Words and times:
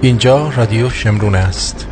اینجا 0.00 0.48
رادیو 0.48 0.90
شمرون 0.90 1.34
است. 1.34 1.86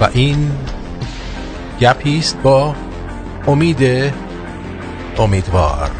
و 0.00 0.08
این 0.12 0.52
گپیست 1.80 2.38
با 2.42 2.74
امید 3.46 4.12
امیدوار. 5.18 5.90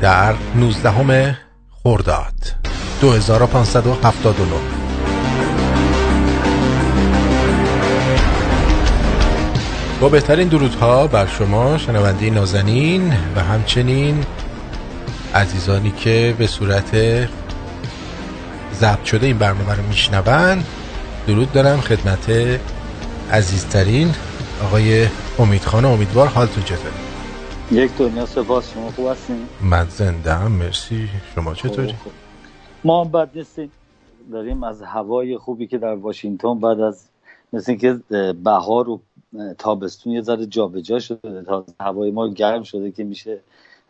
در 0.00 0.34
19 0.54 1.36
خرداد 1.82 2.34
2579 3.00 4.54
با 10.00 10.08
بهترین 10.08 10.48
درودها 10.48 11.06
بر 11.06 11.26
شما 11.26 11.78
شنونده 11.78 12.30
نازنین 12.30 13.12
و 13.36 13.40
همچنین 13.40 14.24
عزیزانی 15.36 15.90
که 15.90 16.34
به 16.38 16.46
صورت 16.46 16.96
ضبط 18.74 19.04
شده 19.04 19.26
این 19.26 19.38
برنامه 19.38 19.74
رو 19.74 19.82
میشنوند 19.82 20.64
درود 21.26 21.52
دارم 21.52 21.80
خدمت 21.80 22.30
عزیزترین 23.32 24.14
آقای 24.64 25.06
امیدخان 25.38 25.84
امیدوار 25.84 26.26
حالتون 26.26 26.64
چطور 26.64 26.92
یک 27.72 27.90
دنیا 27.98 28.26
سپاس 28.26 28.72
شما 28.72 28.90
خوب 28.90 29.08
هستین. 29.08 29.36
من 29.62 29.86
زنده 29.88 30.32
هم 30.34 30.52
مرسی. 30.52 31.08
شما 31.34 31.54
چطوری؟ 31.54 31.94
ما 32.84 33.04
هم 33.04 33.10
بد 33.10 33.30
نیستیم. 33.34 33.72
داریم 34.32 34.62
از 34.62 34.82
هوای 34.82 35.38
خوبی 35.38 35.66
که 35.66 35.78
در 35.78 35.94
واشنگتن 35.94 36.58
بعد 36.60 36.80
از 36.80 37.08
مثل 37.52 37.72
اینکه 37.72 38.00
بهار 38.44 38.88
و 38.88 39.00
تابستون 39.58 40.12
یه 40.12 40.22
ذره 40.22 40.46
جابجا 40.46 40.98
شده 40.98 41.42
تا 41.42 41.64
هوای 41.80 42.10
ما 42.10 42.28
گرم 42.28 42.62
شده 42.62 42.90
که 42.90 43.04
میشه 43.04 43.40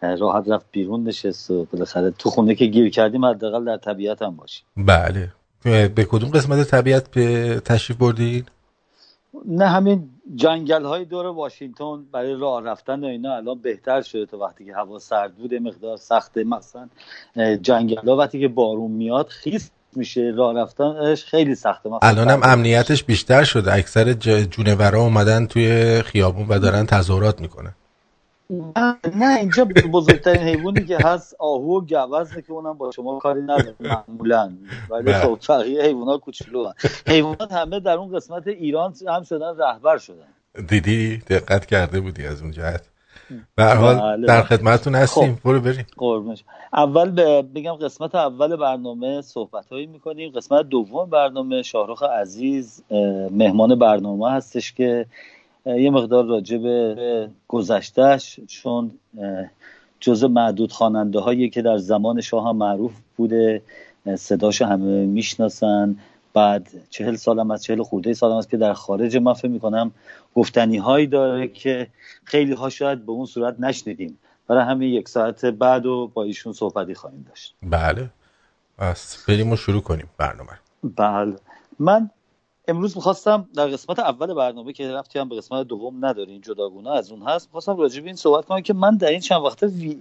راحت 0.02 0.48
رفت 0.48 0.66
بیرون 0.72 1.04
نشست 1.04 1.50
و 1.50 1.64
بالاخره 1.64 2.10
تو 2.10 2.30
خونه 2.30 2.54
که 2.54 2.66
گیر 2.66 2.90
کردیم 2.90 3.24
حداقل 3.24 3.64
در 3.64 3.76
طبیعت 3.76 4.22
هم 4.22 4.36
باشیم. 4.36 4.64
بله. 4.76 5.28
به 5.64 6.06
کدوم 6.10 6.30
قسمت 6.30 6.70
طبیعت 6.70 7.10
به 7.10 7.60
تشریف 7.64 7.98
بردید 7.98 8.50
نه 9.44 9.68
همین 9.68 10.08
جنگل 10.34 10.84
های 10.84 11.04
دور 11.04 11.26
واشنگتن 11.26 12.04
برای 12.12 12.34
راه 12.34 12.64
رفتن 12.64 13.04
و 13.04 13.06
اینا 13.06 13.36
الان 13.36 13.58
بهتر 13.58 14.02
شده 14.02 14.26
تا 14.26 14.38
وقتی 14.38 14.64
که 14.64 14.74
هوا 14.74 14.98
سرد 14.98 15.34
بود 15.34 15.54
مقدار 15.54 15.96
سخته 15.96 16.44
مثلا 16.44 16.88
جنگل 17.62 18.08
ها 18.08 18.16
وقتی 18.16 18.40
که 18.40 18.48
بارون 18.48 18.90
میاد 18.90 19.28
خیس 19.28 19.70
میشه 19.96 20.32
راه 20.36 20.54
رفتنش 20.54 21.24
خیلی 21.24 21.54
سخته. 21.54 21.90
الان 22.02 22.28
هم 22.28 22.40
امنیتش 22.42 23.04
بیشتر 23.04 23.44
شده. 23.44 23.74
اکثر 23.74 24.12
جونورا 24.42 25.00
اومدن 25.00 25.46
توی 25.46 26.02
خیابون 26.02 26.46
و 26.48 26.58
دارن 26.58 26.86
تظاهرات 26.86 27.40
می‌کنن. 27.40 27.74
نه 29.14 29.38
اینجا 29.40 29.64
بزرگترین 29.64 30.42
حیوانی 30.42 30.84
که 30.84 30.98
هست 31.04 31.36
آهو 31.38 31.78
و 31.78 32.06
گوزنه 32.06 32.42
که 32.42 32.52
اونم 32.52 32.72
با 32.72 32.90
شما 32.90 33.18
کاری 33.18 33.42
نداره 33.42 33.74
معمولا. 33.80 34.52
ولی 34.90 35.02
بله. 35.02 35.18
خب 35.18 35.38
بقیه 35.48 35.82
حیوانات 35.82 36.20
کوچولو 36.20 36.72
حیوانات 37.06 37.52
همه 37.52 37.80
در 37.80 37.94
اون 37.94 38.16
قسمت 38.16 38.46
ایران 38.46 38.94
هم 39.08 39.22
شدن 39.22 39.56
رهبر 39.58 39.98
شدن. 39.98 40.26
دیدی؟ 40.68 41.16
دقت 41.16 41.66
کرده 41.66 42.00
بودی 42.00 42.26
از 42.26 42.42
اون 42.42 42.50
جهت. 42.50 42.88
به 43.54 43.64
حال 43.64 44.00
بله. 44.00 44.26
در 44.26 44.42
خدمتتون 44.42 44.94
هستیم. 44.94 45.34
خب. 45.34 45.42
برو 45.44 45.60
بریم. 45.60 45.86
قربونش. 45.96 46.44
اول 46.72 47.10
بگم 47.42 47.72
قسمت 47.72 48.14
اول 48.14 48.56
برنامه 48.56 49.20
صحبت 49.22 49.66
هایی 49.68 49.86
می‌کنیم. 49.86 50.32
قسمت 50.32 50.68
دوم 50.68 51.10
برنامه 51.10 51.62
شاهرخ 51.62 52.02
عزیز 52.02 52.84
مهمان 53.30 53.78
برنامه 53.78 54.32
هستش 54.32 54.72
که 54.72 55.06
یه 55.66 55.90
مقدار 55.90 56.24
راجع 56.24 56.58
به 56.58 57.30
گذشتهش 57.48 58.40
چون 58.46 58.90
جز 60.00 60.24
معدود 60.24 60.72
خواننده 60.72 61.20
هایی 61.20 61.50
که 61.50 61.62
در 61.62 61.78
زمان 61.78 62.20
شاه 62.20 62.48
هم 62.48 62.56
معروف 62.56 62.92
بوده 63.16 63.62
صداش 64.18 64.62
همه 64.62 65.06
می‌شناسن. 65.06 65.96
بعد 66.34 66.68
چهل 66.90 67.16
سالم 67.16 67.50
از 67.50 67.62
چهل 67.62 67.82
خورده 67.82 68.14
سالم 68.14 68.36
است 68.36 68.50
که 68.50 68.56
در 68.56 68.72
خارج 68.72 69.16
من 69.16 69.32
فکر 69.32 69.48
می‌کنم 69.48 69.90
گفتنی 70.34 70.76
هایی 70.76 71.06
داره 71.06 71.48
که 71.48 71.86
خیلی 72.24 72.52
ها 72.52 72.68
شاید 72.68 73.06
به 73.06 73.12
اون 73.12 73.26
صورت 73.26 73.60
نشنیدیم. 73.60 74.18
برای 74.48 74.64
همین 74.64 74.94
یک 74.94 75.08
ساعت 75.08 75.44
بعد 75.44 75.86
و 75.86 76.10
با 76.14 76.22
ایشون 76.22 76.52
صحبتی 76.52 76.94
خواهیم 76.94 77.26
داشت. 77.28 77.54
بله. 77.62 78.10
پس 78.78 79.24
بریم 79.28 79.52
و 79.52 79.56
شروع 79.56 79.82
کنیم 79.82 80.06
برنامه 80.18 80.52
بله. 80.96 81.36
من 81.78 82.10
امروز 82.68 82.96
می‌خواستم 82.96 83.48
در 83.54 83.66
قسمت 83.66 83.98
اول 83.98 84.34
برنامه 84.34 84.72
که 84.72 84.92
رفتی 84.92 85.18
هم 85.18 85.28
به 85.28 85.36
قسمت 85.36 85.66
دوم 85.66 86.04
ندارین 86.04 86.40
جداگونه 86.40 86.90
از 86.90 87.12
اون 87.12 87.22
هست 87.22 87.46
می‌خواستم 87.46 87.76
راجع 87.76 88.00
به 88.00 88.06
این 88.06 88.16
صحبت 88.16 88.44
کنم 88.44 88.60
که 88.60 88.74
من 88.74 88.96
در 88.96 89.08
این 89.08 89.20
چند 89.20 89.42
وقته 89.42 89.66
وی... 89.66 90.00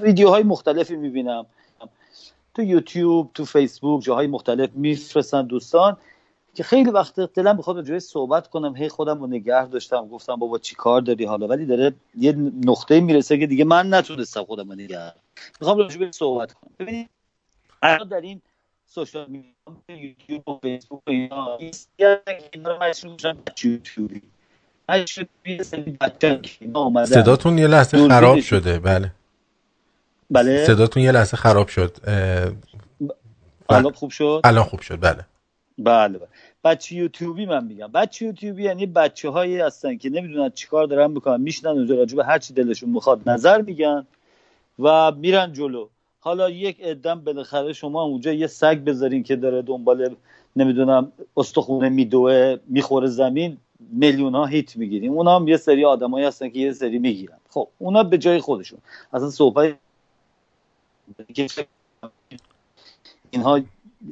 ویدیوهای 0.00 0.42
مختلفی 0.42 0.96
می‌بینم. 0.96 1.46
تو 2.54 2.62
یوتیوب 2.62 3.30
تو 3.34 3.44
فیسبوک 3.44 4.02
جاهای 4.02 4.26
مختلف 4.26 4.70
میفرستن 4.74 5.46
دوستان 5.46 5.96
که 6.54 6.62
خیلی 6.62 6.90
وقت 6.90 7.20
دلم 7.20 7.56
بخواد 7.56 7.86
جای 7.86 8.00
صحبت 8.00 8.48
کنم. 8.48 8.76
هی 8.76 8.88
خودم 8.88 9.20
رو 9.20 9.26
نگه 9.26 9.66
داشتم 9.66 10.08
گفتم 10.08 10.36
بابا 10.36 10.58
چی 10.58 10.74
کار 10.74 11.00
داری 11.00 11.24
حالا؟ 11.24 11.46
ولی 11.46 11.66
داره 11.66 11.94
یه 12.18 12.32
نقطه 12.64 13.00
می‌رسه 13.00 13.38
که 13.38 13.46
دیگه 13.46 13.64
من 13.64 13.94
نتونستم 13.94 14.44
خودم 14.44 14.68
رو 14.68 14.74
نگه 14.74 15.12
می‌خوام 15.60 15.78
راجع 15.78 16.10
صحبت 16.10 16.52
کنم. 16.52 16.70
ببینید 16.78 17.10
در 18.10 18.20
این 18.20 18.42
سوشال 18.94 19.26
میدیا 19.28 19.54
یوتیوب 19.88 20.48
و 20.48 20.58
فیسبوک 20.62 21.02
و 21.06 21.10
اینا 21.10 21.58
صداتون 27.04 27.58
یه 27.58 27.66
لحظه 27.66 28.08
خراب 28.08 28.40
شده. 28.40 28.78
بله. 28.78 29.12
بله. 30.30 30.64
صداتون 30.64 31.02
یه 31.02 31.12
لحظه 31.12 31.36
خراب 31.36 31.68
شد. 31.68 31.96
الان 33.68 33.92
خوب 33.92 34.10
شد؟ 34.10 34.40
الان 34.44 34.64
خوب 34.64 34.80
شد. 34.80 35.00
بله. 35.00 35.24
بله 35.78 36.18
بله. 36.18 36.28
بچه 36.64 36.96
یوتیوبی 36.96 37.46
من 37.46 37.64
میگم. 37.64 37.86
بچه 37.86 38.24
یوتیوبی 38.24 38.62
یعنی 38.62 38.86
بچه 38.86 39.30
هایی 39.30 39.60
هستن 39.60 39.96
که 39.96 40.10
نمی‌دونن 40.10 40.50
چیکار 40.50 40.86
دارن 40.86 41.10
می‌کنن 41.10 41.40
میشنن 41.40 41.70
اونجا 41.70 41.94
راجع 41.94 42.16
به 42.16 42.24
هر 42.24 42.38
چی 42.38 42.54
دلشون 42.54 42.90
می‌خواد 42.90 43.28
نظر 43.28 43.62
میگن 43.62 44.06
و 44.78 45.12
میرن 45.12 45.52
جلو. 45.52 45.88
حالا 46.24 46.50
یک 46.50 46.76
ادم 46.80 47.20
بالاخره 47.20 47.72
شما 47.72 48.02
اونجا 48.02 48.32
یه 48.32 48.46
سگ 48.46 48.84
بذارین 48.84 49.22
که 49.22 49.36
داره 49.36 49.62
دنبال 49.62 50.16
نمی‌دونم 50.56 51.12
استخونه 51.36 51.88
میدوه 51.88 52.56
می‌خوره 52.66 53.06
زمین 53.06 53.56
میلیون 53.80 54.34
ها 54.34 54.46
هیت 54.46 54.76
می‌گیریم. 54.76 55.12
اونا 55.12 55.36
هم 55.36 55.48
یه 55.48 55.56
سری 55.56 55.84
آدمایی 55.84 56.26
هستن 56.26 56.48
که 56.48 56.58
یه 56.58 56.72
سری 56.72 56.98
می‌گیرن. 56.98 57.36
خب 57.50 57.68
اونا 57.78 58.02
به 58.02 58.18
جای 58.18 58.40
خودشون. 58.40 58.78
اصلا 59.12 59.30
صحبت 59.30 59.76
اینها 63.30 63.60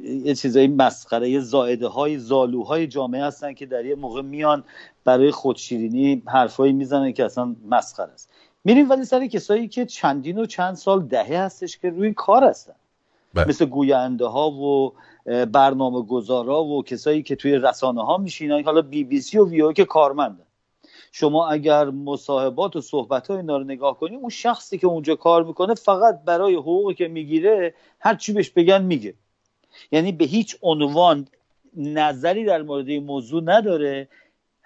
یه 0.04 0.34
چیزایی 0.34 0.68
مسخره 0.68 1.30
یه 1.30 1.40
زائده 1.40 1.86
های 1.86 2.18
زالوهای 2.18 2.86
جامعه 2.86 3.24
هستن 3.24 3.52
که 3.52 3.66
در 3.66 3.84
یه 3.84 3.94
موقع 3.94 4.22
میان 4.22 4.64
برای 5.04 5.30
خودشیرینی 5.30 6.22
حرفایی 6.26 6.72
می‌زنن 6.72 7.12
که 7.12 7.24
اصلا 7.24 7.56
مسخره 7.68 8.12
است. 8.12 8.30
میریم 8.64 8.90
ولی 8.90 9.04
سر 9.04 9.26
کسایی 9.26 9.68
که 9.68 9.86
چندین 9.86 10.38
و 10.38 10.46
چند 10.46 10.74
سال 10.74 11.02
دهه 11.02 11.38
هستش 11.38 11.78
که 11.78 11.90
روی 11.90 12.12
کار 12.12 12.44
هستن. 12.44 12.74
بله. 13.34 13.48
مثل 13.48 13.64
گوینده 13.64 14.26
ها 14.26 14.50
و 14.50 14.92
برنامه 15.44 16.02
گذارا 16.02 16.64
و 16.64 16.82
کسایی 16.82 17.22
که 17.22 17.36
توی 17.36 17.52
رسانه 17.52 18.04
ها 18.04 18.16
میشینن. 18.16 18.64
حالا 18.64 18.82
بی 18.82 19.04
بی 19.04 19.20
سی 19.20 19.38
و 19.38 19.48
ویو 19.48 19.72
که 19.72 19.84
کارمندن. 19.84 20.44
شما 21.12 21.48
اگر 21.48 21.84
مصاحبات 21.84 22.76
و 22.76 22.80
صحبت 22.80 23.26
های 23.26 23.36
اینا 23.36 23.56
رو 23.56 23.64
نگاه 23.64 23.98
کنیم 23.98 24.18
اون 24.18 24.30
شخصی 24.30 24.78
که 24.78 24.86
اونجا 24.86 25.14
کار 25.16 25.44
می‌کنه 25.44 25.74
فقط 25.74 26.20
برای 26.24 26.54
حقوقی 26.54 26.94
که 26.94 27.08
می‌گیره 27.08 27.74
هر 28.00 28.14
چی 28.14 28.32
بهش 28.32 28.50
بگن 28.50 28.82
میگه. 28.82 29.14
یعنی 29.92 30.12
به 30.12 30.24
هیچ 30.24 30.56
عنوان 30.62 31.28
نظری 31.76 32.44
در 32.44 32.62
مورد 32.62 32.88
این 32.88 33.04
موضوع 33.04 33.42
نداره. 33.44 34.08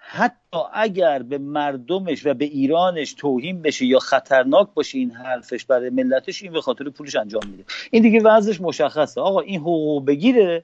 حتی 0.09 0.57
اگر 0.73 1.23
به 1.23 1.37
مردمش 1.37 2.25
و 2.25 2.33
به 2.33 2.45
ایرانش 2.45 3.13
توهین 3.13 3.61
بشه 3.61 3.85
یا 3.85 3.99
خطرناک 3.99 4.67
باشه 4.73 4.97
این 4.97 5.11
حرفش 5.11 5.65
برای 5.65 5.89
ملتش 5.89 6.43
این 6.43 6.51
به 6.51 6.61
خاطر 6.61 6.89
پولش 6.89 7.15
انجام 7.15 7.41
میده. 7.51 7.63
این 7.91 8.03
دیگه 8.03 8.19
وضعش 8.19 8.61
مشخصه. 8.61 9.21
آقا 9.21 9.39
این 9.39 9.59
حقوق 9.59 10.05
بگیره 10.05 10.63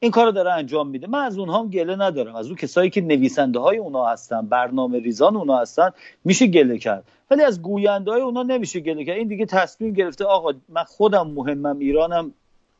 این 0.00 0.10
کارو 0.10 0.32
داره 0.32 0.52
انجام 0.52 0.88
میده. 0.88 1.06
من 1.06 1.18
از 1.18 1.38
اونها 1.38 1.58
هم 1.58 1.70
گله 1.70 1.96
ندارم. 1.96 2.34
از 2.34 2.46
اون 2.46 2.56
کسایی 2.56 2.90
که 2.90 3.00
نویسنده 3.00 3.58
های 3.58 3.78
اونا 3.78 4.06
هستن 4.06 4.46
برنامه 4.46 4.98
ریزان 4.98 5.36
اونا 5.36 5.58
هستن 5.58 5.90
میشه 6.24 6.46
گله 6.46 6.78
کرد. 6.78 7.04
ولی 7.30 7.42
از 7.42 7.62
گوینده 7.62 8.10
های 8.10 8.20
اونا 8.20 8.42
نمیشه 8.42 8.80
گله 8.80 9.04
کرد. 9.04 9.16
این 9.16 9.28
دیگه 9.28 9.46
تصمیم 9.46 9.92
گرفته 9.92 10.24
آقا 10.24 10.52
من 10.68 10.84
خودم 10.84 11.26
مهمم 11.26 11.78
ایرانم 11.78 12.34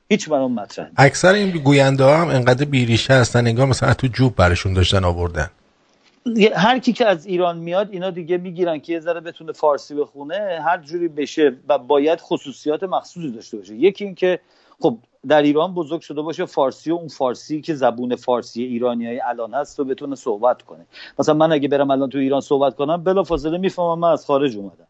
هیچ 0.08 0.28
برام 0.28 0.52
مطرح 0.52 0.90
اکثر 0.96 1.32
این 1.32 1.50
گوینده 1.50 2.04
ها 2.04 2.16
هم 2.16 2.28
انقدر 2.28 2.64
بیریشه 2.64 3.14
هستن 3.14 3.46
انگار 3.46 3.66
مثلا 3.66 3.94
تو 3.94 4.06
جوب 4.06 4.36
برشون 4.36 4.74
داشتن 4.74 5.04
آوردن. 5.04 5.50
هر 6.54 6.78
کی 6.78 6.92
که 6.92 7.06
از 7.06 7.26
ایران 7.26 7.58
میاد 7.58 7.88
اینا 7.90 8.10
دیگه 8.10 8.38
می‌گیرن 8.38 8.78
که 8.78 8.92
یه 8.92 9.00
ذره 9.00 9.20
بتونه 9.20 9.52
فارسی 9.52 9.94
بخونه 9.94 10.58
هر 10.64 10.78
جوری 10.78 11.08
بشه 11.08 11.56
و 11.68 11.78
باید 11.78 12.20
خصوصیات 12.20 12.82
مخصوصی 12.82 13.30
داشته 13.30 13.56
باشه. 13.56 13.74
یکی 13.74 14.04
این 14.04 14.14
که 14.14 14.40
خب 14.80 14.98
در 15.28 15.42
ایران 15.42 15.74
بزرگ 15.74 16.00
شده 16.00 16.22
باشه 16.22 16.46
فارسی 16.46 16.90
و 16.90 16.94
اون 16.94 17.08
فارسی 17.08 17.60
که 17.60 17.74
زبون 17.74 18.16
فارسی 18.16 18.62
ایرانی 18.62 19.06
های 19.06 19.20
الان 19.20 19.54
هست 19.54 19.80
و 19.80 19.84
بتونه 19.84 20.14
صحبت 20.16 20.62
کنه. 20.62 20.86
مثلا 21.18 21.34
من 21.34 21.52
اگه 21.52 21.68
برم 21.68 21.90
الان 21.90 22.08
تو 22.10 22.18
ایران 22.18 22.40
صحبت 22.40 22.74
کنم 22.76 23.04
بلا 23.04 23.22
فاصله 23.22 23.58
می‌فهمم 23.58 23.98
من 23.98 24.12
از 24.12 24.26
خارج 24.26 24.56
اومدم. 24.56 24.86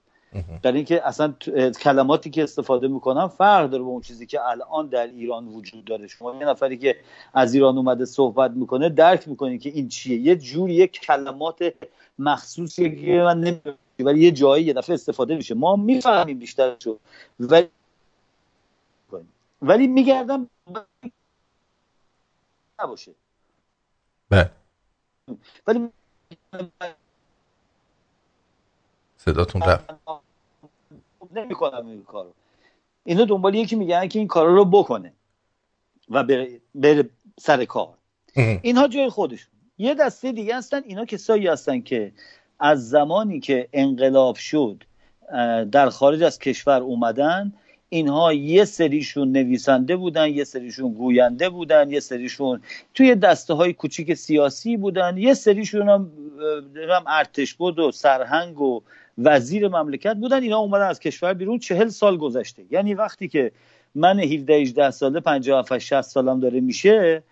در 0.62 0.72
اینکه 0.72 1.06
اصلا 1.06 1.34
کلماتی 1.82 2.30
که 2.30 2.42
استفاده 2.42 2.88
می‌کنم 2.88 3.28
فرق 3.28 3.70
داره 3.70 3.82
با 3.82 3.88
اون 3.88 4.02
چیزی 4.02 4.26
که 4.26 4.44
الان 4.44 4.86
در 4.86 5.06
ایران 5.06 5.48
وجود 5.48 5.84
داره. 5.84 6.06
شما 6.08 6.34
یه 6.34 6.46
نفری 6.46 6.78
که 6.78 6.96
از 7.34 7.54
ایران 7.54 7.76
اومده 7.76 8.04
صحبت 8.04 8.50
می‌کنه 8.50 8.88
درک 8.88 9.28
می‌کنه 9.28 9.58
که 9.58 9.70
این 9.70 9.88
چیه. 9.88 10.18
یه 10.18 10.36
جوری 10.36 10.74
یه 10.74 10.86
کلمات 10.86 11.74
مخصوصی 12.18 12.96
که 12.96 13.12
من 13.12 13.40
نمی‌دونم 13.40 13.78
ولی 14.00 14.20
یه 14.20 14.30
جایی 14.30 14.64
یه 14.64 14.72
دفعه 14.72 14.94
استفاده 14.94 15.36
میشه. 15.36 15.54
ما 15.54 15.76
می‌فهمیم 15.76 16.38
بیشتر 16.38 16.76
شو 16.78 16.98
ولی 17.40 17.68
ولی 19.62 19.86
میگردم 19.86 20.50
نباشه. 22.82 23.12
بله. 24.28 24.50
ولی 25.66 25.88
صداتون 29.24 29.62
رفت. 29.62 29.90
نمی‌کنم 31.34 31.86
این 31.86 32.02
کارو. 32.02 32.32
اینا 33.04 33.24
دنبال 33.24 33.54
یکی 33.54 33.76
میگن 33.76 34.08
که 34.08 34.18
این 34.18 34.28
کارا 34.28 34.54
رو 34.54 34.64
بکنه 34.64 35.12
و 36.10 36.24
بره, 36.24 36.60
بره 36.74 37.08
سر 37.40 37.64
کار. 37.64 37.94
اینها 38.62 38.88
جای 38.88 39.08
خودشون. 39.08 39.52
یه 39.78 39.94
دسته 39.94 40.32
دیگه 40.32 40.56
هستن 40.56 40.82
اینا 40.86 41.04
کسایی 41.04 41.46
هستن 41.46 41.80
که 41.80 42.12
از 42.58 42.88
زمانی 42.88 43.40
که 43.40 43.68
انقلاب 43.72 44.36
شد 44.36 44.84
در 45.72 45.90
خارج 45.90 46.22
از 46.22 46.38
کشور 46.38 46.80
اومدن 46.80 47.52
اینها 47.88 48.32
یه 48.32 48.64
سریشون 48.64 49.32
نویسنده 49.32 49.96
بودن 49.96 50.28
یه 50.28 50.44
سریشون 50.44 50.92
گوینده 50.92 51.48
بودن 51.48 51.90
یه 51.90 52.00
سریشون 52.00 52.62
توی 52.94 53.14
دسته 53.14 53.54
های 53.54 53.72
کوچیک 53.72 54.14
سیاسی 54.14 54.76
بودن 54.76 55.16
یه 55.16 55.34
سریشون 55.34 55.88
هم, 55.88 56.10
هم 56.90 57.04
ارتش 57.06 57.54
بود 57.54 57.78
و 57.78 57.92
سرهنگ 57.92 58.60
و 58.60 58.80
وزیر 59.24 59.68
مملکت 59.68 60.14
بودن. 60.16 60.42
اینا 60.42 60.58
اومدن 60.58 60.86
از 60.86 61.00
کشور 61.00 61.34
بیرون 61.34 61.58
چهل 61.58 61.88
سال 61.88 62.16
گذشته. 62.16 62.62
یعنی 62.70 62.94
وقتی 62.94 63.28
که 63.28 63.52
من 63.94 64.20
17 64.20 64.54
18 64.54 64.90
ساله 64.90 65.20
57 65.20 65.78
60 65.78 66.00
سالم 66.00 66.40
داره 66.40 66.60
میشه 66.60 67.22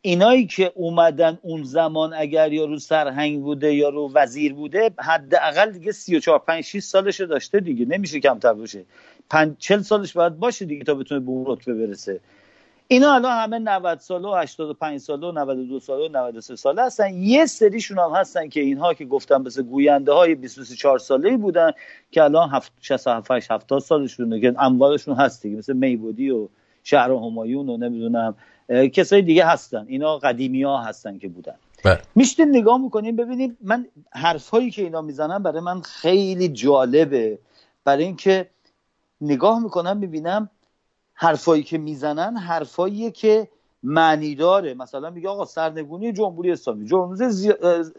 اینایی 0.00 0.46
که 0.46 0.72
اومدن 0.74 1.38
اون 1.42 1.62
زمان 1.62 2.14
اگر 2.14 2.52
یا 2.52 2.64
رو 2.64 2.78
سرهنگ 2.78 3.42
بوده 3.42 3.74
یا 3.74 3.88
رو 3.88 4.10
وزیر 4.14 4.54
بوده 4.54 4.90
حداقل 4.98 5.70
دیگه 5.70 5.92
34 5.92 6.38
5 6.38 6.64
6 6.64 6.78
سالش 6.78 7.20
داشته 7.20 7.60
دیگه. 7.60 7.86
نمیشه 7.86 8.20
کمتر 8.20 8.52
باشه. 8.52 8.84
40 9.58 9.82
سالش 9.82 10.12
باید 10.12 10.38
باشه 10.38 10.64
دیگه 10.64 10.84
تا 10.84 10.94
بتونه 10.94 11.20
به 11.20 11.30
اون 11.30 11.44
رتبه 11.46 11.74
برسه. 11.74 12.20
اینا 12.88 13.14
الان 13.14 13.32
همه 13.32 13.58
90 13.58 13.98
ساله 13.98 14.28
و 14.28 14.34
85 14.34 15.00
ساله 15.00 15.26
و 15.26 15.32
92 15.32 15.80
ساله 15.80 16.08
و 16.08 16.08
93 16.08 16.56
ساله 16.56 16.82
هستن. 16.82 17.14
یه 17.14 17.46
سریشون 17.46 17.98
هم 17.98 18.10
هستن 18.10 18.48
که 18.48 18.60
اینها 18.60 18.94
که 18.94 19.04
گفتم 19.04 19.42
مثل 19.42 19.62
گوینده 19.62 20.12
های 20.12 20.34
24 20.34 20.98
ساله 20.98 21.36
بودن 21.36 21.70
که 22.10 22.22
الان 22.22 22.60
67 22.80 23.30
70 23.50 23.82
سالشونه 23.82 24.40
که 24.40 24.54
اموالشون 24.58 25.14
هست 25.14 25.42
دیگه 25.42 25.56
مثل 25.56 25.72
میبودی 25.72 26.30
و 26.30 26.48
شهر 26.82 27.10
همایون 27.10 27.68
و 27.68 27.76
نمی‌دونم 27.76 28.34
کسای 28.68 29.22
دیگه 29.22 29.46
هستن. 29.46 29.84
اینا 29.88 30.18
قدیمی 30.18 30.62
ها 30.62 30.82
هستن 30.82 31.18
که 31.18 31.28
بودن. 31.28 31.54
بله. 31.84 32.00
میشتیم 32.14 32.48
نگاه 32.48 32.78
می‌کنیم 32.78 33.16
ببینیم 33.16 33.56
من 33.60 33.86
حرفایی 34.10 34.70
که 34.70 34.82
اینا 34.82 35.02
می‌زنن 35.02 35.42
برای 35.42 35.60
من 35.60 35.80
خیلی 35.80 36.48
جالبه. 36.48 37.38
برای 37.84 38.04
اینکه 38.04 38.50
نگاه 39.20 39.62
می‌کنم 39.62 39.96
می‌بینم 39.96 40.50
حرفایی 41.18 41.62
که 41.62 41.78
می‌زنن 41.78 42.36
حرفاییه 42.36 43.10
که 43.10 43.48
معنی 43.82 44.34
داره. 44.34 44.74
مثلا 44.74 45.10
میگه 45.10 45.28
آقا 45.28 45.44
سرنگونی 45.44 46.12
جمهوری 46.12 46.52
اسلامی 46.52 46.86
جمهوری 46.86 47.24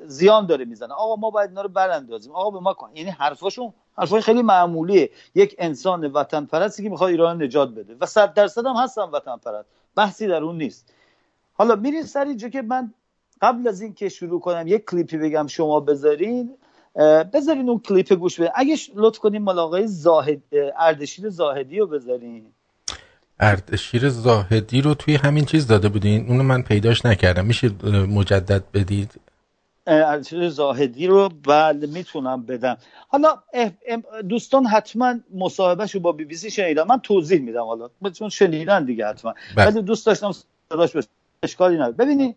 زیان 0.06 0.46
داره 0.46 0.66
می‌زنه. 0.66 0.94
آقا 0.94 1.16
ما 1.16 1.30
باید 1.30 1.50
اینا 1.50 1.62
رو 1.62 1.70
براندازیم. 1.70 2.32
آقا 2.32 2.52
به 2.52 2.60
ما 2.60 2.74
کن. 2.74 2.90
یعنی 2.96 3.10
حرفاشون 3.10 3.74
حرفای 3.98 4.22
خیلی 4.22 4.42
معمولیه. 4.42 5.10
یک 5.36 5.56
انسان 5.58 6.06
وطن 6.06 6.46
پرستی 6.46 6.84
که 6.84 6.90
می‌خواد 6.90 7.10
ایران 7.10 7.44
نجات 7.44 7.70
بده. 7.70 7.96
و 8.02 8.06
صد 8.06 8.34
درصد 8.34 8.66
هم 8.66 8.76
هستن 8.76 9.02
وطن 9.02 9.38
پرست 9.38 9.70
بحثی 9.96 10.28
در 10.28 10.44
اون 10.44 10.58
نیست. 10.58 10.94
حالا 11.54 11.76
میرین 11.76 12.04
سر 12.04 12.26
اینجا 12.26 12.50
که 12.50 12.62
من 12.62 12.94
قبل 13.42 13.68
از 13.68 13.82
این 13.82 13.94
که 13.94 14.10
شروع 14.10 14.40
کنم 14.40 14.64
یک 14.68 14.86
کلیپی 14.86 15.18
بگم 15.18 15.48
شما 15.48 15.80
بذارین. 15.80 16.58
بذارین 17.34 17.70
اون 17.70 17.80
کلیپ 17.80 18.14
گوش 18.14 18.40
بده 18.40 18.52
اگه 18.56 18.76
لطف 18.96 19.20
کنیم 19.20 19.44
مال 19.44 19.60
آقای 19.60 19.88
زاهد 19.88 20.42
اردشیر 20.78 21.30
زاهدی 21.30 21.80
رو 21.80 21.88
بذارین. 21.88 22.54
اردشیر 23.40 24.10
زاهدی 24.10 24.82
رو 24.82 24.94
توی 24.94 25.16
همین 25.16 25.46
چیز 25.46 25.68
داده 25.68 25.90
بودین؟ 25.90 26.28
اونو 26.28 26.44
من 26.44 26.62
پیداش 26.62 27.06
نکردم. 27.06 27.46
میشه 27.46 27.72
مجدد 28.10 28.64
بدید؟ 28.74 29.12
اردشیر 29.88 30.50
زاهدی 30.50 31.08
رو 31.08 31.30
بله 31.48 31.88
می‌تونم 31.88 32.44
بدم. 32.46 32.78
حالا 33.08 33.38
دوستان 34.30 34.66
حتما 34.66 35.16
مصاحبه‌ش 35.36 35.96
رو 35.96 36.00
با 36.02 36.12
بی 36.12 36.26
بی 36.26 36.36
سی 36.36 36.52
شنیدن. 36.52 36.84
من 36.84 37.00
توضیح 37.00 37.42
میدم 37.42 37.64
حالا. 37.64 37.90
چون 38.14 38.30
شنیدن 38.30 38.86
دیگه 38.86 39.08
حتما. 39.08 39.34
بله. 39.56 39.68
ولی 39.68 39.82
دوست 39.82 40.06
داشتم 40.06 40.32
صداش 40.70 40.96
بشه. 40.96 41.08
اشکالی 41.44 41.76
نداره. 41.76 41.92
ببینید 41.92 42.36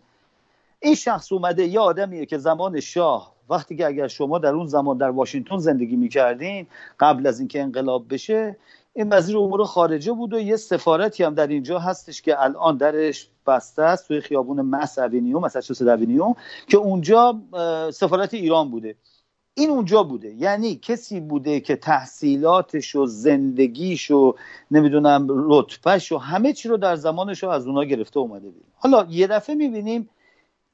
این 0.81 0.95
شخص 0.95 1.33
اومده 1.33 1.67
یه 1.67 1.81
آدمیه 1.81 2.27
که 2.27 2.39
زمان 2.39 2.81
شاه 2.81 3.33
وقتی 3.51 3.77
که 3.77 3.87
اگر 3.87 4.09
شما 4.09 4.39
در 4.39 4.49
اون 4.49 4.67
زمان 4.67 4.99
در 4.99 5.11
واشنگتن 5.11 5.59
زندگی 5.59 5.97
می‌کردین 5.97 6.67
قبل 7.01 7.27
از 7.27 7.39
اینکه 7.39 7.63
انقلاب 7.63 8.15
بشه 8.15 8.57
این 8.93 9.13
وزیر 9.13 9.39
امور 9.39 9.65
خارجه 9.65 10.13
بود 10.13 10.33
و 10.33 10.41
یه 10.41 10.57
سفارتی 10.57 11.23
هم 11.23 11.35
در 11.35 11.47
اینجا 11.47 11.79
هستش 11.79 12.23
که 12.23 12.43
الان 12.43 12.77
درش 12.77 13.29
بسته 13.47 13.83
است 13.83 14.09
توی 14.09 14.21
خیابون 14.21 14.61
Mass 14.61 14.99
Avenue 14.99 15.39
Massachusetts 15.41 15.83
Avenue 15.83 16.35
که 16.69 16.77
اونجا 16.77 17.41
سفارت 17.93 18.35
ایران 18.35 18.71
بوده. 18.71 18.95
این 19.55 19.71
اونجا 19.71 20.03
بوده. 20.03 20.35
یعنی 20.35 20.77
کسی 20.77 21.21
بوده 21.21 21.61
که 21.61 21.77
تحصیلاتش 21.77 22.97
و 22.97 23.07
زندگیش 23.07 24.11
و 24.11 24.35
نمی‌دونم 24.71 25.27
رتبهش 25.31 26.13
و 26.13 26.19
همه 26.19 26.53
چی 26.53 26.69
رو 26.69 26.77
در 26.77 26.97
زمانش 26.97 27.43
رو 27.43 27.49
از 27.49 27.67
اونا 27.67 27.85
گرفته 27.85 28.21
اومده 28.21 28.51
بید. 28.51 28.65
حالا 28.75 29.07
یه 29.11 29.27
دفعه 29.27 29.55
می‌بینیم 29.57 30.09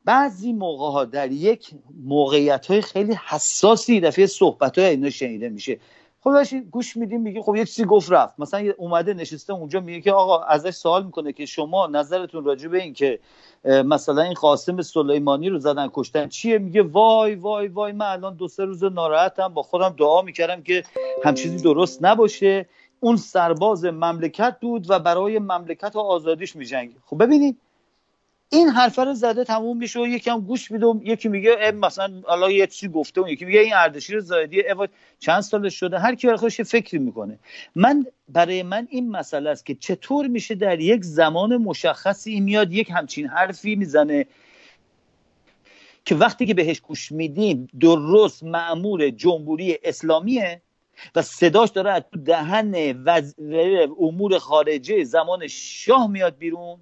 بعضی 0.05 0.53
موقع 0.53 0.93
ها 0.93 1.05
در 1.05 1.33
یک 1.33 1.71
موقعیت 2.05 2.67
های 2.67 2.81
خیلی 2.81 3.19
حساسی 3.29 4.01
دفعه 4.01 4.27
صحبت 4.27 4.79
های 4.79 4.87
اینا 4.89 5.11
شنیده 5.11 5.49
میشه. 5.49 5.79
خب 6.27 6.61
گوش 6.71 6.97
میدیم 6.97 7.21
میگه 7.21 7.43
خب 7.43 7.57
یه 7.57 7.65
چیزی 7.65 7.85
گفت 7.85 8.13
رفت. 8.13 8.35
مثلا 8.39 8.73
اومده 8.77 9.15
نشسته 9.15 9.53
اونجا 9.53 9.81
میگه 9.81 10.01
که 10.01 10.13
آقا 10.13 10.43
ازش 10.43 10.71
سوال 10.71 11.05
می‌کنه 11.05 11.33
که 11.33 11.47
شما 11.47 11.87
نظرتون 11.87 12.45
راجع 12.45 12.69
به 12.69 12.83
این 12.83 12.95
که 12.95 13.19
مثلا 13.67 14.23
این 14.23 14.35
قاسم 14.35 14.83
سلیمانی 14.83 15.49
رو 15.49 15.59
زدن 15.59 15.91
کشتن 15.95 16.29
چیه؟ 16.29 16.59
میگه 16.59 16.83
وای 16.83 17.35
وای 17.35 17.69
وای 17.69 17.93
من 17.93 18.07
الان 18.07 18.35
دو 18.35 18.49
سه 18.49 18.65
روز 18.65 18.85
ناراحتم 18.85 19.49
با 19.49 19.63
خودم 19.63 19.95
دعا 19.99 20.23
می‌کردم 20.23 20.63
که 20.63 20.83
هم 21.25 21.35
چیزی 21.35 21.57
درست 21.57 22.05
نباشه. 22.05 22.69
اون 23.01 23.17
سرباز 23.17 23.85
مملکت 23.85 24.57
بود 24.61 24.91
و 24.91 24.99
برای 24.99 25.39
مملکت 25.39 25.97
و 25.97 25.99
آزادیش 26.01 26.57
میجنگه 26.57 26.95
خب 27.07 27.23
ببینید 27.23 27.57
این 28.49 28.69
حرفه 28.69 29.05
رو 29.05 29.15
زده 29.15 29.45
تموم 29.45 29.77
میشه 29.77 30.01
و 30.01 30.07
یکم 30.07 30.41
گوش 30.41 30.71
میده 30.71 30.87
یکی 31.03 31.29
میگه 31.29 31.73
مثلا 31.73 32.23
حالا 32.25 32.51
یه 32.51 32.67
چیزی 32.67 32.93
گفته 32.93 33.21
و 33.21 33.29
یکی 33.29 33.45
میگه 33.45 33.61
این 33.61 33.75
اردشیر 33.75 34.21
زایدی 34.21 34.63
چند 35.19 35.41
سالش 35.41 35.75
شده؟ 35.75 35.99
هر 35.99 36.15
کی 36.15 36.37
خودش 36.37 36.61
فکری 36.61 36.99
می‌کنه. 36.99 37.39
من 37.75 38.07
برای 38.29 38.63
من 38.63 38.89
این 38.91 39.11
مسئله 39.11 39.51
است 39.51 39.67
که 39.67 39.75
چطور 39.75 40.27
میشه 40.27 40.55
در 40.55 40.81
یک 40.81 41.05
زمان 41.05 41.57
مشخصی 41.57 42.41
میاد 42.41 42.73
یک 42.73 42.91
همچین 42.91 43.27
حرفی 43.27 43.75
می‌زنه 43.77 44.27
که 46.05 46.15
وقتی 46.15 46.47
که 46.47 46.55
بهش 46.55 46.81
گوش 46.81 47.13
میدیم 47.13 47.69
درست 47.81 48.45
معمور 48.45 49.11
جمهوری 49.11 49.79
اسلامیه 49.85 50.63
و 51.15 51.23
صداش 51.23 51.71
داره 51.71 51.91
از 51.91 52.03
دهن 52.25 53.03
وزیر 53.05 53.89
امور 54.01 54.39
خارجه 54.39 55.05
زمان 55.05 55.47
شاه 55.47 56.07
میاد 56.11 56.39
بیرون 56.39 56.81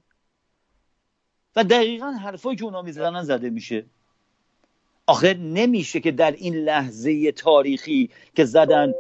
و 1.57 1.65
دقیقا 1.65 2.11
حرفایی 2.11 2.57
که 2.57 2.65
اونا 2.65 2.83
می‌زنن 2.83 3.23
زده 3.23 3.51
میشه. 3.51 3.85
آخه 5.07 5.35
نمیشه 5.35 6.01
که 6.01 6.11
در 6.11 6.33
این 6.33 6.55
لحظه 6.55 7.33
تاریخی 7.33 8.11
که 8.35 8.45
زدن 8.45 8.95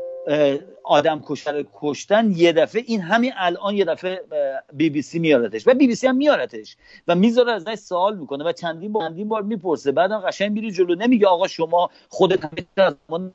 آدم 0.84 1.22
کشتر 1.26 1.64
کشتن 1.74 2.30
یه 2.30 2.52
دفعه 2.52 2.82
این 2.86 3.00
همین 3.00 3.32
الان 3.36 3.74
یه 3.74 3.84
دفعه 3.84 4.24
بی 4.72 4.90
بی 4.90 5.02
سی 5.02 5.18
میارتش. 5.18 5.68
و 5.68 5.74
بی 5.74 5.86
بی 5.86 5.94
سی 5.94 6.06
هم 6.06 6.16
میارتش. 6.16 6.76
و 7.08 7.14
می‌ذاره 7.14 7.52
از 7.52 7.68
نش 7.68 7.78
سوال 7.78 8.16
می‌کنه 8.16 8.44
و 8.44 8.52
چندین 8.52 8.92
بار 8.92 9.08
چندین 9.08 9.28
بار 9.28 9.42
می‌پرسه. 9.42 9.92
بعدم 9.92 10.20
قشنگ 10.20 10.52
میری 10.52 10.70
جلو. 10.70 10.94
نمیگه 10.94 11.26
آقا 11.26 11.48
شما 11.48 11.90
خودت 12.08 12.44
از 12.76 12.96
زمان 13.08 13.32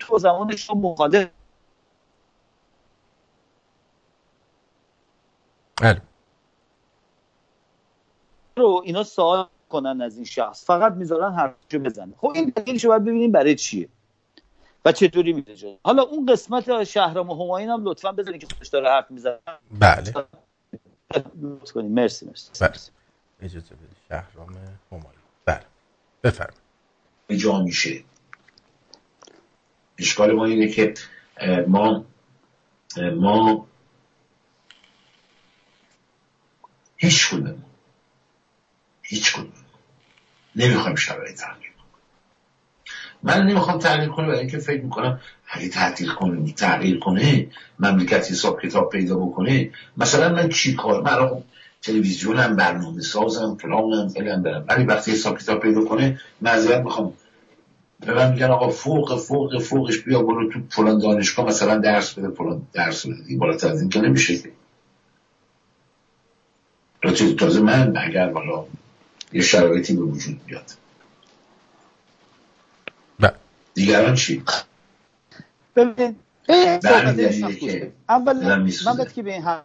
تو 0.00 0.18
زمان 0.18 0.56
شما 0.56 0.80
مخالف. 0.80 1.28
بله. 5.82 6.00
رو 8.56 8.82
اینا 8.84 9.02
سوال 9.02 9.46
کنن 9.68 10.00
از 10.02 10.16
این 10.16 10.24
شخص. 10.24 10.66
فقط 10.66 10.92
می‌ذارن 10.92 11.32
حرفشو 11.32 11.78
بزنه. 11.78 12.14
خب 12.16 12.32
این 12.34 12.52
دلیلشو 12.56 12.88
باید 12.88 13.02
ببینیم 13.02 13.32
برای 13.32 13.54
چیه 13.54 13.88
و 14.84 14.92
چطوری 14.92 15.32
میده 15.32 15.78
حالا 15.84 16.02
اون 16.02 16.26
قسمت 16.26 16.84
شهرام 16.84 17.30
همایون 17.30 17.70
هم 17.70 17.84
لطفا 17.84 18.12
بزنید 18.12 18.40
که 18.40 18.46
خودش 18.54 18.68
داره 18.68 18.88
حرف 18.90 19.10
می‌زنه. 19.10 19.38
بله. 19.78 20.12
کنیم 21.74 21.92
مرسی 21.92 22.26
مرسی. 22.26 22.50
بله. 22.60 22.72
اجازه 23.40 23.74
بده 23.74 23.96
شهرام 24.08 24.48
همایون 24.92 25.12
بله. 25.44 25.64
بفرمایید. 26.22 26.60
جا 27.36 27.60
میشه. 27.62 28.04
اشکال 29.98 30.32
ما 30.32 30.44
اینه 30.44 30.68
که 30.68 30.94
ما 31.68 32.04
ما 33.16 33.66
هیچ 36.96 37.30
کدوم 37.30 37.62
هیچ 39.14 39.32
کدوم 39.32 39.52
نمی‌خوایم 40.56 40.96
شرایط 40.96 41.36
تغییر 41.36 41.70
من 43.22 43.46
نمی‌خوام 43.46 43.78
تغییر 43.78 44.08
کنه 44.08 44.26
برای 44.26 44.38
اینکه 44.38 44.58
فکر 44.58 44.82
می‌کنم 44.82 45.20
اگه 45.48 45.68
تعطیل 45.68 46.08
کنه 46.08 46.52
تغییر 46.52 46.98
کنه 46.98 47.46
مملکت 47.78 48.30
حساب 48.30 48.62
کتاب 48.62 48.90
پیدا 48.90 49.16
بکنه. 49.16 49.70
مثلا 49.96 50.34
من 50.34 50.48
چی 50.48 50.74
کار 50.74 51.02
من 51.02 51.42
تلویزیونم 51.82 52.56
برنامه 52.56 53.00
سازم 53.00 53.56
فلانم 53.60 54.08
فلان 54.08 54.42
برم 54.42 54.64
ولی 54.68 54.84
وقتی 54.84 55.10
حساب 55.10 55.38
کتاب 55.38 55.60
پیدا 55.60 55.84
کنه 55.84 56.20
معذرت 56.40 56.84
می‌خوام. 56.84 57.12
به 58.00 58.14
من 58.14 58.32
میگن 58.32 58.50
آقا 58.50 58.68
فوق 58.68 59.18
فوق 59.18 59.62
فوقش 59.62 59.98
بیا 59.98 60.22
برو 60.22 60.52
تو 60.52 60.60
فلان 60.70 60.98
دانشگاه 60.98 61.46
مثلا 61.46 61.78
درس 61.78 62.14
بده 62.14 62.28
فلان 62.28 62.66
درس 62.72 63.06
بده. 63.06 63.22
این 63.26 63.38
بالاتر 63.38 63.68
از 63.68 63.80
این 63.80 63.90
که 63.90 64.00
نمیشه. 64.00 64.38
تازه 67.38 67.60
من 67.60 67.96
اگر 67.96 68.28
بالا 68.28 68.64
یه 69.34 69.42
شرایطی 69.42 69.96
به 69.96 70.02
وجود 70.02 70.44
بیاد. 70.44 70.70
دیگران 73.74 74.14
چی؟ 74.14 74.44
ببین 75.76 76.16
اول 78.08 78.64
من 78.86 79.04
که 79.14 79.22
به 79.22 79.32
این 79.32 79.42
حرف 79.42 79.64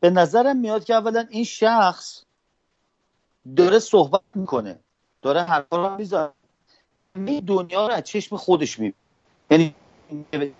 به 0.00 0.10
نظرم 0.10 0.56
میاد 0.56 0.84
که 0.84 0.94
اولا 0.94 1.26
این 1.30 1.44
شخص 1.44 2.22
داره 3.56 3.78
صحبت 3.78 4.20
می‌کنه 4.34 4.78
داره 5.22 5.42
حرفا 5.42 5.88
رو 5.88 5.96
می‌ذاره 5.96 6.32
دنیا 7.46 7.86
رو 7.86 7.94
از 7.94 8.04
چشم 8.04 8.36
خودش 8.36 8.78
می‌بینه. 8.78 8.94
یعنی 9.50 9.74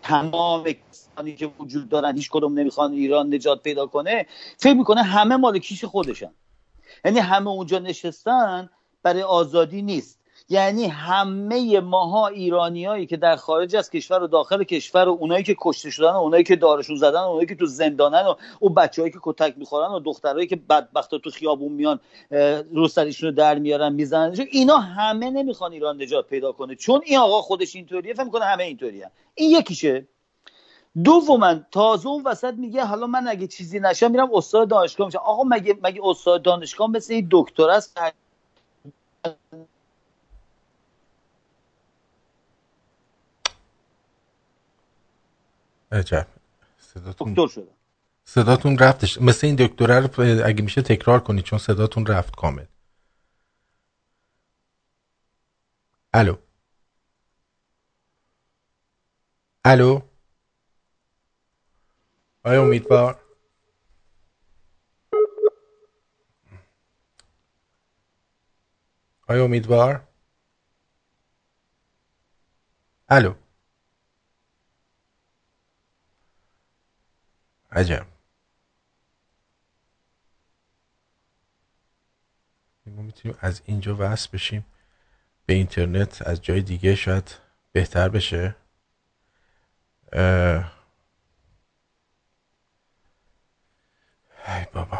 تمام 0.02 0.64
کسانی 0.72 1.36
که 1.36 1.46
وجود 1.46 1.88
دارن 1.88 2.16
هیچ 2.16 2.30
کدوم 2.30 2.58
نمی‌خوان 2.58 2.92
ایران 2.92 3.34
نجات 3.34 3.62
پیدا 3.62 3.86
کنه 3.86 4.26
فکر 4.58 4.74
می‌کنه 4.74 5.02
همه 5.02 5.36
مال 5.36 5.58
کیش 5.58 5.84
خودشن. 5.84 6.30
یعنی 7.04 7.18
همه 7.18 7.50
اونجا 7.50 7.78
نشستن 7.78 8.70
برای 9.02 9.22
آزادی 9.22 9.82
نیست. 9.82 10.20
یعنی 10.48 10.86
همه 10.86 11.80
ماها 11.80 12.26
ایرانیایی 12.26 13.06
که 13.06 13.16
در 13.16 13.36
خارج 13.36 13.76
از 13.76 13.90
کشور 13.90 14.22
و 14.22 14.26
داخل 14.26 14.64
کشور 14.64 15.08
و 15.08 15.12
اونایی 15.20 15.44
که 15.44 15.56
کشته 15.60 15.90
شدن 15.90 16.10
و 16.10 16.16
اونایی 16.16 16.44
که 16.44 16.56
دارشون 16.56 16.96
زدن 16.96 17.20
و 17.20 17.24
اونایی 17.24 17.46
که 17.46 17.54
تو 17.54 17.66
زندانن 17.66 18.22
و 18.22 18.34
اون 18.60 18.74
بچههایی 18.74 19.12
که 19.12 19.18
کتک 19.22 19.54
می‌خورن 19.58 19.90
و 19.90 20.00
دخترایی 20.00 20.46
که 20.46 20.56
بدبختا 20.56 21.18
تو 21.18 21.30
خیابون 21.30 21.72
میان 21.72 22.00
رو 22.72 22.88
سرشون 22.88 23.28
رو 23.28 23.34
در 23.34 23.58
میارن 23.58 23.92
می‌زنن. 23.92 24.36
اینا 24.52 24.76
همه 24.76 25.30
نمی‌خوان 25.30 25.72
ایران 25.72 26.02
نجات 26.02 26.26
پیدا 26.26 26.52
کنه. 26.52 26.74
چون 26.74 27.00
این 27.04 27.18
آقا 27.18 27.42
خودش 27.42 27.76
اینطوریه 27.76 28.14
فکر 28.14 28.28
کنه 28.28 28.44
همه 28.44 28.64
اینطوریه. 28.64 29.10
این 29.34 29.50
یکیشه. 29.50 30.06
دوما 31.04 31.54
تازه 31.54 32.08
اون 32.08 32.22
وسط 32.26 32.54
میگه 32.54 32.84
حالا 32.84 33.06
من 33.06 33.28
اگه 33.28 33.46
چیزی 33.46 33.80
نشم 33.80 34.10
میرم 34.10 34.34
استاد 34.34 34.68
دانشگاه 34.68 35.06
میشم. 35.06 35.18
آقا 35.18 35.44
مگه 35.44 35.78
مگه 35.82 36.00
استاد 36.04 36.42
دانشگاه 36.42 36.90
مثل 36.90 37.22
دکتر 37.30 37.70
است؟ 37.70 37.98
عجب. 45.92 46.26
صداتون 46.78 47.34
دکتر 47.34 47.46
شده 47.46 47.68
صداتون 48.24 48.78
رفتش. 48.78 49.20
مثل 49.22 49.46
این 49.46 49.56
دکتره 49.56 50.00
رو 50.00 50.46
اگه 50.46 50.62
میشه 50.62 50.82
تکرار 50.82 51.20
کنید 51.20 51.44
چون 51.44 51.58
صداتون 51.58 52.06
رفت 52.06 52.36
کامل. 52.36 52.64
الو. 56.14 56.36
الو. 59.64 60.00
آیا 62.44 62.62
امیدوار 62.62 63.20
آیا 69.28 69.44
امیدوار 69.44 70.08
الو. 73.08 73.34
عجب. 77.72 78.06
ما 82.86 83.02
می‌تونیم 83.02 83.38
از 83.40 83.62
اینجا 83.64 83.96
وصل 83.98 84.28
بشیم 84.32 84.66
به 85.46 85.54
اینترنت 85.54 86.22
از 86.22 86.42
جای 86.42 86.62
دیگه 86.62 86.94
شاید 86.94 87.36
بهتر 87.72 88.08
بشه. 88.08 88.56
ای 94.48 94.66
بابا. 94.74 94.98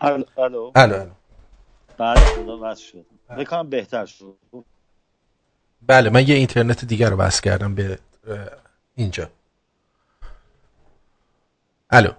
الو 0.00 0.24
الو. 0.38 0.72
الو 0.76 1.10
بله 1.98 2.20
خدا 2.20 2.58
وصل 2.62 2.82
شد. 2.82 3.06
بکنم 3.38 3.70
بهتر 3.70 4.06
شد. 4.06 4.38
بله 5.82 6.10
من 6.10 6.28
یه 6.28 6.34
اینترنت 6.34 6.84
دیگر 6.84 7.10
رو 7.10 7.16
وصل 7.16 7.42
کردم 7.42 7.74
به 7.74 7.98
اینجا. 8.94 9.30
الو. 11.90 12.12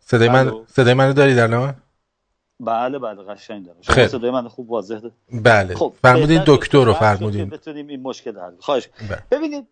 صدای 0.00 0.28
من 0.28 0.66
صدای 0.66 0.94
منو 0.94 1.12
داری 1.12 1.34
در 1.34 1.46
نام 1.46 1.82
بله 2.60 2.98
بله 2.98 3.22
قشنگ 3.22 3.66
دارم 3.66 3.78
شما 3.80 4.06
صدای 4.06 4.30
من 4.30 4.48
خوب 4.48 4.70
واضح 4.70 4.98
ده. 4.98 5.12
بله. 5.32 5.74
خب 5.74 5.92
فرمودین 6.02 6.42
دکتر 6.46 6.84
رو 6.84 6.92
فرمودین. 6.92 7.48
بتونیم 7.48 7.86
این 7.86 8.02
مشکل 8.02 8.38
حل 8.38 8.56
خواهش. 8.58 8.88
بله. 9.10 9.22
ببینید 9.30 9.66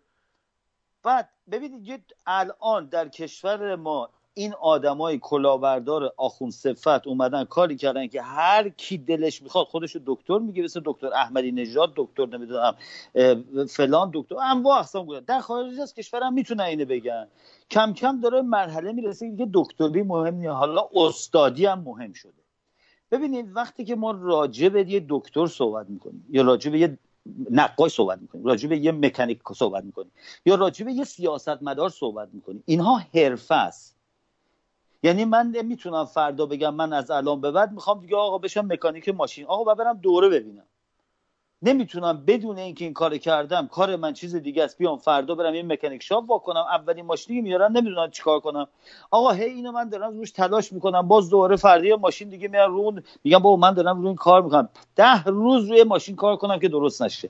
بعد 1.03 1.29
ببینید 1.51 2.15
الان 2.27 2.85
در 2.85 3.07
کشور 3.07 3.75
ما 3.75 4.09
این 4.33 4.53
آدمای 4.53 5.19
کلاهبردار 5.19 6.13
آخون 6.17 6.49
صفت 6.49 7.07
اومدن 7.07 7.43
کاری 7.43 7.75
کردن 7.75 8.07
که 8.07 8.21
هر 8.21 8.69
کی 8.69 8.97
دلش 8.97 9.41
می‌خواد 9.41 9.65
خودش 9.65 9.97
دکتر 10.05 10.39
میگه 10.39 10.63
مثل 10.63 10.81
دکتر 10.85 11.07
احمدی 11.13 11.51
نژاد 11.51 11.93
دکتر 11.95 12.25
نمی‌دونم 12.25 12.75
فلان 13.69 14.11
دکتر. 14.13 14.35
انواع 14.35 14.79
اقسام 14.79 15.05
بودن 15.05 15.19
در 15.19 15.39
خارج 15.39 15.79
از 15.79 15.93
کشورم 15.93 16.33
می‌تونن 16.33 16.63
اینو 16.63 16.85
بگن. 16.85 17.27
کم 17.71 17.93
کم 17.93 18.21
داره 18.21 18.41
مرحله 18.41 18.91
می‌رسه 18.91 19.37
که 19.37 19.47
دکتری 19.53 20.03
مهم 20.03 20.35
نیست. 20.35 20.53
حالا 20.53 20.89
استادی 20.93 21.65
هم 21.65 21.79
مهم 21.79 22.13
شده. 22.13 22.33
ببینید 23.11 23.55
وقتی 23.55 23.85
که 23.85 23.95
ما 23.95 24.11
راجع 24.11 24.69
به 24.69 24.89
یه 24.91 25.05
دکتر 25.09 25.47
صحبت 25.47 25.89
می‌کنیم 25.89 26.25
یا 26.29 26.41
راجع 26.41 26.71
به 26.71 26.79
یه 26.79 26.97
نقاش 27.51 27.91
صحبت 27.93 28.21
می‌کنیم 28.21 28.45
راجع 28.45 28.69
به 28.69 28.77
یه 28.77 28.91
مکانیک 28.91 29.39
صحبت 29.55 29.83
می‌کنیم 29.83 30.11
یا 30.45 30.55
راجع 30.55 30.85
به 30.85 30.93
یه 30.93 31.03
سیاستمدار 31.03 31.89
صحبت 31.89 32.29
می‌کنیم 32.33 32.63
اینها 32.65 32.97
حرفه 32.97 33.55
است. 33.55 33.95
یعنی 35.03 35.25
من 35.25 35.47
نمی‌تونم 35.47 36.05
فردا 36.05 36.45
بگم 36.45 36.75
من 36.75 36.93
از 36.93 37.11
الان 37.11 37.41
به 37.41 37.51
بعد 37.51 37.71
می‌خوام 37.71 38.01
دیگه 38.01 38.15
آقا 38.15 38.37
بشم 38.37 38.65
مکانیک 38.65 39.09
ماشین 39.09 39.45
آقا 39.45 39.73
برم 39.73 39.97
دوره 39.97 40.29
ببینم. 40.29 40.65
نمی‌تونم 41.61 42.23
بدون 42.27 42.57
اینکه 42.57 42.85
این 42.85 42.93
کار 42.93 43.17
کردم 43.17 43.67
کار 43.67 43.95
من 43.95 44.13
چیز 44.13 44.35
دیگه 44.35 44.63
است. 44.63 44.77
بیام 44.77 44.97
فردا 44.97 45.35
برم 45.35 45.53
این 45.53 45.71
مکانیک 45.71 46.03
شاپ 46.03 46.29
واکنم. 46.29 46.65
اولین 46.71 47.05
ماشینی 47.05 47.41
میارن 47.41 47.71
نمی‌دونم 47.71 48.11
چیکار 48.11 48.39
کنم. 48.39 48.67
آقا 49.11 49.31
هی 49.31 49.43
اینو 49.43 49.71
من 49.71 49.89
دارم 49.89 50.17
روش 50.17 50.31
تلاش 50.31 50.73
می‌کنم. 50.73 51.07
باز 51.07 51.29
دوباره 51.29 51.55
فردا 51.55 51.97
ماشین 51.97 52.29
دیگه 52.29 52.47
میارن 52.47 52.71
رو 52.71 52.99
میگم 53.23 53.39
بابا 53.39 53.55
من 53.55 53.73
دارم 53.73 53.97
روی 53.97 54.07
این 54.07 54.15
کار 54.15 54.41
می‌کنم. 54.41 54.69
ده 54.95 55.23
روز 55.23 55.69
روی 55.69 55.83
ماشین 55.83 56.15
کار 56.15 56.35
کنم 56.35 56.59
که 56.59 56.67
درست 56.67 57.01
نشه. 57.01 57.29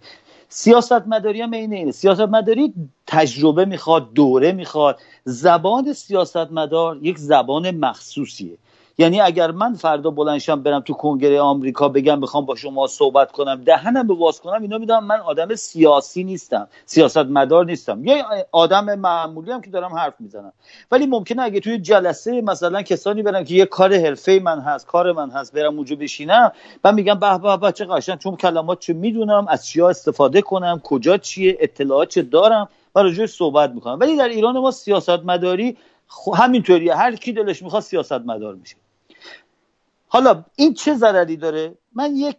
سیاست 0.49 1.07
مداری 1.07 1.41
هم 1.41 1.51
اینه 1.51 1.75
اینه. 1.75 1.91
سیاست 1.91 2.21
مداری 2.21 2.73
تجربه 3.07 3.65
می‌خواد 3.65 4.13
دوره 4.13 4.51
می‌خواد. 4.51 4.99
زبان 5.23 5.93
سیاست 5.93 6.37
مدار 6.37 6.97
یک 7.01 7.17
زبان 7.17 7.71
مخصوصیه. 7.71 8.57
یعنی 8.99 9.21
اگر 9.21 9.51
من 9.51 9.73
فردا 9.73 10.09
بلنشم 10.09 10.63
برم 10.63 10.79
تو 10.79 10.93
کنگره 10.93 11.41
آمریکا 11.41 11.89
بگم 11.89 12.19
بخوام 12.19 12.45
با 12.45 12.55
شما 12.55 12.87
صحبت 12.87 13.31
کنم 13.31 13.55
دهنم 13.55 14.07
به 14.07 14.13
باز 14.13 14.41
کنم 14.41 14.61
اینا 14.61 14.77
می‌دونم 14.77 15.03
من 15.03 15.19
آدم 15.19 15.55
سیاسی 15.55 16.23
نیستم 16.23 16.67
سیاست 16.85 17.17
مدار 17.17 17.65
نیستم. 17.65 18.05
یه 18.05 18.23
آدم 18.51 18.99
معمولی 18.99 19.51
هم 19.51 19.61
که 19.61 19.69
دارم 19.69 19.93
حرف 19.93 20.13
می‌زنم. 20.19 20.53
ولی 20.91 21.05
ممکنه 21.05 21.41
اگه 21.41 21.59
توی 21.59 21.77
جلسه 21.77 22.41
مثلا 22.41 22.81
کسانی 22.81 23.23
برم 23.23 23.43
که 23.43 23.53
یه 23.55 23.65
کار 23.65 23.93
حرفه 23.93 24.39
من 24.43 24.59
هست 24.59 24.87
کار 24.87 25.11
من 25.11 25.31
هست 25.31 25.53
برم 25.53 25.75
اونجا 25.75 25.95
بشینم 25.95 26.51
من 26.83 26.95
میگم 26.95 27.19
به 27.19 27.37
به 27.37 27.57
به 27.57 27.71
چه 27.71 27.85
قشنگ 27.85 28.17
چون 28.17 28.35
کلمات 28.35 28.79
چه 28.79 28.93
می‌دونم 28.93 29.45
از 29.49 29.65
چیا 29.65 29.89
استفاده 29.89 30.41
کنم 30.41 30.81
کجا 30.83 31.17
چیه 31.17 31.57
اطلاعات 31.59 32.09
چه 32.09 32.21
دارم 32.21 32.69
و 32.95 32.99
راجع 32.99 33.25
صحبت 33.25 33.71
می‌کنم. 33.71 33.99
ولی 33.99 34.17
در 34.17 34.27
ایران 34.29 34.59
ما 34.59 34.71
سیاست 34.71 35.09
مداری 35.09 35.77
همینطوریه. 36.35 36.95
هر 36.95 37.15
کی 37.15 37.33
دلش 37.33 37.63
می‌خواد 37.63 37.81
سیاست 37.81 38.11
مدار 38.13 38.55
میشه. 38.55 38.75
حالا 40.11 40.43
این 40.55 40.73
چه 40.73 40.95
ضرری 40.95 41.37
داره؟ 41.37 41.73
من 41.95 42.15
یک 42.15 42.35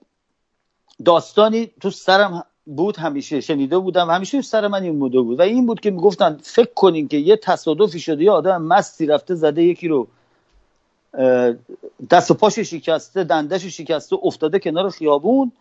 داستانی 1.05 1.71
تو 1.81 1.91
سرم 1.91 2.45
بود 2.67 2.97
همیشه 2.97 3.41
شنیده 3.41 3.79
بودم 3.79 4.11
همیشه 4.11 4.43
سر 4.43 4.69
من 4.69 4.83
این 4.83 4.99
بوده 4.99 5.21
بود 5.21 5.39
و 5.39 5.43
این 5.43 5.67
بود 5.67 5.81
که 5.81 5.91
می‌گفتن 5.91 6.39
فکر 6.43 6.75
کنین 6.75 7.09
که 7.09 7.17
یه 7.17 7.37
تصادفی 7.37 8.01
شده 8.01 8.25
یه 8.25 8.31
آدم 8.31 8.63
مستی 8.63 9.07
رفته 9.07 9.35
زده 9.35 9.63
یکی 9.63 9.89
رو 9.89 10.09
دست 12.11 12.31
و 12.31 12.35
پاش 12.35 12.59
شکسته 12.59 13.25
دندش 13.25 13.65
شکسته 13.65 14.17
افتاده 14.23 14.59
کنار 14.59 14.91
خیابون 14.91 15.53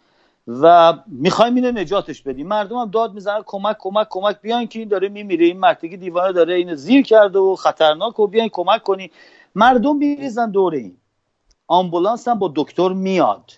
و 0.47 0.93
می‌خوایم 1.07 1.55
اینو 1.55 1.71
نجاتش 1.71 2.21
بدیم. 2.21 2.47
مردم 2.47 2.77
هم 2.77 2.89
داد 2.89 3.13
می‌زنن 3.13 3.41
کمک 3.45 3.75
کمک 3.79 4.07
کمک 4.09 4.41
بیان 4.41 4.67
که 4.67 4.79
این 4.79 4.87
داره 4.87 5.09
میمیره 5.09 5.45
این 5.45 5.59
مرتگی 5.59 5.97
دیوانه 5.97 6.33
داره 6.33 6.53
اینو 6.53 6.75
زیر 6.75 7.01
کرده 7.01 7.39
و 7.39 7.55
خطرناک 7.55 8.19
و 8.19 8.27
بیاین 8.27 8.49
کمک 8.49 8.83
کنی. 8.83 9.11
مردم 9.55 9.95
میریزن 9.97 10.51
دور 10.51 10.73
این. 10.73 10.95
آمبولانس 11.69 12.27
هم 12.27 12.39
با 12.39 12.53
دکتر 12.55 12.89
میاد. 12.89 13.51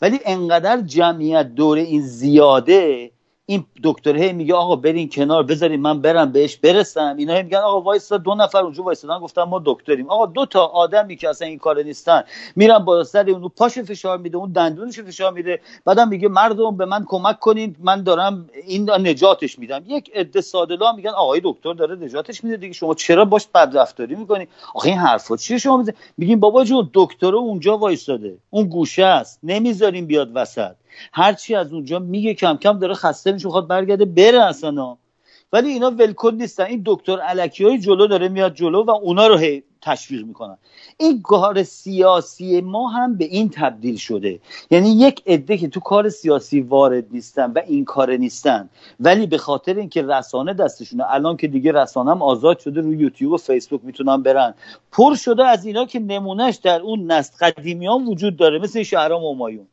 ولی 0.00 0.20
انقدر 0.24 0.80
جمعیت 0.80 1.54
دور 1.54 1.78
این 1.78 2.02
زیاده 2.02 3.10
این 3.46 3.64
دکتر 3.84 4.16
هی 4.16 4.32
میگه 4.32 4.54
آقا 4.54 4.76
برین 4.76 5.08
کنار 5.08 5.42
بذارین 5.42 5.80
من 5.80 6.00
برم 6.00 6.32
بهش 6.32 6.56
برسم. 6.56 7.14
اینا 7.18 7.42
میگن 7.42 7.58
آقا 7.58 7.80
وایسا 7.80 8.16
دو 8.16 8.34
نفر 8.34 8.58
اونجا 8.58 8.82
وایسادن 8.82 9.18
گفتم 9.18 9.42
ما 9.42 9.62
دکتریم. 9.64 10.10
آقا 10.10 10.26
دو 10.26 10.46
تا 10.46 10.66
آدمی 10.66 11.16
که 11.16 11.28
اصلا 11.28 11.48
این 11.48 11.58
کار 11.58 11.82
نیستن 11.82 12.22
میرن 12.56 12.78
با 12.78 13.04
سر 13.04 13.30
اونو 13.30 13.48
پاش 13.48 13.78
فشار 13.78 14.18
میده 14.18 14.36
اون 14.36 14.52
دندونش 14.52 15.00
فشار 15.00 15.32
میده. 15.32 15.60
بعدم 15.84 16.08
میگه 16.08 16.28
مردم 16.28 16.76
به 16.76 16.84
من 16.84 17.04
کمک 17.08 17.38
کنین. 17.38 17.76
من 17.80 18.02
دارم 18.02 18.48
این 18.66 18.90
نجاتش 18.90 19.58
میدم. 19.58 19.84
یک 19.86 20.10
عده 20.14 20.40
سادلا 20.40 20.92
میگن 20.92 21.10
آقای 21.10 21.40
دکتر 21.44 21.72
داره 21.72 21.96
نجاتش 21.96 22.44
میده 22.44 22.56
دیگه. 22.56 22.72
شما 22.72 22.94
چرا 22.94 23.24
باش 23.24 23.46
بد 23.54 23.70
رفتاری 23.74 24.14
می‌کنی؟ 24.14 24.48
آخه 24.74 24.88
این 24.88 24.98
حرفا 24.98 25.36
چیه 25.36 25.58
شما 25.58 25.84
میگین 26.16 26.40
بابا 26.40 26.64
جون 26.64 26.90
دکتر 26.94 27.34
اونجا 27.34 27.78
وایساده. 27.78 28.38
اون 28.50 28.68
گوشه 28.68 29.04
است. 29.04 29.38
نمی‌ذاریم 29.42 30.06
بیاد 30.06 30.30
وسط. 30.34 30.74
هرچی 31.12 31.54
از 31.54 31.72
اونجا 31.72 31.98
میگه 31.98 32.34
کم 32.34 32.56
کم 32.56 32.78
داره 32.78 32.94
خسته 32.94 33.32
میشه 33.32 33.48
خواهد 33.48 33.68
برگرده 33.68 34.04
بره 34.04 34.42
اصلا. 34.42 34.96
ولی 35.52 35.68
اینا 35.68 35.90
ولکن 35.90 36.34
نیستن. 36.34 36.64
این 36.64 36.82
دکتر 36.86 37.20
علکی 37.20 37.64
های 37.64 37.78
جلو 37.78 38.06
داره 38.06 38.28
میاد 38.28 38.54
جلو 38.54 38.84
و 38.84 38.90
اونا 38.90 39.26
رو 39.26 39.36
هی 39.36 39.62
تشویق 39.82 40.26
می‌کنن. 40.26 40.58
این 40.96 41.22
کار 41.22 41.62
سیاسی 41.62 42.60
ما 42.60 42.88
هم 42.88 43.16
به 43.16 43.24
این 43.24 43.50
تبدیل 43.50 43.96
شده. 43.96 44.40
یعنی 44.70 44.88
یک 44.88 45.22
عده 45.26 45.56
که 45.56 45.68
تو 45.68 45.80
کار 45.80 46.08
سیاسی 46.08 46.60
وارد 46.60 47.04
نیستن 47.10 47.52
و 47.52 47.60
این 47.66 47.84
کار 47.84 48.16
نیستن. 48.16 48.68
ولی 49.00 49.26
به 49.26 49.38
خاطر 49.38 49.74
اینکه 49.74 50.02
رسانه 50.02 50.54
دستشونه 50.54 51.04
الان 51.08 51.36
که 51.36 51.48
دیگه 51.48 51.72
رسانه 51.72 52.10
هم 52.10 52.22
آزاد 52.22 52.58
شده 52.58 52.80
روی 52.80 52.96
یوتیوب 52.96 53.32
و 53.32 53.36
فیسبوک 53.36 53.80
می‌تونن 53.84 54.22
برن. 54.22 54.54
پر 54.92 55.14
شده 55.14 55.46
از 55.46 55.66
اینا 55.66 55.84
که 55.84 55.98
نمونهش 55.98 56.56
در 56.56 56.80
اون 56.80 57.12
نسل 57.12 57.36
قدیمیان 57.40 58.04
وجود 58.04 58.36
داره 58.36 58.58
مثل 58.58 58.82
شهرام 58.82 59.24
امایون. 59.24 59.66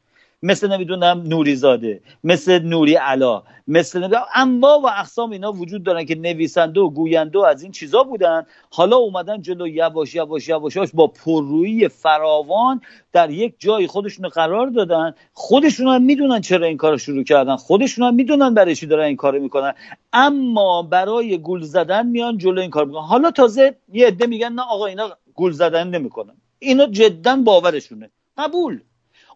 مثل 0.43 0.71
نمی‌دونم 0.71 1.23
نوری 1.25 1.55
زاده 1.55 2.01
مثل 2.23 2.59
نوری 2.59 2.95
علا 2.95 3.43
مثل 3.67 4.09
انواع 4.35 4.79
و 4.79 4.85
اقسام 4.85 5.31
اینا 5.31 5.51
وجود 5.51 5.83
دارن 5.83 6.05
که 6.05 6.15
نویسنده 6.15 6.79
و 6.79 6.89
گوینده 6.89 7.39
و 7.39 7.41
از 7.41 7.63
این 7.63 7.71
چیزا 7.71 8.03
بودن. 8.03 8.45
حالا 8.69 8.97
اومدن 8.97 9.41
جلو 9.41 9.67
یواش 9.67 10.15
یواش 10.15 10.49
یواشاش 10.49 10.89
با 10.93 11.07
پررویی 11.07 11.87
فراوان 11.87 12.81
در 13.13 13.29
یک 13.29 13.55
جای 13.59 13.87
خودشون 13.87 14.29
قرار 14.29 14.67
دادن. 14.67 15.13
خودشون 15.33 15.87
هم 15.87 16.01
می‌دونن 16.01 16.41
چرا 16.41 16.67
این 16.67 16.77
کار 16.77 16.97
شروع 16.97 17.23
کردن. 17.23 17.55
خودشون 17.55 18.07
هم 18.07 18.15
می‌دونن 18.15 18.53
برای 18.53 18.75
چی 18.75 18.85
دارن 18.85 19.05
این 19.05 19.15
کار 19.15 19.39
می‌کنن. 19.39 19.73
اما 20.13 20.81
برای 20.81 21.37
گول 21.37 21.61
زدن 21.61 22.07
میان 22.07 22.37
جلو 22.37 22.61
این 22.61 22.69
کار 22.69 22.85
می‌کنن. 22.85 23.03
حالا 23.03 23.31
تازه 23.31 23.75
یه 23.93 24.07
عده 24.07 24.25
میگن 24.27 24.53
نه 24.53 24.61
آقا 24.61 24.85
اینا 24.85 25.09
گول 25.33 25.51
زدن 25.51 25.87
نمی‌کنن. 25.87 26.33
اینا 26.59 26.85
جدا 26.85 27.35
باورشونه. 27.35 28.09
قبول. 28.37 28.81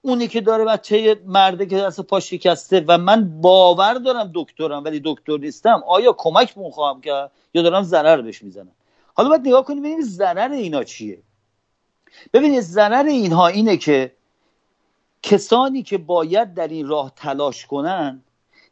اونی 0.05 0.27
که 0.27 0.41
داره 0.41 0.65
بچه 0.65 1.21
مرده 1.25 1.65
که 1.65 1.77
دست 1.77 2.01
پا 2.01 2.19
شکسته 2.19 2.85
و 2.87 2.97
من 2.97 3.41
باور 3.41 3.93
دارم 3.93 4.31
دکترم 4.33 4.83
ولی 4.83 5.01
دکتر 5.05 5.37
نیستم 5.37 5.83
آیا 5.87 6.13
کمک 6.17 6.57
مون 6.57 6.71
خواهم 6.71 7.01
کرد 7.01 7.31
یا 7.53 7.61
دارم 7.61 7.83
ضرر 7.83 8.21
بهش 8.21 8.43
می‌زنم؟ 8.43 8.71
حالا 9.13 9.29
باید 9.29 9.41
نگاه 9.47 9.65
کنیم 9.65 9.83
ببینیم 9.83 10.01
ضرر 10.01 10.51
اینا 10.51 10.83
چیه. 10.83 11.21
ببینید 12.33 12.59
ضرر 12.61 13.05
اینها 13.05 13.47
اینه 13.47 13.77
که 13.77 14.11
کسانی 15.23 15.83
که 15.83 15.97
باید 15.97 16.53
در 16.53 16.67
این 16.67 16.87
راه 16.87 17.11
تلاش 17.15 17.65
کنن 17.65 18.23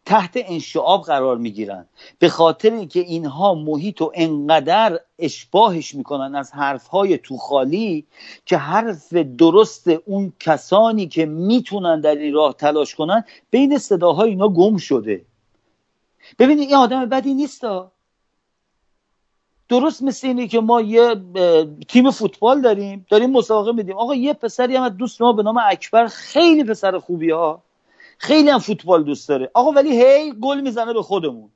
تحت 0.05 0.31
انشعاب 0.35 1.01
قرار 1.01 1.37
می‌گیرن. 1.37 1.85
به 2.19 2.29
خاطر 2.29 2.73
اینکه 2.73 2.99
اینها 2.99 3.53
محیط 3.53 4.01
و 4.01 4.11
انقدر 4.15 4.99
اشباهش 5.19 5.95
می‌کنن 5.95 6.35
از 6.35 6.51
حرفهای 6.51 7.17
تو 7.17 7.37
خالی 7.37 8.05
که 8.45 8.57
حرف 8.57 9.13
درست 9.13 9.87
اون 9.87 10.33
کسانی 10.39 11.07
که 11.07 11.25
می‌تونن 11.25 12.01
در 12.01 12.15
این 12.15 12.33
راه 12.33 12.53
تلاش 12.53 12.95
کنن 12.95 13.23
بین 13.49 13.77
صداهای 13.77 14.29
اینا 14.29 14.47
گم 14.47 14.77
شده. 14.77 15.25
ببینید 16.39 16.69
این 16.69 16.77
آدم 16.77 17.05
بدی 17.05 17.33
نیست 17.33 17.63
درست 19.69 20.03
مثل 20.03 20.27
اینه 20.27 20.47
که 20.47 20.59
ما 20.59 20.81
یه 20.81 21.15
تیم 21.87 22.11
فوتبال 22.11 22.61
داریم 22.61 23.05
داریم 23.09 23.31
مسابقه 23.31 23.71
میدیم. 23.71 23.97
آقا 23.97 24.15
یه 24.15 24.33
پسری 24.33 24.75
هم 24.75 24.89
دوست 24.89 25.21
ما 25.21 25.33
به 25.33 25.43
نام 25.43 25.57
اکبر 25.65 26.07
خیلی 26.07 26.63
پسر 26.63 26.99
خوبی 26.99 27.31
ها. 27.31 27.61
خیلی 28.23 28.49
هم 28.49 28.59
فوتبال 28.59 29.03
دوست 29.03 29.29
داره. 29.29 29.51
آقا 29.53 29.71
ولی 29.71 30.03
هی 30.03 30.33
گل 30.41 30.61
می‌زنه 30.61 30.93
به 30.93 31.01
خودمون. 31.01 31.49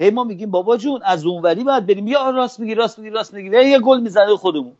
هی 0.00 0.10
ما 0.10 0.24
میگیم 0.24 0.50
بابا 0.50 0.76
جون 0.76 1.00
از 1.04 1.26
اونوری 1.26 1.64
باید 1.64 1.86
بریم. 1.86 2.08
یا 2.08 2.30
راست 2.30 2.60
میگی 2.60 2.74
راست 2.74 2.98
میگی 2.98 3.10
راست 3.10 3.34
میگی. 3.34 3.48
یه 3.48 3.78
گل 3.78 4.00
می‌زنه 4.00 4.26
به 4.26 4.36
خودمون. 4.36 4.72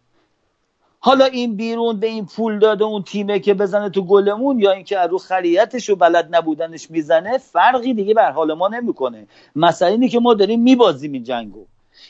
حالا 1.00 1.24
این 1.24 1.56
بیرون 1.56 2.00
به 2.00 2.06
این 2.06 2.26
پول 2.26 2.58
داده 2.58 2.84
اون 2.84 3.02
تیمه 3.02 3.38
که 3.38 3.54
بزنه 3.54 3.90
تو 3.90 4.02
گلمون 4.02 4.58
یا 4.58 4.72
اینکه 4.72 4.98
رو 4.98 5.18
خریتش 5.18 5.90
و 5.90 5.96
بلد 5.96 6.36
نبودنش 6.36 6.90
می‌زنه 6.90 7.38
فرقی 7.38 7.94
دیگه 7.94 8.14
بر 8.14 8.30
حال 8.30 8.54
ما 8.54 8.68
نمی‌کنه. 8.68 9.26
مسئله 9.56 9.90
اینه 9.90 10.08
که 10.08 10.20
ما 10.20 10.34
داریم 10.34 10.62
میبازیم 10.62 11.12
این 11.12 11.22
جنگو. 11.22 11.66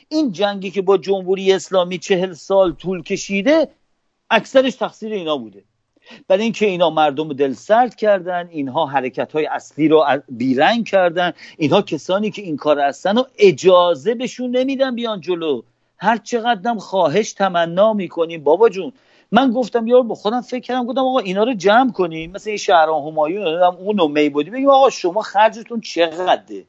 این 0.09 0.33
جنگی 0.33 0.71
که 0.71 0.83
با 0.83 0.99
جمهوری 0.99 1.53
اسلامی 1.53 1.99
چهل 1.99 2.33
سال 2.33 2.73
طول 2.73 3.03
کشیده 3.03 3.69
اکثرش 4.31 4.75
تقصیر 4.75 5.13
اینا 5.13 5.37
بوده. 5.37 5.65
برای 6.29 6.43
اینکه 6.43 6.67
اینا 6.67 6.91
مردم 6.91 7.33
دل 7.33 7.53
سرد 7.53 7.95
کردن 7.95 8.49
اینها 8.51 8.87
حرکت 8.87 9.33
های 9.33 9.47
اصلی 9.47 9.89
رو 9.89 10.05
بیرنگ 10.29 10.87
کردن 10.87 11.33
اینها 11.59 11.83
کسانی 11.83 12.31
که 12.31 12.43
این 12.43 12.57
کار 12.57 12.81
هستن 12.81 13.19
و 13.19 13.25
اجازه 13.39 14.15
بهشون 14.15 14.57
نمیدن 14.57 14.95
بیان 14.95 15.21
جلو. 15.21 15.63
هر 15.99 16.17
چقدرم 16.17 16.79
خواهش 16.79 17.33
تمنا 17.33 17.93
می‌کنیم 17.93 18.45
بابا 18.45 18.69
جون. 18.69 18.93
من 19.33 19.53
گفتم 19.53 19.87
یارو 19.87 20.03
با 20.03 20.15
خودم 20.15 20.41
فکر 20.41 20.61
کردم 20.61 20.87
گفتم 20.87 21.01
آقا 21.01 21.19
اینا 21.19 21.45
رو 21.45 21.55
جمع 21.55 21.93
کنیم. 21.93 22.31
مثل 22.31 22.51
این 22.51 22.57
شهران 22.57 23.03
همایون 23.03 23.63
اون 23.63 24.11
می 24.11 24.29
بودی 24.29 24.51
بگیم 24.51 24.71
آقا 24.71 24.91
شما 24.91 25.23
خرجتون 25.23 25.81
چقدره؟ 25.81 26.65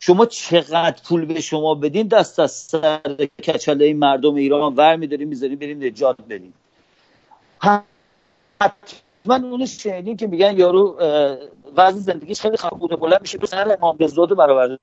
شما 0.00 0.26
چقدر 0.26 0.96
پول 1.08 1.24
به 1.24 1.40
شما 1.40 1.74
بدین؟ 1.74 2.08
دست 2.08 2.40
از 2.40 2.52
سر 2.52 3.28
کچله 3.44 3.94
مردم 3.94 4.34
ایران 4.34 4.74
ور 4.74 4.96
میداریم 4.96 5.28
می‌ذاریم 5.28 5.58
بریم 5.58 5.84
نجات 5.84 6.16
بدیم. 6.30 6.54
حتما 8.60 9.48
اون 9.48 9.66
شنیدین 9.66 10.16
که 10.16 10.26
میگن 10.26 10.58
یارو 10.58 10.96
وضع 11.76 11.98
زندگیش 11.98 12.40
خیلی 12.40 12.56
خراب 12.56 12.78
بوده. 12.78 12.96
بلند 12.96 13.20
میشه 13.20 13.38
تو 13.38 13.46
سر 13.46 13.76
امام 13.80 13.96
رضا 14.00 14.26
برآورده 14.26 14.78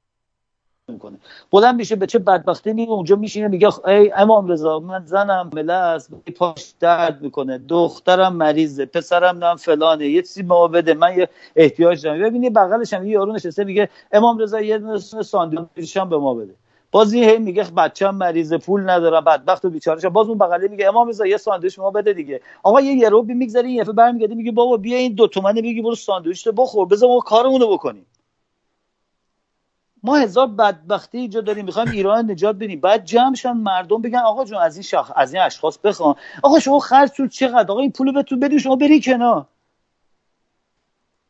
می‌کنه. 0.92 1.18
بلند 1.52 1.76
میشه 1.76 1.96
به 1.96 2.08
چه 2.08 2.20
بدبختی 2.20 2.74
میگه 2.74 2.92
اونجا 2.92 3.16
میشینه 3.16 3.48
میگه 3.48 3.88
ای 3.88 4.12
امام 4.12 4.48
رضا 4.48 4.80
من 4.80 5.06
زنم 5.06 5.50
مله 5.54 5.74
است 5.74 6.12
پاش 6.12 6.74
درد 6.80 7.22
می‌کنه 7.22 7.58
دخترم 7.58 8.36
مریضه 8.36 8.86
پسرم 8.86 9.38
نام 9.38 9.56
فلانه 9.56 10.08
یه 10.08 10.22
چیزی 10.22 10.44
ما 10.44 10.68
بده 10.68 10.94
من 10.94 11.18
یه 11.18 11.30
احتیاج 11.56 12.04
دارم. 12.04 12.24
ببینی 12.24 12.50
بغلش 12.50 12.94
هم 12.94 13.06
یه 13.06 13.12
یارو 13.12 13.34
نشسته 13.34 13.64
میگه 13.64 13.90
امام 14.12 14.38
رضا 14.38 14.62
یه 14.62 14.78
دونه 14.78 15.00
ساندویچ 15.00 15.98
به 15.98 16.18
ما 16.18 16.34
بده. 16.34 16.56
باز 16.96 17.14
این 17.14 17.24
هی 17.24 17.38
میگه 17.38 17.64
بچه‌م 17.64 18.16
مریض 18.16 18.54
پول 18.54 18.90
ندارم 18.90 19.24
بدبخت 19.24 19.66
و 19.66 19.70
بیچاره 19.70 20.10
باز 20.10 20.28
اون 20.28 20.38
بغله 20.38 20.68
میگه 20.68 20.88
امام 20.88 21.08
رضا 21.08 21.26
یه 21.26 21.38
ساندویچ 21.38 21.80
ما 21.80 21.92
بده 21.92 22.14
دیگه. 22.14 22.42
آقا 22.64 22.82
یه 22.82 22.94
یه 22.94 23.10
روبی 23.10 23.34
میگذره 23.34 23.68
این 23.68 23.82
یفه 23.82 23.92
برمیگرده 23.92 24.36
میگه 24.36 24.52
بابا 24.52 24.78
بیا 24.78 24.98
این 24.98 25.14
دو 25.14 25.28
تومنه 25.28 25.62
بگی 25.62 25.82
برو 25.82 25.96
ساندویچ 25.96 26.48
بخور 26.48 26.88
بذار 26.88 27.10
ما 27.10 27.20
کارمون 27.20 27.62
رو 27.62 27.74
بکنیم. 27.74 28.06
ما 30.04 30.16
هزار 30.16 30.48
بدبختی 30.48 31.18
اینجا 31.18 31.42
داریم 31.42 31.66
می‌خوایم 31.66 31.92
ایران 31.92 32.32
نجات 32.32 32.56
بدیم. 32.56 32.82
بعد 32.82 33.06
جمعشن 33.06 33.52
مردم 33.52 34.02
بگن 34.02 34.20
آقا 34.20 34.46
جون 34.46 34.58
از 34.58 34.76
این 34.76 34.84
شخ... 34.84 35.12
از 35.16 35.34
این 35.34 35.44
اشخاص 35.44 35.78
بخوان. 35.78 36.16
آقا 36.44 36.60
شما 36.60 36.80
خرجتون 36.80 37.30
چقدر؟ 37.30 37.72
آقا 37.72 37.80
این 37.80 37.92
پولو 37.92 38.12
بهتون 38.12 38.40
بدین 38.40 38.60
شما 38.60 38.76
بری 38.76 39.02
کنار. 39.02 39.46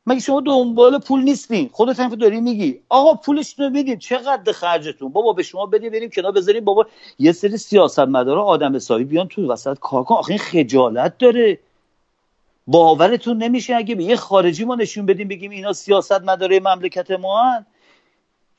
مگه 0.07 0.19
شما 0.19 0.41
دنبال 0.41 0.99
پول 0.99 1.21
نیستین 1.23 1.69
خودت 1.73 1.99
هم 1.99 2.15
داری 2.15 2.41
میگی. 2.41 2.81
آقا 2.89 3.13
پولش 3.13 3.59
رو 3.59 3.69
بدین 3.69 3.99
چقدر 3.99 4.51
خرجتون؟ 4.51 5.11
بابا 5.11 5.33
به 5.33 5.43
شما 5.43 5.65
بدیم 5.65 5.91
بریم 5.91 6.09
کنار 6.09 6.31
بذاریم. 6.31 6.65
بابا 6.65 6.85
یه 7.19 7.31
سری 7.31 7.57
سیاست 7.57 7.99
مداره 7.99 8.41
آدم 8.41 8.75
حسابی 8.75 9.03
بیان 9.03 9.27
تو 9.27 9.51
وسط 9.51 9.79
کار 9.79 10.03
کن 10.03 10.15
آخه 10.15 10.29
این 10.31 10.39
خجالت 10.39 11.17
داره. 11.17 11.59
باورتون 12.67 13.37
نمیشه 13.37 13.75
اگه 13.75 13.95
به 13.95 14.03
یه 14.03 14.15
خارجی 14.15 14.65
ما 14.65 14.75
نشون 14.75 15.05
بدیم 15.05 15.27
بگیم 15.27 15.51
اینا 15.51 15.73
سیاست 15.73 16.21
مداره 16.21 16.59
مملکت 16.59 17.11
ما 17.11 17.43
هن. 17.43 17.65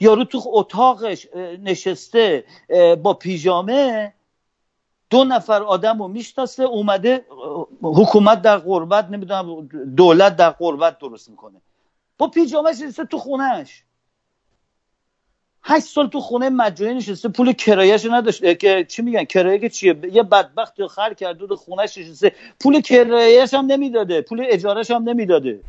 یارو 0.01 0.25
تو 0.25 0.43
اتاقش 0.47 1.27
نشسته 1.63 2.45
با 3.03 3.15
پیژامه 3.15 4.13
دو 5.11 5.25
نفر 5.25 5.63
آدم 5.63 5.99
رو 6.03 6.09
می‌شناسه 6.09 6.63
اومده 6.63 7.27
حکومت 7.83 8.43
در 8.43 8.59
قربت 8.59 9.11
نمی‌دونم 9.11 9.67
دولت 9.97 10.37
در 10.37 10.51
قربت 10.51 10.99
درست 10.99 11.31
می‌کنه. 11.31 11.61
با 12.19 12.29
پیجامش 12.29 12.81
نشسته 12.81 13.05
تو 13.05 13.19
خونهش 13.19 13.83
هشت 15.63 15.87
سال 15.87 16.07
تو 16.07 16.21
خونه 16.21 16.49
مجانی 16.51 16.95
نشسته 16.95 17.29
پول 17.29 17.53
کرایهش 17.53 18.07
نداشته 18.07 18.55
که 18.55 18.85
چی 18.85 19.03
میگن؟ 19.03 19.25
کرایه 19.25 19.59
که 19.59 19.69
چیه؟ 19.69 20.01
یه 20.13 20.23
بدبخت 20.23 20.87
خر 20.87 21.15
کرده 21.15 21.47
دو 21.47 21.57
خونهش 21.57 21.99
نشسته. 21.99 22.33
پول 22.61 22.81
کرایهش 22.81 23.55
هم 23.55 23.67
نمی‌داده. 23.67 24.23
پول 24.23 24.45
اجارهش 24.49 24.91
هم 24.91 25.09
نمی‌داده. 25.09 25.61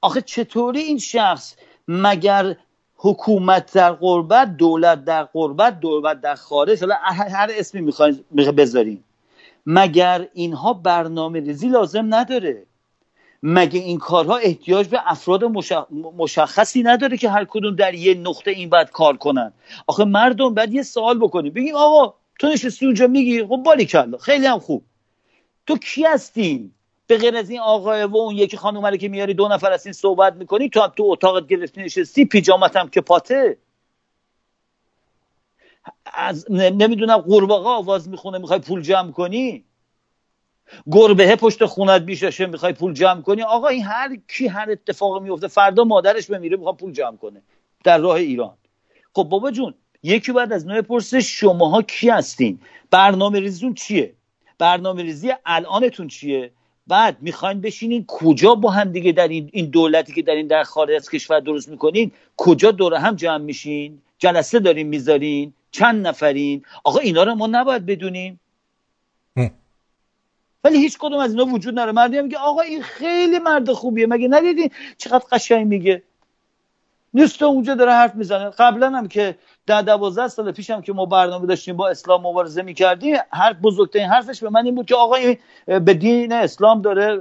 آخه 0.00 0.20
چطوری 0.22 0.80
این 0.80 0.98
شخص 0.98 1.56
مگر 1.88 2.56
حکومت 3.04 3.72
در 3.72 3.92
قربت 3.92 4.56
دولت 4.56 5.04
در 5.04 5.24
قربت 5.24 5.80
دولت 5.80 6.20
در 6.20 6.34
خارج. 6.34 6.80
حالا 6.80 6.94
هر 7.04 7.50
اسمی 7.58 7.80
می‌خواین 7.80 8.24
بذاریم 8.36 9.04
مگر 9.66 10.28
اینها 10.32 10.72
برنامه 10.72 11.40
ریزی 11.40 11.68
لازم 11.68 12.14
نداره؟ 12.14 12.66
مگه 13.42 13.80
این 13.80 13.98
کارها 13.98 14.36
احتیاج 14.36 14.88
به 14.88 15.00
افراد 15.04 15.44
مشخصی 16.16 16.82
نداره 16.82 17.16
که 17.16 17.30
هر 17.30 17.44
کدوم 17.44 17.76
در 17.76 17.94
یه 17.94 18.14
نقطه 18.14 18.50
این 18.50 18.68
باید 18.68 18.90
کار 18.90 19.16
کنن؟ 19.16 19.52
آخه 19.86 20.04
مردم 20.04 20.54
باید 20.54 20.74
یه 20.74 20.82
سوال 20.82 21.18
بکنیم 21.18 21.52
بگیم 21.52 21.74
آقا 21.74 22.14
تو 22.40 22.48
نشستی 22.48 22.86
اونجا 22.86 23.06
میگی 23.06 23.44
خب 23.44 23.56
بالی 23.56 23.86
کلا 23.86 24.18
خیلی 24.18 24.46
هم 24.46 24.58
خوب. 24.58 24.82
تو 25.66 25.78
کی 25.78 26.04
هستی؟ 26.04 26.70
به 27.06 27.18
غیر 27.18 27.36
از 27.36 27.50
این 27.50 27.60
آقای 27.60 28.04
و 28.04 28.16
اون 28.16 28.34
یکی 28.34 28.56
خانومه 28.56 28.98
که 28.98 29.08
میاری 29.08 29.34
دو 29.34 29.48
نفر 29.48 29.72
از 29.72 29.86
این 29.86 29.92
صحبت 29.92 30.34
می‌کنی 30.34 30.68
تو 30.68 30.88
تو 30.96 31.02
اتاقت 31.06 31.46
گرفتی 31.46 31.82
نشستی 31.82 32.24
پیجامت 32.24 32.76
هم 32.76 32.88
که 32.88 33.00
پاته. 33.00 33.58
از 36.04 36.50
نمی‌دونم 36.50 37.16
قورباغه 37.18 37.68
آواز 37.68 38.08
می‌خونه 38.08 38.38
می‌خوای 38.38 38.58
پول 38.58 38.82
جمع 38.82 39.12
کنی؟ 39.12 39.64
گربه 40.92 41.36
پشت 41.36 41.64
خونت 41.64 42.02
بیشاشه 42.02 42.46
می‌خوای 42.46 42.72
پول 42.72 42.94
جمع 42.94 43.22
کنی؟ 43.22 43.42
آقا 43.42 43.68
این 43.68 43.82
هر 43.82 44.16
کی 44.28 44.46
هر 44.46 44.70
اتفاق 44.70 45.22
میفته 45.22 45.48
فردا 45.48 45.84
مادرش 45.84 46.26
بمیره 46.26 46.56
می‌خواد 46.56 46.76
پول 46.76 46.92
جمع 46.92 47.16
کنه 47.16 47.42
در 47.84 47.98
راه 47.98 48.16
ایران. 48.16 48.56
خب 49.14 49.24
بابا 49.24 49.50
جون 49.50 49.74
یکی 50.02 50.32
بعد 50.32 50.52
از 50.52 50.66
نوع 50.66 50.80
پرسه 50.80 51.20
شماها 51.20 51.82
کی 51.82 52.08
هستین؟ 52.10 52.60
برنامه 52.90 53.40
ریزیتون 53.40 53.74
چیه؟ 53.74 54.14
برنامه 54.58 55.02
ریزی 55.02 55.32
الانتون 55.46 56.08
چیه؟ 56.08 56.52
بعد 56.86 57.16
می‌خواین 57.20 57.60
بشینین 57.60 58.04
کجا 58.08 58.54
با 58.54 58.70
هم 58.70 58.92
دیگه 58.92 59.12
در 59.12 59.28
این, 59.28 59.50
این 59.52 59.66
دولتی 59.66 60.12
که 60.12 60.22
در 60.22 60.34
این 60.34 60.46
در 60.46 60.62
خارج 60.62 60.96
از 60.96 61.10
کشور 61.10 61.40
درست 61.40 61.68
می‌کنین 61.68 62.12
کجا 62.36 62.70
دور 62.70 62.94
هم 62.94 63.16
جمع 63.16 63.44
میشین؟ 63.44 64.02
جلسه 64.18 64.60
دارین 64.60 64.86
می‌ذارین؟ 64.86 65.52
چند 65.70 66.06
نفرین؟ 66.06 66.64
آقا 66.84 66.98
اینا 66.98 67.22
رو 67.22 67.34
ما 67.34 67.46
نباید 67.46 67.86
بدونیم. 67.86 68.40
ولی 70.64 70.78
هیچ 70.78 70.98
کدوم 70.98 71.18
از 71.18 71.30
اینا 71.30 71.44
وجود 71.44 71.74
نداره. 71.74 71.92
مردی 71.92 72.22
میگه 72.22 72.38
آقا 72.38 72.60
این 72.60 72.82
خیلی 72.82 73.38
مرد 73.38 73.72
خوبیه. 73.72 74.06
مگه 74.06 74.28
ندیدین 74.28 74.70
چقدر 74.98 75.24
قشنگ 75.32 75.66
میگه؟ 75.66 76.02
نیست 77.14 77.42
اونجا 77.42 77.74
داره 77.74 77.92
حرف 77.92 78.14
می‌زنه. 78.14 78.50
قبلا 78.50 78.90
هم 78.90 79.08
که 79.08 79.38
ده 79.66 79.82
دوازده 79.82 80.28
سال 80.28 80.52
پیشم 80.52 80.80
که 80.80 80.92
ما 80.92 81.06
برنامه 81.06 81.46
داشتیم 81.46 81.76
با 81.76 81.88
اسلام 81.88 82.26
مبارزه 82.26 82.62
می‌کردیم 82.62 83.16
حرف 83.30 83.56
بزرگترین 83.62 84.06
حرفش 84.06 84.40
به 84.40 84.50
من 84.50 84.64
این 84.64 84.74
بود 84.74 84.86
که 84.86 84.94
آقا 84.94 85.14
این 85.14 85.38
به 85.66 85.94
دین 85.94 86.32
اسلام 86.32 86.82
داره 86.82 87.16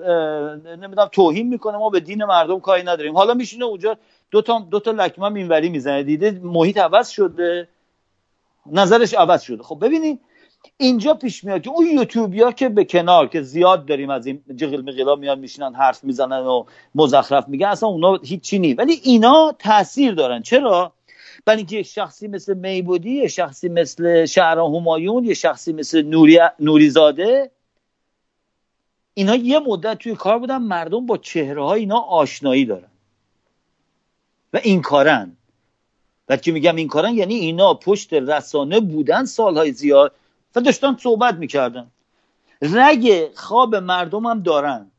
نمی‌دونم 0.65 1.10
توهین 1.12 1.47
می‌کنه 1.47 1.77
ما 1.77 1.89
به 1.89 1.99
دین 1.99 2.25
مردم 2.25 2.60
کاری 2.60 2.84
نداریم. 2.84 3.17
حالا 3.17 3.34
میشینه 3.34 3.65
اونجا 3.65 3.97
دو 4.32 4.41
تا 4.41 4.60
دو 4.71 4.79
تا 4.79 4.91
لکمه 4.91 5.36
اینوری 5.36 5.69
می‌زنه. 5.69 6.03
دیده 6.03 6.39
محیط 6.43 6.77
عوض 6.77 7.10
شده 7.10 7.67
نظرش 8.71 9.13
عوض 9.13 9.41
شده. 9.41 9.63
خب 9.63 9.77
ببینید 9.82 10.19
اینجا 10.77 11.13
پیش 11.13 11.43
میاد 11.43 11.62
که 11.62 11.69
اون 11.69 11.86
یوتیوبیا 11.86 12.51
که 12.51 12.69
به 12.69 12.86
کنار 12.86 13.27
که 13.27 13.41
زیاد 13.41 13.86
داریم 13.86 14.10
از 14.10 14.25
این 14.25 14.41
جغل 14.56 14.82
مقلا 14.82 15.15
میان 15.15 15.39
میشینن 15.39 15.73
حرف 15.73 16.03
می‌زنن 16.03 16.39
و 16.39 16.63
مزخرف 16.95 17.47
میگن 17.47 17.67
اصلا 17.67 17.89
اونا 17.89 18.15
هیچی 18.23 18.60
نی 18.60 18.73
ولی 18.73 18.93
اینا 19.03 19.56
تاثیر 19.60 20.13
دارن. 20.13 20.41
چرا؟ 20.41 20.93
برای 21.45 21.58
اینکه 21.58 21.75
یک 21.75 21.88
شخصی 21.88 22.27
مثل 22.27 22.53
میبودی 22.53 23.12
یه 23.12 23.27
شخصی 23.27 23.69
مثل 23.69 24.25
شهر 24.25 24.60
همایون 24.60 25.25
یه 25.25 25.34
شخصی 25.34 25.73
مثل 25.73 26.01
نوری 26.01 26.39
نوریزاده 26.60 27.51
اینا 29.13 29.36
یه 29.36 29.60
مدت 29.60 29.97
توی 29.97 30.15
کار 30.15 30.39
بودن 30.39 30.58
مردم 30.58 31.06
با 31.06 31.17
چهره 31.17 31.63
های 31.63 31.79
اینا 31.79 31.99
آشنایی 31.99 32.65
دارن. 32.65 32.88
و 34.53 34.60
این 34.63 34.82
کاره‌ن. 34.82 35.38
وقتی 36.29 36.51
میگم 36.51 36.75
این 36.75 36.88
کاره‌ن 36.88 37.13
یعنی 37.13 37.36
اینا 37.36 37.73
پشت 37.73 38.13
رسانه 38.13 38.79
بودن 38.79 39.25
سالهای 39.25 39.71
زیاد 39.71 40.15
و 40.56 40.62
داشتن 40.62 40.97
صحبت 40.99 41.36
می‌کردن. 41.36 41.91
رگ 42.62 43.32
خواب 43.36 43.75
مردم 43.75 44.25
هم 44.25 44.41
دارن 44.41 44.91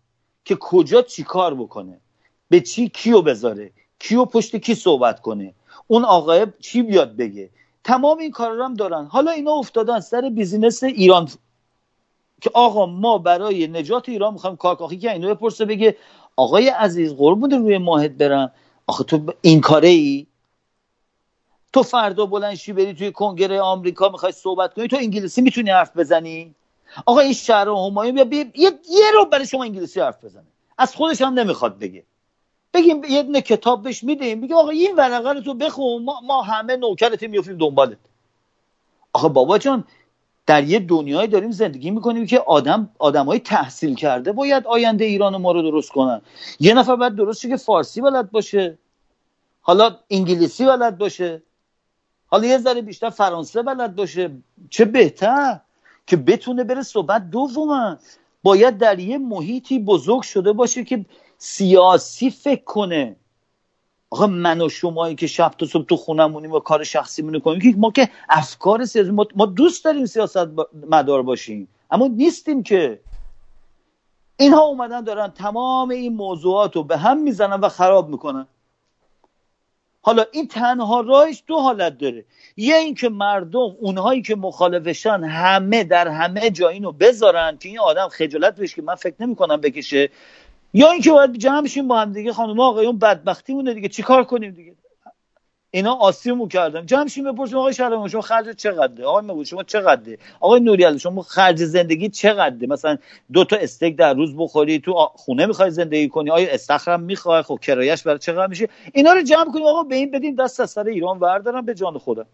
که 0.44 0.56
کجا 0.60 1.02
چی 1.02 1.22
کار 1.22 1.54
بکنه 1.54 2.00
به 2.48 2.60
چی 2.60 2.88
کیو 2.88 3.22
بذاره 3.22 3.70
کیو 3.98 4.24
پشت 4.24 4.56
کی 4.56 4.74
صحبت 4.74 5.20
کنه. 5.20 5.54
اون 5.86 6.04
آقای 6.04 6.46
چی 6.60 6.82
بیاد 6.82 7.16
بگه؟ 7.16 7.50
تمام 7.84 8.18
این 8.18 8.30
کار 8.30 8.60
هم 8.60 8.74
دارن. 8.74 9.04
حالا 9.06 9.30
اینا 9.30 9.52
افتادن 9.52 10.00
سر 10.00 10.20
business 10.20 10.82
ایران. 10.82 11.28
که 12.40 12.50
آقا 12.54 12.86
ما 12.86 13.18
برای 13.18 13.66
نجات 13.66 14.08
ایران 14.08 14.32
می‌خوایم 14.32 14.56
کار 14.56 14.68
کنیم 14.68 14.87
کی 14.87 14.98
که 14.98 15.12
اینو 15.12 15.34
بپرسه 15.34 15.64
بگه 15.64 15.96
آقای 16.36 16.68
عزیز 16.68 17.14
قربون 17.14 17.50
روی 17.50 17.78
ماهت 17.78 18.10
برم؟ 18.10 18.52
آخه 18.86 19.04
تو 19.04 19.32
این 19.40 19.60
کاره 19.60 19.88
ای 19.88 20.26
تو 21.72 21.82
فردا 21.82 22.26
بلنشی 22.26 22.72
بری 22.72 22.94
توی 22.94 23.12
کنگره 23.12 23.60
آمریکا 23.60 24.08
می‌خوای 24.08 24.32
صحبت 24.32 24.74
کنی 24.74 24.88
تو 24.88 24.96
انگلیسی 24.96 25.42
می‌تونی 25.42 25.70
حرف 25.70 25.96
بزنی؟ 25.96 26.54
آقا 27.06 27.20
این 27.20 27.32
شهر 27.32 27.68
همایون 27.68 28.24
بیا 28.24 28.40
یه 28.54 28.70
یه 28.90 29.10
رو 29.14 29.24
برای 29.24 29.46
شما 29.46 29.64
انگلیسی 29.64 30.00
حرف 30.00 30.24
بزنه. 30.24 30.46
از 30.78 30.94
خودش 30.94 31.22
هم 31.22 31.34
نمی‌خواد 31.34 31.78
بگه. 31.78 32.04
بگیم 32.74 33.04
یه 33.04 33.22
دونه 33.22 33.40
کتاب 33.40 33.82
بهش 33.82 34.04
میدیم 34.04 34.40
بگیم 34.40 34.56
آقا 34.56 34.70
این 34.70 34.96
ورقه 34.96 35.32
رو 35.32 35.40
تو 35.40 35.54
بخون 35.54 36.04
ما, 36.04 36.20
ما 36.20 36.42
همه 36.42 36.76
نوکرت 36.76 37.22
میفتیم 37.22 37.58
دنبالت. 37.58 37.98
آقا 39.12 39.28
بابا 39.28 39.58
جان 39.58 39.84
در 40.46 40.64
یه 40.64 40.78
دنیای 40.78 41.26
داریم 41.26 41.50
زندگی 41.50 41.90
می‌کنیم 41.90 42.26
که 42.26 42.38
آدم 42.38 42.90
آدمای 42.98 43.38
تحصیل 43.38 43.94
کرده 43.94 44.32
باید 44.32 44.66
آینده 44.66 45.04
ایران 45.04 45.36
ما 45.36 45.52
رو 45.52 45.62
درست 45.62 45.90
کنن. 45.90 46.20
یه 46.60 46.74
نفر 46.74 46.96
باید 46.96 47.14
درست 47.14 47.48
که 47.48 47.56
فارسی 47.56 48.00
بلد 48.00 48.30
باشه. 48.30 48.78
حالا 49.60 49.96
انگلیسی 50.10 50.64
بلد 50.64 50.98
باشه. 50.98 51.42
حالا 52.26 52.46
یه 52.46 52.58
ذره 52.58 52.82
بیشتر 52.82 53.10
فرانسه 53.10 53.62
بلد 53.62 53.96
باشه. 53.96 54.30
چه 54.70 54.84
بهتر 54.84 55.60
که 56.06 56.16
بتونه 56.16 56.64
بره 56.64 56.82
صحبت 56.82 57.30
دوما 57.30 57.96
باید 58.42 58.78
در 58.78 58.98
یه 58.98 59.18
محیطی 59.18 59.78
بزرگ 59.78 60.22
شده 60.22 60.52
باشه 60.52 60.84
که 60.84 61.04
سیاسی 61.44 62.30
فکر 62.30 62.64
کنه. 62.64 63.16
آقا 64.10 64.26
من 64.26 64.60
و 64.60 64.68
شمایی 64.68 65.14
که 65.14 65.26
شب 65.26 65.54
تا 65.58 65.66
صبح 65.66 65.86
تو 65.86 65.96
خونمونیم 65.96 66.52
و 66.52 66.60
کار 66.60 66.84
شخصی 66.84 67.22
مونه 67.22 67.40
کنیم 67.40 67.60
که 67.60 67.74
ما 67.76 67.90
که 67.90 68.08
افکار 68.28 68.84
سیاسی 68.84 69.10
ما, 69.10 69.46
دوست 69.46 69.84
داریم 69.84 70.06
سیاست 70.06 70.48
مدار 70.90 71.22
باشیم. 71.22 71.68
اما 71.90 72.06
نیستیم 72.06 72.62
که. 72.62 73.00
اینها 74.36 74.60
اومدن 74.60 75.04
دارن 75.04 75.28
تمام 75.28 75.88
این 75.90 76.16
موضوعات 76.16 76.76
رو 76.76 76.82
به 76.82 76.96
هم 76.96 77.18
می‌زنن 77.18 77.60
و 77.60 77.68
خراب 77.68 78.08
می‌کنن. 78.08 78.46
حالا 80.02 80.24
این 80.32 80.48
تنها 80.48 81.00
راهش 81.00 81.42
دو 81.46 81.56
حالت 81.56 81.98
داره. 81.98 82.24
یه 82.56 82.76
اینکه 82.76 83.08
مردم 83.08 83.76
اونهایی 83.80 84.22
که 84.22 84.36
مخالفشان 84.36 85.24
همه 85.24 85.84
در 85.84 86.08
همه 86.08 86.50
جا 86.50 86.68
اینو 86.68 86.92
بذارن 86.92 87.58
که 87.58 87.68
این 87.68 87.78
آدم 87.78 88.08
خجالت 88.08 88.56
بشه 88.56 88.74
که 88.74 88.82
من 88.82 88.94
فکر 88.94 89.14
نمی‌کنم 89.20 89.56
بکشه. 89.56 90.10
یا 90.74 90.90
اینکه 90.90 91.10
باید 91.10 91.36
جمع 91.36 91.62
بشیم 91.62 91.88
با 91.88 92.00
هم 92.00 92.12
دیگه 92.12 92.32
خانم 92.32 92.60
آقایون 92.60 92.98
بدبختی 92.98 93.54
مونه 93.54 93.74
دیگه. 93.74 93.88
چیکار 93.88 94.24
کنیم 94.24 94.50
دیگه؟ 94.50 94.74
اینا 95.70 95.94
آسیمو 95.94 96.48
کردن. 96.48 96.86
جمع 96.86 97.08
شیم 97.08 97.32
بپرسیم 97.32 97.58
آقای 97.58 97.74
شهرمان 97.74 98.08
شما 98.08 98.20
خرج 98.20 98.56
چقدره؟ 98.56 99.06
آقای 99.06 99.24
مبود 99.24 99.46
شما 99.46 99.62
چقدره؟ 99.62 100.18
آقای 100.40 100.60
نوریال 100.60 100.98
شما 100.98 101.22
خرج 101.22 101.64
زندگی 101.64 102.08
چقدره؟ 102.08 102.66
مثلا 102.66 102.98
دو 103.32 103.44
تا 103.44 103.56
استیک 103.56 103.96
در 103.96 104.14
روز 104.14 104.36
بخوری 104.36 104.78
تو 104.78 104.92
خونه 105.14 105.46
می‌خوای 105.46 105.70
زندگی 105.70 106.08
کنی؟ 106.08 106.30
آیا 106.30 106.50
استخرم 106.50 107.00
می‌خوای؟ 107.00 107.42
خب 107.42 107.58
کرایش 107.62 108.02
برای 108.02 108.18
چقدر 108.18 108.46
میشه؟ 108.46 108.68
اینا 108.92 109.12
رو 109.12 109.22
جمع 109.22 109.52
کنیم. 109.52 109.66
آقا 109.66 109.82
به 109.82 109.96
این 109.96 110.10
بدین 110.10 110.34
دست 110.34 110.60
از 110.60 110.70
سر 110.70 110.84
ایران 110.86 111.18
وردارن 111.18 111.64
به 111.64 111.74
جان 111.74 111.98
خودم. 111.98 112.26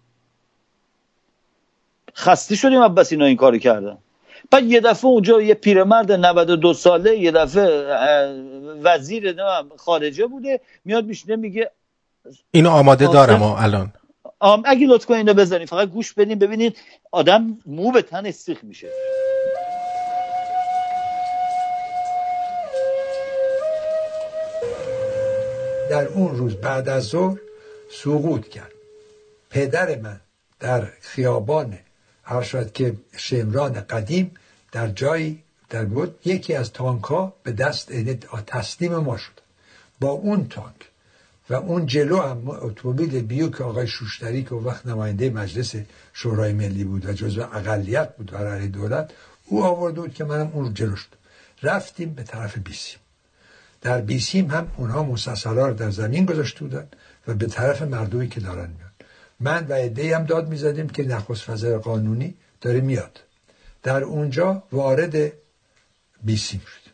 خسته 2.15 2.57
شدیم 2.57 2.89
بس 2.89 3.13
اینا 3.13 3.25
این 3.25 3.37
کارو 3.37 3.59
کردن. 3.59 3.99
بعد 4.51 4.65
یه 4.65 4.81
دفعه 4.81 5.07
اونجا 5.07 5.43
یه 5.43 5.55
پیرمرد 5.55 6.13
92 6.13 6.75
ساله 6.75 7.19
یه 7.19 7.31
دفعه 7.31 7.71
وزیر 8.83 9.37
خارجه 9.77 10.27
بوده 10.27 10.61
میاد 10.85 11.05
میشینه 11.05 11.37
میگه 11.37 11.71
اینو 12.51 12.71
آماده 12.71 13.07
دارم 13.07 13.43
الان. 13.43 13.93
اگه 14.65 14.87
لطفا 14.87 15.15
اینو 15.15 15.35
بزنید 15.35 15.69
فقط 15.69 15.89
گوش 15.89 16.13
بدین 16.13 16.39
ببینید 16.39 16.77
آدم 17.11 17.59
مو 17.67 17.91
به 17.91 18.03
تن 18.03 18.27
استیخ 18.27 18.65
میشه. 18.65 18.89
در 25.91 26.07
اون 26.09 26.37
روز 26.37 26.55
بعد 26.55 26.89
از 26.89 27.05
ظهر 27.05 27.39
سقوط 27.91 28.49
کرد. 28.49 28.73
پدر 29.51 29.99
من 29.99 30.21
در 30.61 30.81
خیابان 31.01 31.79
هر 32.31 32.65
که 32.65 32.97
شمران 33.17 33.73
قدیم 33.73 34.31
در 34.73 34.89
جایی 34.89 35.43
در 35.71 35.85
بود 35.85 36.19
یکی 36.25 36.55
از 36.55 36.73
تانکا 36.73 37.33
به 37.43 37.53
دست 37.53 37.93
تسلیم 38.47 38.97
ما 38.97 39.17
شد. 39.17 39.41
با 40.01 40.11
اون 40.11 40.49
تانک 40.49 40.91
و 41.51 41.55
اون 41.55 41.87
جلو 41.87 42.21
هم 42.21 42.51
اتومبیل 42.51 43.23
بیو 43.23 43.51
که 43.51 43.65
آقای 43.65 43.87
شوشتری 43.87 44.43
که 44.45 44.55
وقت 44.55 44.87
نماینده 44.87 45.31
مجلس 45.31 45.75
شورای 46.13 46.53
ملی 46.53 46.85
بود 46.85 47.07
و 47.07 47.13
جزو 47.13 47.43
اقلیت 47.43 48.17
بود 48.17 48.31
برای 48.31 48.69
دولت 48.69 49.11
او 49.47 49.65
آورده 49.65 50.01
بود 50.01 50.15
که 50.15 50.25
منم 50.25 50.51
اون 50.55 50.75
جلو 50.75 50.97
شد. 50.97 51.09
رفتیم 51.63 52.15
به 52.15 52.23
طرف 52.23 52.59
بیسیم. 52.59 52.99
در 53.83 54.01
بیسیم 54.01 54.51
هم 54.51 54.73
اونها 54.77 55.03
مسلسلا 55.03 55.73
در 55.73 55.91
زمین 55.91 56.25
گذاشته 56.25 56.61
بودن 56.61 56.87
و 57.27 57.35
به 57.35 57.47
طرف 57.47 57.83
مردمی 57.83 58.29
که 58.29 58.41
دارن 58.41 58.71
میاد 58.79 58.90
من 59.41 59.67
و 59.67 59.73
عده 59.73 60.17
هم 60.17 60.25
داد 60.25 60.49
می‌زدیم 60.49 60.89
که 60.89 61.03
نخست 61.03 61.51
وزیر 61.51 61.79
قانونی 61.79 62.35
داره 62.61 62.81
میاد. 62.81 63.21
در 63.83 64.03
اونجا 64.03 64.63
وارد 64.73 65.33
بیسیم 66.25 66.61
شد 66.61 66.91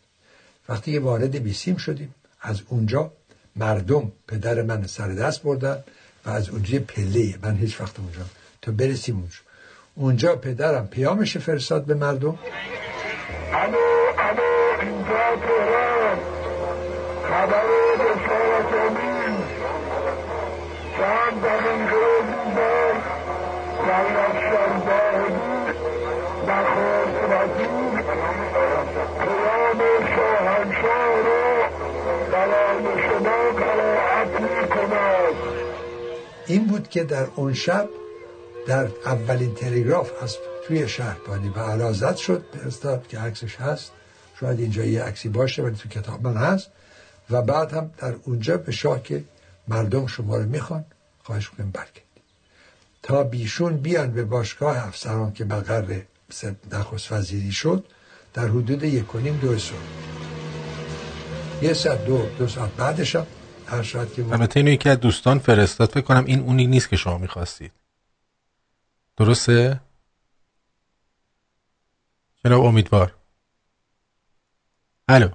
وقتی 0.69 0.93
که 0.93 1.01
وارد 1.01 1.43
بیسیم 1.43 1.77
شدیم 1.77 2.15
از 2.41 2.63
اونجا 2.69 3.13
مردم 3.57 4.13
پدر 4.29 4.63
من 4.63 4.87
سر 4.87 5.09
دست 5.09 5.43
بردن 5.43 5.85
و 6.27 6.31
از 6.31 6.49
اونجا 6.49 6.79
پله. 6.79 7.39
من 7.43 7.57
هیچ 7.57 7.81
وقت 7.81 7.99
اونجا 7.99 8.21
تا 8.63 8.73
برسیم 8.73 9.17
اونجا. 9.17 9.39
اونجا 9.95 10.37
پدرم 10.37 10.87
پیامش 10.87 11.37
فرستاد 11.37 11.85
به 11.85 11.95
مردم. 11.95 12.39
الو 13.53 13.77
الو 14.19 14.43
اینجا 14.81 15.37
خبر 17.23 17.66
این 36.47 36.67
بود 36.67 36.89
که 36.89 37.05
در 37.05 37.27
اون 37.37 37.55
شب 37.55 37.89
در 38.67 38.89
اولین 39.05 39.55
تلگراف 39.55 40.11
از 40.23 40.37
توی 40.67 40.89
شهربانی 40.89 41.49
و 41.49 41.59
علازت 41.59 42.17
شد. 42.17 42.45
فرستاد 42.53 43.09
که 43.09 43.19
عکسش 43.19 43.57
هست. 43.57 43.93
شاید 44.41 44.61
اینجا 44.61 44.85
یه 44.85 45.03
عکسی 45.03 45.29
باشه 45.29 45.63
ولی 45.63 45.77
تو 45.77 45.89
کتاب 45.89 46.23
من 46.27 46.37
هست. 46.37 46.71
و 47.31 47.43
بعد 47.43 47.73
هم 47.73 47.91
در 47.99 48.15
اونجا 48.25 48.57
به 48.57 48.73
شاه 48.73 49.03
که 49.03 49.25
مردم 49.69 50.07
شما 50.07 50.37
رو 50.37 50.45
می‌خوان. 50.45 50.85
خواهش 51.23 51.49
کنیم 51.49 51.71
برگردید. 51.71 52.03
تا 53.03 53.23
بیشون 53.23 53.77
بیان 53.77 54.11
به 54.13 54.25
باشگاه 54.25 54.87
افسران 54.87 55.33
که 55.33 55.45
مقر 55.45 56.01
نخست 56.73 57.13
وزیری 57.13 57.53
شد 57.53 57.85
در 58.35 58.49
حدود 58.49 58.85
یک 58.85 59.07
کنیم 59.07 59.39
دو 59.43 59.59
سال 59.59 59.79
یه 61.63 61.73
ساعت 61.73 62.05
دو 62.05 62.27
دو 62.39 62.49
ساعت 62.49 62.71
بعدش 62.77 63.17
هم 63.17 63.27
هر 63.67 63.83
شاید 63.83 64.13
که 64.15 64.25
البته 64.33 64.61
اینو 64.61 64.73
یکی 64.73 64.89
از 64.89 65.01
دوستان 65.01 65.39
فرستاد. 65.39 65.89
فکر 65.89 66.01
کنم 66.01 66.25
این 66.25 66.41
اونی 66.41 66.67
نیست 66.67 66.89
که 66.89 66.97
شما 66.97 67.19
می‌خواستید. 67.19 67.73
درسته؟ 69.17 69.81
جناب 72.45 72.65
امیدوار. 72.65 73.15
الو. 75.09 75.29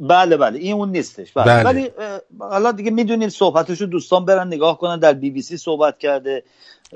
بله 0.00 0.36
بله. 0.36 0.58
این 0.58 0.72
اون 0.74 0.90
نیستش. 0.90 1.32
بله. 1.32 1.44
بله. 1.44 1.64
ولی 1.64 1.90
حالا 2.38 2.72
دیگه 2.72 2.90
می‌دونید 2.90 3.28
صحبتشو 3.28 3.84
دوستان 3.84 4.24
برن 4.24 4.46
نگاه 4.46 4.78
کنن. 4.78 4.98
در 4.98 5.12
بی 5.12 5.30
بی 5.30 5.42
سی 5.42 5.56
صحبت 5.56 5.98
کرده. 5.98 6.44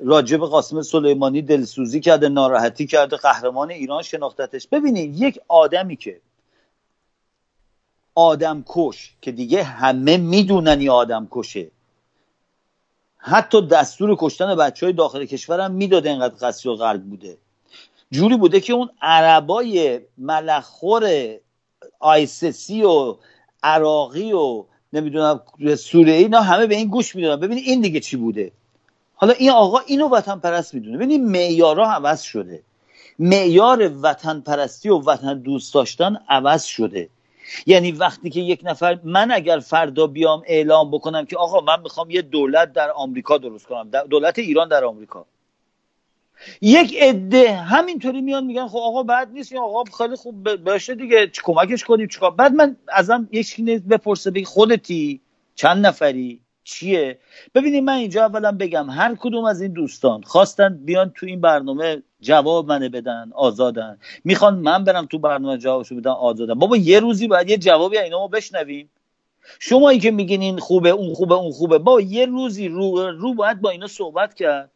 راجب 0.04 0.38
قاسم 0.38 0.82
سلیمانی 0.82 1.42
دلسوزی 1.42 2.00
کرده 2.00 2.28
ناراحتی 2.28 2.86
کرده 2.86 3.16
قهرمان 3.16 3.70
ایران 3.70 4.02
شناختتش. 4.02 4.68
ببینید 4.68 5.20
یک 5.20 5.40
آدمی 5.48 5.96
که 5.96 6.20
آدم 8.14 8.64
کش 8.66 9.14
که 9.22 9.32
دیگه 9.32 9.62
همه 9.62 10.16
می‌دونن 10.16 10.78
این 10.78 10.90
آدم 10.90 11.28
کشه. 11.30 11.70
حتی 13.18 13.66
دستور 13.66 14.16
کشتن 14.18 14.54
بچه 14.54 14.86
های 14.86 14.92
داخل 14.92 15.24
کشورم 15.24 15.70
می‌داده 15.70 16.10
اینقدر 16.10 16.34
قصی 16.48 16.68
و 16.68 16.74
قلب 16.74 17.02
بوده. 17.02 17.38
جوری 18.10 18.36
بوده 18.36 18.60
که 18.60 18.72
اون 18.72 18.90
عربای 19.02 20.00
ملخور 20.18 21.34
آیسسی 22.00 22.82
و 22.82 23.16
عراقی 23.62 24.32
و 24.32 24.64
نمی‌دونم 24.92 25.40
سوره 25.76 26.12
اینا 26.12 26.40
همه 26.40 26.66
به 26.66 26.74
این 26.74 26.88
گوش 26.88 27.16
می‌دونن 27.16 27.36
ببینید 27.36 27.64
این 27.66 27.80
دیگه 27.80 28.00
چی 28.00 28.16
بوده؟ 28.16 28.52
حالا 29.14 29.32
این 29.32 29.50
آقا 29.50 29.78
اینو 29.78 30.08
وطن 30.08 30.38
پرست 30.38 30.74
می‌دونه 30.74 30.96
ببینید 30.96 31.20
معیارها 31.20 31.92
عوض 31.92 32.22
شده. 32.22 32.62
معیار 33.18 33.92
وطن 34.02 34.40
پرستی 34.40 34.88
و 34.88 34.98
وطن 34.98 35.38
دوست 35.38 35.74
داشتن 35.74 36.16
عوض 36.28 36.64
شده. 36.64 37.08
یعنی 37.66 37.92
وقتی 37.92 38.30
که 38.30 38.40
یک 38.40 38.60
نفر 38.64 38.98
من 39.04 39.30
اگر 39.30 39.58
فردا 39.58 40.06
بیام 40.06 40.42
اعلام 40.46 40.90
بکنم 40.90 41.26
که 41.26 41.36
آقا 41.36 41.60
من 41.60 41.82
می‌خوام 41.82 42.10
یه 42.10 42.22
دولت 42.22 42.72
در 42.72 42.90
آمریکا 42.90 43.38
درست 43.38 43.66
کنم 43.66 43.90
دولت 43.90 44.38
ایران 44.38 44.68
در 44.68 44.84
آمریکا. 44.84 45.26
یک 46.60 46.96
عده 47.00 47.56
همینطوری 47.56 48.20
میان 48.20 48.44
میگن 48.44 48.68
خب 48.68 48.78
آقا 48.78 49.02
بعد 49.02 49.32
نیست 49.32 49.52
یا 49.52 49.62
آقا 49.62 49.84
خیلی 49.98 50.16
خوب 50.16 50.56
باشه 50.56 50.94
دیگه 50.94 51.30
کمکش 51.44 51.84
کنیم 51.84 52.08
چیکار؟ 52.08 52.30
بعد 52.30 52.52
من 52.52 52.76
ازم 52.88 53.28
یک 53.32 53.60
بپرسه 53.60 54.30
بگی 54.30 54.44
خودتی؟ 54.44 55.20
چند 55.54 55.86
نفری؟ 55.86 56.40
چیه؟ 56.64 57.18
ببینید 57.54 57.84
من 57.84 57.92
اینجا 57.92 58.24
اولا 58.24 58.52
بگم 58.52 58.90
هر 58.90 59.14
کدوم 59.14 59.44
از 59.44 59.62
این 59.62 59.72
دوستان 59.72 60.22
خواستن 60.22 60.80
بیان 60.84 61.12
تو 61.16 61.26
این 61.26 61.40
برنامه 61.40 62.02
جواب 62.24 62.68
منه 62.68 62.88
بدن 62.88 63.30
آزادن. 63.34 63.98
می‌خوان 64.24 64.54
من 64.54 64.84
برم 64.84 65.06
تو 65.06 65.18
برنامه 65.18 65.58
جوابشو 65.58 65.96
بدن 65.96 66.10
آزادن. 66.10 66.54
بابا 66.54 66.76
یه 66.76 67.00
روزی 67.00 67.28
باید 67.28 67.50
یه 67.50 67.56
جوابی 67.58 67.98
اینا 67.98 68.18
ما 68.18 68.28
بشنویم. 68.28 68.90
شما 69.60 69.88
این 69.88 70.00
که 70.00 70.10
میگین 70.10 70.42
این 70.42 70.58
خوبه 70.58 70.90
اون 70.90 71.14
خوبه 71.14 71.34
اون 71.34 71.52
خوبه. 71.52 71.78
با 71.78 72.00
یه 72.00 72.26
روزی 72.26 72.68
رو 72.68 73.10
رو 73.10 73.34
باید 73.34 73.60
با 73.60 73.70
اینا 73.70 73.86
صحبت 73.86 74.34
کرد. 74.34 74.70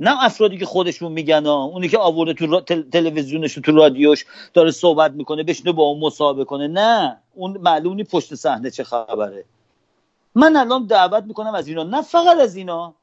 نه 0.00 0.24
افرادی 0.24 0.58
که 0.58 0.66
خودشون 0.66 1.12
میگن 1.12 1.46
ها 1.46 1.64
اونی 1.64 1.88
که 1.88 1.98
آورده 1.98 2.34
تو 2.34 2.60
تلویزیونش 2.92 3.54
تو 3.54 3.72
رادیوش 3.72 4.24
داره 4.54 4.70
صحبت 4.70 5.12
می‌کنه 5.12 5.42
بشنه 5.42 5.72
با 5.72 5.82
اون 5.82 6.00
مصاحبه 6.00 6.44
کنه. 6.44 6.68
نه 6.68 7.16
اون 7.34 7.58
معلومی 7.58 8.04
پشت 8.04 8.34
صحنه 8.34 8.70
چه 8.70 8.84
خبره. 8.84 9.44
من 10.34 10.56
الان 10.56 10.86
دعوت 10.86 11.24
می‌کنم 11.24 11.54
از 11.54 11.68
اینا. 11.68 11.82
نه 11.82 12.02
فقط 12.02 12.38
از 12.40 12.56
اینا. 12.56 12.94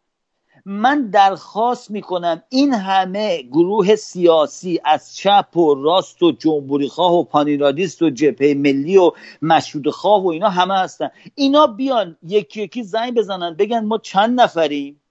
من 0.67 1.09
درخواست 1.09 1.91
می‌کنم 1.91 2.43
این 2.49 2.73
همه 2.73 3.41
گروه 3.41 3.95
سیاسی 3.95 4.79
از 4.85 5.15
چپ 5.15 5.57
و 5.57 5.75
راست 5.83 6.23
و 6.23 6.31
جمهوری 6.31 6.89
خواه 6.89 7.13
و 7.13 7.23
پانیرادیست 7.23 8.01
و 8.01 8.09
جبهه 8.09 8.53
ملی 8.53 8.97
و 8.97 9.11
مشروط 9.41 9.87
خواه 9.89 10.23
و 10.23 10.27
اینا 10.27 10.49
همه 10.49 10.79
هستن. 10.79 11.09
اینا 11.35 11.67
بیان 11.67 12.17
یکی 12.23 12.61
یکی 12.61 12.83
زنگ 12.83 13.13
بزنن 13.15 13.53
بگن 13.53 13.85
ما 13.85 13.97
چند 13.97 14.41
نفریم؟ 14.41 15.01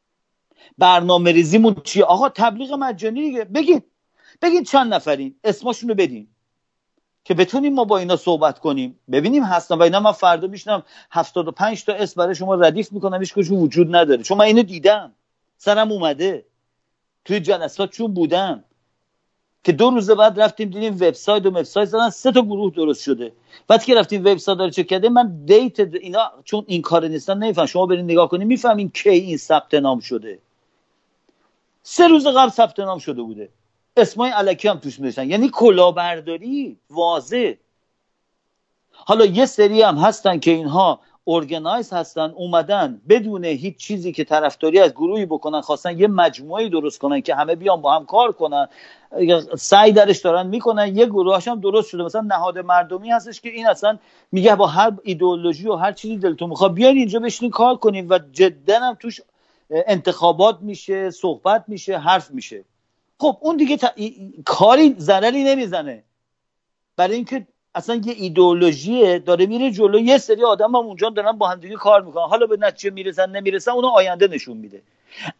برنامه 0.79 1.33
ریزیمون 1.33 1.75
چیه؟ 1.85 2.05
آقا 2.05 2.29
تبلیغ 2.29 2.73
مجانی 2.73 3.23
دیگه. 3.23 3.45
بگین. 3.45 3.83
بگین 4.43 4.65
چند 4.65 4.95
نفرین 4.95 5.35
اسمشون 5.45 5.89
رو 5.89 5.95
بدین. 5.95 6.29
که 7.25 7.35
بتونیم 7.35 7.75
ما 7.75 7.85
با 7.85 7.99
اینا 7.99 8.17
صحبت 8.17 8.59
کنیم. 8.59 8.99
ببینیم 9.13 9.43
هستن 9.45 9.75
و 9.75 9.83
اینا. 9.83 10.01
من 10.01 10.13
فردا 10.13 10.49
میشنم 10.49 10.83
75 11.11 11.85
تا 11.85 11.93
اسم 11.93 12.21
برای 12.21 12.35
شما 12.35 12.55
ردیف 12.55 12.93
می‌کنم. 12.93 13.21
هیچ 13.21 13.35
وجود 13.37 13.97
نداره. 13.97 14.23
چون 14.23 14.39
من 14.39 14.45
اینو 14.45 14.63
دیدم 14.63 15.13
سرم 15.65 15.93
اومده 15.93 16.45
توی 17.25 17.41
جلسات 17.41 17.91
چون 17.91 18.15
بودم 18.15 18.65
که 19.65 19.73
دو 19.73 19.91
روز 19.91 20.11
بعد 20.11 20.41
رفتیم 20.41 20.71
دیدیم 20.71 20.95
وبسایت 20.95 21.47
و 21.47 21.49
وبسایت 21.49 21.89
زدن 21.89 22.11
سه 22.11 22.33
تا 22.33 22.43
گروه 22.43 22.75
درست 22.75 23.03
شده. 23.03 23.33
بعد 23.69 23.85
که 23.85 23.95
رفتیم 23.95 24.21
وبسایت 24.21 24.59
رو 24.59 24.71
چک 24.71 24.87
کردیم 24.87 25.13
من 25.13 25.45
دیت 25.45 25.81
اینا 25.81 26.33
چون 26.45 26.65
این 26.67 26.83
کار 26.83 27.09
نیستن 27.09 27.39
نمیفهم 27.39 27.67
شما 27.67 27.87
برین 27.87 28.05
نگاه 28.05 28.29
کنید 28.29 28.47
می‌فهمین 28.47 28.91
کی 28.91 29.09
این 29.09 29.37
ثبت 29.37 29.75
نام 29.75 30.01
شده. 30.01 30.39
سه 31.83 32.09
روز 32.09 32.27
قبل 32.27 32.51
ثبت 32.51 32.81
نام 32.81 32.99
شده 32.99 33.23
بوده. 33.23 33.49
اسمای 33.97 34.31
علکی 34.31 34.69
هم 34.69 34.79
توش 34.79 35.01
میشن 35.01 35.31
یعنی 35.31 35.49
کلاهبرداری 35.49 36.77
واضح. 36.91 37.53
حالا 38.91 39.25
یه 39.25 39.47
سری 39.47 39.83
هم 39.83 39.97
هستن 39.97 40.39
که 40.39 40.51
اینها 40.51 41.01
ارگنایز 41.27 41.93
هستن 41.93 42.31
اومدن 42.37 43.01
بدون 43.09 43.45
هیچ 43.45 43.77
چیزی 43.77 44.13
که 44.13 44.25
طرفداری 44.25 44.79
از 44.81 44.93
گروهی 44.93 45.27
بکنن 45.27 45.61
خواستن 45.61 45.99
یه 45.99 46.09
مجموعه 46.09 46.69
درست 46.69 46.99
کنن 46.99 47.21
که 47.21 47.35
همه 47.35 47.55
بیان 47.55 47.81
با 47.81 47.95
هم 47.95 48.07
کار 48.07 48.33
کنن 48.33 48.69
سعی 49.59 49.93
درش 49.93 50.19
دارن 50.19 50.47
می‌کنن 50.47 50.97
یه 50.97 51.07
گروهاش 51.07 51.49
هم 51.49 51.61
درست 51.61 51.89
شده. 51.89 52.03
مثلا 52.03 52.21
نهاد 52.21 52.59
مردمی 52.59 53.11
هستش 53.11 53.41
که 53.41 53.49
این 53.49 53.67
اصلا 53.67 53.99
میگه 54.33 54.57
با 54.57 54.67
هر 54.67 54.93
ایدئولوژی 55.03 55.69
و 55.69 55.75
هر 55.75 55.93
چیزی 55.93 56.17
دلتون 56.17 56.49
می‌خواد 56.49 56.75
بیاین 56.75 56.97
اینجا 56.97 57.19
بشینین 57.19 57.51
کار 57.51 57.77
کنیم 57.77 58.07
و 58.11 58.19
جدا 58.33 58.81
هم 58.81 58.95
توش 58.95 59.21
انتخابات 59.71 60.59
میشه 60.61 61.11
صحبت 61.11 61.65
میشه 61.69 61.99
حرف 61.99 62.31
میشه. 62.31 62.65
خب 63.19 63.37
اون 63.41 63.57
دیگه 63.57 63.79
کاری 64.45 64.95
ضرری 64.99 65.45
نمی‌زنه. 65.45 66.05
برای 66.97 67.15
اینکه 67.15 67.47
اصلا 67.75 68.01
یه 68.05 68.15
ایدئولوژی 68.19 69.19
داره 69.19 69.47
میره 69.47 69.71
جلو 69.71 69.99
یه 69.99 70.19
سری 70.19 70.45
آدم 70.45 70.69
هم 70.69 70.77
اونجا 70.77 71.11
دارن 71.11 71.33
با 71.33 71.49
همدیگه 71.49 71.77
کار 71.77 72.03
می‌کنن. 72.03 72.25
حالا 72.25 72.47
به 72.47 72.57
نتیجه 72.61 72.91
می‌رسن 72.95 73.31
نمی‌رسن 73.31 73.71
اونو 73.71 73.89
آینده 73.89 74.29
نشون 74.29 74.57
میده. 74.57 74.83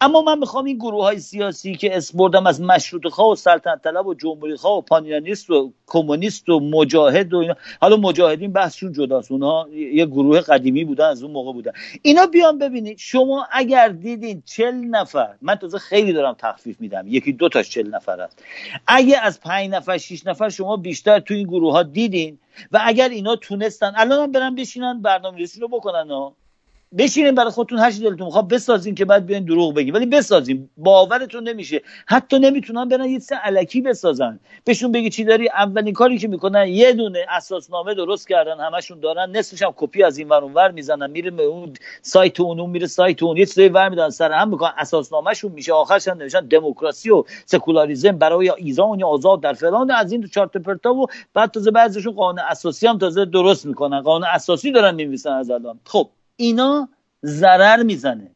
اما 0.01 0.23
من 0.23 0.39
می‌خوام 0.39 0.65
این 0.65 0.77
گروه 0.77 1.05
های 1.05 1.19
سیاسی 1.19 1.75
که 1.75 1.97
اسم 1.97 2.47
از 2.47 2.61
مشروط 2.61 3.07
خواه 3.07 3.31
و 3.31 3.35
سلطنت 3.35 3.83
طلب 3.83 4.07
و 4.07 4.15
جمهوری 4.15 4.57
خواه 4.57 4.79
و 4.79 4.81
پانیانیست 4.81 5.51
و 5.51 5.73
کمونیست 5.87 6.49
و 6.49 6.61
مجاهد 6.61 7.35
و 7.35 7.39
اینا 7.39 7.57
حالا 7.81 7.97
مجاهدین 7.97 8.53
بحثشون 8.53 8.93
جداست 8.93 9.33
اونها 9.33 9.69
یه 9.73 10.07
گروه 10.07 10.41
قدیمی 10.41 10.85
بودن 10.85 11.09
از 11.09 11.23
اون 11.23 11.33
موقع 11.33 11.53
بودن. 11.53 11.73
اینا 12.03 12.27
بیان 12.27 12.59
ببینید 12.59 12.99
شما 12.99 13.47
اگر 13.53 13.89
دیدین 13.89 14.43
چل 14.47 14.75
نفر 14.75 15.35
من 15.43 15.55
تازه 15.55 15.79
خیلی 15.79 16.13
دارم 16.13 16.35
تخفیف 16.39 16.81
میدم 16.81 17.05
یکی 17.09 17.33
دو 17.33 17.49
تا 17.49 17.63
چل 17.63 17.89
نفر 17.89 18.21
است 18.21 18.43
اگه 18.87 19.19
از 19.19 19.41
پنج 19.41 19.71
نفر 19.71 19.99
شیش 19.99 20.27
نفر 20.27 20.49
شما 20.49 20.77
بیشتر 20.77 21.21
تو 21.21 21.35
این 21.35 21.47
گروه 21.47 21.73
ها 21.73 21.83
دیدین 21.83 22.39
و 22.73 22.81
اگر 22.85 23.09
اینا 23.09 23.37
تونستن 23.37 23.93
الان 23.97 24.23
هم 24.23 24.33
برن 24.33 24.55
بشینن 24.55 25.03
برنامه 25.03 25.47
رو 25.61 25.69
بکنن 25.69 26.11
ها. 26.11 26.35
بشینین 26.99 27.35
برای 27.35 27.51
خودتون 27.51 27.79
هر 27.79 27.91
دلتون 27.91 28.27
می‌خواد 28.27 28.49
بسازین 28.49 28.95
که 28.95 29.05
بعد 29.05 29.27
بیاین 29.27 29.45
دروغ 29.45 29.75
بگین. 29.75 29.95
ولی 29.95 30.07
بسازین. 30.07 30.69
باورتون 30.77 31.49
نمیشه. 31.49 31.83
حتی 32.07 32.39
نمی‌تونن 32.39 32.89
برن 32.89 33.05
یه 33.05 33.19
سه 33.19 33.37
علکی 33.37 33.81
بسازن. 33.81 34.41
بهشون 34.65 34.93
بگی 34.93 35.11
چی 35.11 35.25
داری؟ 35.25 35.49
اولین 35.49 35.95
کاری 35.95 36.19
که 36.19 36.29
می‌کنن 36.29 36.69
یه 36.69 36.93
دونه 36.93 37.27
اساسنامه 37.31 37.95
درست 37.95 38.29
کردن 38.29 38.61
همشون 38.61 39.01
دارن. 39.01 39.31
نصفش 39.31 39.63
هم 39.63 39.73
کپی 39.77 40.03
از 40.03 40.19
این 40.19 40.29
ور 40.29 40.45
ور 40.45 40.71
می‌زنن. 40.71 41.11
میره 41.11 41.31
به 41.31 41.43
اون 41.43 41.73
سایت 42.03 42.41
اون 42.41 42.61
اون 42.61 42.71
میره 42.71 42.87
سایت 42.87 43.23
اون. 43.23 43.37
یه 43.37 43.47
چیزی 43.47 43.69
ور 43.69 43.89
میدن 43.89 44.11
سر 44.11 44.33
هم. 44.33 44.49
می‌کنن 44.49 44.73
اساسنامهشون 44.79 45.53
میشه. 45.53 45.73
آخرش 45.73 46.09
هم 46.09 46.19
نوشتن 46.19 46.47
دموکراسی 46.47 47.11
و 47.11 47.25
سکولاریسم 47.47 48.19
برای 48.19 48.51
ایران 48.51 49.01
یا 49.01 49.09
آزاد 49.09 49.41
در 49.41 49.53
فلان. 49.53 49.91
از 49.91 50.13
این 50.13 50.27
چارت 50.27 50.57
پرتا 50.57 50.95
و 50.95 51.07
بعد 51.35 51.51
تازه 51.51 51.71
بعضیشون 51.71 52.13
قانون 52.13 52.39
اساسی 52.39 52.87
هم 52.87 52.99
تازه 52.99 53.25
درست 53.25 53.67
می‌کنن. 53.67 54.01
قانون 54.01 54.29
اساسی 54.33 54.73
دارن 54.73 54.95
میمیسن 54.95 55.33
از 55.33 55.51
الان. 55.51 55.81
خب. 55.85 56.09
اینا 56.37 56.89
ضرر 57.25 57.83
می‌زنه. 57.83 58.31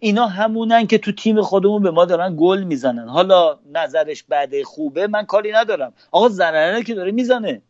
اینا 0.00 0.26
همونن 0.26 0.86
که 0.86 0.98
تو 0.98 1.12
تیم 1.12 1.42
خودمون 1.42 1.82
به 1.82 1.90
ما 1.90 2.04
دارن 2.04 2.36
گل 2.38 2.62
می‌زنن. 2.62 3.08
حالا 3.08 3.58
نظرش 3.72 4.22
بعد 4.22 4.62
خوبه 4.62 5.06
من 5.06 5.26
کاری 5.26 5.52
ندارم. 5.52 5.92
آقا 6.10 6.28
ضرره 6.28 6.82
که 6.82 6.94
داره 6.94 7.12
می‌زنه. 7.12 7.62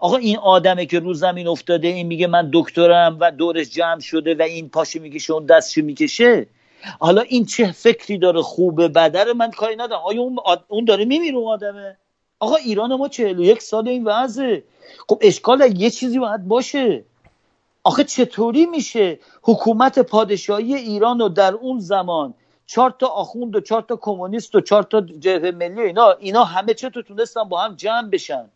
آقا 0.00 0.16
این 0.16 0.38
آدمه 0.38 0.86
که 0.86 0.98
رو 1.00 1.14
زمین 1.14 1.48
افتاده 1.48 1.88
این 1.88 2.06
میگه 2.06 2.26
من 2.26 2.50
دکترم 2.52 3.16
و 3.20 3.30
دورش 3.30 3.70
جمع 3.70 4.00
شده 4.00 4.34
و 4.34 4.42
این 4.42 4.68
پاشه 4.68 4.98
میگه 4.98 5.30
اون 5.30 5.46
دستشو 5.46 5.82
می‌کشه. 5.82 6.46
حالا 7.00 7.20
این 7.20 7.44
چه 7.44 7.72
فکری 7.72 8.18
داره 8.18 8.42
خوبه 8.42 8.88
بدره 8.88 9.32
من 9.32 9.50
کاری 9.50 9.76
ندارم. 9.76 10.02
آیا 10.04 10.22
اون, 10.22 10.38
اون 10.68 10.84
داره 10.84 11.04
میمیره 11.04 11.36
اون 11.36 11.52
آدمه؟ 11.52 11.96
آقا 12.38 12.56
ایران 12.56 12.94
ما 12.94 13.08
41 13.08 13.62
سال 13.62 13.88
این 13.88 14.04
وضعه. 14.04 14.64
خب 15.08 15.18
اشکال 15.20 15.80
یه 15.80 15.90
چیزی 15.90 16.18
باید 16.18 16.48
باشه. 16.48 17.04
آخه 17.86 18.04
چطوری 18.04 18.66
میشه 18.66 19.18
حکومت 19.42 19.98
پادشاهی 19.98 20.74
ایران 20.74 21.18
رو 21.18 21.28
در 21.28 21.54
اون 21.54 21.78
زمان 21.78 22.34
چهار 22.66 22.94
تا 22.98 23.06
آخوند 23.06 23.56
و 23.56 23.60
چهار 23.60 23.82
تا 23.82 23.96
کمونیست 23.96 24.54
و 24.54 24.60
چهار 24.60 24.82
تا 24.82 25.00
جبهه 25.00 25.50
ملی 25.50 25.80
اینا 25.80 26.10
اینا 26.10 26.44
همه 26.44 26.74
چطور 26.74 27.02
تونستن 27.02 27.44
با 27.44 27.60
هم 27.60 27.74
جمع 27.74 28.08
بشن؟ 28.10 28.50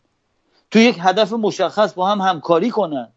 تو 0.71 0.79
یک 0.79 0.97
هدف 0.99 1.33
مشخص 1.33 1.93
با 1.93 2.07
هم 2.07 2.21
همکاری 2.21 2.69
کنن. 2.69 3.13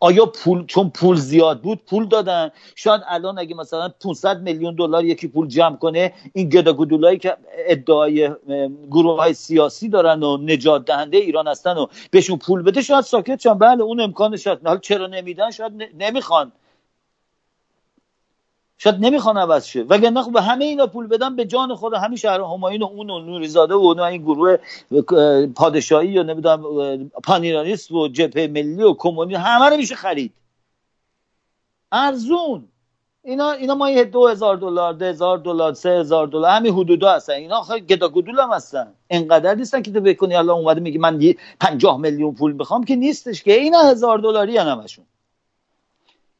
آیا 0.00 0.26
پول 0.26 0.66
چون 0.66 0.90
پول 0.90 1.16
زیاد 1.16 1.60
بود 1.60 1.80
پول 1.86 2.08
دادن. 2.08 2.50
شاید 2.74 3.00
الان 3.08 3.38
اگه 3.38 3.54
مثلا 3.54 3.88
500 3.88 4.42
میلیون 4.42 4.74
دلار 4.74 5.04
یکی 5.04 5.28
پول 5.28 5.48
جمع 5.48 5.76
کنه 5.76 6.12
این 6.32 6.48
گداگودولایی 6.48 7.18
که 7.18 7.36
ادعای 7.66 8.30
گروه 8.90 9.16
های 9.16 9.34
سیاسی 9.34 9.88
دارن 9.88 10.22
و 10.22 10.36
نجات 10.36 10.84
دهنده 10.84 11.16
ایران 11.16 11.48
هستن 11.48 11.76
و 11.76 11.86
بهشون 12.10 12.38
پول 12.38 12.62
بده 12.62 12.82
شاید 12.82 13.04
ساکت 13.04 13.40
شن. 13.40 13.54
بله 13.54 13.82
اون 13.82 14.00
امکانش 14.00 14.46
هست. 14.46 14.66
حالا 14.66 14.78
چرا 14.78 15.06
نمیدن؟ 15.06 15.50
شاید 15.50 15.72
نمی‌خوان. 15.98 16.52
شاید 18.84 19.04
نمی‌خوان 19.04 19.36
عوض 19.36 19.66
شه. 19.66 19.82
وگرنه 19.82 20.22
خب 20.22 20.32
به 20.32 20.42
همه 20.42 20.64
اینا 20.64 20.86
پول 20.86 21.06
بدن 21.06 21.36
به 21.36 21.44
جان 21.44 21.74
خود 21.74 21.94
همین 21.94 22.16
شهر 22.16 22.40
همایون 22.40 22.82
و 22.82 22.86
اون 22.86 23.10
و 23.10 23.18
نوریزاده 23.18 23.74
و 23.74 24.00
این 24.00 24.22
گروه 24.22 24.56
پادشاهی 25.56 26.08
یا 26.08 26.22
نمی‌دونم 26.22 26.62
پانیرانیست 27.24 27.90
و 27.92 28.08
جبهه 28.08 28.46
ملی 28.46 28.82
و 28.82 28.94
کمونی 28.94 29.34
همه 29.34 29.68
رو 29.68 29.76
میشه 29.76 29.94
خرید. 29.94 30.32
ارزون. 31.92 32.68
اینا 33.22 33.50
اینا 33.50 33.74
ما 33.74 33.90
یه 33.90 34.04
دو 34.04 34.28
هزار 34.28 34.56
دلار 34.56 34.92
ده 34.92 35.08
هزار 35.08 35.38
دلار 35.38 35.74
سه 35.74 35.90
هزار 35.90 36.26
دلار 36.26 36.50
همین 36.50 36.72
حدودا 36.72 37.12
هستن. 37.12 37.32
اینا 37.32 37.62
خیلی 37.62 37.86
گدا 37.86 38.08
گدول 38.08 38.40
هم 38.40 38.52
هستن. 38.52 38.92
انقدر 39.10 39.54
نیستن 39.54 39.82
که 39.82 39.92
تو 39.92 40.00
بکنی. 40.00 40.34
الان 40.34 40.58
اومده 40.58 40.80
میگه 40.80 40.98
من 40.98 41.20
پنجاه 41.60 42.00
میلیون 42.00 42.34
پول 42.34 42.58
بخوام 42.58 42.84
که 42.84 42.96
نیستش 42.96 43.42
که. 43.42 43.52
اینا 43.52 43.78
هزار 43.78 44.18
دلاری 44.18 44.56
همشون. 44.56 45.04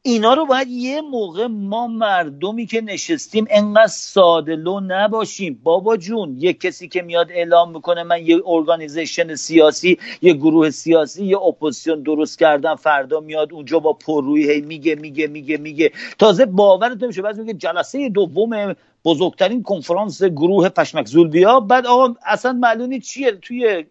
اینا 0.07 0.33
رو 0.33 0.45
باید 0.45 0.67
یه 0.67 1.01
موقع 1.01 1.47
ما 1.47 1.87
مردمی 1.87 2.65
که 2.65 2.81
نشستیم 2.81 3.45
انقدر 3.49 3.87
ساده 3.87 4.55
لو 4.55 4.79
نباشیم. 4.79 5.59
بابا 5.63 5.97
جون 5.97 6.35
یه 6.39 6.53
کسی 6.53 6.87
که 6.87 7.01
میاد 7.01 7.31
اعلام 7.31 7.71
می‌کنه 7.71 8.03
من 8.03 8.25
یه 8.25 8.41
organization 8.45 9.35
سیاسی 9.35 9.97
یه 10.21 10.33
گروه 10.33 10.69
سیاسی 10.69 11.25
یه 11.25 11.37
اپوزیسیون 11.37 12.03
درست 12.03 12.39
کردن 12.39 12.75
فردا 12.75 13.19
میاد 13.19 13.53
اونجا 13.53 13.79
با 13.79 13.93
پررویی 13.93 14.51
هی 14.51 14.61
میگه 14.61 14.95
میگه 14.95 15.27
میگه 15.27 15.57
میگه. 15.57 15.91
تازه 16.19 16.45
باورت 16.45 17.03
نمیشه 17.03 17.21
بعد 17.21 17.39
میگه 17.39 17.53
جلسه 17.53 18.09
دوم 18.09 18.75
بزرگترین 19.05 19.63
کنفرانس 19.63 20.23
گروه 20.23 20.69
پشمک 20.69 21.07
زولبیا 21.07 21.59
بعد 21.59 21.85
آقا 21.85 22.13
اصلا 22.25 22.53
معلومی 22.53 22.99
چیه 22.99 23.31
توی 23.31 23.85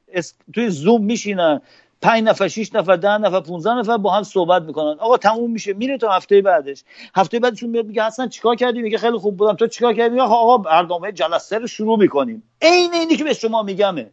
توی 0.55 0.71
زوم 0.71 1.05
میشینن. 1.05 1.61
پنج 2.05 2.23
نفر 2.25 2.49
شش 2.49 2.75
نفر 2.75 2.97
ده 2.97 3.19
نفر 3.19 3.41
15 3.41 3.75
نفر 3.75 3.97
با 3.97 4.11
هم 4.11 4.23
صحبت 4.23 4.63
می‌کنن. 4.63 4.99
آقا 4.99 5.17
تموم 5.17 5.51
میشه. 5.51 5.73
میره 5.73 5.99
تا 5.99 6.13
هفته 6.13 6.43
بعدش. 6.43 6.85
هفته 7.15 7.39
بعدشون 7.39 7.71
میاد 7.71 7.87
میگه 7.87 8.03
اصلا 8.03 8.27
چیکار 8.27 8.57
کردی؟ 8.57 8.83
میگه 8.83 8.99
خیلی 8.99 9.19
خوب 9.19 9.37
بودم. 9.37 9.57
تو 9.57 9.67
چیکار 9.67 9.95
کردی؟ 9.95 10.21
آقا 10.21 10.59
برنامه 10.59 11.13
جلسه 11.13 11.59
رو 11.59 11.67
شروع 11.67 11.99
می‌کنیم. 11.99 12.43
عین 12.63 12.95
اینی 12.95 13.17
که 13.17 13.25
به 13.25 13.35
شما 13.35 13.63
میگمه. 13.63 14.11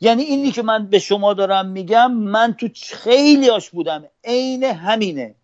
یعنی 0.00 0.22
اینی 0.22 0.50
که 0.50 0.62
من 0.62 0.86
به 0.86 0.98
شما 0.98 1.34
دارم 1.34 1.68
میگم 1.68 2.12
من 2.12 2.52
تو 2.52 2.68
خیلی 2.82 3.48
هاش 3.48 3.70
بودم. 3.70 4.04
عین 4.24 4.64
همینه. 4.64 5.34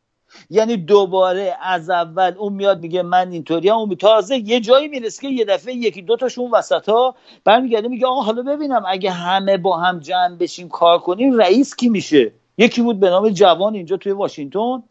یعنی 0.51 0.77
دوباره 0.77 1.57
از 1.63 1.91
اول 1.91 2.35
اون 2.39 2.53
میاد 2.53 2.81
میگه 2.81 3.03
من 3.03 3.33
اینطوری 3.33 3.71
اون 3.71 3.95
تازه 3.95 4.37
یه 4.37 4.61
جایی 4.61 4.89
می‌رسه 4.89 5.23
که 5.23 5.29
یه 5.29 5.45
دفعه 5.45 5.75
یکی 5.75 6.03
دو 6.03 6.17
تاشون 6.17 6.51
وسط 6.51 6.89
ها 6.89 7.15
برمیگرده 7.45 7.89
میگه 7.89 8.07
آقا 8.07 8.21
حالا 8.21 8.43
ببینم 8.43 8.83
اگه 8.87 9.11
همه 9.11 9.57
با 9.57 9.77
هم 9.77 9.99
جمع 10.01 10.37
بشیم 10.37 10.69
کار 10.69 10.99
کنیم 10.99 11.39
رئیس 11.39 11.77
کی 11.77 11.89
میشه؟ 11.89 12.33
یکی 12.59 12.83
بود 12.83 13.01
به 13.01 13.11
نام 13.11 13.29
جوان 13.29 13.75
اینجا 13.75 13.97
توی 13.97 14.13
واشنگتن. 14.13 14.83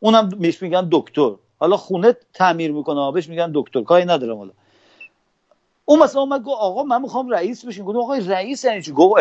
اونم 0.00 0.30
میش 0.38 0.62
میگن 0.62 0.88
دکتر. 0.90 1.30
حالا 1.58 1.76
خونه 1.76 2.16
تعمیر 2.34 2.72
می‌کنه 2.72 3.00
آبش 3.00 3.28
میگن 3.28 3.50
دکتر. 3.54 3.82
کاری 3.82 4.04
ندارم 4.04 4.36
حالا. 4.36 4.52
اون 5.84 6.02
مثلا 6.02 6.20
اومد 6.20 6.42
گفت 6.42 6.60
آقا 6.60 6.82
من 6.82 7.02
می‌خوام 7.02 7.28
رئیس 7.28 7.64
بشین. 7.64 7.84
گفت 7.84 7.96
آقا 7.96 8.14
رئیس 8.14 8.64
یعنی 8.64 8.82
چی؟ 8.82 8.92
گفت 8.92 9.14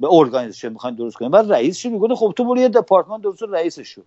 به 0.00 0.08
ارگانیزیشن 0.10 0.68
می‌خواین 0.68 0.96
درست 0.96 1.16
کنیم. 1.16 1.30
بعد 1.30 1.52
رئیس 1.52 1.78
چی 1.78 1.88
میگه 1.88 2.14
خب 2.14 2.34
تو 2.36 2.44
برو 2.44 2.58
یه 2.58 2.68
دپارتمان 2.68 3.20
درست 3.20 3.42
رئیسش 3.42 3.88
شو. 3.88 4.02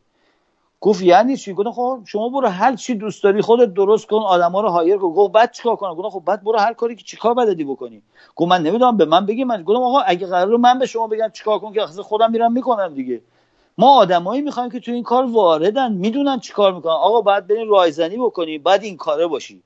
گفت 0.81 1.01
یعنی 1.01 1.37
چی؟ 1.37 1.53
گفت 1.53 1.69
خب 1.69 1.99
شما 2.05 2.29
برو 2.29 2.47
هر 2.47 2.75
چی 2.75 2.95
دوست 2.95 3.23
داری 3.23 3.41
خودت 3.41 3.73
درست 3.73 4.07
کن 4.07 4.17
آدما 4.17 4.61
رو 4.61 4.69
هایر 4.69 4.97
کن. 4.97 5.09
گفت 5.09 5.33
بعد 5.33 5.51
چیکار 5.51 5.75
کنم؟ 5.75 5.93
گفت 5.95 6.13
خب 6.13 6.23
بعد 6.25 6.43
برو 6.43 6.59
هر 6.59 6.73
کاری 6.73 6.95
که 6.95 7.03
چیکار 7.03 7.33
بلدی 7.33 7.63
بکنی؟ 7.63 8.01
گفت 8.35 8.51
من 8.51 8.63
نمی‌دونم 8.63 8.97
به 8.97 9.05
من 9.05 9.25
بگی. 9.25 9.43
من 9.43 9.63
گفتم 9.63 9.81
آقا 9.81 9.99
اگه 9.99 10.27
قرار 10.27 10.57
من 10.57 10.79
به 10.79 10.85
شما 10.85 11.07
بگم 11.07 11.29
چیکار 11.33 11.59
کن 11.59 11.73
که 11.73 11.81
خودم 11.85 12.31
میرم 12.31 12.53
می‌کنم 12.53 12.93
دیگه. 12.93 13.21
ما 13.77 13.95
آدمایی 13.95 14.41
می‌خوایم 14.41 14.69
که 14.69 14.79
تو 14.79 14.91
این 14.91 15.03
کار 15.03 15.25
واردن 15.31 15.91
می‌دونن 15.91 16.39
چیکار 16.39 16.73
می‌کنن. 16.73 16.91
آقا 16.91 17.21
باید 17.21 17.47
برین 17.47 17.67
رایزنی 17.67 18.17
بکنی 18.17 18.57
بعد 18.57 18.83
این 18.83 18.97
کاره 18.97 19.27
باشی. 19.27 19.63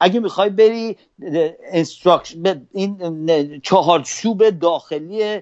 اگه 0.00 0.20
می‌خوای 0.20 0.50
بری 0.50 0.96
این 2.72 3.60
چهارچوب 3.62 4.50
داخلی 4.50 5.40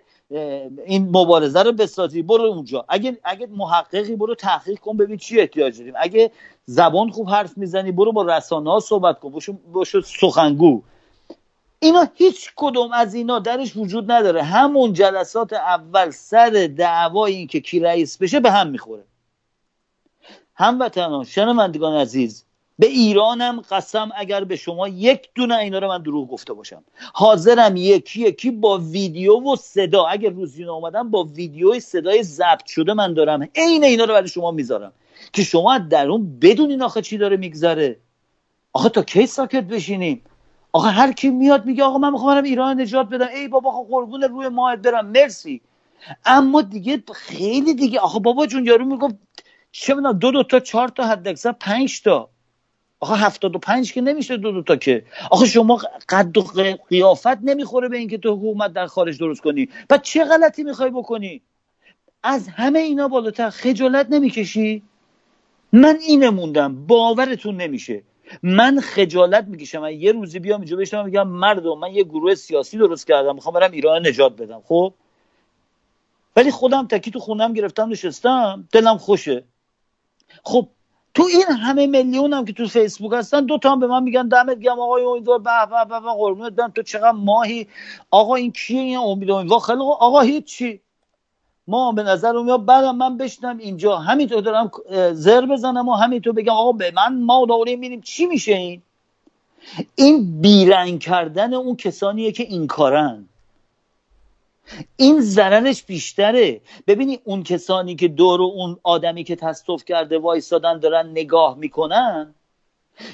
این 0.87 1.09
مبارزه 1.09 1.63
رو 1.63 1.73
بسازی 1.73 2.23
برو 2.23 2.45
اونجا. 2.45 2.85
اگه 2.89 3.19
اگه 3.25 3.47
محققی 3.47 4.17
برو 4.17 4.35
تحقیق 4.35 4.79
کن 4.79 4.97
ببین 4.97 5.17
چی 5.17 5.41
احتیاج 5.41 5.79
داریم. 5.79 5.95
اگه 5.97 6.31
زبان 6.65 7.11
خوب 7.11 7.29
حرف 7.29 7.59
می‌زنی 7.59 7.93
برو 7.93 8.13
با 8.13 8.23
رسانه 8.23 8.71
ها 8.71 8.81
صحبت 8.81 9.21
کن. 9.21 9.33
باشو 9.73 10.01
سخنگو. 10.01 10.83
اینا 11.79 12.09
هیچ 12.15 12.53
کدوم 12.57 12.93
از 12.93 13.15
اینا 13.15 13.39
درش 13.39 13.77
وجود 13.77 14.13
نداره. 14.13 14.43
همون 14.43 14.93
جلسات 14.93 15.53
اول 15.53 16.11
سر 16.11 16.71
دعوای 16.77 17.35
این 17.35 17.47
که 17.47 17.61
کی 17.61 17.81
رئیس 17.81 18.19
بشه 18.19 18.41
به 18.41 18.51
هم 18.51 18.69
می‌خوره. 18.69 19.05
هموطنان 20.55 21.25
شنوندگان 21.25 21.95
عزیز 21.95 22.45
به 22.83 22.89
ایرانم 22.89 23.61
قسم 23.71 24.11
اگر 24.17 24.45
به 24.45 24.57
شما 24.57 24.89
یک 24.89 25.29
دونه 25.35 25.57
اینا 25.57 25.79
رو 25.79 25.89
من 25.89 26.03
دروغ 26.03 26.29
گفته 26.29 26.53
باشم. 26.53 26.85
حاضرم 27.15 27.77
یکی 27.77 28.21
یکی 28.21 28.51
با 28.51 28.79
ویدیو 28.79 29.53
و 29.53 29.57
صدا 29.57 30.07
اگر 30.07 30.31
روزی 30.31 30.65
اومدم 30.65 31.11
با 31.11 31.25
ویدیو 31.25 31.81
صدای 31.81 32.23
ضبط 32.23 32.67
شده 32.67 32.95
من 32.95 33.15
دارم. 33.15 33.49
عین 33.57 33.85
اینا 33.85 34.05
رو 34.05 34.15
برای 34.15 34.29
شما 34.29 34.51
می‌ذارم. 34.51 34.93
که 35.33 35.43
شما 35.43 35.79
در 35.79 36.09
اون 36.09 36.39
بدونین 36.41 36.83
آخه 36.83 37.03
چی 37.03 37.19
داره 37.19 37.37
میگذره. 37.37 37.97
آخه 38.73 38.89
تا 38.89 39.03
کی 39.03 39.27
ساکت 39.27 39.65
بشینیم؟ 39.65 40.23
آخه 40.73 40.89
هر 40.89 41.13
کی 41.13 41.31
میاد 41.31 41.67
میگه 41.67 41.85
آقا 41.85 41.99
من 41.99 42.13
می‌خوام 42.13 42.45
ایران 42.45 42.81
نجات 42.81 43.09
بدم. 43.09 43.29
ای 43.35 43.49
بابا 43.49 43.71
خب 43.73 43.87
قربون 43.91 44.23
روی 44.23 44.49
ماهت 44.49 44.79
برم. 44.79 45.07
مرسی. 45.07 45.61
اما 46.25 46.63
دیگه 46.63 47.03
خیلی 47.15 47.75
دیگه. 47.75 48.01
آخه 48.01 48.19
بابا 48.19 48.47
جون 48.47 48.67
یارو 48.67 48.85
می‌گفت 48.85 49.15
چه 49.73 49.95
دو 49.95 50.31
دو 50.31 50.43
تا 50.43 50.61
چهار 50.61 50.89
تا 50.89 51.07
حد 51.07 51.29
اکثر 51.29 51.53
پنج 51.53 52.03
تا. 52.03 52.32
آخه 53.03 53.15
هفتاد 53.15 53.57
و 53.57 53.59
پنج 53.59 53.93
که 53.93 54.01
نمیشه 54.01 54.37
دو 54.37 54.53
دو 54.53 54.63
تا 54.63 54.77
که. 54.77 55.05
آخه 55.31 55.47
شما 55.47 55.81
قد 56.09 56.39
و 56.39 56.45
قیافت 56.89 57.27
نمی‌خوره 57.27 57.89
به 57.89 57.99
اینکه 57.99 58.19
تو 58.19 58.37
حکومت 58.37 58.73
در 58.73 58.87
خارج 58.87 59.19
درست 59.19 59.41
کنی. 59.41 59.69
و 59.91 59.99
چه 59.99 60.25
غلطی 60.25 60.63
می‌خوای 60.63 60.91
بکنی؟ 60.91 61.43
از 62.23 62.49
همه 62.49 62.79
اینا 62.79 63.09
بالاتر 63.09 63.51
خجالت 63.51 64.07
نمی‌کشی؟ 64.11 64.83
من 65.73 65.99
اینه 66.09 66.31
موندم. 66.31 66.87
باورتون 66.87 67.57
نمیشه. 67.57 68.03
من 68.43 68.81
خجالت 68.81 69.45
می‌کشم. 69.45 69.79
من 69.79 70.01
یه 70.01 70.13
روزی 70.13 70.39
بیام 70.39 70.61
اینجا 70.61 70.77
بشم 70.77 71.05
میگم 71.05 71.29
مردم 71.29 71.79
من 71.79 71.93
یه 71.95 72.05
گروه 72.05 72.35
سیاسی 72.35 72.79
درست 72.79 73.07
کردم. 73.07 73.35
می‌خوام 73.35 73.55
برم 73.55 73.73
ایران 73.73 74.07
نجات 74.07 74.37
بدم. 74.37 74.63
خب؟ 74.65 74.95
ولی 76.37 76.51
خودم 76.51 76.87
تکی 76.87 77.11
تو 77.11 77.19
خونم 77.19 77.53
گرفتم 77.53 77.89
نشستم. 77.89 78.69
دلم 78.73 78.99
خوشه. 78.99 79.45
خب 80.45 80.69
تو 81.15 81.23
این 81.23 81.57
همه 81.57 81.87
میلیون 81.87 82.33
هم 82.33 82.45
که 82.45 82.53
تو 82.53 82.67
فیسبوک 82.67 83.13
هستن 83.13 83.47
دو 83.47 83.59
تا 83.59 83.73
هم 83.73 83.81
به 83.81 83.87
من 83.87 84.03
میگن 84.03 84.29
دمت 84.29 84.59
گرم 84.59 84.81
آقای 84.81 85.05
امیدوار 85.05 85.39
به 85.39 85.51
به 85.89 86.01
به 86.01 86.13
قربونت 86.13 86.53
برم. 86.53 86.71
تو 86.71 86.83
چقدر 86.83 87.11
ماهی؟ 87.13 87.67
آقا 88.11 88.35
این 88.35 88.53
کیه 88.53 88.81
این 88.81 88.99
امید 88.99 89.31
امیدوار؟ 89.31 89.61
خیلی 89.61 89.79
آقا 89.81 90.21
هیچی. 90.21 90.81
ما 91.69 91.93
به 91.93 92.03
نظر 92.03 92.33
میاد 92.33 92.65
بعدم 92.65 92.97
من 92.97 93.17
بشنم 93.17 93.59
اینجا. 93.59 93.97
همینطور 93.97 94.41
دارم 94.41 94.71
زر 95.13 95.47
بزنم 95.47 95.89
و 95.89 95.95
همینطور 95.95 96.33
بگم 96.33 96.53
آقا 96.53 96.73
به 96.73 96.93
من 96.97 97.23
ما 97.23 97.47
داریم 97.49 97.79
می‌بینیم 97.79 98.01
چی 98.01 98.27
میشه 98.27 98.53
این؟ 98.53 98.83
این 99.95 100.41
بیرنگ 100.41 101.01
کردن 101.01 101.55
اون 101.55 101.77
کسانیه 101.77 102.33
که 102.33 102.43
این 102.43 102.67
کارن. 102.67 103.29
این 104.97 105.21
ضررش 105.21 105.83
بیشتره. 105.83 106.61
ببینی 106.87 107.21
اون 107.25 107.43
کسانی 107.43 107.97
که 107.97 108.09
دور 108.09 108.43
اون 108.43 108.79
آدمی 108.83 109.25
که 109.25 109.37
تصف 109.37 109.85
کرده 109.85 110.19
وایستادن 110.19 110.79
دارن 110.79 111.07
نگاه 111.11 111.59
می‌کنن 111.59 112.35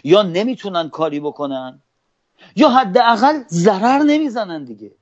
یا 0.05 0.23
نمی‌تونن 0.23 0.89
کاری 0.89 1.21
بکنن 1.21 1.83
یا 2.57 2.69
حداقل 2.69 3.43
ضرر 3.49 4.03
نمی‌زنن 4.03 4.65
دیگه. 4.65 4.93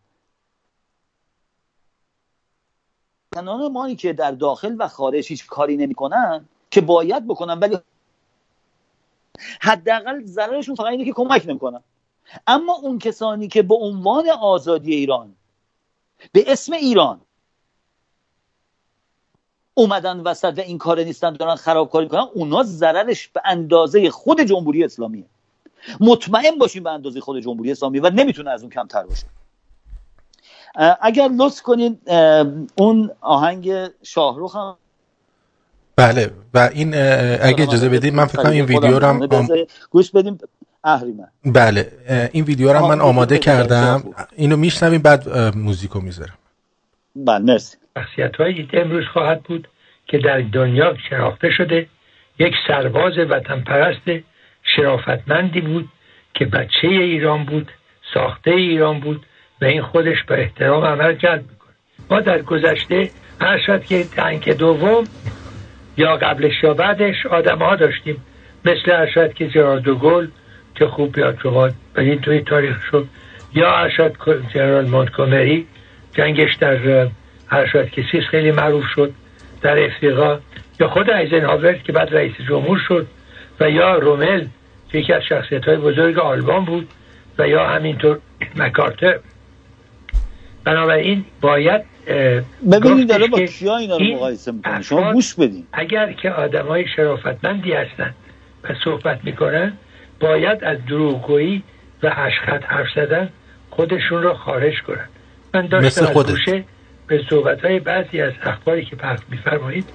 زنان 3.34 3.72
مایی 3.72 3.96
که 3.96 4.12
در 4.12 4.30
داخل 4.30 4.76
و 4.78 4.88
خارج 4.88 5.28
هیچ 5.28 5.46
کاری 5.46 5.76
نمی‌کنن 5.76 6.48
که 6.70 6.80
باید 6.80 7.26
بکنن 7.26 7.58
ولی 7.58 7.78
حداقل 9.60 10.24
ضررشون 10.24 10.74
فقط 10.74 10.86
اینه 10.86 11.04
که 11.04 11.12
کمک 11.12 11.46
نمی‌کنن. 11.46 11.80
اما 12.46 12.74
اون 12.74 12.98
کسانی 12.98 13.48
که 13.48 13.62
به 13.62 13.74
عنوان 13.74 14.28
آزادی 14.28 14.94
ایران 14.94 15.34
به 16.32 16.52
اسم 16.52 16.72
ایران. 16.72 17.20
اومدن 19.74 20.20
وسط 20.20 20.58
و 20.58 20.60
این 20.60 20.78
کار 20.78 21.00
نیستن 21.00 21.32
دارن 21.32 21.54
خرابکاری 21.54 22.08
کنن 22.08 22.26
اونا 22.34 22.62
ضررش 22.62 23.28
به 23.28 23.40
اندازه 23.44 24.10
خود 24.10 24.40
جمهوری 24.40 24.84
اسلامیه. 24.84 25.24
مطمئن 26.00 26.58
باشیم 26.58 26.82
به 26.82 26.90
اندازه 26.90 27.20
خود 27.20 27.40
جمهوری 27.40 27.70
اسلامی 27.70 27.98
و 27.98 28.10
نمی‌تونه 28.10 28.50
از 28.50 28.62
اون 28.62 28.70
کمتر 28.70 29.02
باشه. 29.02 29.26
اگر 31.00 31.28
لطف 31.28 31.62
کنین 31.62 31.98
اون 32.78 33.10
آهنگ 33.20 33.88
شاهروخ 34.02 34.56
هم 34.56 34.76
بله 35.96 36.30
و 36.54 36.70
این 36.72 36.94
اگه 37.42 37.62
اجازه 37.62 37.88
بدید 37.88 38.14
من 38.14 38.26
فکر 38.26 38.42
کنم 38.42 38.52
این 38.52 38.64
ویدیو 38.64 38.98
رو 38.98 39.06
هم 39.06 39.46
گوش 39.90 40.10
بدیم 40.10 40.38
اهریمن. 40.86 41.28
بله 41.44 41.92
این 42.32 42.44
ویدیو 42.44 42.72
رو 42.72 42.86
من 42.86 43.00
آماده 43.00 43.38
کردم. 43.38 44.02
اینو 44.36 44.56
میشنویم 44.56 45.02
بعد 45.02 45.28
موزیکو 45.56 46.00
می‌ذارم. 46.00 46.34
بله 47.16 47.38
مرسی. 47.38 47.76
شخصیت 47.98 48.36
های 48.36 48.68
امروز 48.72 49.04
خواهد 49.12 49.42
بود 49.42 49.68
که 50.06 50.18
در 50.18 50.40
دنیا 50.40 50.96
شناخته 51.10 51.50
شده 51.50 51.86
یک 52.38 52.54
سرباز 52.68 53.12
وطن 53.18 53.60
پرست 53.60 54.24
شرافتمندی 54.76 55.60
بود 55.60 55.88
که 56.34 56.44
بچه 56.44 56.88
ایران 56.88 57.44
بود 57.44 57.72
ساخته 58.14 58.50
ایران 58.50 59.00
بود 59.00 59.26
و 59.62 59.64
این 59.64 59.82
خودش 59.82 60.16
به 60.28 60.40
احترام 60.40 60.84
عمل 60.84 61.14
جلب 61.14 61.44
می‌کنه 61.50 61.74
ما 62.10 62.20
در 62.20 62.42
گذشته 62.42 63.10
هر 63.40 63.58
شد 63.66 63.84
که 63.84 64.04
تنک 64.04 64.48
دوم 64.48 65.04
یا 65.96 66.16
قبلش 66.16 66.62
یا 66.62 66.74
بعدش 66.74 67.26
آدم 67.26 67.58
ها 67.58 67.76
داشتیم. 67.76 68.24
مثل 68.64 68.90
ارشد 68.92 69.34
که 69.34 69.48
جرالدو 69.48 69.94
گل 69.94 70.28
که 70.76 70.86
خوب 70.86 71.12
بیاد 71.12 71.38
شما 71.42 71.70
این 71.98 72.20
توی 72.20 72.40
تاریخ 72.40 72.76
شد. 72.90 73.06
یا 73.54 73.76
ارشد 73.76 74.16
جنرال 74.54 74.88
مونتگومری 74.88 75.66
جنگش 76.12 76.54
در 76.54 77.08
ارشد 77.50 77.90
کسیس 77.90 78.24
خیلی 78.30 78.50
معروف 78.50 78.84
شد 78.94 79.12
در 79.62 79.84
افریقا. 79.84 80.38
یا 80.80 80.88
خود 80.88 81.10
ایزنهاور 81.10 81.72
که 81.72 81.92
بعد 81.92 82.14
رئیس 82.14 82.32
جمهور 82.48 82.78
شد. 82.88 83.06
و 83.60 83.70
یا 83.70 83.94
رومل 83.94 84.46
که 84.88 84.98
یکی 84.98 85.12
از 85.12 85.22
شخصیت 85.22 85.64
های 85.64 85.76
بزرگ 85.76 86.18
آلمان 86.18 86.64
بود. 86.64 86.88
و 87.38 87.48
یا 87.48 87.68
همینطور 87.68 88.18
مکارتر. 88.56 89.18
بنابراین 90.64 91.24
باید 91.40 91.82
ببینید 92.72 93.08
داره 93.08 93.26
با 93.26 93.40
کیا 93.40 93.76
اینا 93.76 93.96
رو 93.96 94.04
مقایسه 94.04 94.52
می‌کنه. 94.52 94.82
شما 94.82 95.12
گوش 95.12 95.34
بدین. 95.34 95.66
اگر 95.72 96.12
که 96.12 96.30
آدم 96.30 96.66
های 96.66 96.88
شرافتمندی 96.96 97.72
هستن 97.72 98.14
و 98.64 98.68
صحبت 98.84 99.24
می‌کنن 99.24 99.72
باید 100.20 100.64
از 100.64 100.78
دروغگویی 100.86 101.62
و 102.02 102.12
اشخط 102.16 102.64
حرف 102.64 102.86
زدن 102.96 103.28
خودشون 103.70 104.22
رو 104.22 104.34
خارج 104.34 104.82
کنن. 104.82 105.08
من 105.54 105.66
داشتم 105.66 106.06
از 106.06 106.26
گوشه 106.26 106.64
به 107.06 107.24
صحبت 107.30 107.64
های 107.64 107.80
بعضی 107.80 108.20
از 108.20 108.32
اخباری 108.42 108.84
که 108.84 108.96
پخش 108.96 109.20
میفرمایید 109.28 109.88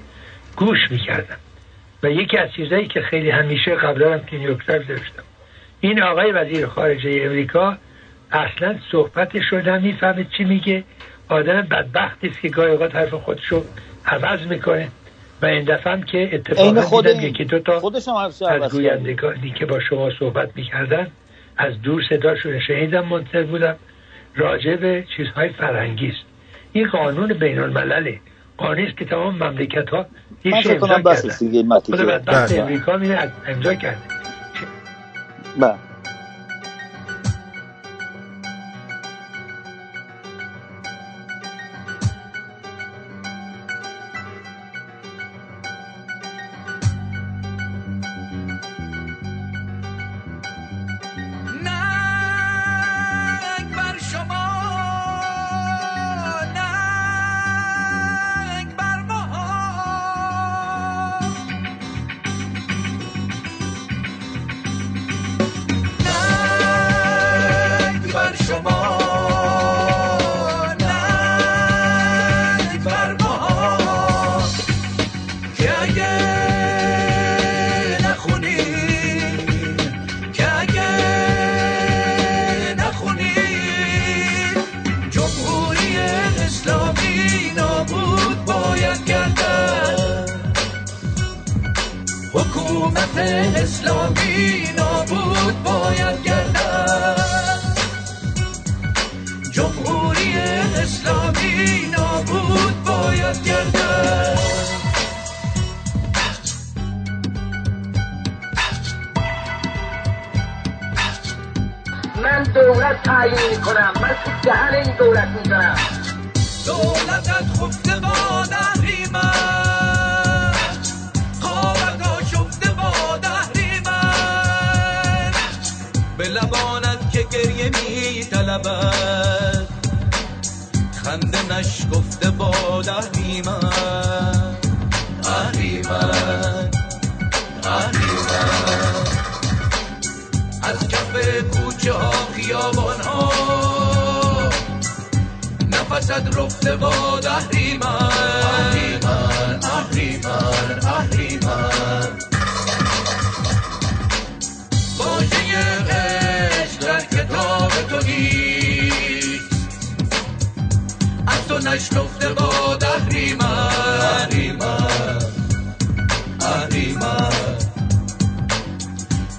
گوش 0.56 0.80
می‌کردم. 0.92 1.38
و 2.04 2.12
یکی 2.12 2.38
از 2.38 2.52
چیزهایی 2.52 2.88
که 2.88 3.02
خیلی 3.02 3.30
همیشه 3.30 3.76
قبلا 3.76 4.14
هم 4.14 4.26
که 4.26 4.38
نیوکتر 4.38 4.78
داشتم 4.78 5.24
این 5.80 6.04
آقای 6.04 6.32
وزیر 6.32 6.68
خارجه 6.68 7.22
امریکا 7.24 7.78
اصلا 8.32 8.76
صحبتش 8.92 9.44
رو 9.52 9.80
می‌فهمه 9.80 10.26
چی 10.38 10.44
میگه. 10.44 10.84
آدم 11.30 11.62
بدبختی 11.62 12.28
است 12.28 12.42
که 12.42 12.50
گاهی 12.50 12.72
اوقات 12.72 12.96
حرف 12.96 13.14
خودشو 13.14 13.64
عوض 14.06 14.48
می‌کنه. 14.48 14.88
و 15.42 15.46
این 15.46 15.64
دفعه 15.64 15.94
هم 15.94 16.04
که 16.04 16.30
اتفاقا 16.34 16.82
خود 16.82 17.08
دیدم 17.08 17.20
یکی 17.20 17.46
دو 17.46 17.60
تا 17.60 17.82
از 18.50 18.72
گویندگانی 18.72 19.52
که 19.52 19.66
با 19.66 19.80
شما 19.80 20.10
صحبت 20.20 20.50
می‌کردن 20.56 21.08
از 21.58 21.82
دور 21.82 22.04
صداشون 22.10 22.60
شنیدم 22.60 23.06
منتظر 23.06 23.44
بودم. 23.44 23.76
راجع 24.36 24.76
به 24.76 25.04
چیزهای 25.18 25.50
فرهنگی 25.50 26.08
است 26.08 26.26
این 26.72 26.88
قانون 26.88 27.34
بین 27.34 27.60
الملله 27.60 28.20
قانونی 28.58 28.88
است 28.88 28.98
که 28.98 29.06
تمام 29.06 29.36
مملکت 29.36 29.90
ها 29.90 30.06
یه 30.44 30.56
امضا 30.56 30.74
کردن. 30.76 32.48
خود 32.48 32.60
امریکا 32.60 32.98
میره 32.98 33.32
امضا 33.48 33.74
کرده 33.74 33.98
بله. 35.60 35.91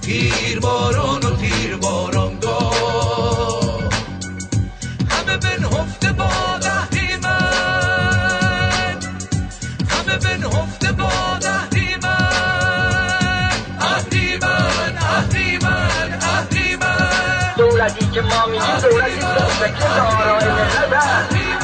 تیر 0.03 0.59
باران 0.59 1.23
و 1.23 1.35
تیر 1.35 1.77
باران 1.77 2.39
گاه. 2.39 3.83
همه 5.09 5.37
بنهفته 5.37 6.11
با 6.13 6.29
اهریمن 6.63 7.39
همه 9.89 10.17
بنهفته 10.17 10.91
با 10.91 11.09
اهریمن 11.45 12.31
اهریمن 13.81 14.97
اهریمن 14.97 16.19
اهریمن 16.21 17.53
دولتی 17.57 18.05
که 18.13 18.21
ما 18.21 18.45
میگیم 18.45 18.79
دولتی 18.81 19.19
که 19.79 19.83
دارای 19.83 20.45
ملت 20.45 21.62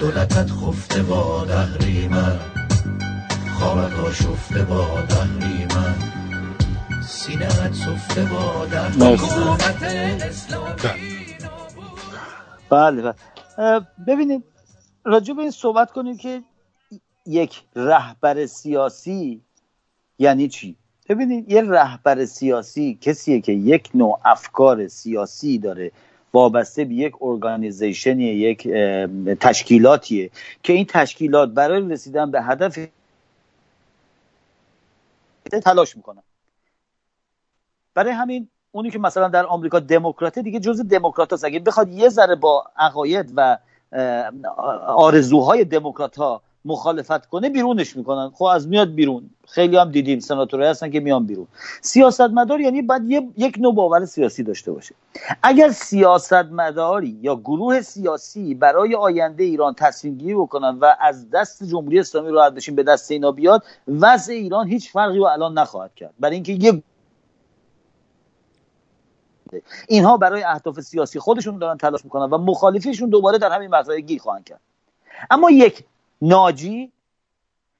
دولتت 0.00 0.50
خفته 0.50 1.02
باد 1.02 1.50
اهریمن 1.50 2.38
خوابت 3.58 3.94
آشفته 3.94 4.62
باد 4.62 5.12
اهریمن 5.12 5.94
سینهت 7.08 7.74
سفته 7.74 8.24
باد 8.24 8.74
اهریمن 8.74 9.10
مرسی. 9.10 9.24
حکومت 9.26 9.82
اسلامی 10.22 10.74
بله. 12.70 13.14
بله 13.56 13.80
ببینید 14.06 14.44
راجع 15.04 15.34
به 15.34 15.42
این 15.42 15.50
صحبت 15.50 15.90
کنیم 15.92 16.16
که 16.16 16.42
یک 17.26 17.62
رهبر 17.76 18.46
سیاسی 18.46 19.42
یعنی 20.18 20.48
چی؟ 20.48 20.76
ببینید 21.08 21.50
یه 21.52 21.62
رهبر 21.62 22.24
سیاسی 22.24 22.98
کسیه 23.00 23.40
که 23.40 23.52
یک 23.52 23.90
نوع 23.94 24.20
افکار 24.24 24.88
سیاسی 24.88 25.58
داره. 25.58 25.92
وابسته 26.32 26.84
به 26.84 26.94
یک 26.94 27.12
ارگانیزیشنی 27.20 28.24
یک 28.24 28.68
تشکیلاتیه 29.40 30.30
که 30.62 30.72
این 30.72 30.86
تشکیلات 30.86 31.48
برای 31.48 31.88
رسیدن 31.88 32.30
به 32.30 32.42
هدف 32.42 32.78
تلاش 35.62 35.96
می‌کنن. 35.96 36.22
برای 37.94 38.12
همین 38.12 38.48
اونی 38.72 38.90
که 38.90 38.98
مثلا 38.98 39.28
در 39.28 39.46
آمریکا 39.46 39.80
دموکراته 39.80 40.42
دیگه 40.42 40.60
جز 40.60 40.80
دموکرات 40.80 41.44
اگه 41.44 41.60
بخواد 41.60 41.88
یه 41.88 42.08
ذره 42.08 42.34
با 42.34 42.64
عقاید 42.76 43.32
و 43.36 43.58
آرزوهای 44.86 45.64
دموکرات 45.64 46.16
ها 46.16 46.42
مخالفت 46.64 47.26
کنه 47.26 47.48
بیرونش 47.48 47.96
می‌کنن. 47.96 48.30
خب 48.34 48.44
از 48.44 48.68
میاد 48.68 48.94
بیرون. 48.94 49.30
خیلی 49.48 49.76
هم 49.76 49.90
دیدیم 49.90 50.20
سناتورهای 50.20 50.70
هستن 50.70 50.90
که 50.90 51.00
میان 51.00 51.26
بیرون. 51.26 51.46
سیاستمدار 51.80 52.60
یعنی 52.60 52.88
یه- 53.06 53.28
یک 53.36 53.58
نوع 53.58 53.74
باور 53.74 54.04
سیاسی 54.04 54.42
داشته 54.42 54.72
باشه. 54.72 54.94
اگر 55.42 55.70
سیاستمداری 55.70 57.18
یا 57.22 57.36
گروه 57.36 57.80
سیاسی 57.80 58.54
برای 58.54 58.94
آینده 58.94 59.44
ایران 59.44 59.74
تصمیم 59.74 60.14
گیری 60.14 60.34
بکنن 60.34 60.78
و 60.80 60.94
از 61.00 61.30
دست 61.30 61.64
جمهوری 61.64 62.00
اسلامی 62.00 62.30
راحت 62.30 62.52
بشین 62.52 62.74
به 62.74 62.82
دست 62.82 63.10
اینا 63.10 63.32
بیاد 63.32 63.64
وضع 63.88 64.32
ایران 64.32 64.68
هیچ 64.68 64.92
فرقی 64.92 65.18
و 65.18 65.24
الان 65.24 65.58
نخواهد 65.58 65.94
کرد. 65.94 66.14
برای 66.20 66.34
اینکه 66.34 66.52
یه 66.52 66.82
اینها 69.88 70.16
برای 70.16 70.42
اهداف 70.42 70.80
سیاسی 70.80 71.18
خودشون 71.18 71.58
دارن 71.58 71.76
تلاش 71.76 72.04
می‌کنن 72.04 72.30
و 72.30 72.38
مخالفیشون 72.38 73.10
دوباره 73.10 73.38
در 73.38 73.52
همین 73.52 73.70
مقطع 73.70 74.00
گیر 74.00 74.20
خواهند 74.22 74.44
کرد. 74.44 74.60
اما 75.30 75.50
یک 75.50 75.84
ناجی 76.22 76.92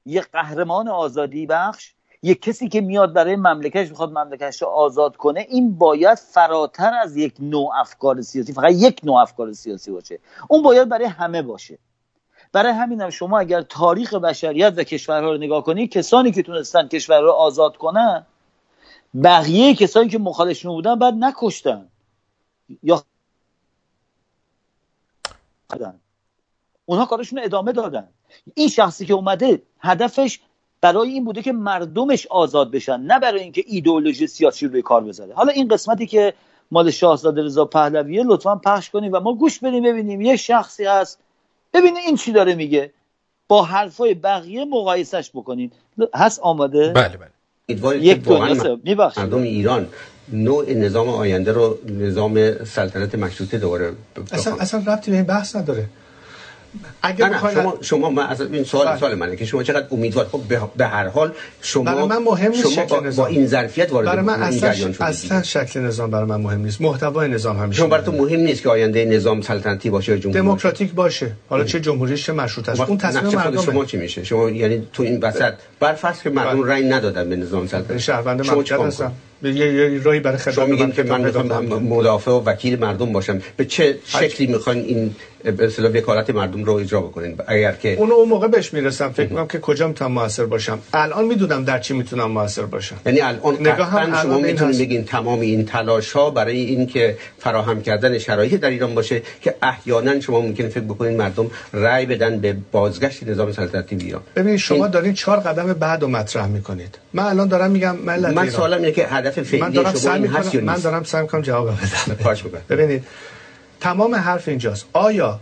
یک 0.06 0.28
قهرمان 0.32 0.88
آزادی 0.88 1.46
بخش 1.46 1.94
یک 2.22 2.42
کسی 2.42 2.68
که 2.68 2.80
میاد 2.80 3.12
برای 3.12 3.36
مملکتش 3.36 3.88
می‌خواد 3.88 4.10
مملکتش 4.10 4.62
رو 4.62 4.68
آزاد 4.68 5.16
کنه 5.16 5.46
این 5.50 5.78
باید 5.78 6.18
فراتر 6.18 6.94
از 6.94 7.16
یک 7.16 7.34
نوع 7.38 7.70
افکار 7.80 8.20
سیاسی 8.22 8.52
فقط 8.52 8.72
یک 8.72 9.00
نوع 9.04 9.16
افکار 9.16 9.52
سیاسی 9.52 9.90
باشه. 9.90 10.18
اون 10.48 10.62
باید 10.62 10.88
برای 10.88 11.06
همه 11.06 11.42
باشه. 11.42 11.78
برای 12.52 12.72
همین 12.72 13.00
هم 13.00 13.10
شما 13.10 13.38
اگر 13.38 13.62
تاریخ 13.62 14.14
بشریت 14.14 14.74
و 14.76 14.82
کشورها 14.84 15.30
رو 15.30 15.38
نگاه 15.38 15.64
کنید 15.64 15.90
کسانی 15.90 16.32
که 16.32 16.42
تونستن 16.42 16.88
کشور 16.88 17.20
رو 17.20 17.30
آزاد 17.30 17.76
کنن 17.76 18.26
بقیه 19.24 19.74
کسانی 19.74 20.08
که 20.08 20.18
مخالفشون 20.18 20.72
بودن 20.72 20.98
بعد 20.98 21.14
نکشتن. 21.14 21.88
یا. 22.82 23.04
اونها 26.86 27.06
کارشون 27.06 27.38
ادامه 27.38 27.72
دادن. 27.72 28.08
این 28.54 28.68
شخصی 28.68 29.06
که 29.06 29.14
اومده 29.14 29.62
هدفش 29.80 30.40
برای 30.80 31.08
این 31.08 31.24
بوده 31.24 31.42
که 31.42 31.52
مردمش 31.52 32.26
آزاد 32.26 32.70
بشن 32.70 33.00
نه 33.00 33.18
برای 33.18 33.40
اینکه 33.40 33.64
ایدئولوژی 33.66 34.26
سیاسی 34.26 34.66
روی 34.66 34.82
کار 34.82 35.04
بذاره. 35.04 35.34
حالا 35.34 35.52
این 35.52 35.68
قسمتی 35.68 36.06
که 36.06 36.34
مال 36.70 36.90
شاهزاده 36.90 37.42
رضا 37.42 37.64
پهلویه 37.64 38.22
لطفا 38.26 38.56
پخش 38.56 38.90
کنیم 38.90 39.12
و 39.12 39.20
ما 39.20 39.34
گوش 39.34 39.58
بدیم 39.58 39.82
ببینیم 39.82 40.20
یه 40.20 40.36
شخصی 40.36 40.84
هست. 40.84 41.18
ببینیم 41.74 42.02
این 42.06 42.16
چی 42.16 42.32
داره 42.32 42.54
میگه. 42.54 42.92
با 43.48 43.62
حرفای 43.62 44.14
بقیه 44.14 44.64
مقایسش 44.64 45.30
بکنید 45.34 45.72
هست 46.14 46.40
آماده؟ 46.40 46.92
بله 46.92 47.16
بله. 47.16 48.04
یک 48.04 48.28
مردم 48.28 49.42
ایران 49.42 49.88
نوع 50.32 50.72
نظام 50.72 51.08
آینده 51.08 51.52
رو 51.52 51.78
نظام 51.86 52.64
سلطنت 52.64 53.14
مشروطه 53.14 53.58
دوباره 53.58 53.92
اصلا 54.32 54.56
اصلا 54.56 54.80
ربطی 54.86 55.10
به 55.10 55.16
این 55.16 55.26
بحث 55.26 55.56
نداره. 55.56 55.88
اگر 57.02 57.28
نه 57.28 57.44
نه 57.44 57.52
شما 57.52 57.78
شما 57.80 58.10
من 58.10 58.26
از 58.26 58.40
این 58.40 58.64
سوال 58.64 58.86
بله. 58.86 58.98
سوال 58.98 59.14
منه 59.14 59.36
که 59.36 59.44
شما 59.44 59.62
چقدر 59.62 59.86
امیدوار 59.90 60.26
خب 60.32 60.40
به 60.76 60.86
هر 60.86 61.08
حال 61.08 61.32
شما 61.62 61.84
برای 61.84 62.06
من 62.06 62.18
مهم 62.18 62.50
نیست 62.50 62.68
شما 62.68 62.84
با, 62.84 63.10
با, 63.16 63.26
این 63.26 63.46
ظرفیت 63.46 63.92
وارد 63.92 64.06
برای 64.06 64.24
من 64.24 64.42
اصلا 64.42 65.06
اصلا 65.06 65.42
شکل 65.42 65.80
نظام 65.80 66.10
برای 66.10 66.26
من 66.26 66.40
مهم 66.40 66.60
نیست. 66.60 66.80
محتوای 66.80 67.28
نظام 67.28 67.58
همیشه 67.58 67.78
شما 67.78 67.88
برای 67.88 68.04
تو 68.04 68.12
مهم 68.12 68.40
نیست 68.40 68.62
که 68.62 68.68
آینده 68.68 69.04
نظام 69.04 69.40
سلطنتی 69.40 69.90
باشه 69.90 70.12
یا 70.12 70.18
جمهوری 70.18 70.40
دموکراتیک 70.40 70.92
باشه. 70.92 71.32
حالا 71.48 71.64
چه 71.64 71.80
جمهوری 71.80 72.16
چه 72.16 72.32
مشروط 72.32 72.68
است. 72.68 72.80
اون 72.80 72.98
تصمیم 72.98 73.34
مردم 73.34 73.62
شما 73.62 73.84
چی 73.84 73.96
میشه؟ 73.96 74.24
شما 74.24 74.50
یعنی 74.50 74.86
تو 74.92 75.02
این 75.02 75.20
وسط 75.20 75.54
برفرض 75.80 76.22
که 76.22 76.30
مردم 76.30 76.62
بله. 76.62 76.72
رأی 76.72 76.88
ندادن 76.88 77.28
به 77.28 77.36
نظام 77.36 77.66
سلطنتی. 77.66 78.00
شهروند 78.00 78.64
چه 78.64 78.82
هستن؟ 78.82 79.12
یه 79.48 80.00
راهی 80.02 80.20
برای 80.20 80.38
خدمت 80.38 80.54
شما 80.54 80.90
که 80.90 81.02
من 81.02 81.20
می‌خوام 81.20 81.82
مدافع 81.82 82.30
و 82.30 82.42
وکیل 82.44 82.78
مردم 82.78 83.12
باشم. 83.12 83.40
به 83.56 83.64
چه 83.64 83.98
شکلی 84.06 84.46
می‌خواین 84.46 84.84
این 84.84 85.14
به 85.56 85.66
اصطلاح 85.66 85.92
وکالت 85.92 86.30
مردم 86.30 86.64
رو 86.64 86.72
اجرا 86.72 87.00
بکنین؟ 87.00 87.38
اگر 87.46 87.72
که 87.72 87.96
اون 87.98 88.12
اون 88.12 88.28
موقع 88.28 88.48
بهش 88.48 88.74
می‌رسم. 88.74 89.08
فکر 89.08 89.28
می‌کنم 89.28 89.46
که 89.46 89.58
کجا 89.58 89.88
می‌تونم 89.88 90.12
موثر 90.12 90.44
باشم. 90.44 90.78
الان 90.94 91.24
می‌دونم 91.24 91.64
در 91.64 91.78
چی 91.78 91.94
می‌تونم 91.94 92.30
موثر 92.30 92.62
باشم. 92.62 92.96
یعنی 93.06 93.20
الان 93.20 93.56
نگاه 93.60 94.22
شما 94.22 94.38
می‌تونید 94.38 94.78
بگین 94.78 95.04
تمام 95.04 95.40
این 95.40 95.64
تلاش 95.64 96.12
ها 96.12 96.30
برای 96.30 96.60
اینکه 96.60 97.16
فراهم 97.38 97.82
کردن 97.82 98.18
شرایط 98.18 98.54
در 98.54 98.70
ایران 98.70 98.94
باشه 98.94 99.22
که 99.42 99.54
احیانا 99.62 100.20
شما 100.20 100.40
ممکنه 100.40 100.68
فکر 100.68 100.80
بکنین 100.80 101.16
مردم 101.16 101.50
رأی 101.72 102.06
بدن 102.06 102.38
به 102.38 102.56
بازگشت 102.72 103.22
نظام 103.22 103.52
سلطنتی 103.52 103.96
بیان 103.96 104.20
ببینید 104.36 104.58
شما. 104.58 104.88
دارین 104.88 105.14
چهار 105.14 105.40
قدم 105.40 105.72
بعد 105.72 106.02
رو 106.02 106.08
مطرح 106.08 106.46
می‌کنید. 106.46 106.98
من 107.12 107.24
الان 107.24 107.48
دارم 107.48 107.70
میگم 107.70 107.96
ملت 107.96 108.32
من 108.32 108.50
سوالم 108.50 108.76
اینه 108.78 108.92
که 108.92 109.06
هدف 109.06 109.31
فعلی 109.40 109.62
من 109.62 109.70
دارم 109.70 110.22
این 110.22 110.26
هست 110.26 110.54
من 110.54 110.76
دارم 110.76 111.04
سعی 111.04 111.22
می‌کنم 111.22 111.40
جواب 111.40 111.70
بدم. 111.70 112.60
ببینید 112.68 113.04
تمام 113.80 114.14
حرف 114.14 114.48
اینجاست. 114.48 114.86
آیا 114.92 115.40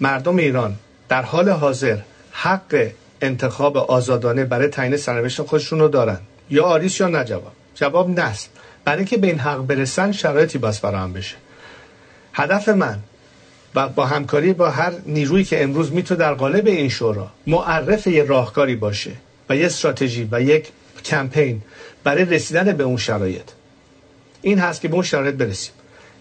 مردم 0.00 0.36
ایران 0.36 0.76
در 1.08 1.22
حال 1.22 1.48
حاضر 1.48 1.96
حق 2.32 2.90
انتخاب 3.20 3.76
آزادانه 3.76 4.44
برای 4.44 4.68
تعیین 4.68 4.96
سرنوشت 4.96 5.42
خودشون 5.42 5.80
رو 5.80 5.88
دارن؟ 5.88 6.18
یا 6.50 6.64
آریس 6.64 7.00
یا 7.00 7.08
نه 7.08 7.24
جواب؟ 7.24 7.52
جواب 7.74 8.20
نست. 8.20 8.50
برای 8.84 8.98
اینکه 8.98 9.16
به 9.16 9.26
این 9.26 9.38
حق 9.38 9.58
برسن 9.58 10.12
شرایطی 10.12 10.58
باز 10.58 10.80
فراهم 10.80 11.12
بشه. 11.12 11.36
هدف 12.32 12.68
من 12.68 12.98
و 13.74 13.88
با 13.88 14.06
همکاری 14.06 14.52
با 14.52 14.70
هر 14.70 14.92
نیرویی 15.06 15.44
که 15.44 15.62
امروز 15.62 15.92
می‌تونه 15.92 16.20
در 16.20 16.34
قالب 16.34 16.66
این 16.66 16.88
شورا 16.88 17.30
معرف 17.46 18.06
یه 18.06 18.24
راهکاری 18.24 18.76
باشه 18.76 19.10
و 19.48 19.56
یه 19.56 19.66
استراتژی 19.66 20.28
و 20.32 20.40
یک 20.42 20.68
کمپین 21.04 21.62
برای 22.04 22.24
رسیدن 22.24 22.72
به 22.72 22.84
اون 22.84 22.96
شرایط. 22.96 23.48
این 24.42 24.58
هست 24.58 24.80
که 24.80 24.88
به 24.88 24.94
اون 24.94 25.02
شرایط 25.02 25.34
برسیم. 25.34 25.72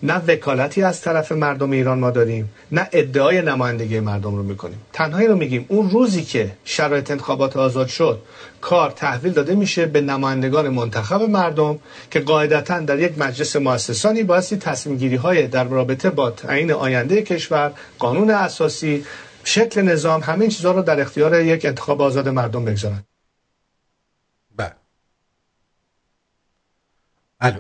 نه 0.03 0.21
وکالتی 0.27 0.84
از 0.84 1.01
طرف 1.01 1.32
مردم 1.32 1.71
ایران 1.71 1.99
ما 1.99 2.11
داریم 2.11 2.49
نه 2.71 2.89
ادعای 2.91 3.41
نمایندگی 3.41 3.99
مردم 3.99 4.36
رو 4.36 4.43
می‌کنیم. 4.43 4.77
تنهایی 4.93 5.27
رو 5.27 5.36
میگیم. 5.36 5.65
اون 5.67 5.89
روزی 5.89 6.23
که 6.23 6.51
شرایط 6.65 7.11
انتخابات 7.11 7.57
آزاد 7.57 7.88
شد 7.88 8.19
کار 8.61 8.91
تحویل 8.91 9.34
داده 9.34 9.55
میشه 9.55 9.86
به 9.86 10.01
نمایندگان 10.01 10.69
منتخب 10.69 11.21
مردم 11.21 11.79
که 12.11 12.19
قاعدتا 12.19 12.79
در 12.79 12.99
یک 12.99 13.17
مجلس 13.17 13.55
مؤسسانی 13.55 14.23
بایستی 14.23 14.57
تصمیم 14.57 14.97
گیری 14.97 15.15
های 15.15 15.47
در 15.47 15.63
رابطه 15.63 16.09
با 16.09 16.32
تعیین 16.32 16.71
آینده 16.71 17.21
کشور 17.21 17.73
قانون 17.99 18.29
اساسی 18.29 19.05
شکل 19.43 19.82
نظام 19.82 20.21
همین 20.21 20.49
چیزها 20.49 20.71
رو 20.71 20.82
در 20.82 21.01
اختیار 21.01 21.41
یک 21.41 21.65
انتخاب 21.65 22.01
آزاد 22.01 22.29
مردم 22.29 22.65
بگذارن 22.65 23.03
بله 24.55 24.75
الو. 27.41 27.59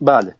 بله. 0.00 0.34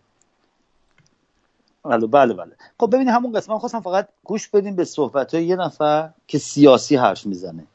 بله 1.84 2.06
بله 2.06 2.34
بله. 2.34 2.52
خب 2.80 2.86
ببینید 2.86 3.08
همون 3.08 3.32
قسمت 3.32 3.58
خواستم 3.58 3.80
فقط 3.80 4.08
گوش 4.24 4.48
بدیم 4.48 4.76
به 4.76 4.84
صحبت 4.84 5.34
های 5.34 5.44
یه 5.44 5.56
نفر 5.56 6.10
که 6.26 6.38
سیاسی 6.38 6.96
حرف 6.96 7.26
می‌زنه. 7.26 7.66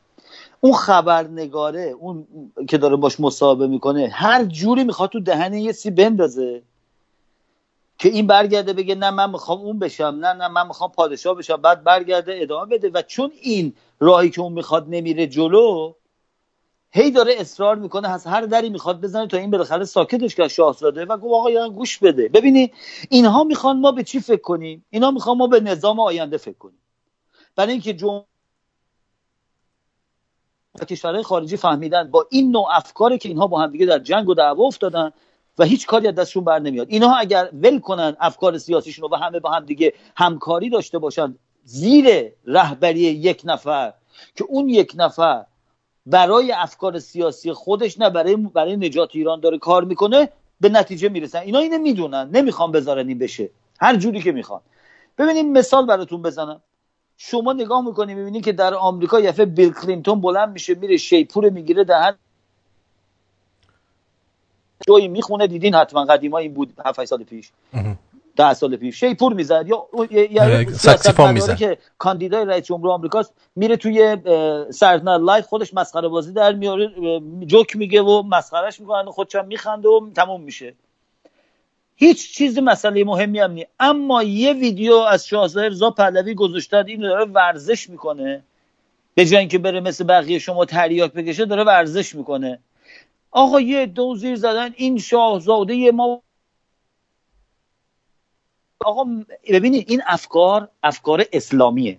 اون 0.62 0.74
خبرنگاره 0.74 1.82
اون 1.82 2.28
که 2.70 2.78
داره 2.78 2.96
باش 2.96 3.20
مصاحبه 3.20 3.68
می‌کنه 3.68 4.10
هر 4.14 4.46
جوری 4.46 4.84
می‌خواد 4.84 5.10
تو 5.10 5.20
دهنه 5.20 5.62
یه 5.62 5.72
سی 5.72 5.92
بندازه 5.92 6.62
که 7.98 8.10
این 8.10 8.28
برگرده 8.28 8.74
بگه 8.74 8.96
نه 8.96 9.12
من 9.12 9.30
می‌خوام 9.30 9.62
اون 9.62 9.80
بشم 9.80 10.18
نه 10.22 10.34
نه 10.34 10.48
من 10.48 10.68
می‌خوام 10.68 10.92
پادشاه 10.92 11.36
بشم 11.36 11.58
بعد 11.58 11.84
برگرده 11.84 12.40
ادامه 12.42 12.66
بده. 12.66 12.90
و 12.90 13.02
چون 13.02 13.32
این 13.42 13.74
راهی 14.00 14.30
که 14.30 14.42
اون 14.42 14.54
می‌خواد 14.54 14.86
نمیره 14.90 15.28
جلو 15.28 15.94
هی 16.94 17.12
داره 17.12 17.34
اصرار 17.38 17.76
می‌کنه 17.76 18.10
از 18.10 18.28
هر 18.28 18.42
دری 18.42 18.70
می‌خواد 18.70 19.02
بزنه 19.02 19.28
تا 19.28 19.38
این 19.38 19.52
بالاخره 19.52 19.86
ساکتش 19.86 20.36
کرد 20.36 20.48
شاهزاده 20.48 21.06
و 21.06 21.18
گفت 21.18 21.58
آقا 21.58 21.70
گوش 21.70 21.98
بده. 21.98 22.30
ببینید 22.30 22.74
اینها 23.10 23.44
می‌خوان 23.44 23.80
ما 23.80 23.92
به 23.92 24.04
چی 24.04 24.20
فکر 24.20 24.42
کنیم؟ 24.42 24.86
اینا 24.90 25.12
می‌خوان 25.12 25.38
ما 25.38 25.48
به 25.48 25.60
نظام 25.60 26.00
آینده 26.00 26.38
فکر 26.38 26.58
کنیم. 26.58 26.80
برای 27.56 27.72
اینکه 27.72 27.94
جمهوری 27.94 28.26
کشورهای 30.90 31.24
خارجی 31.24 31.58
فهمیدن 31.58 32.12
با 32.12 32.28
این 32.30 32.52
نوع 32.52 32.68
افکاری 32.72 33.18
که 33.18 33.30
اینها 33.30 33.48
با 33.48 33.62
هم 33.62 33.72
دیگه 33.72 33.86
در 33.86 34.00
جنگ 34.00 34.30
و 34.30 34.34
دعوا 34.34 34.64
افتادن 34.64 35.12
و 35.58 35.64
هیچ 35.64 35.88
کاری 35.88 36.08
از 36.08 36.16
دستشون 36.16 36.44
بر 36.44 36.60
نمیاد. 36.60 36.88
اینها 36.90 37.18
اگر 37.18 37.50
ول 37.54 37.80
کنن 37.80 38.18
افکار 38.20 38.58
سیاسیشون 38.58 39.02
رو 39.02 39.16
و 39.16 39.20
همه 39.20 39.40
با 39.40 39.52
هم 39.52 39.66
دیگه 39.66 39.94
همکاری 40.16 40.70
داشته 40.70 41.00
باشن 41.00 41.36
زیر 41.64 42.32
رهبری 42.46 43.00
یک 43.00 43.42
نفر 43.46 43.94
که 44.36 44.44
اون 44.44 44.70
یک 44.70 44.94
نفر 44.96 45.46
برای 46.06 46.52
افکار 46.52 47.00
سیاسی 47.00 47.54
خودش 47.54 48.00
نه 48.00 48.10
برای 48.10 48.36
برای 48.36 48.78
نجات 48.78 49.10
ایران 49.14 49.40
داره 49.40 49.58
کار 49.58 49.84
می‌کنه 49.84 50.30
به 50.62 50.70
نتیجه 50.70 51.10
می‌رسن. 51.10 51.40
اینا 51.40 51.60
اینو 51.60 51.78
می‌دونن. 51.78 52.30
نمی‌خوان 52.34 52.72
بذارن 52.72 53.08
این 53.08 53.18
بشه. 53.18 53.50
هر 53.80 53.96
جوری 53.96 54.22
که 54.22 54.32
می‌خوان. 54.32 54.62
ببینیم 55.18 55.52
مثال 55.52 55.86
براتون 55.86 56.22
بزنم. 56.22 56.62
شما 57.18 57.54
نگاه 57.54 57.86
می‌کنی 57.86 58.14
می‌بینی 58.14 58.42
که 58.42 58.52
در 58.52 58.74
آمریکا 58.74 59.20
یفه 59.20 59.46
بیل 59.46 59.74
کلینتون 59.74 60.22
بلند 60.22 60.50
میشه 60.50 60.76
میره 60.76 60.98
شیپور 60.98 61.50
می‌گیره 61.50 61.84
دهن 61.84 62.16
جایی 64.88 65.08
می‌خونه. 65.08 65.48
دیدین 65.48 65.76
حتما 65.76 66.06
قدیما 66.06 66.38
این 66.38 66.54
بود 66.54 66.74
7 66.86 67.06
سال 67.06 67.24
پیش. 67.24 67.52
ده 68.36 68.54
سال 68.54 68.76
پیش. 68.76 69.00
شیپور 69.00 69.34
می‌زد 69.34 69.66
یا 69.68 69.88
یا 70.32 70.72
ساکسیفون 70.72 71.32
می‌زد. 71.32 71.56
که 71.56 71.78
کاندیدای 71.98 72.46
رئیس 72.46 72.66
جمهور 72.66 72.92
آمریکاست 72.92 73.34
میره 73.56 73.78
توی 73.78 74.18
Saturday 74.70 74.99
Night 74.99 75.18
Live 75.18 75.46
خودش 75.46 75.74
مسخره 75.74 76.08
بازی 76.08 76.34
در 76.34 76.54
میاره 76.54 76.92
جوک 77.46 77.76
میگه 77.76 78.02
و 78.02 78.24
مسخره‌ش 78.24 78.80
می‌کنن 78.80 79.06
خودشم 79.06 79.46
میخنده 79.46 79.90
و 79.90 80.10
تموم 80.16 80.42
میشه. 80.42 80.74
هیچ 81.96 82.34
چیز 82.34 82.60
مسئله 82.60 83.04
مهمی 83.04 83.40
هم 83.40 83.52
نیست. 83.52 83.70
اما 83.80 84.24
یه 84.24 84.54
ویدیو 84.54 84.94
از 84.94 85.28
شاهزاده 85.28 85.70
رضا 85.70 85.92
پهلوی 85.92 86.34
گذاشتن 86.34 86.88
این 86.88 87.02
داره 87.02 87.26
ورزش 87.26 87.90
می‌کنه. 87.90 88.44
به 89.16 89.26
جای 89.26 89.40
اینکه 89.40 89.58
بره 89.58 89.80
مثل 89.80 90.04
بقیه 90.04 90.40
شما 90.40 90.66
تریاک 90.66 91.14
بکشه 91.14 91.46
داره 91.46 91.64
ورزش 91.64 92.16
می‌کنه. 92.16 92.60
آقا 93.32 93.62
یه 93.62 93.86
دو 93.86 94.16
زیر 94.16 94.36
زدن 94.36 94.74
این 94.76 94.98
شاهزاده 94.98 95.92
ما 95.92 96.22
آقا 98.86 99.06
ببینید 99.50 99.86
این 99.90 100.02
افکار 100.08 100.70
افکار 100.84 101.26
اسلامیه. 101.34 101.98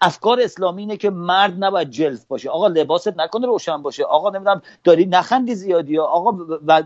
افکار 0.00 0.40
اسلامی 0.40 0.82
اینه 0.82 0.96
که 0.96 1.10
مرد 1.10 1.64
نباید 1.64 1.90
جلف 1.90 2.24
باشه. 2.24 2.50
آقا 2.50 2.68
لباست 2.68 3.08
نکنه 3.20 3.46
روشن 3.46 3.82
باشه. 3.82 4.04
آقا 4.04 4.30
نمی‌دونم 4.30 4.62
داری 4.84 5.06
نخندی 5.06 5.54
زیادی 5.54 5.98
آقا 5.98 6.30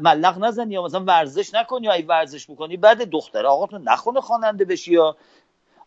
ملق 0.00 0.38
نزنی 0.44 0.74
یا 0.74 0.82
مثلا 0.82 1.04
ورزش 1.04 1.54
نکنی 1.54 1.86
یا 1.86 1.92
ای 1.92 2.02
ورزش 2.02 2.50
می‌کنی 2.50 2.76
بعد 2.76 3.10
دختر 3.10 3.46
آقا 3.46 3.66
تو 3.66 3.78
نخونه 3.78 4.20
خواننده 4.20 4.64
بشی 4.64 4.92
یا 4.92 5.16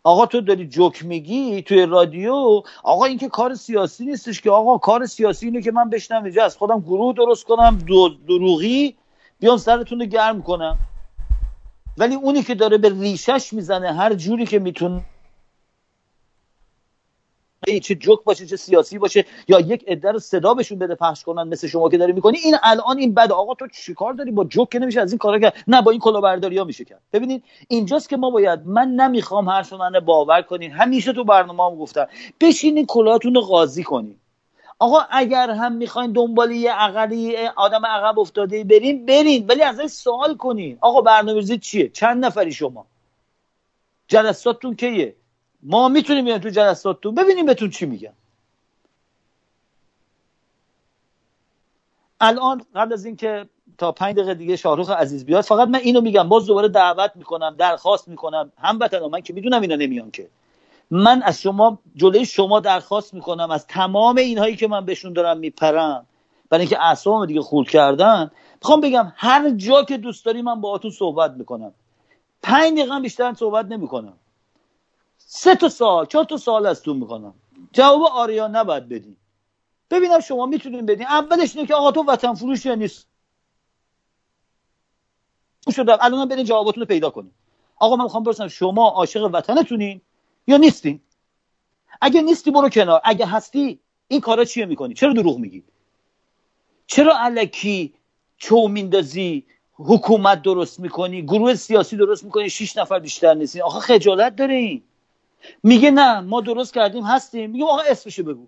آقا 0.04 0.26
تو 0.26 0.42
داری 0.42 0.68
جوک 0.68 1.06
میگی 1.06 1.62
توی 1.62 1.86
رادیو 1.86 2.64
آقا 2.84 3.06
این 3.06 3.18
که 3.18 3.30
کار 3.30 3.56
سیاسی 3.56 4.06
نیستش 4.06 4.42
که 4.42 4.52
آقا 4.52 4.78
کار 4.78 5.06
سیاسی 5.06 5.46
اینه 5.46 5.62
که 5.62 5.72
من 5.72 5.90
بشنم 5.90 6.24
اینجا 6.24 6.46
از 6.46 6.58
خودم 6.58 6.80
گروه 6.80 7.16
درست 7.16 7.46
کنم 7.46 7.78
دروغی 8.28 8.98
بیام 9.40 9.58
سرتون 9.58 10.00
رو 10.00 10.06
گرم 10.06 10.42
کنم. 10.44 10.80
ولی 11.98 12.16
اونی 12.16 12.44
که 12.44 12.56
داره 12.56 12.78
به 12.78 12.90
ریشش 12.90 13.54
می‌زنه 13.54 13.94
هر 13.94 14.14
جوری 14.14 14.46
که 14.46 14.60
می‌تونه 14.60 15.02
چه 17.84 17.96
جوک 17.96 18.24
باشه 18.24 18.46
چه 18.46 18.56
سیاسی 18.56 18.98
باشه 18.98 19.26
یا 19.48 19.60
یک 19.60 19.84
عده 19.88 20.12
رو 20.12 20.20
صدا 20.20 20.54
بهشون 20.54 20.80
بده 20.80 20.96
پخش 20.96 21.24
کنن 21.24 21.48
مثل 21.48 21.68
شما 21.68 21.90
که 21.90 21.98
داری 21.98 22.14
می‌کنی 22.14 22.38
این 22.38 22.56
الان 22.64 22.98
این 22.98 23.14
بد 23.14 23.32
آقا 23.32 23.54
تو 23.54 23.68
چیکار 23.68 24.14
داری؟ 24.14 24.32
با 24.32 24.44
جوک 24.44 24.70
که 24.70 24.80
نمیشه 24.80 25.02
از 25.02 25.12
این 25.12 25.18
کارا 25.18 25.40
کرد. 25.40 25.54
نه 25.68 25.82
با 25.82 25.92
این 25.92 26.00
کلاهبرداری 26.00 26.58
ها 26.58 26.64
میشه 26.64 26.86
کرد. 26.86 27.02
ببینید 27.14 27.44
اینجاست 27.68 28.10
که 28.10 28.18
ما 28.18 28.30
باید 28.30 28.60
من 28.66 28.88
نمی‌خوام 28.88 29.50
هر 29.50 29.66
من 29.80 30.00
باور 30.00 30.42
کنین. 30.42 30.72
همیشه 30.72 31.14
تو 31.14 31.24
برنامه 31.24 31.66
هم 31.66 31.76
گفتم 31.76 32.08
بشینین 32.42 32.86
کلاهتون 32.86 33.36
رو 33.36 33.42
قاضی 33.42 33.84
کنین. 33.84 34.21
آقا 34.82 35.00
اگر 35.10 35.50
هم 35.50 35.74
می‌خواین 35.74 36.12
دنبال 36.12 36.52
یه 36.52 36.72
عقلی 36.74 37.38
آدم 37.48 37.86
عقب 37.86 38.20
افتاده 38.20 38.64
برین 38.64 39.06
برین. 39.06 39.48
ولی 39.48 39.64
ازش 39.64 39.86
سوال 39.86 40.38
کنین. 40.38 40.78
آقا 40.82 41.02
برنامه‌ریزی 41.02 41.58
چیه؟ 41.58 41.90
چند 41.90 42.26
نفری 42.26 42.52
شما؟ 42.52 42.86
جلساتتون 44.08 44.76
کیه؟ 44.76 45.16
ما 45.64 45.88
می‌تونیم 45.88 46.26
بیایم 46.26 46.42
تو 46.42 46.50
جلساتتون. 46.50 47.16
ببینیم 47.16 47.46
بهتون 47.46 47.70
چی 47.70 47.86
میگن. 47.86 48.14
الان 52.20 52.66
قبل 52.76 52.94
از 52.94 53.06
اینکه 53.06 53.50
تا 53.78 53.92
پنج 53.92 54.16
دقیقه 54.16 54.34
دیگه 54.34 54.56
شاهروخ 54.56 54.90
عزیز 54.90 55.26
بیاد 55.26 55.44
فقط 55.44 55.68
من 55.68 55.80
اینو 55.80 56.02
میگم. 56.02 56.30
باز 56.30 56.46
دوباره 56.46 56.68
دعوت 56.68 57.12
می‌کنم 57.16 57.56
درخواست 57.58 58.08
می‌کنم. 58.08 58.52
هموطنان 58.58 59.12
من 59.12 59.22
که 59.22 59.34
می‌دونم 59.34 59.62
اینا 59.62 59.76
نمیان 59.76 60.12
که. 60.12 60.30
من 60.92 61.22
از 61.24 61.42
شما 61.42 61.80
جلوی 61.96 62.26
شما 62.26 62.60
درخواست 62.60 63.14
می‌کنم 63.14 63.52
از 63.52 63.68
تمام 63.68 64.18
اینهایی 64.18 64.56
که 64.56 64.68
من 64.68 64.86
بهشون 64.86 65.14
دارم 65.14 65.38
میپرم. 65.38 66.08
برای 66.50 66.62
اینکه 66.62 66.82
اعصابم 66.82 67.26
دیگه 67.26 67.42
خورد 67.42 67.70
کردن. 67.70 68.32
می‌خوام 68.56 68.82
بگم 68.82 69.14
هر 69.16 69.50
جا 69.50 69.84
که 69.84 69.98
دوست 69.98 70.26
داری 70.26 70.42
من 70.42 70.62
باهاتون 70.62 70.92
صحبت 70.92 71.32
می‌کنم. 71.32 71.74
پنج 72.44 72.74
دقیقه 72.74 73.00
بیشتر 73.00 73.34
صحبت 73.34 73.66
نمی‌کنم. 73.66 74.14
سه 75.18 75.56
تا 75.56 75.70
سال 75.70 76.06
چهار 76.06 76.24
تا 76.24 76.38
سال 76.38 76.66
از 76.66 76.82
تو 76.82 76.94
می‌کنم 76.94 77.34
جواب 77.74 78.04
آریا 78.04 78.48
نباید 78.48 78.90
بدین 78.90 79.18
ببینم 79.92 80.20
شما 80.20 80.46
می‌تونین 80.46 80.86
بدین. 80.86 81.08
اولش 81.08 81.56
اینه 81.56 81.68
که 81.68 81.76
آقا 81.76 81.92
تو 81.92 82.04
وطن 82.04 82.34
فروش 82.34 82.66
یا 82.66 82.76
نیست. 82.76 83.08
شدم 85.72 85.98
الان 86.02 86.28
برین 86.28 86.46
جواباتون 86.46 86.82
رو 86.82 86.88
پیدا 86.88 87.10
کنیم 87.10 87.34
آقا 87.80 87.96
من 87.96 88.04
می‌خوام 88.04 88.24
برسم 88.24 88.48
شما 88.48 88.90
عاشق 88.90 89.30
وطنتونین؟ 89.34 90.02
یا 90.48 90.58
نیستین؟ 90.58 91.00
اگه 92.02 92.22
نیستی 92.22 92.52
برو 92.52 92.70
کنار. 92.70 93.02
اگه 93.04 93.26
هستی 93.26 93.80
این 94.08 94.22
کارا 94.22 94.46
چیه 94.46 94.66
می‌کنی؟ 94.66 94.94
چرا 94.94 95.14
دروغ 95.14 95.38
میگی؟ 95.38 95.64
چرا 96.88 97.18
علکی 97.18 97.94
چو 98.38 98.68
میندازی؟ 98.68 99.46
حکومت 99.74 100.42
درست 100.42 100.80
می‌کنی؟ 100.80 101.22
گروه 101.22 101.56
سیاسی 101.56 101.98
درست 101.98 102.24
می‌کنی؟ 102.24 102.50
شیش 102.50 102.78
نفر 102.78 103.00
بیشتر 103.00 103.34
نیستین. 103.34 103.62
آخه 103.62 103.80
خجالت 103.80 104.36
داره 104.36 104.54
این 104.54 104.84
میگه 105.64 105.92
نه 105.92 106.20
ما 106.20 106.42
درست 106.42 106.74
کردیم 106.74 107.04
هستیم. 107.04 107.50
میگه 107.50 107.66
آقا 107.66 107.82
اسمشو 107.82 108.24
بگو. 108.24 108.48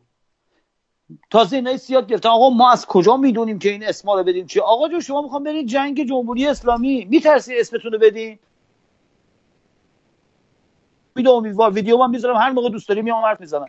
تازه 1.29 1.55
اینا 1.55 1.77
سیاد 1.77 2.07
گرفتن. 2.07 2.29
آقا 2.29 2.49
ما 2.49 2.71
از 2.71 2.85
کجا 2.85 3.17
می‌دونیم 3.17 3.59
که 3.59 3.69
این 3.69 3.83
اسما 3.83 4.15
رو 4.15 4.23
بدیم؟ 4.23 4.45
چی؟ 4.45 4.59
آقا 4.59 4.89
جو 4.89 5.01
شما 5.01 5.21
می‌خوام 5.21 5.43
برید 5.43 5.67
جنگ 5.67 6.07
جمهوری 6.07 6.47
اسلامی. 6.47 7.05
میترسی 7.05 7.59
اسمتون 7.59 7.91
رو 7.91 7.99
بدین؟ 7.99 8.39
ویدیو 11.15 11.31
امیدوار 11.31 11.71
ویدیو 11.71 11.97
من 11.97 12.09
می‌ذارم 12.09 12.35
هر 12.35 12.51
موقع 12.51 12.69
دوست 12.69 12.89
داری 12.89 13.01
میام 13.01 13.25
حرف 13.25 13.41
می‌زنم. 13.41 13.67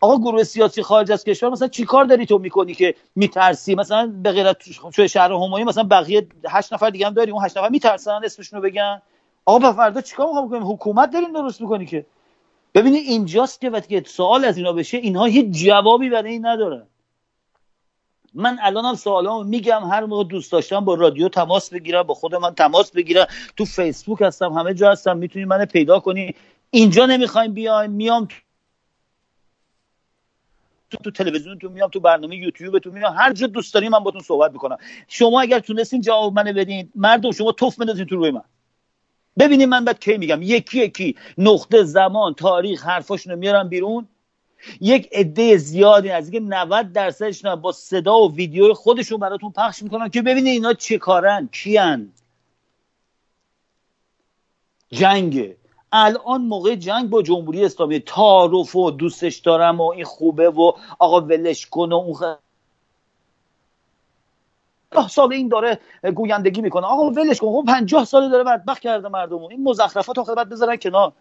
آقا 0.00 0.18
گروه 0.18 0.42
سیاسی 0.42 0.82
خارج 0.82 1.12
از 1.12 1.24
کشور 1.24 1.50
مثلا 1.50 1.68
چیکار 1.68 2.04
داری 2.04 2.26
تو 2.26 2.38
می‌کنی 2.38 2.74
که 2.74 2.94
میترسی؟ 3.16 3.74
مثلا 3.74 4.12
به 4.22 4.32
غیر 4.32 4.52
تو 4.52 5.06
شهر 5.06 5.32
همایی 5.32 5.64
مثلا 5.64 5.84
بقیه 5.84 6.26
هشت 6.48 6.72
نفر 6.72 6.90
دیگه 6.90 7.06
هم 7.06 7.14
داریم 7.14 7.34
اون 7.34 7.44
هشت 7.44 7.58
نفر 7.58 7.68
میترسن 7.68 8.20
اسمشون 8.24 8.58
رو 8.58 8.64
بگن؟ 8.64 9.02
آقا 9.46 9.58
به 9.58 9.76
فردا 9.76 10.00
چیکار 10.00 10.26
می‌خوام 10.26 10.46
بکنیم؟ 10.46 10.72
حکومت 10.72 11.10
داریم 11.10 11.32
درست 11.32 11.60
می‌کنی 11.60 11.86
که. 11.86 12.06
ببینید 12.74 13.06
اینجاست 13.06 13.60
که 13.60 13.70
وقتی 13.70 14.02
سوال 14.06 14.44
از 14.44 14.56
اینا 14.56 14.72
بشه 14.72 14.96
اینها 14.96 15.24
هیچ 15.24 15.64
جوابی 15.64 16.10
برای 16.10 16.30
این 16.30 16.46
ندارن. 16.46 16.86
من 18.34 18.58
الانم 18.62 18.94
سوالامو 18.94 19.44
میگم 19.44 19.80
هر 19.90 20.04
موقع 20.04 20.24
دوست 20.24 20.52
داشتم 20.52 20.80
با 20.80 20.94
رادیو 20.94 21.28
تماس 21.28 21.70
بگیرم 21.70 22.02
با 22.02 22.14
خود 22.14 22.34
من 22.34 22.54
تماس 22.54 22.92
بگیرم. 22.92 23.26
تو 23.56 23.64
فیسبوک 23.64 24.22
هستم 24.22 24.52
همه 24.52 24.74
جا 24.74 24.90
هستم 24.90 25.16
می‌تونی 25.16 25.44
من 25.44 25.64
پیدا 25.64 26.00
کنی. 26.00 26.34
اینجا 26.74 27.06
نمی‌خوایم 27.06 27.52
بیایم 27.52 27.90
میام 27.90 28.28
تو, 30.90 30.96
تو 31.04 31.10
تلویزیون 31.10 31.58
تو 31.58 31.68
میام 31.68 31.90
تو 31.90 32.00
برنامه 32.00 32.36
یوتیوب 32.36 32.78
تو 32.78 32.90
میام 32.90 33.14
هر 33.16 33.32
جا 33.32 33.46
دوست 33.46 33.74
داریم 33.74 33.90
من 33.90 33.98
باتون 33.98 34.20
صحبت 34.20 34.52
می‌کنم. 34.52 34.76
شما 35.08 35.40
اگر 35.40 35.58
تونستین 35.58 36.00
جواب 36.00 36.32
منو 36.32 36.52
بدین 36.52 36.92
مردم 36.94 37.32
شما 37.32 37.52
توف 37.52 37.76
بندازین 37.76 38.06
تو 38.06 38.16
روی 38.16 38.30
من. 38.30 38.42
ببینید 39.38 39.68
من 39.68 39.84
بعد 39.84 40.00
کی 40.00 40.16
میگم؟ 40.16 40.42
یکی 40.42 40.78
یکی. 40.78 41.16
نقطه 41.38 41.82
زمان 41.82 42.34
تاریخ 42.34 42.84
حرفاشون 42.86 43.32
رو 43.32 43.38
میارم 43.38 43.68
بیرون. 43.68 44.08
یک 44.80 45.08
عده 45.12 45.56
زیادی 45.56 46.10
از 46.10 46.32
اینکه 46.32 46.40
90 46.40 46.92
درصدش 46.92 47.44
با 47.44 47.72
صدا 47.72 48.20
و 48.20 48.34
ویدیو 48.34 48.74
خودشون 48.74 49.20
براتون 49.20 49.52
پخش 49.52 49.82
می‌کنن 49.82 50.08
که 50.08 50.22
ببینید 50.22 50.52
اینا 50.52 50.72
چه 50.72 50.98
کارن 50.98 51.48
کیان. 51.52 52.12
جنگه. 54.92 55.63
الان 55.96 56.40
موقع 56.40 56.74
جنگ 56.74 57.10
با 57.10 57.22
جمهوری 57.22 57.64
اسلامی 57.64 58.00
تعارف 58.00 58.76
و 58.76 58.90
دوستش 58.90 59.36
دارم 59.36 59.80
و 59.80 59.90
این 59.90 60.04
خوبه 60.04 60.50
و 60.50 60.72
آقا 60.98 61.20
ولش 61.20 61.66
کن 61.66 61.92
و 61.92 61.96
اون 61.96 62.36
سال 65.08 65.32
این 65.32 65.48
داره 65.48 65.78
گویندگی 66.14 66.60
می‌کنه. 66.60 66.86
آقا 66.86 67.10
ولش 67.10 67.40
کن. 67.40 67.46
خب 67.46 67.64
50 67.66 68.04
سال 68.04 68.30
داره 68.30 68.44
بدبخت 68.44 68.82
کرده 68.82 69.08
مردم 69.08 69.42
این 69.42 69.62
مزخرفات 69.62 70.18
آخر 70.18 70.34
بعد 70.34 70.48
بذارن 70.48 70.76
کنار. 70.76 71.12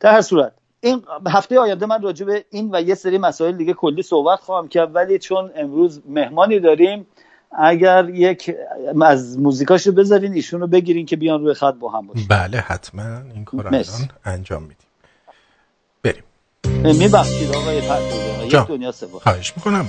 در 0.00 0.12
هر 0.12 0.20
صورت 0.20 0.52
این 0.80 1.02
هفته 1.26 1.60
آینده 1.60 1.86
من 1.86 2.02
راجع 2.02 2.26
به 2.26 2.44
این 2.50 2.68
و 2.72 2.80
یه 2.80 2.94
سری 2.94 3.18
مسائل 3.18 3.56
دیگه 3.56 3.72
کلی 3.72 4.02
صحبت 4.02 4.40
خواهم 4.40 4.68
کرد 4.68 4.94
ولی 4.94 5.18
چون 5.18 5.50
امروز 5.54 6.02
مهمانی 6.06 6.60
داریم 6.60 7.06
اگر 7.58 8.08
یک 8.08 8.54
از 9.02 9.38
موزیکاشو 9.38 9.92
بذارین 9.92 10.32
ایشونو 10.32 10.66
بگیرین 10.66 11.06
که 11.06 11.16
بیان 11.16 11.40
روی 11.40 11.54
خط 11.54 11.74
با 11.74 11.90
هم 11.90 12.06
باشیم 12.06 12.26
بله 12.30 12.58
حتما 12.58 13.02
این 13.34 13.44
کار 13.44 13.66
الان 13.66 13.82
انجام 14.24 14.62
میدیم. 14.62 14.76
بریم. 16.02 16.22
میبخشید 16.98 17.54
آقای 17.54 17.80
پرتوزه 17.80 18.46
یک 18.46 18.54
دنیا 18.54 18.92
سپاس. 18.92 19.22
خواهش 19.22 19.52
می‌کنم. 19.56 19.86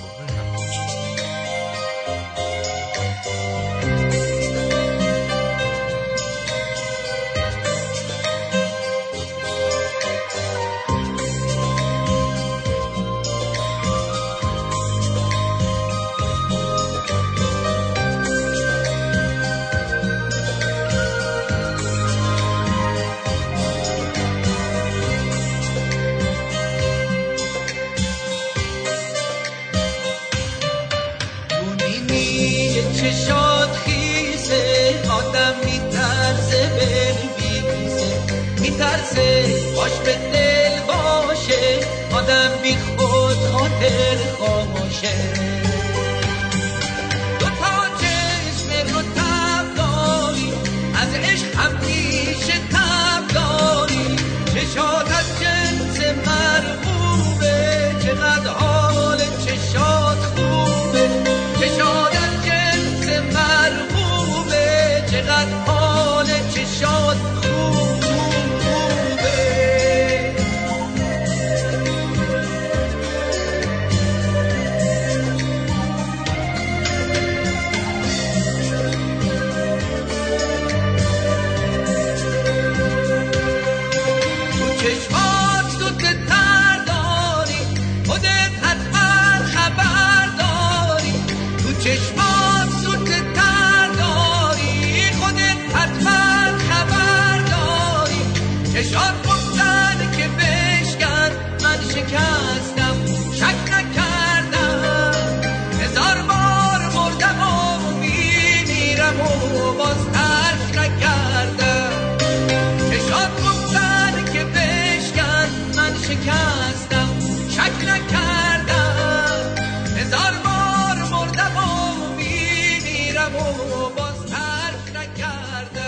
نرسه 39.16 39.44
بدل 39.76 40.04
به 40.06 40.16
دل 40.34 40.82
باشه 40.88 41.80
آدم 42.14 42.50
بی 42.64 42.78
خود 42.98 43.38
خاطر 43.38 44.18
خاموشه. 44.40 45.41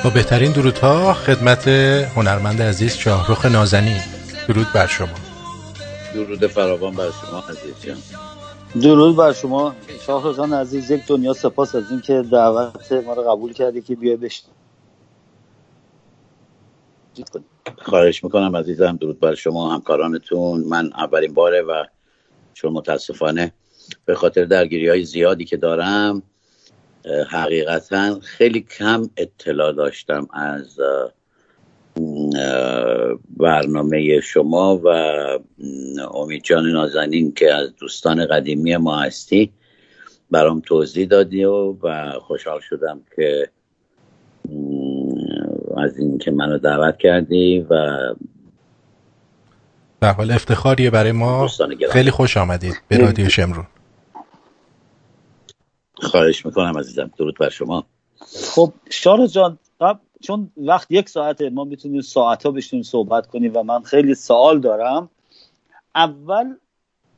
با 0.03 0.09
بهترین 0.09 0.51
درودها 0.51 1.13
خدمت 1.13 1.67
هنرمند 2.15 2.61
عزیز 2.61 2.93
شاهروخ 2.93 3.45
نازنی 3.45 3.95
درود 4.47 4.67
بر 4.75 4.87
شما. 4.87 5.07
درود 6.13 6.47
فراوان 6.47 6.95
بر 6.95 7.09
شما 7.11 7.43
عزیز 7.49 7.95
درود 8.81 9.15
بر 9.15 9.33
شما 9.33 9.75
شاه 10.05 10.55
عزیز 10.55 10.91
یک 10.91 11.05
دنیا 11.07 11.33
سپاس 11.33 11.75
از 11.75 11.91
اینکه 11.91 12.23
دعوت 12.31 12.91
ما 12.91 13.13
رو 13.13 13.31
قبول 13.31 13.53
کردی 13.53 13.81
که 13.81 13.95
بیای 13.95 14.15
بشت 14.15 14.45
خواهش 17.77 18.23
می‌کنم 18.23 18.55
عزیزم 18.55 18.97
درود 19.01 19.19
بر 19.19 19.35
شما 19.35 19.73
همکارانتون. 19.73 20.63
من 20.63 20.93
اولین 20.93 21.33
باره 21.33 21.61
و 21.61 21.83
چون 22.53 22.73
متاسفانه 22.73 23.53
به 24.05 24.15
خاطر 24.15 24.45
درگیری 24.45 24.89
های 24.89 25.05
زیادی 25.05 25.45
که 25.45 25.57
دارم 25.57 26.23
حقیقتا 27.29 28.19
خیلی 28.19 28.61
کم 28.61 29.09
اطلاع 29.17 29.71
داشتم 29.71 30.27
از 30.33 30.79
برنامه 33.37 34.19
شما 34.19 34.81
و 34.83 34.87
امید 36.13 36.43
جان 36.43 36.65
نازنین 36.65 37.33
که 37.33 37.53
از 37.53 37.75
دوستان 37.75 38.25
قدیمی 38.25 38.77
ما 38.77 38.99
هستی. 38.99 39.51
برام 40.31 40.59
توضیح 40.59 41.07
دادی 41.07 41.43
و, 41.43 41.75
و 41.83 42.11
خوشحال 42.19 42.59
شدم 42.69 43.01
که 43.15 43.49
از 45.77 45.97
این 45.97 46.17
که 46.17 46.31
منو 46.31 46.57
دعوت 46.57 46.97
کردی 46.97 47.65
و 47.69 47.97
در 50.01 50.13
حال 50.13 50.31
افتخاریه 50.31 50.89
برای 50.89 51.11
ما 51.11 51.47
خیلی 51.91 52.11
خوش 52.11 52.37
آمدید. 52.37 52.73
به 52.87 52.97
رادیو 52.97 53.29
شمرون. 53.29 53.65
خواهش 56.03 56.45
می‌کنم 56.45 56.77
عزیزم. 56.77 57.11
درود 57.17 57.37
بر 57.39 57.49
شما. 57.49 57.85
خب 58.55 58.73
شارو 58.89 59.27
جان 59.27 59.57
چون 60.21 60.51
وقت 60.57 60.91
یک 60.91 61.09
ساعته 61.09 61.49
ما 61.49 61.63
می‌تونیم 61.63 62.01
ساعت 62.01 62.45
ها 62.45 62.51
بشیم 62.51 62.81
صحبت 62.81 63.27
کنیم 63.27 63.51
و 63.55 63.63
من 63.63 63.81
خیلی 63.81 64.15
سوال 64.15 64.59
دارم. 64.59 65.09
اول 65.95 66.55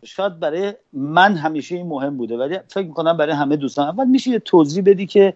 شاید 0.06 0.40
برای 0.40 0.74
من 0.94 1.36
همیشه 1.36 1.76
این 1.76 1.88
مهم 1.88 2.18
بوده 2.18 2.38
ولی 2.38 2.60
فکر 2.68 2.88
می‌کنم 2.88 3.18
برای 3.18 3.36
همه 3.36 3.56
دوستان. 3.56 3.88
اول 3.88 4.06
میشه 4.06 4.32
یه 4.32 4.40
توضیح 4.40 4.84
بدی 4.86 5.06
که 5.06 5.34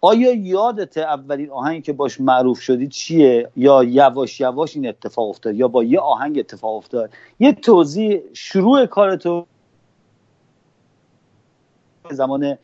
آیا 0.00 0.32
یادت 0.32 0.98
اولین 0.98 1.50
آهنگی 1.50 1.82
که 1.82 1.92
باش 1.92 2.20
معروف 2.20 2.60
شدی 2.60 2.88
چیه؟ 2.88 3.50
یا 3.56 3.84
یواش 3.84 4.40
یواش 4.40 4.76
این 4.76 4.88
اتفاق 4.88 5.28
افتاد؟ 5.28 5.54
یا 5.54 5.68
با 5.68 5.84
یه 5.84 6.00
آهنگ 6.00 6.38
اتفاق 6.38 6.76
افتاد؟ 6.76 7.10
یه 7.40 7.52
توضیح 7.52 8.20
شروع 8.32 8.86
کارتو 8.86 9.46
زمان 12.10 12.58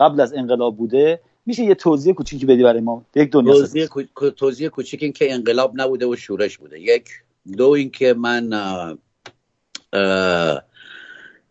قبل 0.00 0.20
از 0.20 0.34
انقلاب 0.34 0.76
بوده 0.76 1.20
میشه 1.46 1.62
یه 1.62 1.74
توضیح 1.74 2.14
کوچیکی 2.14 2.46
بدی 2.46 2.62
برای 2.62 2.80
ما؟ 2.80 3.04
یک 3.14 3.30
دنیا 3.30 3.52
توضیح, 3.52 3.88
توضیح 4.36 4.68
کوچیک 4.68 5.02
این 5.02 5.12
که 5.12 5.32
انقلاب 5.32 5.72
نبوده 5.80 6.06
و 6.06 6.16
شورش 6.16 6.58
بوده. 6.58 6.80
یک 6.80 7.08
دو 7.56 7.68
اینکه 7.68 8.14
من 8.14 8.48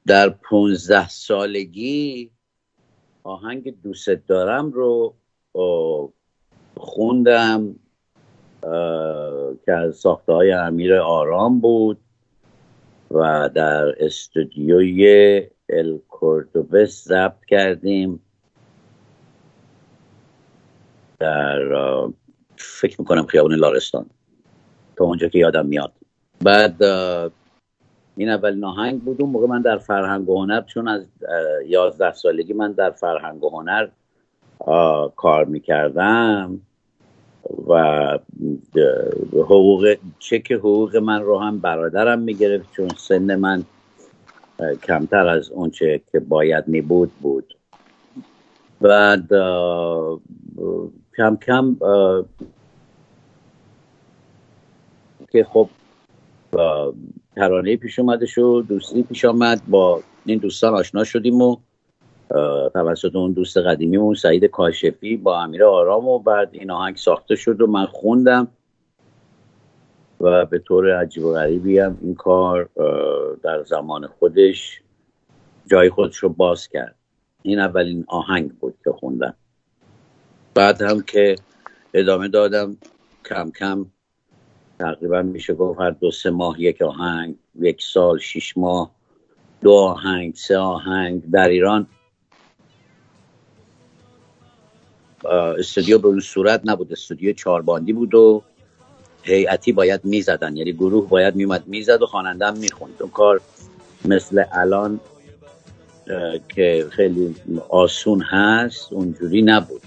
در 0.07 0.29
پونزده 0.29 1.09
سالگی 1.09 2.29
آهنگ 3.23 3.81
دوست 3.83 4.09
دارم 4.09 4.71
رو 4.71 5.13
خوندم 6.77 7.75
که 9.65 9.71
از 9.71 9.95
ساخته 9.95 10.33
های 10.33 10.51
امیر 10.51 10.95
آرام 10.95 11.59
بود 11.59 11.97
و 13.11 13.49
در 13.53 14.05
استودیوی 14.05 15.41
الکوردوبس 15.79 17.07
ضبط 17.07 17.45
کردیم. 17.47 18.19
در 21.19 21.59
فکر 22.57 23.01
می‌کنم 23.01 23.25
خیابون 23.25 23.53
لارستان. 23.55 24.05
تا 24.95 25.05
اونجا 25.05 25.27
که 25.27 25.39
یادم 25.39 25.65
میاد. 25.65 25.91
بعد 26.41 26.83
این 28.17 28.29
اول 28.29 28.55
ناهنگ 28.55 29.01
بود. 29.01 29.21
اون 29.21 29.29
موقع 29.29 29.47
من 29.47 29.61
در 29.61 29.77
فرهنگ 29.77 30.29
و 30.29 30.41
هنر 30.41 30.61
چون 30.61 30.87
از 30.87 31.05
یازده 31.65 32.13
سالگی 32.13 32.53
من 32.53 32.71
در 32.71 32.91
فرهنگ 32.91 33.43
و 33.43 33.49
هنر 33.49 33.87
کار 35.15 35.45
می‌کردم 35.45 36.61
و 37.67 38.19
حقوق 39.33 39.95
چک 40.19 40.51
حقوق 40.51 40.95
من 40.95 41.21
رو 41.21 41.39
هم 41.39 41.59
برادرم 41.59 42.19
می‌گرفت 42.19 42.71
چون 42.71 42.89
سن 42.97 43.35
من 43.35 43.63
کمتر 44.83 45.27
از 45.27 45.51
اونچه 45.51 46.01
که 46.11 46.19
باید 46.19 46.67
می 46.67 46.81
بود 46.81 47.11
بود. 47.21 47.57
بعد 48.81 49.27
کم 51.17 51.35
کم 51.35 51.77
که 55.31 55.43
خب 55.43 55.69
ترانه 57.35 57.77
پیش 57.77 57.99
اومده 57.99 58.25
شد 58.25 58.65
دوستی 58.69 59.03
پیش 59.03 59.25
آمد 59.25 59.61
با 59.67 60.03
این 60.25 60.39
دوستان 60.39 60.73
آشنا 60.73 61.03
شدیم 61.03 61.41
و 61.41 61.57
توسط 62.73 63.15
اون 63.15 63.31
دوست 63.31 63.57
قدیمیمون 63.57 64.15
سعید 64.15 64.45
کاشفی 64.45 65.17
با 65.17 65.41
امیر 65.41 65.63
آرام 65.63 66.07
و 66.07 66.19
بعد 66.19 66.49
این 66.51 66.71
آهنگ 66.71 66.97
ساخته 66.97 67.35
شد 67.35 67.61
و 67.61 67.67
من 67.67 67.85
خوندم. 67.85 68.47
و 70.23 70.45
به 70.45 70.59
طور 70.59 70.99
عجیب 71.01 71.23
و 71.23 71.33
غریبی 71.33 71.79
هم 71.79 71.97
این 72.01 72.15
کار 72.15 72.69
در 73.43 73.63
زمان 73.63 74.07
خودش 74.07 74.81
جای 75.71 75.89
خودش 75.89 76.17
رو 76.17 76.29
باز 76.29 76.67
کرد. 76.67 76.95
این 77.41 77.59
اولین 77.59 78.05
آهنگ 78.07 78.51
بود 78.51 78.75
که 78.83 78.91
خوندم. 78.91 79.35
بعد 80.55 80.81
هم 80.81 81.01
که 81.01 81.35
ادامه 81.93 82.27
دادم 82.27 82.77
کم 83.25 83.51
کم 83.51 83.85
تقریبا 84.79 85.21
میشه 85.21 85.53
گفت 85.53 85.79
هر 85.79 85.91
دو 85.91 86.11
سه 86.11 86.29
ماه 86.29 86.61
یک 86.61 86.81
آهنگ 86.81 87.35
یک 87.59 87.81
سال 87.81 88.19
شیش 88.19 88.57
ماه 88.57 88.91
دو 89.61 89.71
آهنگ 89.71 90.35
سه 90.35 90.57
آهنگ 90.57 91.31
در 91.31 91.47
ایران. 91.47 91.87
استودیو 95.59 95.97
به 95.97 96.07
اون 96.07 96.19
صورت 96.19 96.61
نبود. 96.65 96.91
استودیو 96.91 97.33
چارباندی 97.33 97.93
بود 97.93 98.15
و 98.15 98.43
هیئتی 99.23 99.71
باید 99.71 100.01
می‌زدن. 100.03 100.57
یعنی 100.57 100.73
گروه 100.73 101.09
باید 101.09 101.35
میومد 101.35 101.63
می‌زد 101.67 102.01
و 102.01 102.05
خواننده 102.05 102.47
هم 102.47 102.57
می‌خوند. 102.57 102.93
اون 102.99 103.09
کار 103.11 103.41
مثل 104.05 104.43
الان 104.51 104.99
که 106.55 106.87
خیلی 106.91 107.35
آسون 107.69 108.21
هست 108.21 108.93
اونجوری 108.93 109.41
نبود. 109.41 109.81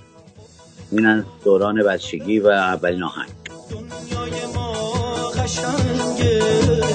این 0.93 1.07
از 1.07 1.23
دوران 1.45 1.83
بچگی 1.83 2.39
و 2.39 2.49
اولین 2.49 3.03
آهنگ. 3.03 3.29
دنیای 3.71 4.47
ما 4.55 5.31
قشنگه 5.31 6.41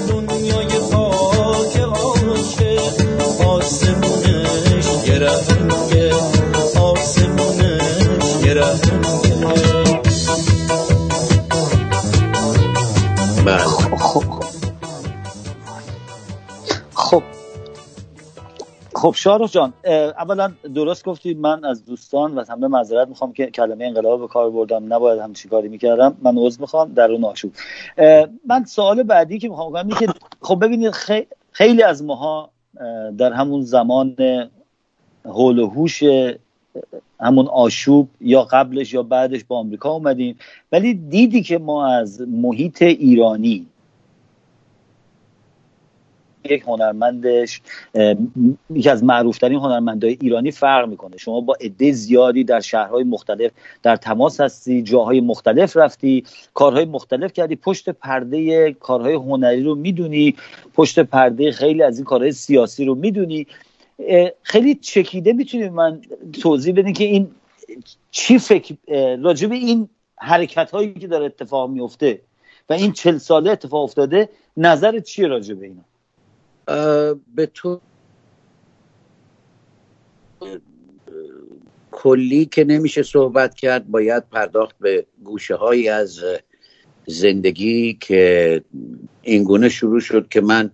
دنیای 0.09 0.79
خاک 0.91 1.77
عاشق. 1.77 3.01
آسمونش 3.47 5.07
یه 5.07 5.19
رنگه 5.19 6.13
آسمونش 6.81 8.45
یه 8.45 8.53
بله. 13.45 13.57
خب. 16.95 17.23
خب 18.95 19.13
شارخ 19.15 19.51
جان 19.51 19.73
اولا 20.17 20.51
درست 20.75 21.05
گفتی 21.05 21.33
من 21.33 21.65
از 21.65 21.85
دوستان 21.85 22.35
و 22.35 22.43
همه 22.49 22.67
معذرت 22.67 23.07
می‌خوام 23.07 23.33
که 23.33 23.45
کلمه 23.45 23.85
انقلاب 23.85 24.19
به 24.19 24.27
کار 24.27 24.49
بردم. 24.49 24.93
نباید 24.93 25.19
هم 25.19 25.33
کاری 25.49 25.67
می‌کردم. 25.69 26.17
من 26.21 26.37
عذر 26.37 26.61
می‌خوام. 26.61 26.93
در 26.93 27.11
اون 27.11 27.23
آشوب 27.23 27.51
من 28.47 28.65
سوال 28.65 29.03
بعدی 29.03 29.39
که 29.39 29.49
می‌خوام 29.49 29.73
کنم 29.73 29.89
که 29.89 30.07
خب 30.41 30.65
ببینید 30.65 30.91
خیلی 31.51 31.83
از 31.83 32.03
ماها 32.03 32.49
در 33.17 33.33
همون 33.33 33.61
زمان 33.61 34.15
حول 35.25 35.59
و 35.59 35.69
هوش 35.69 36.03
همون 37.19 37.47
آشوب 37.47 38.09
یا 38.21 38.43
قبلش 38.43 38.93
یا 38.93 39.03
بعدش 39.03 39.43
با 39.47 39.57
آمریکا 39.57 39.89
اومدیم. 39.89 40.37
ولی 40.71 40.93
دیدی 40.93 41.43
که 41.43 41.57
ما 41.57 41.87
از 41.87 42.21
محیط 42.21 42.81
ایرانی 42.81 43.65
یک 46.43 46.61
هنرمندش 46.61 47.61
یکی 48.69 48.89
از 48.89 49.03
معروفترین 49.03 49.59
هنرمندهای 49.59 50.17
ایرانی 50.21 50.51
فرق 50.51 50.89
می‌کنه. 50.89 51.17
شما 51.17 51.41
با 51.41 51.57
عده 51.61 51.91
زیادی 51.91 52.43
در 52.43 52.59
شهرهای 52.59 53.03
مختلف 53.03 53.51
در 53.83 53.95
تماس 53.95 54.41
هستی 54.41 54.81
جاهای 54.81 55.21
مختلف 55.21 55.77
رفتی 55.77 56.23
کارهای 56.53 56.85
مختلف 56.85 57.33
کردی. 57.33 57.55
پشت 57.55 57.89
پرده 57.89 58.71
کارهای 58.73 59.13
هنری 59.13 59.63
رو 59.63 59.75
می‌دونی. 59.75 60.35
پشت 60.73 60.99
پرده 60.99 61.51
خیلی 61.51 61.83
از 61.83 61.97
این 61.97 62.05
کارهای 62.05 62.31
سیاسی 62.31 62.85
رو 62.85 62.95
می‌دونی. 62.95 63.47
خیلی 64.43 64.75
چکیده 64.75 65.33
می‌تونید 65.33 65.71
من 65.71 66.01
توضیح 66.41 66.73
بدین 66.75 66.93
که 66.93 67.03
این 67.03 67.31
چی 68.11 68.39
فکر 68.39 68.75
راجب 69.21 69.51
این 69.51 69.89
حرکت 70.17 70.71
هایی 70.71 70.93
که 70.93 71.07
داره 71.07 71.25
اتفاق 71.25 71.69
میفته 71.69 72.21
و 72.69 72.73
این 72.73 72.91
چل 72.91 73.17
ساله 73.17 73.51
اتفاق 73.51 73.83
افتاده 73.83 74.29
نظر 74.57 74.99
چیه 74.99 75.27
راجع 75.27 75.53
به 75.53 75.65
اینا؟ 75.65 75.83
به 77.35 77.45
تو 77.45 77.81
کلی 81.91 82.45
که 82.45 82.63
نمیشه 82.63 83.03
صحبت 83.03 83.55
کرد 83.55 83.87
باید 83.87 84.29
پرداخت 84.29 84.75
به 84.79 85.05
گوشه 85.23 85.55
هایی 85.55 85.89
از 85.89 86.19
زندگی 87.05 87.93
که 87.93 88.61
اینگونه 89.21 89.69
شروع 89.69 89.99
شد 89.99 90.27
که 90.29 90.41
من 90.41 90.71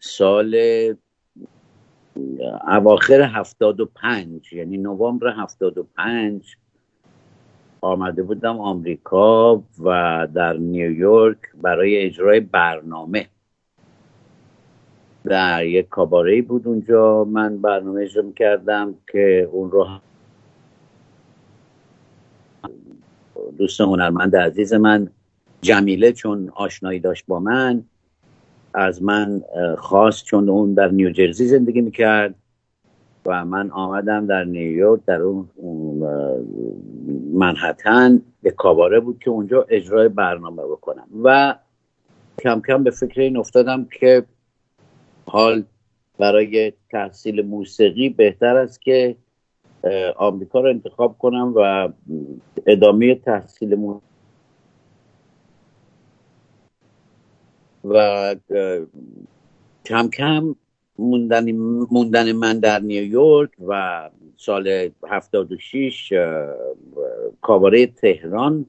سال 0.00 0.56
اواخر 2.68 3.20
هفتاد 3.20 3.80
و 3.80 3.86
پنج 3.86 4.52
یعنی 4.52 4.76
نوامبر 4.76 5.34
هفتاد 5.36 5.78
و 5.78 5.86
پنج 5.96 6.56
آمده 7.80 8.22
بودم 8.22 8.60
آمریکا 8.60 9.62
و 9.84 10.28
در 10.34 10.52
نیویورک 10.52 11.38
برای 11.62 11.96
اجرای 11.96 12.40
برنامه. 12.40 13.26
در 15.24 15.66
یک 15.66 15.88
کاباره 15.88 16.42
بود 16.42 16.68
اونجا 16.68 17.24
من 17.24 17.58
برنامه 17.58 18.02
اجرا 18.02 18.30
کردم 18.36 18.94
که 19.12 19.48
اون 19.52 19.70
رو 19.70 19.88
دوست 23.58 23.80
هنرمند 23.80 24.36
عزیز 24.36 24.72
من 24.72 25.10
جمیله 25.62 26.12
چون 26.12 26.50
آشنایی 26.54 27.00
داشت 27.00 27.24
با 27.26 27.40
من 27.40 27.84
از 28.74 29.02
من 29.02 29.42
خواست 29.78 30.24
چون 30.24 30.48
اون 30.48 30.74
در 30.74 30.88
نیوجرسی 30.88 31.46
زندگی 31.46 31.80
می‌کرد 31.80 32.34
و 33.26 33.44
من 33.44 33.70
آمدم 33.70 34.26
در 34.26 34.44
نیویورک 34.44 35.00
در 35.06 35.20
اون 35.20 35.48
منحتن 37.32 38.22
به 38.42 38.50
کاباره 38.50 39.00
بود 39.00 39.18
که 39.18 39.30
اونجا 39.30 39.66
اجرای 39.68 40.08
برنامه 40.08 40.62
بکنم. 40.62 41.08
و 41.24 41.54
کم 42.42 42.60
کم 42.68 42.84
به 42.84 42.90
فکر 42.90 43.20
این 43.20 43.36
افتادم 43.36 43.84
که 44.00 44.24
حال 45.26 45.64
برای 46.18 46.72
تحصیل 46.90 47.46
موسیقی 47.46 48.08
بهتر 48.08 48.56
است 48.56 48.82
که 48.82 49.16
آمریکا 50.16 50.60
رو 50.60 50.68
انتخاب 50.68 51.18
کنم 51.18 51.52
و 51.56 51.88
ادامه 52.66 53.14
تحصیل 53.14 53.74
موسیقی 53.74 54.13
و 57.84 58.34
کم 59.84 60.08
کم 60.08 60.54
موندن, 60.98 61.52
موندن 61.90 62.32
من 62.32 62.58
در 62.58 62.78
نیویورک 62.78 63.50
و 63.68 64.10
سال 64.36 64.90
76 65.08 66.12
کاباره 67.40 67.86
تهران 67.86 68.66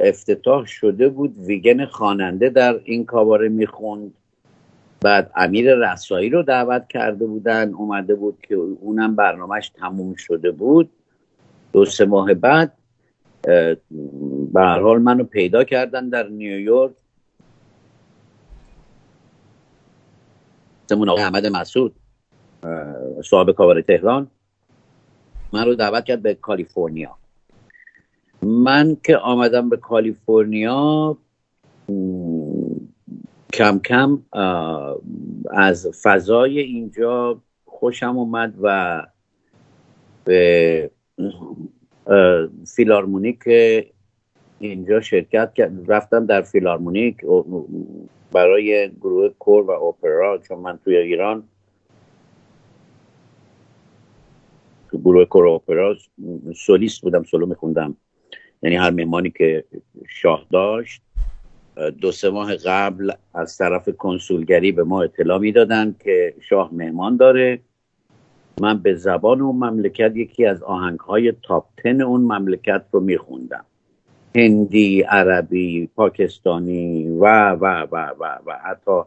افتتاح 0.00 0.66
شده 0.66 1.08
بود. 1.08 1.38
ویگن 1.38 1.84
خواننده 1.84 2.48
در 2.48 2.80
این 2.84 3.04
کاباره 3.04 3.48
می‌خوند. 3.48 4.14
بعد 5.00 5.30
امیر 5.36 5.74
رسایی 5.74 6.30
رو 6.30 6.42
دعوت 6.42 6.88
کرده 6.88 7.26
بودن. 7.26 7.74
اومده 7.74 8.14
بود 8.14 8.38
که 8.48 8.54
اونم 8.54 9.16
برنامهش 9.16 9.68
تموم 9.68 10.14
شده 10.14 10.50
بود. 10.50 10.90
دو 11.72 11.84
سه 11.84 12.04
ماه 12.04 12.34
بعد 12.34 12.72
به 14.52 14.60
حال 14.60 14.98
منو 14.98 15.24
پیدا 15.24 15.64
کردن 15.64 16.08
در 16.08 16.28
نیویورک. 16.28 16.92
سمون 20.88 21.08
آقای 21.08 21.22
احمد 21.22 21.46
مسعود 21.46 21.94
صاحب 23.24 23.50
کاباره 23.50 23.82
تهران. 23.82 24.30
من 25.52 25.66
رو 25.66 25.74
دعوت 25.74 26.04
کرد 26.04 26.22
به 26.22 26.34
کالیفرنیا. 26.34 27.16
من 28.42 28.96
که 29.04 29.16
آمدم 29.16 29.68
به 29.68 29.76
کالیفرنیا 29.76 31.16
کم 33.52 33.78
کم 33.78 34.22
از 35.50 35.88
فضای 36.02 36.58
اینجا 36.58 37.40
خوشم 37.64 38.18
اومد 38.18 38.54
و 38.62 39.02
به 40.24 40.90
فیلارمونیک 42.76 43.38
اینجا 44.58 45.00
شرکت 45.00 45.52
رفتم 45.86 46.26
در 46.26 46.42
فیلارمونیک 46.42 47.16
برای 48.32 48.90
گروه 48.90 49.28
کور 49.38 49.64
و 49.64 49.70
اپرا 49.70 50.38
چون 50.38 50.58
من 50.58 50.78
توی 50.84 50.96
ایران 50.96 51.42
تو 54.90 54.98
گروه 54.98 55.24
کور 55.24 55.44
و 55.44 55.50
اپرا 55.50 55.96
سولیست 56.56 57.02
بودم 57.02 57.22
سولو 57.22 57.46
میخوندم. 57.46 57.96
یعنی 58.62 58.76
هر 58.76 58.90
مهمانی 58.90 59.30
که 59.30 59.64
شاه 60.08 60.46
داشت 60.50 61.02
دو 62.00 62.12
سه 62.12 62.30
ماه 62.30 62.56
قبل 62.56 63.12
از 63.34 63.56
طرف 63.58 63.88
کنسولگری 63.88 64.72
به 64.72 64.84
ما 64.84 65.02
اطلاع 65.02 65.38
می‌دادن 65.38 65.94
که 66.04 66.34
شاه 66.40 66.74
مهمان 66.74 67.16
داره. 67.16 67.60
من 68.60 68.78
به 68.78 68.94
زبان 68.94 69.40
اون 69.40 69.56
مملکت 69.56 70.16
یکی 70.16 70.46
از 70.46 70.62
آهنگ 70.62 71.00
های 71.00 71.32
تاپ 71.42 71.66
تن 71.76 72.00
اون 72.00 72.20
مملکت 72.20 72.84
رو 72.92 73.00
میخوندم. 73.00 73.64
هندی 74.36 75.02
عربی 75.02 75.86
پاکستانی 75.86 77.08
و 77.08 77.50
و 77.50 77.86
و 77.92 77.96
و 78.20 78.38
و 78.46 78.58
حتی 78.64 79.02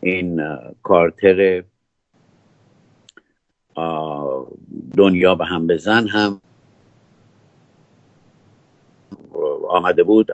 این 0.00 0.42
کارتر 0.82 1.64
دنیا 4.96 5.34
به 5.34 5.44
هم 5.44 5.66
بزن 5.66 6.08
هم 6.08 6.40
آمده 9.68 10.02
بود 10.02 10.28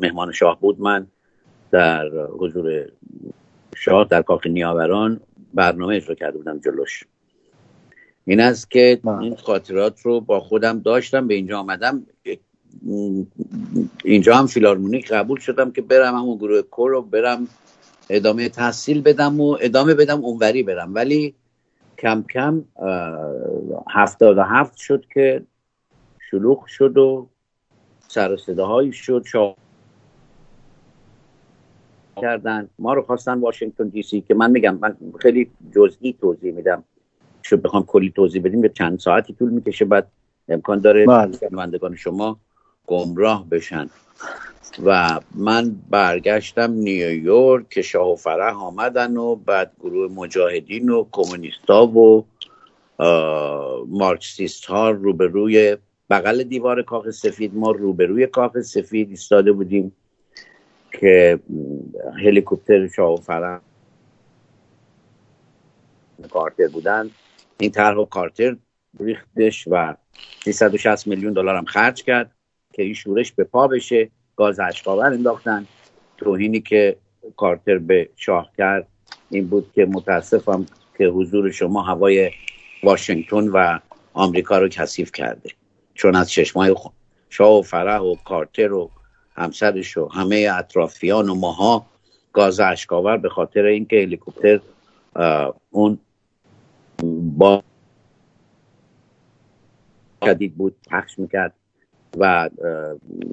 مهمان 0.00 0.32
شاه 0.32 0.60
بود 0.60 0.80
من 0.80 1.06
در 1.70 2.08
حضور 2.38 2.88
شاه 3.76 4.04
در 4.04 4.22
کاخ 4.22 4.46
نیاوران 4.46 5.20
برنامه 5.54 5.96
اجرا 5.96 6.14
کرده 6.14 6.38
بودم 6.38 6.58
جلوش. 6.58 7.04
این 8.24 8.40
است 8.40 8.70
که 8.70 9.00
این 9.20 9.36
خاطرات 9.36 10.00
رو 10.00 10.20
با 10.20 10.40
خودم 10.40 10.78
داشتم 10.78 11.28
به 11.28 11.34
اینجا 11.34 11.58
آمدم. 11.58 12.06
اینجا 14.04 14.36
هم 14.36 14.46
فیلارمونیک 14.46 15.12
قبول 15.12 15.40
شدم 15.40 15.70
که 15.70 15.82
برم 15.82 16.14
همون 16.14 16.36
گروه 16.36 16.62
کور 16.62 16.90
رو 16.90 17.02
برم 17.02 17.48
ادامه 18.10 18.48
تحصیل 18.48 19.02
بدم 19.02 19.40
و 19.40 19.56
ادامه 19.60 19.94
بدم 19.94 20.24
اونوری 20.24 20.62
برم. 20.62 20.94
ولی 20.94 21.34
کم 21.98 22.24
کم 22.34 22.64
هفتاد 23.90 24.38
و 24.38 24.42
هفت 24.42 24.76
شد 24.76 25.04
که 25.14 25.42
شلوغ 26.30 26.66
شد 26.66 26.98
و 26.98 27.28
سر 28.08 28.36
صداهایی 28.36 28.92
شد. 28.92 29.24
شا... 29.26 29.54
کردن. 32.20 32.68
ما 32.78 32.94
رو 32.94 33.02
خواستن 33.02 33.40
واشنگتن 33.40 33.88
دی 33.88 34.02
سی 34.02 34.20
که 34.20 34.34
من 34.34 34.50
میگم 34.50 34.78
من 34.80 34.96
خیلی 35.20 35.50
جزئی 35.74 36.12
توضیح 36.20 36.52
میدم. 36.52 36.84
شد 37.44 37.62
بخوام 37.62 37.84
کلی 37.84 38.12
توضیح 38.16 38.42
بدیم 38.42 38.60
به 38.60 38.68
چند 38.68 38.98
ساعتی 38.98 39.34
طول 39.34 39.50
می‌کشه 39.50 39.84
بعد 39.84 40.08
امکان 40.48 40.78
داره 40.78 41.06
بله. 41.06 41.38
شنوندگان 41.38 41.96
شما 41.96 42.38
گمراه 42.88 43.48
بشن. 43.48 43.90
و 44.84 45.20
من 45.34 45.76
برگشتم 45.90 46.72
نیویورک 46.72 47.68
که 47.68 47.82
شاه 47.82 48.12
و 48.12 48.16
فرح 48.16 48.56
آمدن 48.56 49.16
و 49.16 49.34
بعد 49.34 49.72
گروه 49.80 50.12
مجاهدین 50.12 50.88
و 50.88 51.06
کمونیستا 51.12 51.86
و 51.86 52.26
مارکسیست 53.88 54.64
ها 54.64 54.90
روبروی 54.90 55.76
بغل 56.10 56.42
دیوار 56.42 56.82
کاخ 56.82 57.10
سفید 57.10 57.54
ما 57.54 57.70
روبروی 57.70 58.26
کاخ 58.26 58.60
سفید 58.60 59.10
ایستاده 59.10 59.52
بودیم 59.52 59.92
که 61.00 61.40
هلیکوپتر 62.24 62.88
شاه 62.88 63.12
و 63.12 63.16
فرح 63.16 63.60
کارتر 66.30 66.68
بودن. 66.68 67.10
این 67.58 67.70
طرح 67.70 68.04
کارتر 68.04 68.56
ریختش 69.00 69.68
و 69.70 69.94
360 70.44 71.06
میلیون 71.06 71.32
دلار 71.32 71.56
هم 71.56 71.64
خرج 71.64 72.02
کرد. 72.02 72.37
که 72.78 72.84
این 72.84 72.94
شورش 72.94 73.32
به 73.32 73.44
پا 73.44 73.68
بشه. 73.68 74.10
گاز 74.36 74.60
اشکاور 74.60 75.06
انداختن. 75.06 75.66
توهینی 76.16 76.60
که 76.60 76.96
کارتر 77.36 77.78
به 77.78 78.08
شاه 78.16 78.50
کرد 78.58 78.88
این 79.30 79.46
بود 79.46 79.72
که 79.74 79.86
متاسفم 79.86 80.66
که 80.98 81.06
حضور 81.06 81.50
شما 81.50 81.82
هوای 81.82 82.30
واشنگتن 82.82 83.48
و 83.48 83.78
آمریکا 84.12 84.58
رو 84.58 84.68
کثیف 84.68 85.12
کرده. 85.12 85.50
چون 85.94 86.16
از 86.16 86.30
چشمای 86.30 86.74
شاه 87.28 87.58
و 87.58 87.62
فرح 87.62 88.00
و 88.00 88.14
کارتر 88.24 88.72
و 88.72 88.90
همسرش 89.36 89.96
و 89.96 90.08
همه 90.08 90.48
اطرافیان 90.54 91.28
و 91.28 91.34
ماها 91.34 91.86
گاز 92.32 92.60
اشکاور 92.60 93.16
به 93.16 93.28
خاطر 93.28 93.64
اینکه 93.64 93.96
هلیکوپتر 93.96 94.60
اون 95.70 95.98
با 97.36 97.62
شدید 100.24 100.54
بود 100.56 100.76
پخش 100.90 101.18
می‌کرد. 101.18 101.54
و 102.16 102.50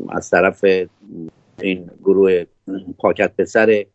از 0.09 0.29
طرف 0.29 0.65
این 1.59 1.89
گروه 2.03 2.43
پاکت 2.97 3.35
به 3.35 3.45
سر 3.45 3.85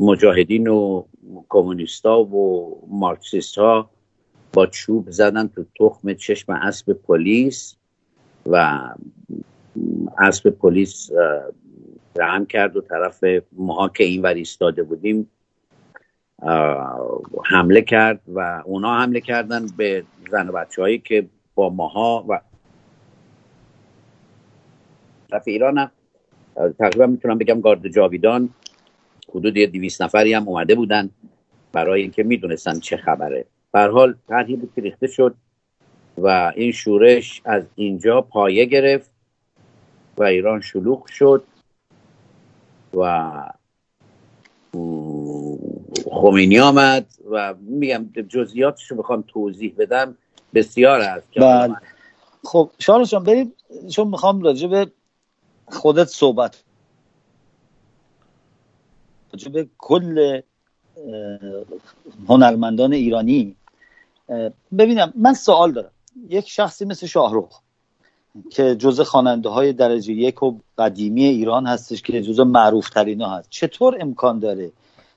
مجاهدین 0.00 0.68
و 0.68 1.04
کمونیستا 1.48 2.20
و 2.20 2.78
مارکسیست 2.90 3.58
ها 3.58 3.90
با 4.52 4.66
چوب 4.66 5.10
زدن 5.10 5.48
تو 5.48 5.64
تخم 5.80 6.14
چشم 6.14 6.52
اسب 6.52 6.92
پلیس 6.92 7.76
و 8.46 8.80
اسب 10.18 10.50
پلیس 10.50 11.10
رحم 12.16 12.46
کرد 12.46 12.76
و 12.76 12.80
طرف 12.80 13.24
ماها 13.52 13.88
که 13.88 14.04
این 14.04 14.22
ور 14.22 14.34
ایستاده 14.34 14.82
بودیم 14.82 15.30
حمله 17.44 17.82
کرد 17.82 18.20
و 18.34 18.62
اونا 18.64 18.98
حمله 18.98 19.20
کردن 19.20 19.66
به 19.76 20.04
زن 20.30 20.48
و 20.48 20.52
بچه 20.52 20.82
هایی 20.82 20.98
که 20.98 21.26
با 21.54 21.70
ماها 21.70 22.24
و 22.28 22.40
طرف 25.34 25.48
ایران 25.48 25.78
هم 25.78 25.90
تقریبا 26.78 27.06
می‌تونم 27.06 27.38
بگم 27.38 27.60
گارد 27.60 27.88
جاویدان. 27.88 28.48
حدود 29.30 29.56
یه 29.56 29.66
دیویس 29.66 30.00
نفری 30.00 30.34
هم 30.34 30.48
اومده 30.48 30.74
بودن 30.74 31.10
برای 31.72 32.02
اینکه 32.02 32.22
می‌دونستن 32.22 32.78
چه 32.78 32.96
خبره. 32.96 33.46
بر 33.72 33.90
حال 33.90 34.14
طرحی 34.28 34.56
بود 34.56 34.72
که 34.74 34.80
ریخته 34.80 35.06
شد 35.06 35.34
و 36.18 36.52
این 36.56 36.72
شورش 36.72 37.42
از 37.44 37.62
اینجا 37.74 38.20
پایه 38.20 38.64
گرفت 38.64 39.10
و 40.18 40.22
ایران 40.22 40.60
شلوغ 40.60 41.06
شد 41.06 41.44
و 42.96 43.32
خمینی 46.10 46.58
آمد 46.58 47.06
و 47.30 47.54
میگم 47.60 48.06
جزئیاتش 48.28 48.90
رو 48.90 48.96
بخوام 48.96 49.24
توضیح 49.28 49.74
بدم. 49.78 50.16
بسیار 50.54 51.00
است 51.00 51.26
بله. 51.36 51.76
خب 52.44 52.70
شارل 52.78 53.04
جان 53.04 53.24
بریم. 53.24 53.52
چون 53.90 54.08
می‌خوام 54.08 54.42
راجع 54.42 54.68
به 54.68 54.86
خودت 55.66 56.08
صحبت 56.08 56.62
به 59.52 59.68
کل 59.78 60.40
هنرمندان 62.28 62.92
ایرانی. 62.92 63.56
ببینم 64.78 65.12
من 65.16 65.34
سوال 65.34 65.72
دارم. 65.72 65.90
یک 66.28 66.48
شخصی 66.48 66.84
مثل 66.84 67.06
شاهروخ 67.06 67.60
که 68.50 68.74
جز 68.74 69.00
خواننده 69.00 69.48
های 69.48 69.72
درجه 69.72 70.12
یک 70.12 70.42
و 70.42 70.58
قدیمی 70.78 71.24
ایران 71.24 71.66
هستش 71.66 72.02
که 72.02 72.22
جز 72.22 72.40
معروف 72.40 72.90
ترین 72.90 73.20
ها 73.20 73.36
هست. 73.36 73.50
چطور 73.50 73.96
امکان 74.00 74.38
داره 74.38 74.72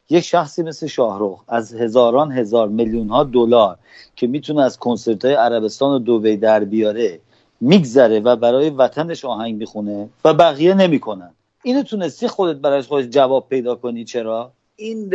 یک 0.09 0.23
شخصی 0.23 0.63
مثل 0.63 0.87
شاهروخ 0.87 1.43
از 1.47 1.73
هزاران 1.73 2.31
هزار 2.31 2.67
میلیون 2.69 3.09
ها 3.09 3.23
دلار 3.23 3.77
که 4.15 4.27
می‌تونه 4.27 4.61
از 4.61 4.77
کنسرت 4.77 5.25
های 5.25 5.33
عربستان 5.33 5.91
و 5.95 5.99
دوبی 5.99 6.37
در 6.37 6.63
بیاره 6.63 7.19
میگذره 7.61 8.19
و 8.19 8.35
برای 8.35 8.69
وطنش 8.69 9.25
آهنگ 9.25 9.55
می‌خونه 9.55 10.09
و 10.25 10.33
بقیه 10.33 10.73
نمی‌کنن. 10.73 11.31
اینو 11.63 11.83
تونستی 11.83 12.27
خودت 12.27 12.55
برای 12.59 12.81
خودت 12.81 13.09
جواب 13.09 13.49
پیدا 13.49 13.75
کنی 13.75 14.05
چرا؟ 14.05 14.51
این 14.75 15.13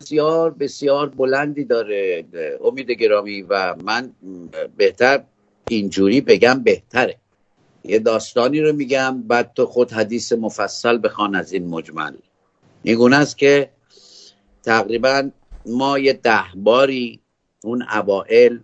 بسیار 0.00 0.50
بسیار 0.50 1.08
بلندی 1.08 1.64
داره 1.64 2.24
امید 2.64 2.90
گرامی 2.90 3.42
و 3.42 3.74
من 3.84 4.12
بهتر 4.76 5.22
اینجوری 5.68 6.20
بگم 6.20 6.62
بهتره. 6.62 7.16
یه 7.84 7.98
داستانی 7.98 8.60
رو 8.60 8.72
میگم 8.72 9.22
بعد 9.22 9.52
تو 9.54 9.66
خود 9.66 9.92
حدیث 9.92 10.32
مفصل 10.32 11.00
بخوان 11.04 11.34
از 11.34 11.52
این 11.52 11.68
مجمل. 11.68 12.12
این 12.82 13.12
است 13.12 13.38
که 13.38 13.70
تقریبا 14.62 15.30
ما 15.66 15.98
یه 15.98 16.12
ده 16.12 16.44
باری 16.54 17.20
اون 17.64 17.82
اوائل 17.82 18.58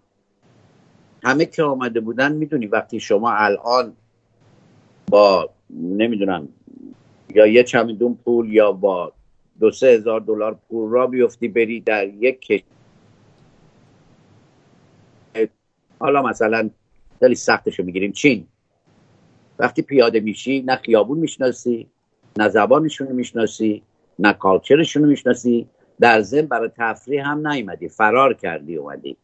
همه 1.24 1.44
که 1.46 1.62
آمده 1.62 2.00
بودن 2.00 2.32
می‌دونی 2.32 2.66
وقتی 2.66 3.00
شما 3.00 3.32
الان 3.32 3.92
با 5.10 5.50
نمی‌دونم 5.70 6.48
یا 7.34 7.46
یه 7.46 7.64
چمدون 7.64 8.18
پول 8.24 8.52
یا 8.52 8.72
با 8.72 9.12
دو 9.60 9.70
سه 9.70 9.86
هزار 9.86 10.20
دلار 10.20 10.58
پول 10.68 10.90
را 10.90 11.06
بیفتی 11.06 11.48
بری 11.48 11.80
در 11.80 12.08
یک 12.08 12.40
کشور 12.40 12.68
حالا 15.98 16.22
مثلا 16.22 16.70
خیلی 17.20 17.34
سختشو 17.34 17.82
می‌گیریم. 17.82 18.12
چین. 18.12 18.46
وقتی 19.58 19.82
پیاده 19.82 20.20
میشی 20.20 20.62
نه 20.62 20.76
خیابون 20.76 21.18
می‌شناسی 21.18 21.88
نه 22.38 22.48
زبانشون 22.48 23.12
می‌شناسی 23.12 23.82
نه 24.18 24.32
کالچرشون 24.32 25.04
می‌شناسی. 25.04 25.68
در 26.00 26.20
ضمن 26.20 26.46
برای 26.46 26.70
تفریح 26.76 27.28
هم 27.28 27.48
نیومدی 27.48 27.88
فرار 27.88 28.34
کردی 28.34 28.76
اومدی. 28.76 29.16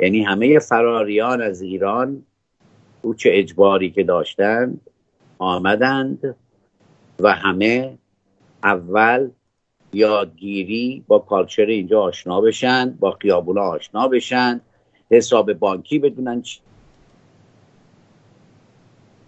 یعنی 0.00 0.22
همه 0.22 0.58
فراریان 0.58 1.42
از 1.42 1.62
ایران 1.62 2.22
او 3.02 3.14
چه 3.14 3.30
اجباری 3.32 3.90
که 3.90 4.02
داشتند 4.02 4.80
آمدند 5.38 6.36
و 7.18 7.32
همه 7.32 7.98
اول 8.62 9.30
یادگیری 9.92 11.04
با 11.08 11.18
کالچر 11.18 11.66
اینجا 11.66 12.02
آشنا 12.02 12.40
بشن 12.40 12.90
با 13.00 13.10
خیابونا 13.10 13.62
آشنا 13.62 14.08
بشن 14.08 14.60
حساب 15.10 15.52
بانکی 15.52 15.98
بدونن 15.98 16.42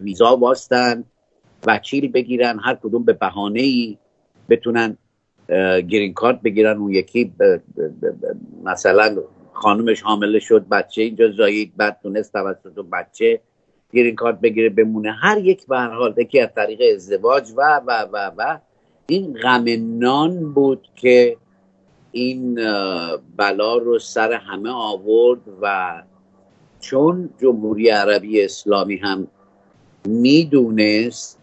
ویزا 0.00 0.36
باستن 0.36 1.04
وکیل 1.66 2.12
بگیرن 2.12 2.58
هر 2.58 2.74
کدوم 2.74 3.04
به 3.04 3.12
بهانه 3.12 3.60
ای 3.60 3.98
بتونن 4.48 4.96
گرین 5.88 6.14
کارت 6.14 6.42
بگیرن 6.42 6.76
اون 6.76 6.92
یکی 6.92 7.32
مثلا 8.64 9.16
خانومش 9.52 10.02
حامله 10.02 10.38
شد 10.38 10.68
بچه 10.68 11.02
اینجا 11.02 11.30
زایید 11.30 11.72
بعد 11.76 11.98
تونست 12.02 12.32
توسط 12.32 12.74
بچه 12.92 13.40
گرین 13.92 14.14
کارت 14.14 14.40
بگیره 14.40 14.68
بمونه. 14.68 15.12
هر 15.12 15.38
یک 15.38 15.66
به 15.66 15.80
حال 15.80 16.14
یکی 16.16 16.40
از 16.40 16.48
طریق 16.56 16.80
ازدواج 16.94 17.50
و 17.56 17.80
و 17.86 18.06
و 18.12 18.30
و. 18.38 18.58
این 19.06 19.32
غم 19.32 19.64
نان 19.98 20.52
بود 20.52 20.88
که 20.96 21.36
این 22.12 22.54
بلا 23.36 23.76
رو 23.76 23.98
سر 23.98 24.32
همه 24.32 24.70
آورد 24.70 25.40
و 25.62 26.02
چون 26.80 27.30
جمهوری 27.40 27.88
عربی 27.88 28.44
اسلامی 28.44 28.96
هم 28.96 29.28
می‌دونست 30.06 31.38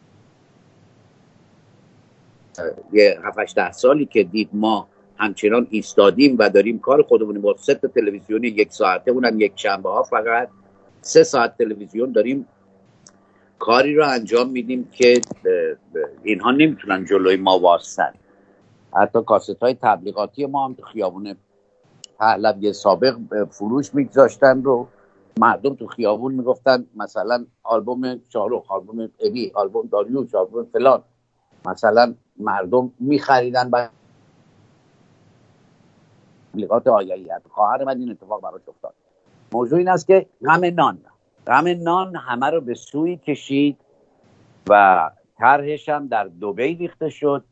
یه 2.93 3.19
7 3.23 3.55
ده 3.55 3.71
سالی 3.71 4.05
که 4.05 4.23
دید 4.23 4.49
ما 4.53 4.87
همچنان 5.19 5.67
ایستادیم 5.69 6.35
و 6.39 6.49
داریم 6.49 6.79
کار 6.79 7.03
خودمون 7.03 7.41
با 7.41 7.55
سه 7.57 7.75
تلویزیون 7.75 8.43
یک 8.43 8.71
ساعته 8.71 9.11
اونم 9.11 9.41
یک 9.41 9.53
شنبه 9.55 9.89
ها 9.89 10.03
فقط. 10.03 10.49
سه 11.01 11.23
ساعت 11.23 11.57
تلویزیون 11.57 12.11
داریم. 12.11 12.47
کاری 13.59 13.95
رو 13.95 14.07
انجام 14.07 14.49
میدیم 14.49 14.89
که 14.91 15.21
اینها 16.23 16.51
نمی‌تونن 16.51 17.05
جلوی 17.05 17.35
ما 17.35 17.59
واسن 17.59 18.13
حتی 18.95 19.19
کاست 19.23 19.63
های 19.63 19.73
تبلیغاتی 19.81 20.45
ما 20.45 20.65
هم 20.65 20.75
خیابون 20.93 21.35
پهلوی 22.19 22.73
سابق 22.73 23.17
فروش 23.51 23.95
میگذاشتن 23.95 24.63
رو. 24.63 24.87
مردم 25.39 25.75
تو 25.75 25.87
خیابون 25.87 26.33
می‌گفتن 26.33 26.85
مثلا 26.95 27.45
آلبوم 27.63 28.21
شاهروخ 28.33 28.71
آلبوم 28.71 29.09
ابی 29.19 29.51
آلبوم 29.55 29.87
داریوش 29.91 30.35
آلبوم 30.35 30.67
فلان. 30.73 31.03
مثلا 31.65 32.13
مردم 32.37 32.91
میخریدن 32.99 33.69
و 33.73 33.87
تبلیغات 36.53 36.87
آیایی 36.87 37.27
خواهر 37.49 37.83
من 37.83 37.99
این 37.99 38.11
اتفاق 38.11 38.41
براش 38.41 38.61
افتاد. 38.67 38.93
موضوع 39.51 39.79
این 39.79 39.89
است 39.89 40.07
که 40.07 40.25
غم 40.45 40.65
نان. 40.65 40.97
غم 41.47 41.67
نان 41.83 42.15
همه 42.15 42.49
رو 42.49 42.61
به 42.61 42.73
سوی 42.73 43.17
کشید 43.17 43.77
و 44.69 45.11
طرحش 45.37 45.89
هم 45.89 46.07
در 46.07 46.23
دوبی 46.23 46.75
ریخته 46.75 47.09
شد 47.09 47.43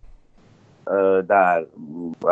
در 1.30 1.65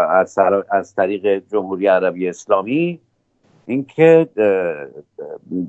از, 0.09 0.39
از 0.69 0.95
طریق 0.95 1.47
جمهوری 1.47 1.87
عربی 1.87 2.29
اسلامی. 2.29 2.99
اینکه 3.65 4.29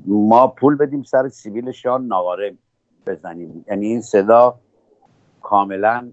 ما 0.07 0.47
پول 0.47 0.75
بدیم 0.75 1.03
سر 1.03 1.29
سیبیلشان 1.29 2.05
نواره 2.05 2.55
بزنیم. 3.07 3.65
یعنی 3.67 3.85
این 3.85 4.01
صدا 4.01 4.59
کاملا 5.41 6.11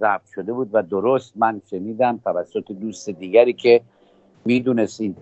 ضبط 0.00 0.26
شده 0.34 0.52
بود 0.52 0.70
و 0.72 0.82
درست 0.82 1.32
من 1.36 1.62
شنیدم 1.70 2.20
توسط 2.24 2.72
دوست 2.72 3.10
دیگری 3.10 3.52
که 3.52 3.80
می‌دونست 4.44 5.00
این 5.00 5.16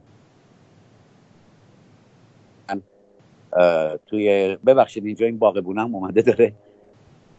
توی 4.06 4.56
ببخشید 4.66 5.06
اینجا 5.06 5.26
این 5.26 5.38
باغبونه 5.38 5.80
هم 5.80 5.94
اومده 5.94 6.22
داره. 6.22 6.52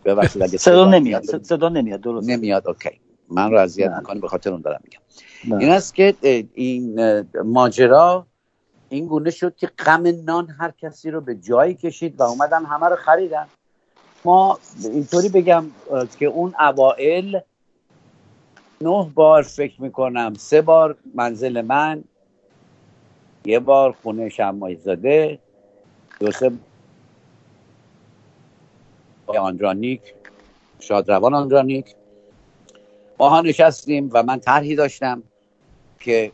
ببخشید 0.05 0.43
اگه 0.43 0.57
صدا 0.57 0.89
نمیاد 0.89 1.43
صدا 1.43 1.69
نمیاد 1.69 2.01
درست 2.01 2.29
نمیاد 2.29 2.67
اوکی. 2.67 2.99
من 3.29 3.51
رو 3.51 3.57
اذیت 3.57 3.91
می‌کنه 3.91 4.19
به 4.19 4.27
خاطر 4.27 4.51
اون 4.51 4.61
دارم 4.61 4.81
میگم. 4.83 5.59
این 5.59 5.69
است 5.69 5.95
که 5.95 6.15
این 6.53 6.99
ماجرا 7.43 8.25
این 8.89 9.05
گونه 9.05 9.29
شد 9.29 9.55
که 9.55 9.67
غم 9.67 10.03
نان 10.25 10.49
هر 10.59 10.71
کسی 10.71 11.11
رو 11.11 11.21
به 11.21 11.35
جایی 11.35 11.73
کشید 11.73 12.19
و 12.19 12.23
اومدن 12.23 12.65
همه 12.65 12.85
رو 12.85 12.95
خریدن. 12.95 13.45
ما 14.25 14.59
اینطوری 14.83 15.29
بگم 15.29 15.65
که 16.19 16.25
اون 16.25 16.55
اوائل 16.59 17.39
نه 18.81 19.11
بار 19.15 19.43
فکر 19.43 19.81
می‌کنم 19.81 20.33
سه 20.33 20.61
بار 20.61 20.97
منزل 21.15 21.61
من 21.61 22.03
یه 23.45 23.59
بار 23.59 23.91
خونه 23.91 24.29
شمای 24.29 24.75
زاده 24.75 25.39
دو 26.19 26.31
سه 26.31 26.51
آنجانیک 29.27 30.01
شادروان 30.79 31.33
آنجانیک 31.33 31.95
ما 33.19 33.29
ها 33.29 33.41
نشستیم 33.41 34.09
و 34.13 34.23
من 34.23 34.39
طرحی 34.39 34.75
داشتم 34.75 35.23
که 35.99 36.31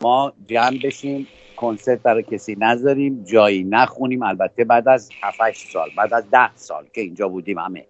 ما 0.00 0.32
جمع 0.46 0.78
بشیم. 0.84 1.28
کنسرت 1.60 2.02
برای 2.02 2.22
کسی 2.22 2.56
نذاریم 2.58 3.24
جایی 3.24 3.64
نخونیم. 3.64 4.22
البته 4.22 4.64
بعد 4.64 4.88
از 4.88 5.10
7 5.22 5.72
سال 5.72 5.88
بعد 5.96 6.14
از 6.14 6.24
ده 6.30 6.56
سال 6.56 6.86
که 6.92 7.00
اینجا 7.00 7.28
بودیم 7.28 7.58
همه. 7.58 7.86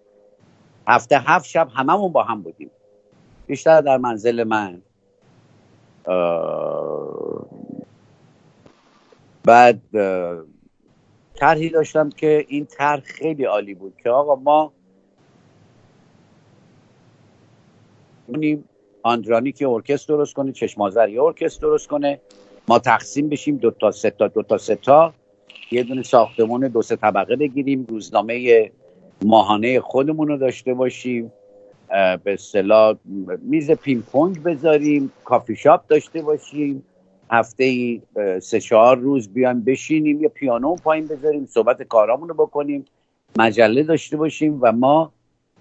هفته 0.87 1.19
هفت 1.19 1.45
شب 1.45 1.67
هممون 1.75 2.11
با 2.11 2.23
هم 2.23 2.41
بودیم. 2.41 2.71
بیشتر 3.47 3.81
در 3.81 3.97
منزل 3.97 4.43
من. 4.43 4.81
بعد 9.43 9.81
طرحی 11.35 11.69
داشتم 11.69 12.09
که 12.09 12.45
این 12.47 12.65
طرح 12.65 12.99
خیلی 12.99 13.43
عالی 13.43 13.73
بود 13.73 13.93
که 14.03 14.09
آقا 14.09 14.35
ما 14.35 14.73
آندرانی 19.03 19.51
که 19.51 19.67
ارکستر 19.67 20.13
درست 20.13 20.33
کنه 20.33 20.51
چشمازر 20.51 21.09
ارکستر 21.19 21.61
درست 21.61 21.87
کنه. 21.87 22.19
ما 22.69 22.79
تقسیم 22.79 23.29
بشیم 23.29 23.57
دو 23.57 23.71
تا 23.71 23.91
سه 23.91 24.09
تا 24.09 24.27
دو 24.27 24.43
تا 24.43 24.57
سه 24.57 24.75
تا. 24.75 25.13
یه 25.71 25.83
دونه 25.83 26.03
ساختمون 26.03 26.67
دو 26.67 26.81
سه 26.81 26.95
طبقه 26.95 27.35
بگیریم. 27.35 27.85
روزنامه 27.89 28.71
ماهانه 29.25 29.79
خودمون 29.79 30.27
رو 30.27 30.37
داشته 30.37 30.73
باشیم. 30.73 31.31
به 32.23 32.33
اصطلاح 32.33 32.95
میز 33.41 33.71
پینگ 33.71 34.03
پونگ 34.03 34.43
بذاریم. 34.43 35.11
coffee 35.23 35.55
shop 35.55 35.87
داشته 35.87 36.21
باشیم. 36.21 36.83
هفته 37.31 37.63
ای 37.63 38.01
سه 38.41 38.59
چهار 38.59 38.97
روز 38.97 39.33
بیایم 39.33 39.61
بشینیم. 39.61 40.21
یا 40.21 40.29
پیانو 40.29 40.75
پایین 40.75 41.07
بذاریم. 41.07 41.45
صحبت 41.45 41.83
کارامون 41.83 42.29
رو 42.29 42.35
بکنیم. 42.35 42.85
مجله 43.39 43.83
داشته 43.83 44.17
باشیم 44.17 44.59
و 44.61 44.71
ما 44.71 45.11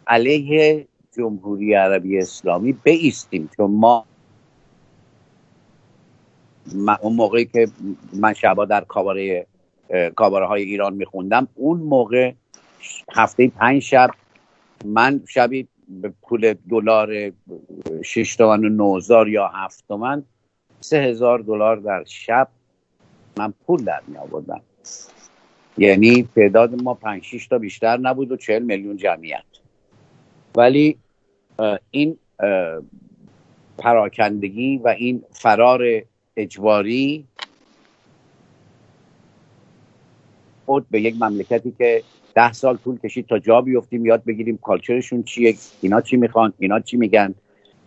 علیه 0.07 0.87
جمهوری 1.17 1.75
عربی 1.75 2.19
اسلامی 2.19 2.73
بیستیم. 2.73 3.51
چون 3.57 3.71
ما 3.71 4.05
اون 7.01 7.13
موقعی 7.13 7.45
که 7.45 7.69
من 8.13 8.33
شبا 8.33 8.65
در 8.65 8.85
کاباره 8.85 9.47
کاباره 10.17 10.47
های 10.47 10.63
ایران 10.63 10.95
میخوندم 10.95 11.49
اون 11.55 11.81
موقع 11.81 12.33
هفته 13.13 13.49
پنج 13.49 13.83
شب 13.83 14.11
من 14.85 15.21
شبی 15.29 15.69
به 15.89 16.13
پول 16.23 16.55
دلار 16.71 17.33
6 18.05 18.37
تومن 18.37 18.65
و 18.65 18.69
9000 18.69 19.29
یا 19.29 19.51
7 19.55 19.85
تومن 19.89 20.25
سه 20.81 20.97
هزار 20.97 21.39
دلار 21.39 21.77
در 21.77 22.05
شب 22.05 22.49
من 23.39 23.55
پول 23.67 23.85
در 23.85 24.01
می 24.07 24.17
آوردم 24.17 24.61
یعنی 25.79 26.29
تعداد 26.37 26.83
ما 26.83 26.95
5 26.95 27.23
6 27.23 27.47
تا 27.47 27.59
بیشتر 27.59 27.97
نبود 27.97 28.33
و 28.33 28.37
40 28.37 28.63
میلیون 28.63 28.97
جمعیت. 28.97 29.45
ولی 30.57 30.99
این 31.91 32.19
پراکندگی 33.79 34.79
و 34.79 34.89
این 34.89 35.23
فرار 35.33 36.03
اجباری 36.39 37.27
خود 40.67 40.87
به 40.91 41.01
یک 41.01 41.15
مملکتی 41.21 41.75
که 41.79 42.03
ده 42.35 42.53
سال 42.53 42.77
طول 42.77 42.99
کشید 42.99 43.27
تا 43.27 43.39
جا 43.39 43.61
بیفتیم 43.61 44.07
یاد 44.07 44.25
بگیریم 44.25 44.59
کالچرشون 44.63 45.23
چیه 45.23 45.55
اینا 45.81 46.01
چی 46.01 46.17
می‌خوان 46.17 46.53
اینا 46.59 46.81
چی 46.81 46.97
میگن. 46.97 47.35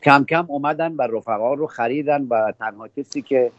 کم 0.03 0.25
کم 0.29 0.45
اومدن 0.47 0.91
و 0.91 1.01
رفقا 1.01 1.53
رو 1.53 1.67
خریدن 1.67 2.23
و 2.23 2.51
تنها 2.59 2.87
کسی 2.87 3.21
که 3.21 3.51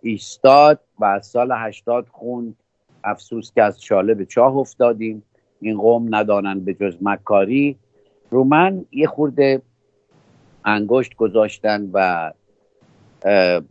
ایستاد 0.00 0.80
و 0.98 1.04
از 1.04 1.26
سال 1.26 1.52
هشتاد 1.52 2.06
خوند 2.10 2.56
افسوس 3.04 3.52
که 3.54 3.62
از 3.62 3.82
شاله 3.82 4.14
به 4.14 4.26
چاه 4.26 4.56
افتادیم. 4.56 5.22
این 5.60 5.78
قوم 5.78 6.14
ندانن 6.14 6.60
به 6.60 6.74
جز 6.74 6.96
مکاری. 7.02 7.76
رو 8.30 8.44
من 8.44 8.84
یه 8.92 9.06
خورده 9.06 9.62
انگشت 10.64 11.16
گذاشتن 11.16 11.90
و 11.92 12.32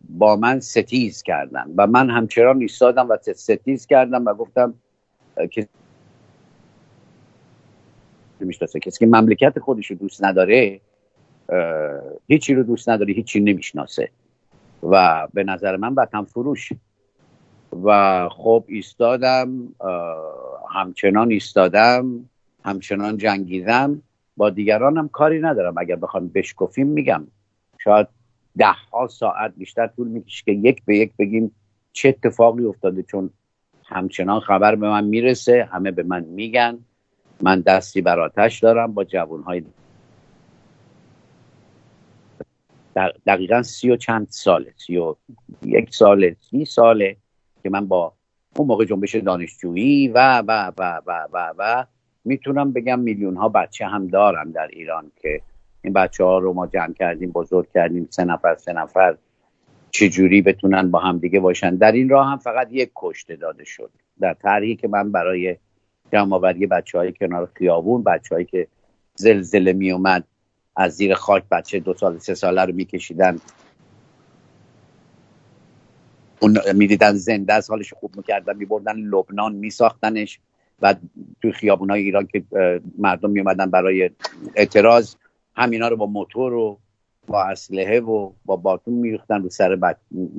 با 0.10 0.36
من 0.36 0.60
ستیز 0.60 1.24
کردن. 1.24 1.74
و 1.78 1.88
من 1.88 2.10
همچنان 2.10 2.62
ایستادم 2.62 3.10
و 3.10 3.18
ستیز 3.36 3.86
کردم 3.86 4.26
و 4.26 4.34
گفتم 4.34 4.74
که 5.52 5.68
می‌شناسه 8.40 8.80
کسی 8.80 9.00
که 9.00 9.06
مملکت 9.06 9.60
خودش 9.60 9.88
رو 9.88 9.96
دوست 9.98 10.24
نداره 10.24 10.82
هیچی 12.28 12.54
رو 12.54 12.64
دوست 12.64 12.90
نداره 12.90 13.14
هیچی 13.14 13.40
نمی‌شناسه. 13.40 14.10
و 14.84 15.28
به 15.34 15.44
نظر 15.44 15.78
من 15.78 15.94
وطن 15.94 16.24
فروش. 16.24 16.70
و 17.84 18.30
خب 18.30 18.64
ایستادم 18.68 19.76
همچنان 20.70 21.32
ایستادم 21.32 22.30
همچنان 22.66 23.18
جنگیدم. 23.18 24.02
با 24.38 24.50
دیگرانم 24.50 25.08
کاری 25.08 25.40
ندارم. 25.40 25.78
اگر 25.78 25.96
بخوام 25.96 26.28
بشکفیم 26.28 26.88
میگم. 26.88 27.28
شاید 27.78 28.08
ده 28.60 28.76
ها 28.94 29.08
ساعت 29.08 29.54
بیشتر 29.58 29.88
طول 29.88 30.08
می‌کشه 30.08 30.44
که 30.46 30.52
یک 30.52 30.86
به 30.86 30.98
یک 30.98 31.12
بگیم 31.20 31.56
چه 31.94 32.10
اتفاقی 32.10 32.66
افتاده 32.66 33.04
چون 33.04 33.30
همچنان 33.86 34.40
خبر 34.40 34.76
به 34.76 34.90
من 34.90 35.04
می‌رسه 35.04 35.70
همه 35.72 35.92
به 35.92 36.04
من 36.04 36.24
میگن. 36.24 36.80
من 37.42 37.62
دستی 37.62 38.02
بر 38.02 38.20
آتش 38.20 38.60
دارم 38.60 38.94
با 38.94 39.04
جوانهای 39.04 39.64
دقیقا 43.26 43.64
سی 43.64 43.92
و 43.92 43.96
چند 43.96 44.28
ساله 44.30 44.74
سی 44.78 44.98
و 44.98 45.16
یک 45.66 45.96
ساله 45.96 46.36
سی 46.50 46.66
ساله 46.66 47.18
که 47.64 47.70
من 47.70 47.88
با 47.88 48.14
اون 48.56 48.68
موقع 48.68 48.86
جنبش 48.86 49.16
دانشجویی 49.16 50.08
و 50.08 50.44
و 50.48 50.72
و 50.78 51.02
و 51.08 51.28
و 51.34 51.54
و 51.58 51.86
می‌تونم 52.26 52.74
بگم 52.74 53.00
میلیون 53.00 53.36
ها 53.36 53.50
بچه 53.50 53.86
هم 53.86 54.08
دارم 54.08 54.52
در 54.52 54.68
ایران 54.68 55.12
که 55.22 55.42
این 55.82 55.94
بچه 55.94 56.24
ها 56.24 56.38
رو 56.38 56.54
ما 56.54 56.68
جمع 56.68 56.94
کردیم 56.94 57.32
بزرگ 57.32 57.68
کردیم 57.74 58.08
سه 58.10 58.24
نفر 58.24 58.56
سه 58.56 58.74
نفر. 58.74 59.18
چجوری 59.92 60.42
بتونن 60.42 60.92
با 60.92 61.00
هم 61.00 61.18
دیگه 61.18 61.40
باشن؟ 61.40 61.76
در 61.76 61.92
این 61.92 62.10
راه 62.10 62.28
هم 62.28 62.38
فقط 62.38 62.68
یک 62.72 62.92
کشته 62.96 63.36
داده 63.36 63.64
شد. 63.64 63.92
در 64.20 64.34
طرحی 64.34 64.76
که 64.76 64.88
من 64.88 65.12
برای 65.12 65.58
جمع 66.14 66.36
آوری 66.36 66.68
بچه 66.68 66.98
های 66.98 67.14
کنار 67.14 67.50
خیابون 67.56 68.04
بچه 68.04 68.44
که 68.44 68.68
زلزله 69.16 69.74
می 69.74 69.92
اومد 69.92 70.24
از 70.76 70.96
زیر 70.96 71.14
خاک 71.14 71.44
بچه 71.52 71.80
دو 71.80 71.94
سال 71.94 72.18
سه 72.18 72.34
ساله 72.34 72.66
رو 72.66 72.74
میکشیدن. 72.74 73.38
اون 76.40 76.58
می‌دیدن 76.76 77.14
زنده 77.14 77.54
از 77.54 77.70
حالش 77.70 77.94
خوب 77.94 78.16
می‌کردن 78.18 78.58
میبردن 78.58 78.98
لبنان 78.98 79.56
میساختنش. 79.56 80.40
و 80.82 80.96
توی 81.42 81.52
خیابون 81.52 81.90
های 81.90 82.02
ایران 82.02 82.28
که 82.28 82.44
مردم 82.98 83.30
میومدن 83.30 83.70
برای 83.70 84.10
اعتراض 84.56 85.16
همینا 85.60 85.88
رو 85.88 85.96
با 85.96 86.06
موتور 86.06 86.54
و 86.54 86.78
با 87.28 87.44
اسلحه 87.44 88.00
و 88.00 88.32
با 88.46 88.56
باتون 88.56 88.94
میریختن 88.94 89.44
رو 89.44 89.50
سر 89.50 89.96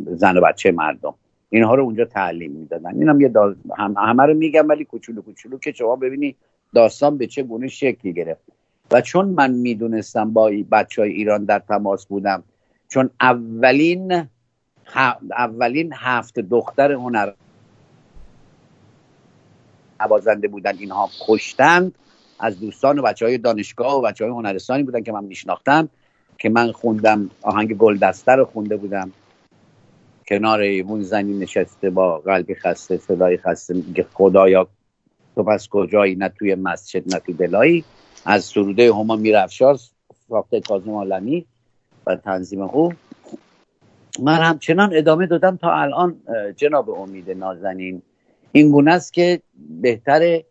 زن 0.06 0.36
و 0.36 0.40
بچه 0.40 0.72
مردم. 0.72 1.14
اینها 1.50 1.74
رو 1.74 1.82
اونجا 1.82 2.04
تعلیم 2.04 2.52
می‌دادن. 2.52 2.94
اینم 2.94 3.20
یه 3.20 3.32
هم... 3.78 3.94
همه 3.96 4.22
رو 4.22 4.34
میگم 4.34 4.68
ولی 4.68 4.84
کوچولو 4.84 5.22
کوچولو 5.22 5.58
که 5.58 5.72
شما 5.72 5.96
ببینی 5.96 6.36
داستان 6.74 7.18
به 7.18 7.26
چه 7.26 7.42
گونه 7.42 7.68
شکلی 7.68 8.12
گرفت. 8.12 8.42
و 8.90 9.00
چون 9.00 9.28
من 9.28 9.50
می‌دونستم 9.50 10.32
با 10.32 10.50
بچه 10.70 11.02
های 11.02 11.10
ایران 11.10 11.44
در 11.44 11.58
تماس 11.58 12.06
بودم 12.06 12.42
چون 12.88 13.10
اولین 13.20 14.28
اولین 15.30 15.92
هفت 15.96 16.38
دختر 16.38 16.92
هنر 16.92 17.32
نوازنده 20.00 20.48
بودن 20.48 20.78
اینها 20.78 21.10
کشتند. 21.26 21.94
از 22.40 22.60
دوستان 22.60 22.98
و 22.98 23.02
بچه 23.02 23.26
های 23.26 23.38
دانشگاه 23.38 23.98
و 23.98 24.02
بچه 24.02 24.24
های 24.24 24.32
هنرستانی 24.32 24.82
بودن 24.82 25.02
که 25.02 25.12
من 25.12 25.24
میشناختم 25.24 25.88
که 26.38 26.48
من 26.48 26.72
خوندم 26.72 27.30
آهنگ 27.42 27.76
گلدسته 27.76 28.32
رو 28.32 28.44
خونده 28.44 28.76
بودم. 28.76 29.12
کنار 30.28 30.62
اون 30.62 31.02
زنی 31.02 31.38
نشسته 31.38 31.90
با 31.90 32.18
قلبی 32.18 32.54
خسته 32.54 32.96
صدای 32.96 33.36
خسته 33.36 33.74
میگه 33.74 34.06
خدایا 34.14 34.68
تو 35.34 35.42
پس 35.42 35.68
کجایی؟ 35.68 36.14
نه 36.14 36.28
توی 36.28 36.54
مسجد 36.54 37.14
نه 37.14 37.20
توی 37.20 37.34
دلایی 37.34 37.84
از 38.24 38.44
سروده 38.44 38.92
هما 38.92 39.16
میرفشار 39.16 39.78
ساخته 40.28 40.60
کازم 40.60 40.90
عالمی 40.90 41.46
و 42.06 42.16
تنظیم 42.16 42.60
او. 42.60 42.92
من 44.22 44.38
همچنان 44.38 44.90
ادامه 44.94 45.26
دادم 45.26 45.56
تا 45.56 45.72
الان 45.72 46.16
جناب 46.56 46.90
امید 46.90 47.30
نازنین. 47.30 48.02
این 48.52 48.70
گونه 48.70 48.92
است 48.92 49.12
که 49.12 49.40
بهتر 49.80 50.42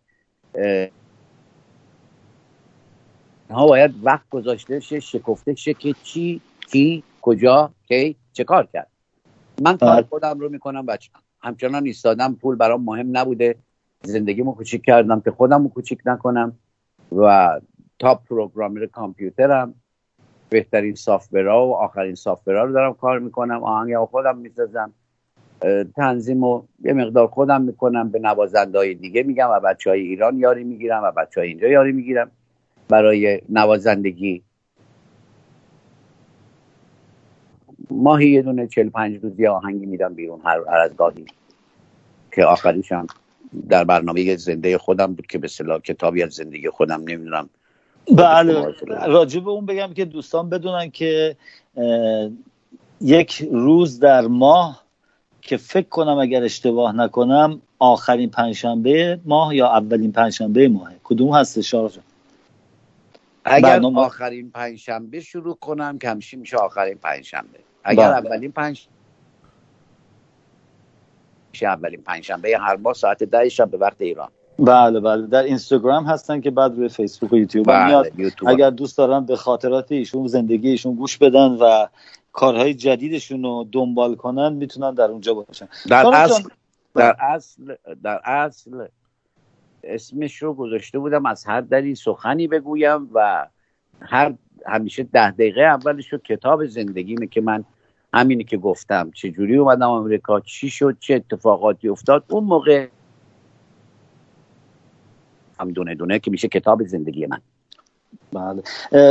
ها 3.50 3.66
باید 3.66 3.94
وقت 4.02 4.28
گذاشته 4.30 4.80
شه 4.80 5.00
شکفته 5.00 5.54
شه 5.54 5.74
که 5.74 5.94
چی 6.02 6.40
کی 6.70 7.02
کجا 7.22 7.70
کی 7.88 8.16
چه 8.32 8.44
کار 8.44 8.68
کرد. 8.72 8.90
من 9.62 9.76
کار. 9.76 10.02
خودم 10.02 10.38
رو 10.40 10.48
می‌کنم 10.48 10.84
و 10.86 10.96
همچنان 11.42 11.84
ایستادم 11.84 12.34
پول 12.34 12.56
برام 12.56 12.84
مهم 12.84 13.18
نبوده. 13.18 13.54
زندگیمو 14.02 14.54
کوچیک 14.54 14.82
کردم 14.84 15.20
که 15.20 15.30
خودم 15.30 15.62
رو 15.62 15.68
کوچیک 15.68 15.98
نکنم 16.06 16.52
و 17.16 17.60
تاپ 17.98 18.24
پروگرامر 18.24 18.86
کامپیوترم 18.86 19.74
بهترین 20.50 20.94
سافتورها 20.94 21.68
و 21.68 21.74
آخرین 21.74 22.14
سافتورها 22.14 22.64
رو 22.64 22.72
دارم 22.72 22.94
کار 22.94 23.18
می‌کنم 23.18 23.64
آهنگ 23.64 24.04
خودم 24.04 24.38
می‌سازم 24.38 24.92
تنظیم 25.96 26.44
و 26.44 26.62
یه 26.84 26.92
مقدار 26.92 27.26
خودم 27.26 27.62
می‌کنم 27.62 28.08
به 28.08 28.18
نوازنده 28.18 28.78
های 28.78 28.94
دیگه 28.94 29.22
میگم 29.22 29.48
و 29.50 29.60
بچه 29.60 29.90
های 29.90 30.00
ایران 30.00 30.38
یاری 30.38 30.64
می‌گیرم 30.64 31.02
و 31.02 31.12
بچه 31.12 31.40
های 31.40 31.48
اینجا 31.48 31.68
یاری 31.68 31.92
می‌گیرم. 31.92 32.30
برای 32.90 33.40
نوازندگی. 33.48 34.42
ماهی 37.90 38.30
یه 38.30 38.42
دونه 38.42 38.66
45 38.66 39.18
روزی 39.22 39.46
آهنگی 39.46 39.86
میدم 39.86 40.14
بیرون 40.14 40.40
هر, 40.44 40.60
هر 40.68 40.78
از 40.78 40.96
گاهی. 40.96 41.24
که 42.32 42.44
آخریشم 42.44 43.06
در 43.68 43.84
برنامه 43.84 44.36
زنده 44.36 44.78
خودم 44.78 45.14
بود 45.14 45.26
که 45.26 45.38
به 45.38 45.48
صلاح 45.48 45.78
کتابی 45.78 46.22
از 46.22 46.30
زندگی 46.30 46.70
خودم 46.70 47.00
نمی‌دونم. 47.00 47.48
بله 48.16 48.74
راجع 49.06 49.40
به 49.40 49.50
اون 49.50 49.66
بگم 49.66 49.92
که 49.94 50.04
دوستان 50.04 50.48
بدونن 50.48 50.90
که 50.90 51.36
یک 53.00 53.48
روز 53.52 54.00
در 54.00 54.26
ماه 54.26 54.84
که 55.42 55.56
فکر 55.56 55.88
کنم 55.88 56.18
اگر 56.18 56.42
اشتباه 56.42 56.96
نکنم 56.96 57.60
آخرین 57.78 58.30
پنجشنبه 58.30 59.20
ماه 59.24 59.56
یا 59.56 59.68
اولین 59.68 60.12
پنجشنبه 60.12 60.68
ماه. 60.68 60.92
کدوم 61.04 61.34
هست 61.34 61.60
شارجا 61.60 62.00
اگر 63.44 63.68
برنامه... 63.68 64.00
آخرین 64.00 64.50
پنجشنبه 64.50 65.20
شروع 65.20 65.56
کنم 65.56 65.98
کمشی 65.98 66.36
میشه 66.36 66.56
آخرین 66.56 66.98
پنجشنبه. 66.98 67.58
اگر 67.84 68.10
بله. 68.10 68.26
اولین 68.26 68.52
پنج 68.52 68.88
میشه 71.52 71.66
اولین 71.66 72.02
پنجشنبه 72.02 72.58
هر 72.58 72.76
ماه 72.76 72.94
ساعت 72.94 73.24
ده 73.24 73.48
شب 73.48 73.70
به 73.70 73.78
وقت 73.78 74.00
ایران. 74.00 74.28
بله 74.58 75.00
بله. 75.00 75.26
در 75.26 75.42
اینستاگرام 75.42 76.04
هستن 76.04 76.40
که 76.40 76.50
بعد 76.50 76.76
روی 76.76 76.88
فیسبوک 76.88 77.32
و 77.32 77.36
یوتیوب 77.36 77.66
بله، 77.66 78.12
میاد. 78.14 78.32
اگر 78.46 78.70
دوست 78.70 78.98
دارن 78.98 79.26
به 79.26 79.36
خاطرات 79.36 79.92
ایشون 79.92 80.26
زندگی 80.26 80.68
ایشون 80.68 80.94
گوش 80.94 81.18
بدن 81.18 81.48
و 81.48 81.86
کارهای 82.32 82.74
جدیدشون 82.74 83.42
رو 83.42 83.68
دنبال 83.72 84.14
کنن 84.14 84.52
می‌تونن 84.52 84.94
در 84.94 85.04
اونجا 85.04 85.34
باشن. 85.34 85.68
در 85.88 86.06
اصل 86.06 86.42
در 86.94 87.16
اصل 87.20 87.74
در 88.02 88.20
اصل 88.24 88.86
اسمش 89.84 90.42
رو 90.42 90.54
گذاشته 90.54 90.98
بودم 90.98 91.26
از 91.26 91.44
هر 91.44 91.60
دری 91.60 91.94
سخنی 91.94 92.46
بگویم 92.46 93.10
و 93.14 93.46
هر 94.00 94.34
همیشه 94.66 95.02
ده 95.02 95.30
دقیقه 95.30 95.60
اولش 95.60 96.12
رو 96.12 96.18
کتاب 96.18 96.66
زندگیمه 96.66 97.26
که 97.26 97.40
من 97.40 97.64
همینی 98.14 98.44
که 98.44 98.56
گفتم. 98.56 99.10
چجوری 99.10 99.56
اومدم 99.56 99.82
آمریکا؟ 99.82 100.40
چی 100.40 100.70
شد؟ 100.70 100.96
چه 101.00 101.14
اتفاقاتی 101.14 101.88
افتاد؟ 101.88 102.24
اون 102.28 102.44
موقع 102.44 102.88
هم 105.60 105.70
دونه 105.70 105.94
دونه 105.94 106.18
که 106.18 106.30
میشه 106.30 106.48
کتاب 106.48 106.86
زندگی 106.86 107.26
من. 107.26 107.40
بله. 108.32 108.62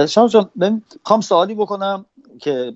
شما 0.06 0.28
جان 0.28 0.50
خواهم 1.04 1.22
سوالی 1.22 1.56
بکنم 1.56 2.06
که 2.40 2.74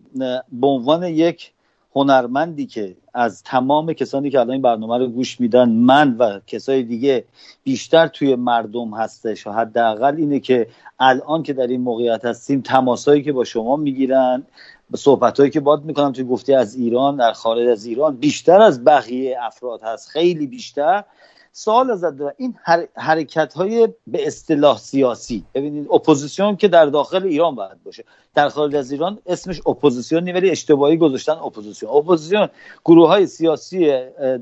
به 0.52 0.68
عنوان 0.68 1.04
یک 1.04 1.54
هنرمندی 1.96 2.66
که 2.66 2.96
از 3.14 3.44
تمام 3.44 3.94
کسانی 3.94 4.30
که 4.30 4.40
الان 4.40 4.52
این 4.52 4.62
برنامه 4.62 4.98
رو 4.98 5.08
گوش 5.08 5.40
میدن 5.40 5.70
من 5.70 6.18
و 6.18 6.40
کسای 6.48 6.84
دیگه 6.84 7.24
بیشتر 7.64 8.08
توی 8.08 8.36
مردم 8.36 8.94
هستش. 8.94 9.48
و 9.48 9.52
حداقل 9.52 10.16
اینه 10.18 10.40
که 10.40 10.68
الان 11.00 11.44
که 11.44 11.54
در 11.54 11.68
این 11.68 11.82
موقعیت 11.82 12.26
هستیم 12.26 12.62
تماسایی 12.62 13.24
که 13.24 13.32
با 13.32 13.44
شما 13.44 13.76
می‌گیرن 13.76 14.44
صحبت 14.96 15.40
هایی 15.40 15.52
که 15.52 15.60
بعد 15.60 15.86
می‌کنم 15.86 16.12
توی 16.12 16.24
گفته 16.24 16.56
از 16.56 16.76
ایران 16.76 17.16
در 17.16 17.34
خارج 17.34 17.68
از 17.68 17.86
ایران 17.86 18.16
بیشتر 18.16 18.62
از 18.62 18.84
بقیه 18.84 19.38
افراد 19.42 19.82
هست. 19.84 20.10
خیلی 20.10 20.48
بیشتر. 20.48 21.04
سوال 21.56 21.98
دارم 21.98 22.34
این 22.38 22.56
حرکت 22.96 23.54
های 23.54 23.88
به 24.08 24.28
اصطلاح 24.28 24.78
سیاسی. 24.78 25.46
ببینید 25.54 25.88
اپوزیسیون 25.92 26.56
که 26.56 26.68
در 26.68 26.86
داخل 26.86 27.24
ایران 27.24 27.56
باید 27.56 27.84
باشه. 27.84 28.04
در 28.36 28.50
خارج 28.50 28.76
از 28.76 28.92
ایران 28.92 29.20
اسمش 29.26 29.62
اپوزیسیون 29.68 30.30
ولی 30.30 30.50
اشتباهی 30.50 30.98
گذاشتن 30.98 31.32
اپوزیسیون. 31.32 31.92
اپوزیسیون 31.92 32.50
گروه 32.86 33.08
های 33.08 33.28
سیاسی 33.28 33.94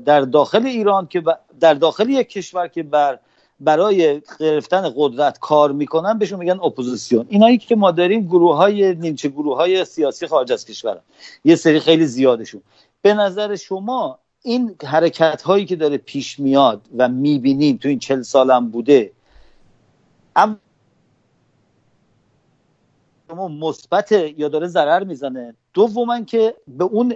در 0.04 0.20
داخل 0.20 0.66
ایران 0.66 1.06
که 1.06 1.22
در 1.60 1.74
داخل 1.74 2.10
یک 2.10 2.28
کشور 2.28 2.68
که 2.68 2.82
بر 2.82 3.18
برای 3.60 4.22
گرفتن 4.40 4.92
قدرت 4.96 5.38
کار 5.38 5.72
می‌کنن 5.72 6.18
بهشون 6.18 6.38
میگن 6.38 6.60
اپوزیسیون. 6.62 7.26
اینایی 7.28 7.58
که 7.58 7.76
ما 7.76 7.90
داریم 7.90 8.26
گروه 8.26 8.56
های 8.56 8.94
نیمچه 8.94 9.28
گروه 9.28 9.56
های 9.56 9.84
سیاسی 9.84 10.26
خارج 10.26 10.52
از 10.52 10.64
کشور 10.64 11.00
یه 11.44 11.56
سری 11.56 11.80
خیلی 11.80 12.06
زیادشون. 12.06 12.62
به 13.02 13.14
نظر 13.14 13.56
شما 13.56 14.18
این 14.42 14.76
حرکت 14.84 15.42
هایی 15.42 15.64
که 15.64 15.76
داره 15.76 15.96
پیش 15.96 16.38
میاد 16.38 16.88
و 16.96 17.08
می‌بینیم 17.08 17.76
تو 17.76 17.88
این 17.88 17.98
چل 17.98 18.22
سالم 18.22 18.68
بوده 18.70 19.12
اما 20.36 20.56
مثبت 23.48 24.12
یا 24.12 24.48
داره 24.48 24.66
ضرر 24.66 25.04
می‌زنه. 25.04 25.54
دوما 25.74 26.20
که 26.20 26.54
به 26.68 26.84
اون 26.84 27.14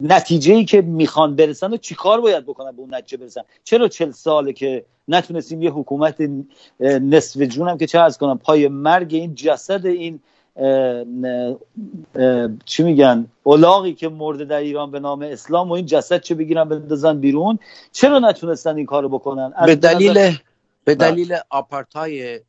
نتیجه 0.00 0.54
ای 0.54 0.64
که 0.64 0.82
می‌خوان 0.82 1.36
برسن 1.36 1.72
و 1.72 1.76
چیکار 1.76 2.20
باید 2.20 2.46
بکنن 2.46 2.72
به 2.72 2.80
اون 2.80 2.94
نتیجه 2.94 3.16
برسن؟ 3.16 3.42
چرا 3.64 3.88
چل 3.88 4.10
ساله 4.10 4.52
که 4.52 4.84
نتونستیم 5.08 5.62
یه 5.62 5.70
حکومت 5.70 6.16
نصف 6.80 7.40
جونم 7.40 7.78
که 7.78 7.86
چه 7.86 7.98
از 7.98 8.18
کنم 8.18 8.38
پای 8.38 8.68
مرگ 8.68 9.14
این 9.14 9.34
جسد 9.34 9.86
این 9.86 10.20
چی 12.64 12.82
میگن؟ 12.82 13.26
اولاغی 13.42 13.94
که 13.94 14.08
مرده 14.08 14.44
در 14.44 14.56
ایران 14.56 14.90
به 14.90 15.00
نام 15.00 15.22
اسلام 15.22 15.68
و 15.68 15.72
این 15.72 15.86
جسد 15.86 16.20
چه 16.20 16.34
بگیرن 16.34 16.64
بندازن 16.64 17.20
بیرون. 17.20 17.58
چرا 17.92 18.18
نتونستن 18.18 18.76
این 18.76 18.86
کارو 18.86 19.08
بکنن؟ 19.08 19.52
به 19.66 19.74
دلیل 19.74 20.14
به 20.84 20.94
بله. 20.94 21.10
دلیل 21.10 21.36
آپارتای 21.50 22.40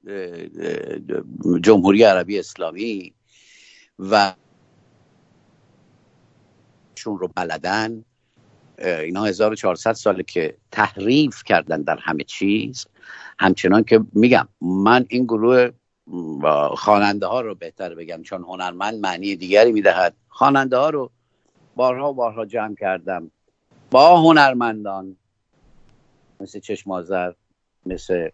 جمهوری 1.62 2.04
عربی 2.04 2.40
اسلامی 2.40 3.14
و 4.00 4.34
شون 6.96 7.18
رو 7.20 7.30
بلدن 7.36 8.04
اینا 8.78 9.26
1400 9.26 9.94
ساله 9.94 10.24
که 10.24 10.58
تحریف 10.72 11.44
کردن 11.44 11.82
در 11.82 11.98
همه 12.02 12.24
چیز. 12.24 12.88
همچنان 13.40 13.84
که 13.84 14.02
میگم 14.14 14.48
من 14.62 15.06
این 15.10 15.24
گروه 15.24 15.70
خواننده 16.76 17.28
ها 17.28 17.42
رو 17.42 17.56
بهتر 17.56 17.96
بگم 17.96 18.24
چون 18.24 18.42
هنرمند 18.42 19.00
معنی 19.00 19.36
دیگری 19.36 19.72
می‌دهد. 19.72 20.16
خواننده 20.30 20.78
ها 20.78 20.90
رو 20.90 21.12
بارها 21.76 22.14
بارها 22.14 22.46
جمع 22.46 22.76
کردم. 22.76 23.32
با 23.92 24.18
هنرمندان 24.18 25.18
مثل 26.40 26.60
چشمازر 26.60 27.34
مثل 27.86 28.30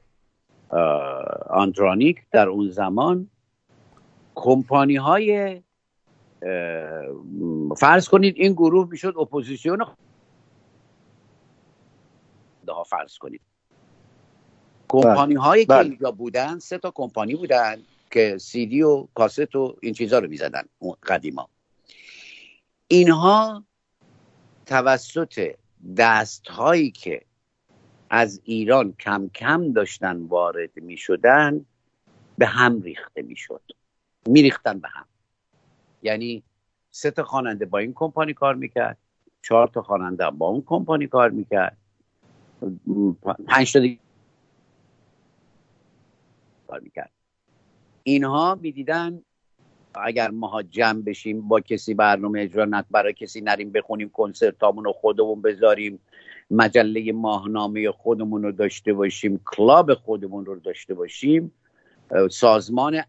آندرانیک 1.49 2.21
در 2.31 2.47
اون 2.47 2.69
زمان 2.69 3.29
کمپانی 4.35 4.95
های 4.95 5.61
فرض 7.77 8.09
کنید 8.09 8.35
این 8.37 8.53
گروه 8.53 8.89
می‌شد 8.89 9.13
اپوزیسیون 9.19 9.85
فرض 12.85 13.17
کنید. 13.17 13.41
کمپانی 15.01 15.35
هایی 15.35 15.65
که 15.65 15.73
بله. 15.73 15.89
اینجا 15.89 16.11
بودن 16.11 16.59
سه 16.59 16.77
تا 16.77 16.91
کمپانی 16.91 17.35
بودن 17.35 17.75
که 18.11 18.37
سی‌دی 18.37 18.81
و 18.81 19.07
کاست 19.15 19.55
و 19.55 19.77
این 19.81 19.93
چیزها 19.93 20.19
رو 20.19 20.27
می‌زدن 20.29 20.63
قدیما. 21.03 21.49
اینها 22.87 23.63
توسط 24.65 25.55
دست 25.97 26.47
هایی 26.47 26.91
که 26.91 27.21
از 28.09 28.41
ایران 28.43 28.93
کم 28.99 29.29
کم 29.35 29.71
داشتن 29.73 30.17
وارد 30.17 30.69
می 30.75 30.97
شدن 30.97 31.65
به 32.37 32.45
هم 32.45 32.81
ریخته 32.81 33.21
می 33.21 33.35
شد 33.35 33.61
می 34.25 34.41
ریختن 34.41 34.79
به 34.79 34.87
هم. 34.87 35.05
یعنی 36.01 36.43
سه 36.91 37.11
تا 37.11 37.23
خواننده 37.23 37.65
با 37.65 37.77
این 37.77 37.93
کمپانی 37.93 38.33
کار 38.33 38.55
می‌کرد 38.55 38.97
چهار 39.41 39.67
تا 39.67 39.81
خواننده 39.81 40.29
با 40.29 40.47
اون 40.47 40.63
کمپانی 40.65 41.07
کار 41.07 41.29
می‌کرد 41.29 41.77
پنج 43.47 43.73
تا 43.73 43.79
دیگه 43.79 43.99
کار 46.67 46.79
می‌کرد. 46.79 47.11
اینها 48.03 48.59
می‌دیدن 48.61 49.21
اگر 49.95 50.31
ما 50.31 50.63
جمع 50.63 51.01
بشیم 51.01 51.47
با 51.47 51.59
کسی 51.59 51.93
برنامه 51.93 52.41
اجرا 52.41 52.65
نت 52.65 52.85
برای 52.91 53.13
کسی 53.13 53.41
نریم 53.41 53.71
بخونیم 53.71 54.09
کنسرتامون 54.09 54.83
رو 54.83 54.91
خودمون 54.91 55.41
بذاریم 55.41 55.99
مجله 56.51 57.11
ماهنامه 57.11 57.91
خودمون 57.91 58.43
رو 58.43 58.51
داشته 58.51 58.93
باشیم 58.93 59.41
کلاب 59.45 59.93
خودمون 59.93 60.45
رو 60.45 60.59
داشته 60.59 60.93
باشیم 60.93 61.51
سازمان 62.31 63.01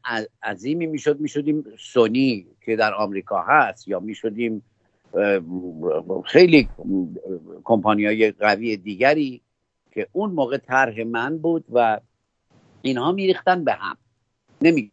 عظیمی 0.42 0.86
می‌شد 0.86 1.20
می‌شدیم. 1.20 1.64
سونی 1.78 2.46
که 2.64 2.76
در 2.76 2.94
آمریکا 2.94 3.42
هست 3.42 3.88
یا 3.88 4.00
می‌شدیم 4.00 4.62
خیلی 6.24 6.68
کمپانی 7.64 8.06
های 8.06 8.30
قوی 8.30 8.76
دیگری 8.76 9.42
که 9.92 10.08
اون 10.12 10.30
موقع 10.30 10.56
طرح 10.56 11.04
من 11.04 11.38
بود 11.38 11.64
و 11.72 12.00
اینها 12.82 13.12
میریختن 13.12 13.64
به 13.64 13.72
هم. 13.72 13.96
نمی 14.62 14.92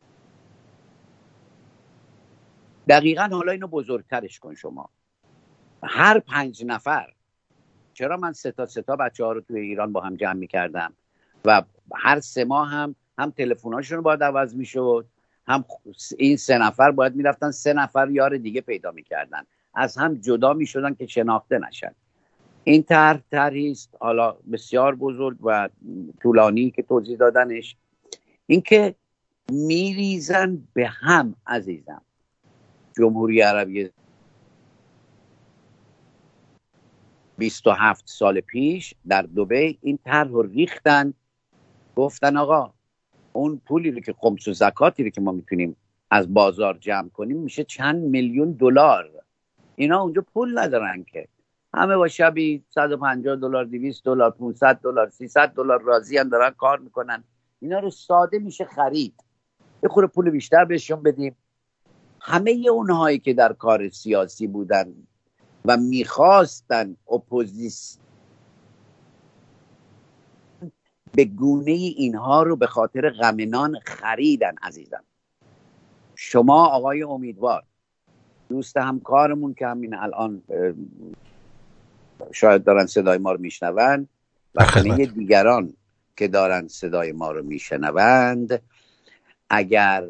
دقیقا 2.89 3.29
حالا 3.31 3.51
اینو 3.51 3.67
بزرگترش 3.67 4.39
کن 4.39 4.55
شما. 4.55 4.89
هر 5.83 6.19
پنج 6.19 6.65
نفر 6.65 7.13
چرا 7.93 8.17
من 8.17 8.33
سه 8.33 8.51
تا 8.51 8.65
سه 8.65 8.81
تا 8.81 8.95
بچه 8.95 9.25
ها 9.25 9.31
رو 9.31 9.41
توی 9.41 9.59
ایران 9.59 9.93
با 9.93 10.01
هم 10.01 10.15
جمع 10.15 10.33
می‌کردم؟ 10.33 10.93
و 11.45 11.63
هر 11.95 12.19
سه 12.19 12.45
ماه 12.45 12.69
هم 12.69 12.95
هم 13.17 13.31
تلفن‌هاشون 13.31 14.01
باید 14.01 14.23
عوض 14.23 14.55
می‌شد 14.55 15.05
هم 15.47 15.65
این 16.17 16.37
سه 16.37 16.57
نفر 16.57 16.91
باید 16.91 17.15
می‌رفتن 17.15 17.51
سه 17.51 17.73
نفر 17.73 18.09
یار 18.09 18.37
دیگه 18.37 18.61
پیدا 18.61 18.91
می‌کردن. 18.91 19.43
از 19.73 19.97
هم 19.97 20.15
جدا 20.15 20.53
می‌شدن 20.53 20.93
که 20.93 21.05
شناخته 21.07 21.59
نشن. 21.59 21.95
این 22.67 22.83
طرح 22.83 23.21
طرحی 23.31 23.71
است. 23.71 23.97
حالا 23.99 24.35
بسیار 24.51 24.95
بزرگ 24.95 25.37
و 25.43 25.69
طولانی 26.21 26.71
که 26.71 26.81
توضیح 26.81 27.17
دادنش. 27.17 27.75
اینکه 28.47 28.95
میریزن 29.51 30.67
به 30.73 30.87
هم 30.87 31.35
عزیزم. 31.47 32.01
جمهوری 32.97 33.41
عربی 33.41 33.89
27 37.37 38.03
سال 38.07 38.39
پیش 38.39 38.93
در 39.07 39.21
دوبه 39.21 39.77
این 39.81 39.99
طرح 40.05 40.27
رو 40.27 40.41
ریختن. 40.41 41.13
گفتن 41.95 42.37
آقا 42.37 42.73
اون 43.33 43.61
پولی 43.65 43.91
رو 43.91 43.99
که 43.99 44.13
خمس 44.17 44.47
و 44.47 44.53
زکاتی 44.53 45.03
رو 45.03 45.09
که 45.09 45.21
ما 45.21 45.31
می‌تونیم 45.31 45.75
از 46.11 46.33
بازار 46.33 46.77
جمع 46.77 47.09
کنیم 47.09 47.37
میشه 47.37 47.63
چند 47.63 48.03
میلیون 48.03 48.51
دلار. 48.51 49.09
اینا 49.75 50.01
اونجا 50.01 50.25
پول 50.33 50.59
ندارن 50.59 51.03
که. 51.03 51.27
همه 51.75 51.97
با 51.97 52.07
شبی 52.07 52.63
150 52.69 53.35
دلار 53.35 53.65
200 53.65 54.03
دلار 54.03 54.31
500 54.31 54.79
دلار 54.83 55.09
300 55.09 55.49
دلار 55.49 55.81
راضی 55.81 56.23
دارن 56.23 56.49
کار 56.49 56.79
می‌کنن. 56.79 57.23
اینا 57.59 57.79
رو 57.79 57.89
ساده 57.89 58.39
میشه 58.39 58.65
خرید. 58.65 59.23
یه 59.83 59.89
خورده 59.89 60.07
پول 60.07 60.29
بیشتر 60.29 60.65
بهشون 60.65 61.03
بدیم. 61.03 61.35
همه 62.21 62.65
اونهایی 62.71 63.19
که 63.19 63.33
در 63.33 63.53
کار 63.53 63.89
سیاسی 63.89 64.47
بودن 64.47 64.93
و 65.65 65.77
می‌خواستن 65.77 66.95
اپوزیس 67.11 67.99
به 71.13 71.25
گونه 71.25 71.71
اینها 71.71 72.43
رو 72.43 72.55
به 72.55 72.67
خاطر 72.67 73.09
غمنان 73.09 73.79
خریدن 73.85 74.55
عزیزم. 74.61 75.03
شما 76.15 76.65
آقای 76.65 77.03
امیدوار 77.03 77.63
دوست 78.49 78.77
همکارمون 78.77 79.53
که 79.53 79.67
همین 79.67 79.93
الان 79.93 80.43
شاید 82.31 82.63
دارن 82.63 82.85
صدای 82.85 83.17
ما 83.17 83.31
رو 83.31 83.39
میشنوند 83.39 84.09
و 84.55 84.63
همه 84.63 85.05
دیگران 85.05 85.73
که 86.17 86.27
دارن 86.27 86.67
صدای 86.67 87.11
ما 87.11 87.31
رو 87.31 87.43
میشنوند 87.43 88.61
اگر 89.49 90.07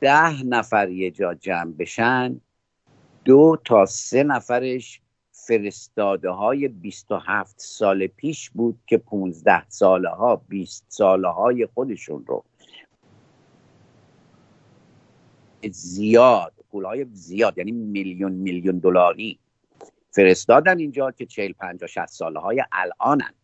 ده 0.00 0.42
نفر 0.42 0.88
یه 0.88 1.10
جا 1.10 1.34
جمع 1.34 1.72
بشن 1.72 2.40
دو 3.24 3.58
تا 3.64 3.86
سه 3.86 4.22
نفرش 4.22 5.00
فرستاده 5.32 6.30
های 6.30 6.68
27 6.68 7.54
سال 7.58 8.06
پیش 8.06 8.50
بود 8.50 8.78
که 8.86 8.98
15 8.98 9.68
ساله 9.68 10.08
ها 10.08 10.36
20 10.36 10.84
ساله 10.88 11.28
های 11.28 11.66
خودشون 11.74 12.24
رو. 12.26 12.44
زیاد 15.70 16.52
پول 16.70 16.84
های 16.84 17.06
زیاد 17.12 17.58
یعنی 17.58 17.72
میلیون 17.72 18.32
میلیون 18.32 18.78
دلاری 18.78 19.38
فرستادن 20.18 20.78
اینجا 20.78 21.10
که 21.10 21.26
40 21.26 21.52
50 21.52 21.88
60 21.88 22.06
ساله 22.06 22.40
های 22.40 22.64
الانن. 22.72 23.34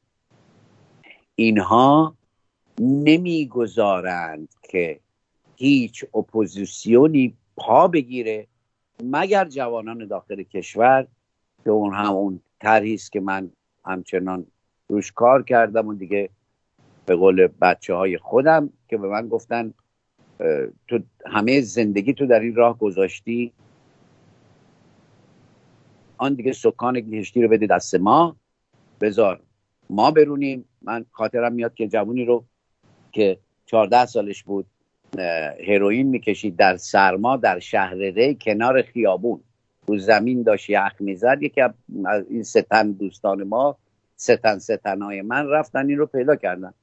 اینها 1.34 2.16
نمی‌گذارند 2.80 4.48
که 4.62 5.00
هیچ 5.56 6.04
اپوزیسیونی 6.14 7.34
پا 7.56 7.88
بگیره 7.88 8.46
مگر 9.04 9.44
جوانان 9.44 10.06
داخل 10.06 10.42
کشور 10.42 11.06
که 11.64 11.70
اون 11.70 11.94
همون 11.94 12.40
طرحی 12.60 12.98
که 13.12 13.20
من 13.20 13.50
همچنان 13.84 14.46
روش 14.88 15.12
کار 15.12 15.42
کردم 15.42 15.88
و 15.88 15.94
دیگه 15.94 16.30
به 17.06 17.16
قول 17.16 17.46
بچه 17.46 17.94
های 17.94 18.18
خودم 18.18 18.70
که 18.88 18.96
به 18.96 19.08
من 19.08 19.28
گفتن 19.28 19.74
تو 20.88 20.98
همه 21.26 21.60
زندگی 21.60 22.14
تو 22.14 22.26
در 22.26 22.40
این 22.40 22.54
راه 22.54 22.78
گذاشتی؟ 22.78 23.52
آن 26.16 26.34
دیگه 26.34 26.52
سکان 26.52 27.00
گهشتی 27.00 27.42
رو 27.42 27.48
بده 27.48 27.66
دست 27.66 27.94
ما 27.94 28.36
بذار 29.00 29.40
ما 29.90 30.10
برونیم. 30.10 30.64
من 30.82 31.04
خاطرم 31.10 31.52
میاد 31.52 31.74
که 31.74 31.88
جوونی 31.88 32.24
رو 32.24 32.44
که 33.12 33.38
14 33.66 34.06
سالش 34.06 34.42
بود 34.42 34.66
هروئین 35.68 36.06
می‌کشید 36.06 36.56
در 36.56 36.76
سرما 36.76 37.36
در 37.36 37.58
شهر 37.58 37.94
ری 37.94 38.38
کنار 38.40 38.82
خیابون. 38.82 39.40
رو 39.86 39.98
زمین 39.98 40.42
داشت 40.42 40.70
یخ 40.70 40.92
می‌زد 41.00 41.38
یکی 41.42 41.60
از 41.60 41.72
این 42.30 42.42
ستن 42.42 42.92
دوستان 42.92 43.42
ما 43.42 43.76
ستن 44.16 44.58
ستنهای 44.58 45.22
من 45.22 45.48
رفتن 45.48 45.88
این 45.88 45.98
رو 45.98 46.06
پیدا 46.06 46.36
کردن. 46.36 46.74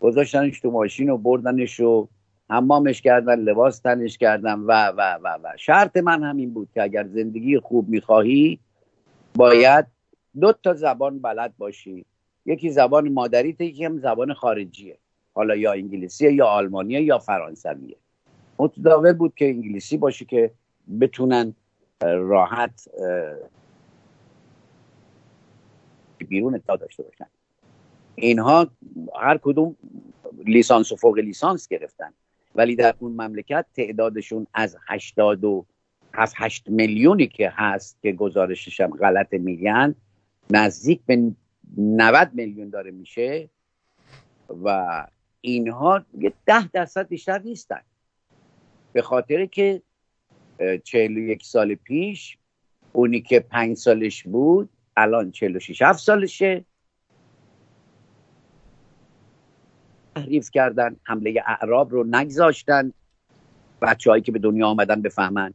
گذاشتنش 0.00 0.60
تو 0.60 0.70
ماشین 0.70 1.10
و 1.10 1.16
بردنش 1.16 1.80
و 1.80 2.08
حمامش 2.50 3.02
کردن 3.02 3.38
لباس 3.38 3.78
تنش 3.78 4.18
کردن 4.18 4.54
و 4.54 4.72
و 4.96 5.18
و 5.24 5.38
و. 5.42 5.56
شرط 5.56 5.96
من 5.96 6.22
همین 6.22 6.54
بود 6.54 6.68
که 6.74 6.82
اگر 6.82 7.06
زندگی 7.06 7.58
خوب 7.58 7.88
می‌خواهی 7.88 8.58
باید 9.34 9.86
دو 10.40 10.52
تا 10.52 10.74
زبان 10.74 11.18
بلد 11.18 11.56
باشی. 11.58 12.04
یکی 12.46 12.70
زبان 12.70 13.08
مادریت 13.08 13.60
یکی 13.60 13.84
هم 13.84 13.98
زبان 13.98 14.34
خارجیه. 14.34 14.98
حالا 15.34 15.56
یا 15.56 15.72
انگلیسی 15.72 16.32
یا 16.32 16.46
آلمانیه 16.46 17.02
یا 17.02 17.18
فرانسویه. 17.18 17.96
متداول 18.58 19.12
بود 19.12 19.34
که 19.34 19.44
انگلیسی 19.48 19.96
باشه 19.96 20.24
که 20.24 20.50
بتونن 21.00 21.54
راحت 22.02 22.88
بیرون 26.28 26.58
تا 26.58 26.76
داشته 26.76 27.02
باشن. 27.02 27.26
اینها 28.14 28.66
هر 29.20 29.38
کدوم 29.38 29.76
لیسانس 30.46 30.92
و 30.92 30.96
فوق 30.96 31.18
لیسانس 31.18 31.68
گرفتن. 31.68 32.12
ولی 32.58 32.76
در 32.76 32.94
اون 32.98 33.12
مملکت 33.12 33.66
تعدادشون 33.76 34.46
از 34.54 34.76
80 34.88 35.44
و 35.44 35.66
8 36.14 36.68
میلیونی 36.68 37.26
که 37.26 37.52
هست 37.56 37.98
که 38.02 38.12
گزارشش 38.12 38.80
هم 38.80 38.90
غلط 38.90 39.32
میگن 39.32 39.94
نزدیک 40.50 41.00
به 41.06 41.32
90 41.78 42.30
میلیون 42.34 42.68
داره 42.70 42.90
میشه 42.90 43.50
و 44.64 45.06
اینها 45.40 46.04
یه 46.18 46.32
ده 46.46 46.68
درصد 46.68 47.08
بیشتر 47.08 47.38
نیستن. 47.38 47.80
به 48.92 49.02
خاطر 49.02 49.46
که 49.46 49.82
چهل 50.84 51.16
و 51.16 51.20
یک 51.20 51.44
سال 51.44 51.74
پیش 51.74 52.38
اونی 52.92 53.20
که 53.20 53.40
پنج 53.40 53.76
سالش 53.76 54.22
بود 54.22 54.68
الان 54.96 55.30
چهل 55.30 55.56
و 55.56 55.60
شیش 55.60 55.82
هفت 55.82 55.98
سالشه. 55.98 56.64
تحریف 60.18 60.50
کردن 60.50 60.96
حمله 61.04 61.42
اعراب 61.46 61.92
رو 61.92 62.04
نگذاشتن. 62.04 62.92
بچه 63.82 64.10
هایی 64.10 64.22
که 64.22 64.32
به 64.32 64.38
دنیا 64.38 64.66
آمدن 64.66 65.02
بفهمن. 65.02 65.54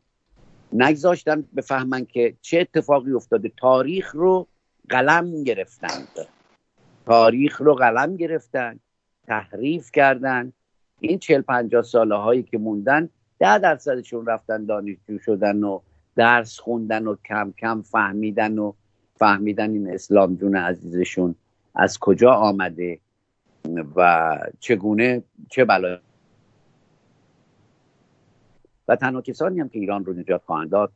نگذاشتن 0.73 1.43
بفهمن 1.55 2.05
که 2.05 2.33
چه 2.41 2.59
اتفاقی 2.59 3.11
افتاده. 3.11 3.51
تاریخ 3.57 4.15
رو 4.15 4.47
قلم 4.89 5.43
گرفتند 5.43 6.07
تاریخ 7.05 7.61
رو 7.61 7.73
قلم 7.73 8.15
گرفتن. 8.15 8.79
تحریف 9.27 9.91
کردن. 9.91 10.53
این 10.99 11.19
چهل 11.19 11.41
پنجاه 11.41 11.83
ساله 11.83 12.15
هایی 12.15 12.43
که 12.43 12.57
موندن 12.57 13.09
ده 13.39 13.57
درصدشون 13.57 14.25
رفتن 14.25 14.65
دانشجو 14.65 15.19
شدن 15.19 15.63
و 15.63 15.79
درس 16.15 16.59
خوندن 16.59 17.07
و 17.07 17.15
کم 17.25 17.53
کم 17.57 17.81
فهمیدن 17.81 18.57
و 18.57 18.73
فهمیدن 19.15 19.71
این 19.71 19.89
اسلام 19.89 20.35
جون 20.35 20.55
عزیزشون 20.55 21.35
از 21.75 21.99
کجا 21.99 22.31
آمده. 22.31 22.99
و 23.95 24.37
چگونه 24.59 25.23
چه 25.49 25.65
بلای 25.65 25.97
و 28.87 28.95
تنها 28.95 29.21
کسانی 29.21 29.59
هم 29.59 29.69
که 29.69 29.79
ایران 29.79 30.05
رو 30.05 30.13
نجات 30.13 30.41
خواهند 30.45 30.69
داد 30.69 30.91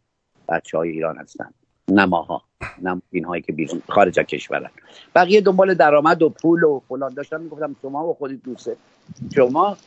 بچه 0.50 0.78
های 0.78 0.90
ایران 0.90 1.18
هستند. 1.18 1.54
نماها 1.90 2.42
نم 2.82 3.02
اینهایی 3.12 3.42
که 3.42 3.54
بیرون 3.54 3.82
خارج 3.90 4.20
از 4.20 4.26
کشورن 4.26 4.70
بقیه 5.16 5.42
دنبال 5.42 5.74
درآمد 5.74 6.22
و 6.22 6.30
پول 6.30 6.64
و 6.64 6.82
فلان 6.90 7.14
داشتن. 7.14 7.42
می‌گفتم 7.42 7.76
شما 7.82 8.08
و 8.08 8.14
خودت 8.14 8.44
دوسته. 8.44 8.76
شما 9.36 9.78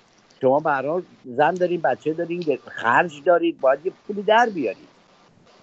شما 0.41 0.61
به 0.61 1.03
زن 1.25 1.55
دارین 1.55 1.81
بچه 1.81 2.13
دارین 2.13 2.59
خرج 2.67 3.23
دارید 3.25 3.61
باید 3.61 3.87
یه 3.87 3.93
پولی 4.07 4.23
در 4.23 4.49
بیارید. 4.55 4.89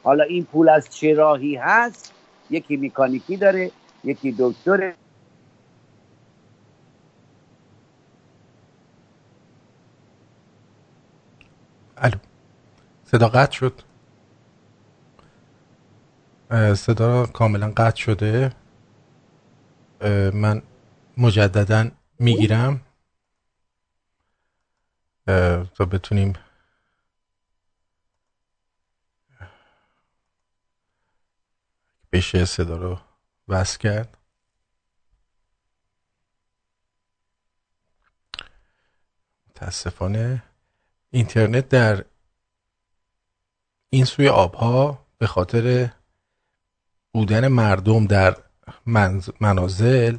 حالا 0.04 0.24
این 0.24 0.46
پول 0.46 0.70
از 0.70 0.90
چه 0.90 1.14
راهی 1.14 1.56
هست؟ 1.56 2.14
یکی 2.50 2.78
میکانیکی 2.78 3.38
داره 3.38 3.72
یکی 4.04 4.36
دکتر 4.40 4.94
الو. 11.98 12.18
صدا 13.06 13.28
قطع 13.28 13.52
شد. 13.52 13.82
صدا 16.76 17.26
کاملا 17.26 17.74
قطع 17.78 17.96
شده. 17.96 18.56
من 20.34 20.62
مجددا 21.18 21.92
می‌گیرم. 22.20 22.82
تا 25.76 25.86
بتونیم. 25.92 26.34
بشه 32.12 32.46
صدا 32.46 32.78
رو 32.78 33.00
وصل 33.48 33.80
کرد. 33.80 34.18
متاسفانه 39.50 40.44
اینترنت 41.10 41.70
در 41.70 42.06
این 43.90 44.06
سوی 44.06 44.30
آبها 44.30 45.08
به 45.18 45.28
خاطر 45.28 45.90
بودن 47.14 47.48
مردم 47.48 48.06
در 48.06 48.38
منازل 49.42 50.18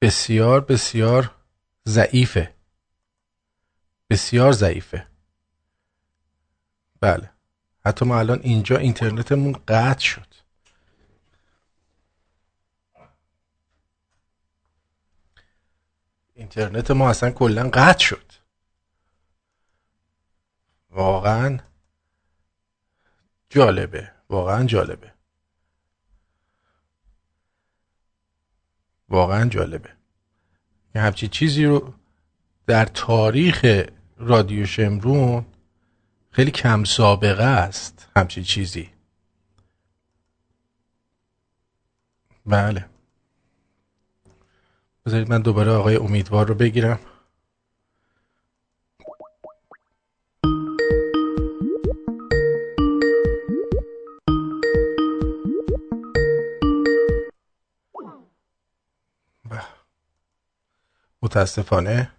بسیار 0.00 0.60
بسیار 0.60 1.34
ضعیفه. 1.88 2.54
بسیار 4.10 4.52
ضعیفه. 4.52 5.06
بله. 7.00 7.30
حتی 7.84 8.04
ما 8.04 8.18
الان 8.18 8.40
اینجا 8.42 8.76
اینترنتمون 8.76 9.52
قطع 9.68 9.98
شد. 9.98 10.34
اینترنت 16.34 16.90
ما 16.90 17.10
اصلا 17.10 17.30
کلا 17.30 17.70
قطع 17.72 18.04
شد. 18.04 18.25
واقعا 20.96 21.58
جالبه. 23.50 24.12
واقعا 24.28 24.64
جالبه. 24.64 25.12
واقعا 29.08 29.48
جالبه. 29.48 29.90
یه 30.94 31.02
همچی 31.02 31.28
چیزی 31.28 31.64
رو 31.64 31.94
در 32.66 32.84
تاریخ 32.84 33.84
رادیو 34.16 34.66
شمرون 34.66 35.46
خیلی 36.30 36.50
کم 36.50 36.84
سابقه 36.84 37.44
است 37.44 38.08
همچین 38.16 38.44
چیزی. 38.44 38.90
بله. 42.46 42.86
بذارید 45.06 45.30
من 45.30 45.42
دوباره 45.42 45.72
آقای 45.72 45.96
امیدوار 45.96 46.46
رو 46.46 46.54
بگیرم. 46.54 46.98
متاسفانه 61.26 62.10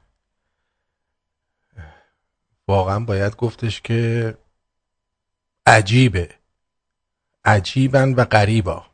واقعا 2.68 3.00
باید 3.00 3.36
گفتش 3.36 3.82
که 3.82 4.34
عجیبه. 5.66 6.30
عجیبن 7.46 8.14
و 8.14 8.26
غریبا. 8.26 8.86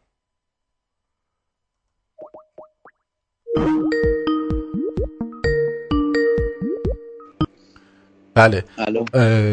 بله. 8.34 8.64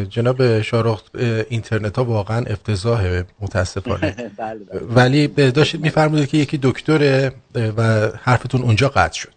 جناب 0.05 0.61
شارخ 0.61 1.03
اینترنت 1.51 1.99
ها 1.99 2.05
واقعا 2.05 2.45
افتضاحه 2.47 3.27
متاسفانه. 3.41 4.11
بله، 4.39 4.65
بله. 4.65 4.81
ولی 4.81 5.27
داشتید 5.29 5.81
میفرمودید 5.81 6.29
که 6.29 6.39
یکی 6.39 6.59
دکتره 6.63 7.33
و 7.55 8.11
حرفتون 8.23 8.63
اونجا 8.63 8.89
قطع 8.89 9.19
شد. 9.19 9.35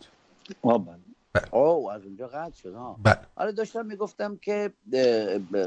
بله. 0.64 1.03
او 1.52 1.92
از 1.92 2.06
اونجا 2.06 2.28
قطع 2.28 2.56
شد 2.56 2.74
ها 2.74 3.00
بله. 3.04 3.18
آره 3.36 3.52
داشتم 3.52 3.86
می‌گفتم 3.86 4.38
که 4.38 4.74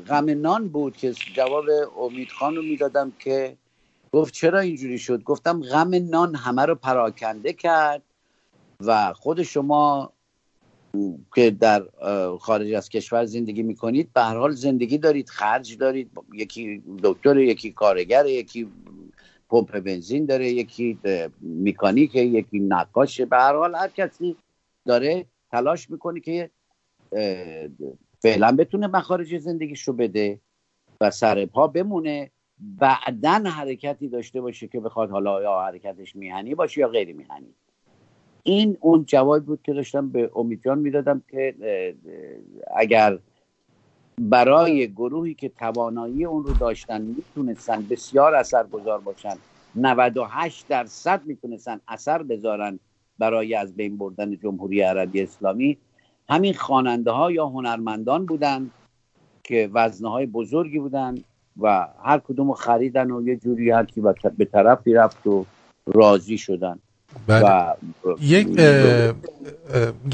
غم 0.09 0.41
نان 0.41 0.69
بود 0.69 0.97
که 0.97 1.13
جواب 1.13 1.65
امید 1.99 2.31
خان 2.31 2.57
رو 2.57 2.63
می‌دادم 2.63 3.13
که 3.19 3.57
گفت 4.13 4.35
چرا 4.35 4.61
اینجوری 4.61 4.99
شد؟ 4.99 5.23
گفتم 5.23 5.61
غم 5.61 5.95
نان 5.95 6.35
همه 6.35 6.65
رو 6.65 6.75
پراکنده 6.75 7.53
کرد 7.53 8.03
و 8.81 9.13
خود 9.13 9.43
شما 9.43 10.13
که 11.35 11.51
در 11.51 11.85
خارج 12.41 12.73
از 12.73 12.89
کشور 12.89 13.25
زندگی 13.25 13.63
می‌کنید 13.63 14.13
به 14.13 14.21
هر 14.21 14.37
حال 14.37 14.53
زندگی 14.53 14.99
دارید 14.99 15.29
خرج 15.29 15.77
دارید 15.79 16.11
یکی 16.33 16.83
دکتر 17.03 17.39
یکی 17.39 17.73
کارگر 17.73 18.27
یکی 18.27 18.69
پمپ 19.49 19.81
بنزین 19.81 20.27
داره 20.27 20.49
یکی 20.51 20.99
میکانیک 21.41 22.15
یکی 22.15 22.61
نقاشه 22.61 23.25
به 23.25 23.37
هر 23.37 23.55
حال 23.55 23.75
هر 23.75 23.89
کسی 23.89 24.37
داره 24.87 25.27
تلاش 25.57 25.91
می‌کنه 25.91 26.21
که 26.21 26.51
فعلا 28.23 28.57
بتونه 28.59 28.87
مخارج 28.87 29.39
زندگیش 29.39 29.83
رو 29.83 29.93
بده 29.93 30.41
و 31.01 31.11
سر 31.11 31.47
پا 31.47 31.67
بمونه 31.67 32.31
بعدا 32.59 33.31
حرکتی 33.31 34.09
داشته 34.09 34.41
باشه 34.41 34.69
که 34.69 34.81
بخواد 34.81 35.11
حالا 35.11 35.43
یا 35.43 35.61
حرکتش 35.61 36.17
میهنی 36.17 36.55
باشه 36.55 36.81
یا 36.81 36.89
غیر 36.89 37.15
میهنی. 37.15 37.55
این 38.43 38.77
اون 38.81 39.05
جواب 39.05 39.45
بود 39.45 39.63
که 39.63 39.73
داشتم 39.73 40.09
به 40.09 40.31
امیدجان 40.37 40.79
می‌دادم 40.79 41.23
که 41.31 41.55
اگر 42.77 43.19
برای 44.21 44.93
گروهی 44.93 45.35
که 45.35 45.49
توانایی 45.49 46.25
اون 46.25 46.45
رو 46.45 46.55
داشتن 46.55 47.03
می‌تونستن 47.03 47.87
بسیار 47.91 48.35
اثرگذار 48.35 49.01
باشن 49.01 49.37
98 49.75 50.69
درصد 50.69 51.27
می‌تونستن 51.27 51.81
اثر 51.89 52.23
بذارن 52.23 52.79
برای 53.19 53.55
از 53.55 53.77
بین 53.77 53.99
بردن 53.99 54.37
جمهوری 54.37 54.81
عربی 54.81 55.23
اسلامی. 55.23 55.79
همین 56.29 56.55
خواننده 56.55 57.11
ها 57.11 57.33
یا 57.33 57.47
هنرمندان 57.47 58.27
بودن 58.27 58.71
که 59.45 59.71
وزنه 59.73 60.11
های 60.11 60.27
بزرگی 60.27 60.79
بودن 60.79 61.15
و 61.61 61.89
هر 62.03 62.19
کدوم 62.19 62.53
خریدن 62.53 63.11
و 63.11 63.29
یه 63.29 63.37
جوری 63.37 63.71
هر 63.71 63.85
کی 63.85 64.03
به 64.39 64.45
طرفی 64.45 64.93
رفت 64.93 65.27
و 65.27 65.45
راضی 65.87 66.39
شدن. 66.39 66.79
بله. 67.27 67.47
و 67.47 67.75
یک 68.21 68.49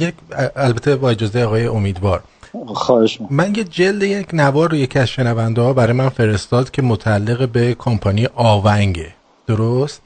یک 0.00 0.14
البته 0.56 0.96
با 0.96 1.10
اجازه 1.10 1.44
آقای 1.44 1.66
امیدوار. 1.66 2.22
خواهش 2.66 3.18
من 3.30 3.54
یه 3.54 3.64
جلد 3.64 4.02
یک 4.02 4.28
نوار 4.32 4.70
رو 4.70 4.76
یکی 4.76 4.98
از 4.98 5.08
شنونده 5.08 5.60
ها 5.60 5.72
برای 5.72 5.92
من 5.92 6.08
فرستاد 6.08 6.70
که 6.70 6.82
متعلق 6.82 7.48
به 7.48 7.74
کمپانی 7.78 8.26
آونگه. 8.34 9.14
درست؟ 9.46 10.02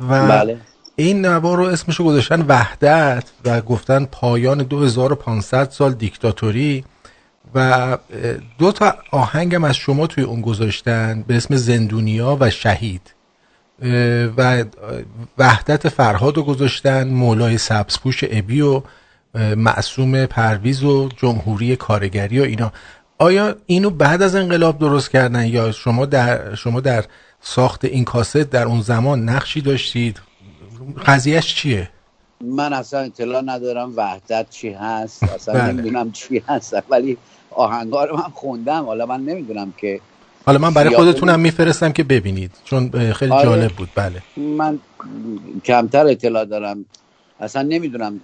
و 0.00 0.28
بله. 0.28 0.58
این 0.96 1.26
نوار 1.26 1.56
رو 1.56 1.64
اسمشو 1.64 2.04
گذاشتن 2.04 2.44
وحدت 2.48 3.24
و 3.44 3.60
گفتن 3.60 4.04
پایان 4.04 4.58
2500 4.58 5.70
سال 5.70 5.92
دیکتاتوری 5.92 6.84
و 7.54 7.98
دو 8.58 8.72
تا 8.72 8.94
آهنگم 9.10 9.64
از 9.64 9.76
شما 9.76 10.06
توی 10.06 10.24
اون 10.24 10.40
گذاشتن 10.40 11.24
به 11.26 11.36
اسم 11.36 11.56
زندونیا 11.56 12.36
و 12.40 12.50
شهید. 12.50 13.14
و 14.36 14.64
وحدت 15.38 15.88
فرهاد 15.88 16.36
رو 16.36 16.42
گذاشتن 16.42 17.08
مولای 17.08 17.58
سبزپوش 17.58 18.24
ابی 18.30 18.60
و 18.60 18.82
معصوم 19.56 20.26
پرویز 20.26 20.82
و 20.82 21.08
جمهوری 21.16 21.76
کارگری 21.76 22.40
و 22.40 22.42
اینا. 22.42 22.72
آیا 23.18 23.54
اینو 23.66 23.90
بعد 23.90 24.22
از 24.22 24.34
انقلاب 24.34 24.78
درست 24.78 25.10
کردن 25.10 25.46
یا 25.46 25.72
شما 25.72 26.06
در 26.06 26.54
شما 26.54 26.80
در 26.80 27.04
ساخت 27.40 27.84
این 27.84 28.04
کاست 28.04 28.36
در 28.36 28.64
اون 28.64 28.80
زمان 28.80 29.28
نقشی 29.28 29.60
داشتید؟ 29.60 30.20
قضیهش 31.06 31.54
چیه؟ 31.54 31.88
من 32.40 32.72
اصلا 32.72 33.00
اطلاع 33.00 33.42
ندارم 33.42 33.92
وحدت 33.96 34.50
چی 34.50 34.70
هست 34.70 35.22
اصلا 35.22 35.54
بله. 35.54 35.72
نمی‌دونم 35.72 36.12
چی 36.12 36.42
هست 36.48 36.74
ولی 36.88 37.18
آهنگار 37.50 38.12
من 38.12 38.22
خوندم. 38.22 38.84
حالا 38.84 39.06
من 39.06 39.20
نمی‌دونم 39.20 39.74
که 39.76 40.00
حالا 40.46 40.58
من 40.58 40.74
برای 40.74 40.96
خودتونم 40.96 41.40
میفرستم 41.40 41.92
که 41.92 42.04
ببینید 42.04 42.50
چون 42.64 43.12
خیلی 43.12 43.32
آره. 43.32 43.44
جالب 43.44 43.72
بود. 43.72 43.88
بله. 43.94 44.22
من 44.36 44.78
کمتر 45.64 46.06
اطلاع 46.06 46.44
دارم. 46.44 46.84
اصلا 47.40 47.62
نمی‌دونم 47.62 48.20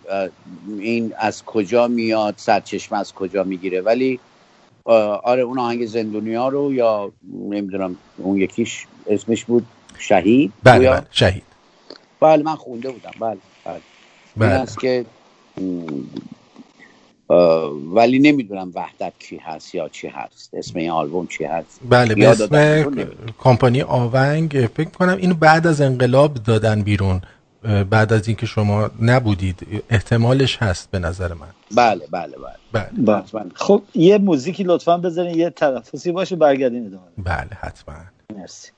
این 0.78 1.12
از 1.18 1.44
کجا 1.44 1.88
میاد 1.88 2.34
سرچشمه 2.36 2.98
از 2.98 3.12
کجا 3.12 3.44
می‌گیره. 3.44 3.80
ولی 3.80 4.20
آره 4.84 5.42
اون 5.42 5.58
آهنگ 5.58 5.86
زندونیا 5.86 6.48
رو 6.48 6.74
یا 6.74 7.12
نمی‌دونم 7.32 7.96
اون 8.16 8.36
یکیش 8.36 8.86
اسمش 9.06 9.44
بود 9.44 9.66
شهید؟ 9.98 10.52
بله, 10.62 10.90
بله 10.90 11.06
شهید. 11.10 11.42
بله 12.20 12.42
من 12.42 12.54
خونده 12.54 12.90
بودم. 12.90 13.10
بله 13.20 13.38
بله, 13.64 13.80
بله. 14.36 14.48
این 14.52 14.56
است 14.56 14.78
که 14.78 15.04
ولی 17.94 18.18
نمی‌دونم 18.18 18.72
وحدت 18.74 19.12
کی 19.18 19.36
هست 19.36 19.74
یا 19.74 19.88
چی 19.88 20.08
هست. 20.08 20.54
اسم 20.54 20.78
این 20.78 20.90
آلبوم 20.90 21.26
چی 21.26 21.44
هست؟ 21.44 21.80
بله 21.90 22.14
به 22.14 22.28
اسم 22.28 22.84
کمپانی 23.38 23.82
آونگ. 23.82 24.70
فکر 24.74 24.90
کنم 24.90 25.16
اینو 25.16 25.34
بعد 25.34 25.66
از 25.66 25.80
انقلاب 25.80 26.34
دادن 26.34 26.82
بیرون. 26.82 27.20
بعد 27.90 28.12
از 28.12 28.28
اینکه 28.28 28.46
شما 28.46 28.90
نبودید. 29.02 29.82
احتمالش 29.90 30.56
هست 30.62 30.90
به 30.90 30.98
نظر 30.98 31.34
من. 31.34 31.46
بله 31.76 32.06
بله 32.10 32.36
بله, 32.72 32.88
بله. 32.92 33.22
بله. 33.32 33.50
خب 33.54 33.82
یه 33.94 34.18
موزیکی 34.18 34.64
لطفا 34.64 34.98
بذارین 34.98 35.38
یه 35.38 35.50
تنفسی 35.50 36.12
باشه 36.12 36.36
برگردین 36.36 36.86
ادامه 36.86 37.02
بله 37.18 37.50
حتما. 37.60 37.94
مرسی. 38.36 38.70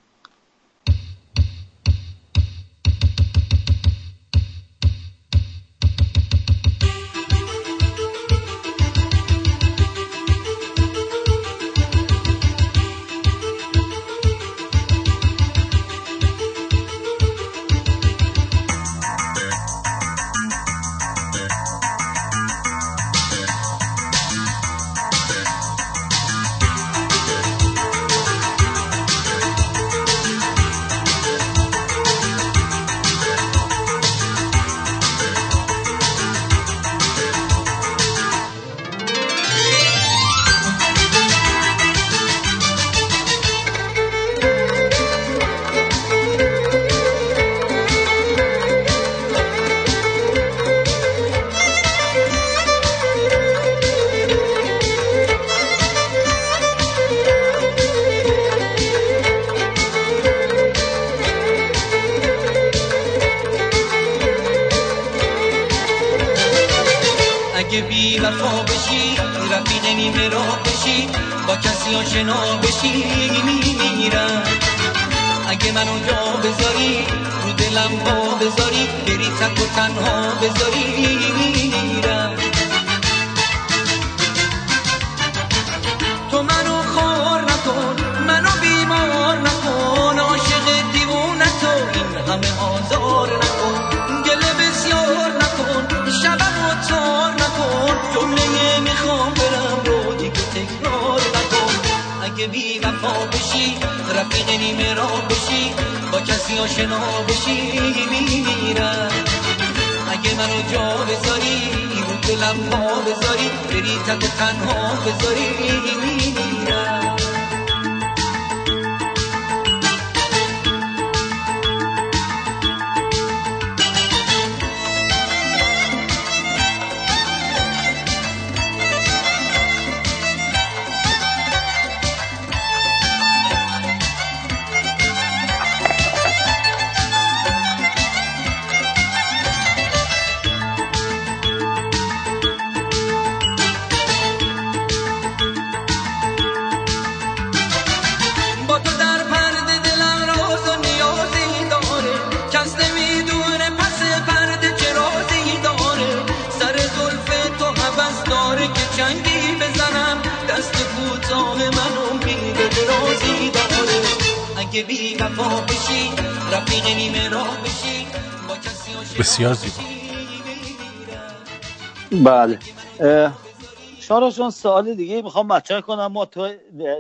شارا 174.19 174.31
جان 174.31 174.51
سوال 174.51 174.95
دیگه 174.95 175.23
می‌خوام 175.23 175.47
مطرح 175.47 175.81
کنم. 175.81 176.07
ما 176.07 176.25
تو 176.25 176.49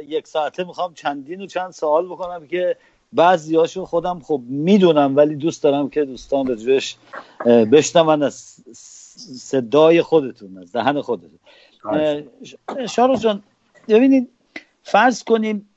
یک 0.08 0.26
ساعته 0.26 0.64
می‌خوام 0.64 0.94
چندین 0.94 1.40
و 1.40 1.46
چند 1.46 1.70
سوال 1.70 2.06
بکنم 2.06 2.46
که 2.46 2.76
بعضی 3.12 3.56
هاشو 3.56 3.84
خودم 3.84 4.20
خب 4.20 4.42
می‌دونم 4.48 5.16
ولی 5.16 5.34
دوست 5.34 5.62
دارم 5.62 5.90
که 5.90 6.04
دوستان 6.04 6.58
اه، 7.46 7.64
بشنون 7.64 8.22
از 8.22 8.56
صدای 9.36 10.02
خودتون 10.02 10.58
از 10.58 10.72
دهن 10.72 11.00
خودتون. 11.00 11.38
اه، 11.84 12.86
شارا 12.86 13.16
جان 13.16 13.42
ببینید 13.88 14.28
فرض 14.82 15.24
کنیم 15.24 15.68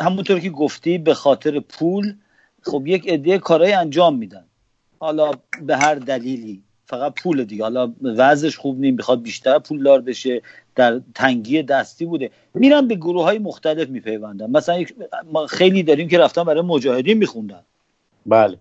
همونطور 0.00 0.40
که 0.40 0.50
گفتی 0.50 0.98
به 0.98 1.14
خاطر 1.14 1.60
پول 1.60 2.14
خب 2.62 2.86
یک 2.86 3.08
عده 3.08 3.38
کارهای 3.38 3.72
انجام 3.72 4.18
میدن. 4.18 4.44
حالا 4.98 5.32
به 5.62 5.76
هر 5.76 5.94
دلیلی. 5.94 6.63
فقط 6.86 7.14
پول 7.14 7.44
دیگه. 7.44 7.62
حالا 7.62 7.92
وضعش 8.02 8.58
خوب 8.58 8.80
نیم 8.80 8.96
بخواد 8.96 9.22
بیشتر 9.22 9.58
پولدار 9.58 10.00
بشه. 10.00 10.42
در 10.74 11.00
تنگی 11.14 11.62
دستی 11.62 12.06
بوده. 12.06 12.30
میرن 12.54 12.88
به 12.88 12.94
گروه 12.94 13.24
های 13.24 13.38
مختلف 13.38 13.88
میپیوندن. 13.88 14.50
مثلا 14.50 14.84
ما 15.32 15.46
خیلی 15.46 15.82
داریم 15.82 16.08
که 16.08 16.18
رفتن 16.18 16.44
برای 16.44 16.62
مجاهدین 16.62 17.18
میخوندن. 17.18 17.60
بله. 18.26 18.58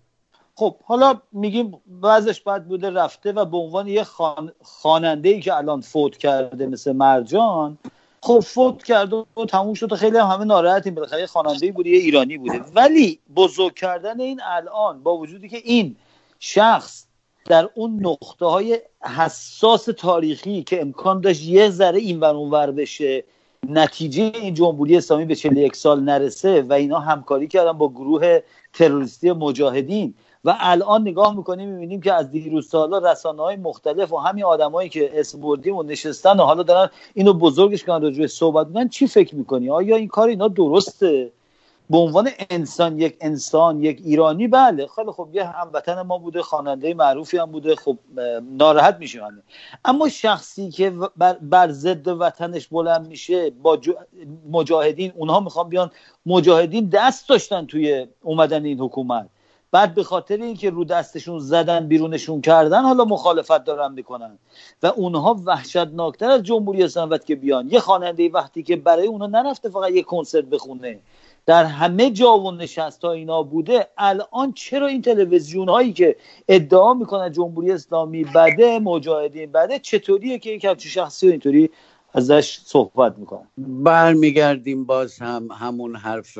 خب 0.55 0.75
حالا 0.83 1.21
میگیم 1.31 1.73
وضعش 2.01 2.41
بد 2.41 2.63
بوده 2.63 2.89
رفته 2.89 3.31
و 3.31 3.45
به 3.45 3.57
عنوان 3.57 3.87
یه 3.87 4.03
خان... 4.03 4.51
خواننده 4.61 5.29
ای 5.29 5.41
که 5.41 5.55
الان 5.55 5.81
فوت 5.81 6.17
کرده 6.17 6.67
مثل 6.67 6.91
مرجان 6.91 7.77
خب 8.21 8.39
فوت 8.39 8.83
کرده 8.83 9.15
و 9.15 9.45
تموم 9.49 9.73
شد 9.73 9.91
و 9.91 9.95
خیلی 9.95 10.17
هم 10.17 10.27
همه 10.27 10.45
ناراحتیم. 10.45 10.95
بالاخره 10.95 11.19
یه 11.19 11.27
خواننده 11.27 11.71
بوده 11.71 11.89
یه 11.89 11.97
ایرانی 11.97 12.37
بوده. 12.37 12.61
ولی 12.75 13.19
بزرگ 13.35 13.75
کردن 13.75 14.19
این 14.19 14.41
الان 14.45 15.03
با 15.03 15.17
وجودی 15.17 15.49
که 15.49 15.57
این 15.57 15.95
شخص 16.39 17.05
در 17.45 17.69
اون 17.75 18.05
نقطه 18.05 18.45
های 18.45 18.79
حساس 19.17 19.85
تاریخی 19.85 20.63
که 20.63 20.81
امکان 20.81 21.21
داشت 21.21 21.43
یه 21.43 21.69
ذره 21.69 21.99
این 21.99 22.19
ور 22.19 22.35
اونور 22.35 22.71
بشه 22.71 23.23
نتیجه 23.69 24.23
این 24.23 24.53
جمهوری 24.53 24.97
اسلامی 24.97 25.25
به 25.25 25.35
41 25.35 25.75
سال 25.75 25.99
نرسه 25.99 26.61
و 26.61 26.73
اینا 26.73 26.99
همکاری 26.99 27.47
کردن 27.47 27.71
با 27.71 27.89
گروه 27.89 28.39
تروریستی 28.73 29.31
مجاهدین. 29.31 30.13
و 30.45 30.55
الان 30.59 31.01
نگاه 31.01 31.37
می‌کنیم 31.37 31.69
می‌بینیم 31.69 32.01
که 32.01 32.13
از 32.13 32.31
دیروز 32.31 32.69
سالا 32.69 33.11
رسانه 33.11 33.41
های 33.41 33.55
مختلف 33.55 34.13
و 34.13 34.17
همین 34.17 34.43
آدمایی 34.43 34.89
که 34.89 35.19
اسم 35.19 35.41
بردیم 35.41 35.75
و 35.75 35.83
نشستن 35.83 36.39
و 36.39 36.43
حالا 36.43 36.63
دارن 36.63 36.89
اینو 37.13 37.33
بزرگش 37.33 37.83
کردن 37.83 38.01
راجع 38.03 38.27
صحبت 38.27 38.67
می‌کنن 38.67 38.89
چی 38.89 39.07
فکر 39.07 39.35
می‌کنی؟ 39.35 39.69
آیا 39.69 39.95
این 39.95 40.07
کار 40.07 40.27
اینا 40.27 40.47
درسته؟ 40.47 41.31
به 41.89 41.97
عنوان 41.97 42.29
انسان 42.49 42.99
یک 42.99 43.17
انسان 43.21 43.83
یک 43.83 44.01
ایرانی 44.05 44.47
بله. 44.47 44.87
خیلی 44.95 45.11
خب 45.11 45.29
یه 45.33 45.43
هموطن 45.43 46.01
ما 46.01 46.17
بوده 46.17 46.41
خواننده 46.41 46.93
معروفی 46.93 47.37
هم 47.37 47.51
بوده 47.51 47.75
خب 47.75 47.97
ناراحت 48.51 48.97
میشیم 48.99 49.23
همه. 49.23 49.41
اما 49.85 50.09
شخصی 50.09 50.71
که 50.71 50.93
بر, 51.17 51.33
بر 51.41 51.71
ضد 51.71 52.07
وطنش 52.07 52.67
بلند 52.67 53.07
میشه 53.07 53.49
با 53.49 53.79
مجاهدین 54.51 55.11
اونها 55.15 55.39
می‌خوان 55.39 55.69
بیان 55.69 55.91
مجاهدین 56.25 56.89
دست 56.89 57.29
داشتن 57.29 57.65
توی 57.65 58.07
اومدن 58.21 58.65
این 58.65 58.79
حکومت. 58.79 59.29
بعد 59.71 59.93
به 59.93 60.03
خاطر 60.03 60.37
اینکه 60.37 60.69
رو 60.69 60.85
دستشون 60.85 61.39
زدن 61.39 61.87
بیرونشون 61.87 62.41
کردن 62.41 62.81
حالا 62.81 63.05
مخالفت 63.05 63.63
دارن 63.63 63.93
می‌کنن. 63.93 64.37
و 64.83 64.87
اونها 64.87 65.41
وحشتناکتر 65.45 66.29
از 66.29 66.43
جمهوری 66.43 66.83
اسلامی 66.83 67.19
که 67.19 67.35
بیان. 67.35 67.69
یه 67.69 67.79
خواننده 67.79 68.29
وقتی 68.29 68.63
که 68.63 68.75
برای 68.75 69.07
اونا 69.07 69.27
نرفته 69.27 69.69
فقط 69.69 69.91
یه 69.91 70.03
کنسرت 70.03 70.45
بخونه. 70.45 70.99
در 71.45 71.65
همه 71.65 72.11
جا 72.11 72.39
و 72.39 72.51
نشست 72.51 73.05
ها 73.05 73.11
اینا 73.11 73.43
بوده 73.43 73.87
الان 73.97 74.53
چرا 74.53 74.87
این 74.87 75.01
تلویزیون 75.01 75.69
هایی 75.69 75.93
که 75.93 76.15
ادعا 76.47 76.93
می‌کنن 76.93 77.31
جمهوری 77.31 77.71
اسلامی 77.71 78.23
بده 78.23 78.79
مجاهدین 78.79 79.51
بده 79.51 79.79
چطوریه 79.79 80.39
که 80.39 80.49
یک 80.49 80.65
همچین 80.65 80.91
شخصی 80.91 81.29
اینطوری 81.29 81.69
ازش 82.13 82.59
صحبت 82.65 83.17
می‌کنن؟ 83.17 83.47
برمیگردیم 83.57 84.85
باز 84.85 85.19
هم 85.19 85.47
همون 85.51 85.95
حرف 85.95 86.33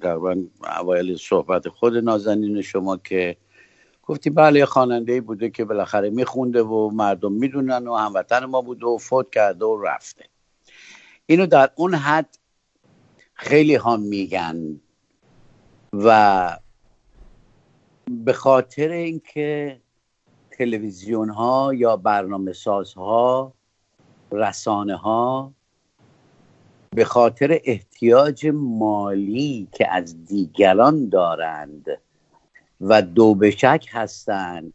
تقریبا 0.00 0.36
اوایل 0.80 1.16
صحبت 1.16 1.68
خود 1.68 1.96
نازنین 1.96 2.62
شما 2.62 2.96
که 2.96 3.36
گفتی 4.02 4.30
بله 4.30 4.64
خواننده 4.64 5.20
بوده 5.20 5.50
که 5.50 5.64
بالاخره 5.64 6.10
میخونده 6.10 6.62
و 6.62 6.90
مردم 6.90 7.32
می‌دونن 7.32 7.88
و 7.88 7.94
هموطن 7.94 8.44
ما 8.44 8.60
بوده 8.60 8.86
و 8.86 8.98
فوت 8.98 9.30
کرده 9.30 9.64
و 9.64 9.82
رفته. 9.82 10.24
اینو 11.26 11.46
در 11.46 11.70
اون 11.76 11.94
حد 11.94 12.38
خیلی 13.42 13.74
ها 13.74 13.96
میگن 13.96 14.80
و 15.92 16.58
به 18.10 18.32
خاطر 18.32 18.88
اینکه 18.88 19.80
تلویزیون 20.50 21.28
ها 21.28 21.74
یا 21.74 21.96
برنامه 21.96 22.52
سازها 22.52 23.52
رسانه 24.32 24.96
ها 24.96 25.52
به 26.90 27.04
خاطر 27.04 27.60
احتیاج 27.64 28.46
مالی 28.54 29.68
که 29.72 29.94
از 29.94 30.26
دیگران 30.26 31.08
دارند 31.08 31.86
و 32.80 33.02
دو 33.02 33.34
به 33.34 33.50
شک 33.50 33.86
هستند 33.90 34.72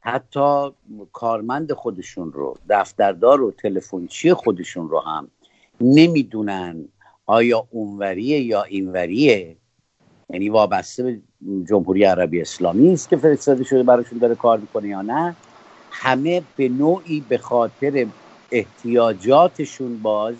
حتی 0.00 0.70
کارمند 1.12 1.72
خودشون 1.72 2.32
رو 2.32 2.56
دفتردار 2.68 3.42
و 3.42 3.50
تلفنچی 3.50 4.34
خودشون 4.34 4.88
رو 4.88 5.00
هم 5.00 5.28
نمی‌دونن 5.80 6.88
آیا 7.26 7.66
اونوریه 7.70 8.40
یا 8.40 8.62
اینوریه؟ 8.62 9.56
یعنی 10.30 10.48
وابسته 10.48 11.02
به 11.02 11.18
جمهوری 11.68 12.04
عربی 12.04 12.40
اسلامی 12.40 12.92
است 12.92 13.08
که 13.08 13.16
فرستاده 13.16 13.64
شده 13.64 13.82
براشون 13.82 14.18
داره 14.18 14.34
کار 14.34 14.58
می‌کنه 14.58 14.88
یا 14.88 15.02
نه؟ 15.02 15.36
همه 15.90 16.42
به 16.56 16.68
نوعی 16.68 17.24
به 17.28 17.38
خاطر 17.38 18.06
احتیاجاتشون 18.52 20.02
باز 20.02 20.34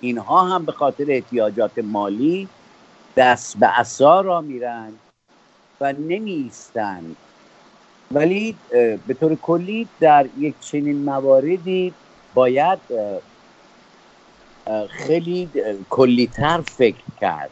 اینها 0.00 0.44
هم 0.44 0.64
به 0.64 0.72
خاطر 0.72 1.04
احتیاجات 1.08 1.78
مالی 1.78 2.48
دست 3.16 3.56
به 3.56 3.66
عصا 3.66 4.20
را 4.20 4.40
میرن 4.40 4.92
و 5.80 5.92
نمیستند 5.92 7.16
ولی 8.10 8.56
به 9.06 9.14
طور 9.20 9.34
کلی 9.34 9.88
در 10.00 10.26
یک 10.38 10.54
چنین 10.60 11.04
مواردی 11.04 11.92
باید 12.34 12.78
خیلی 14.90 15.48
کلیتر 15.90 16.60
فکر 16.60 17.02
کرد. 17.20 17.50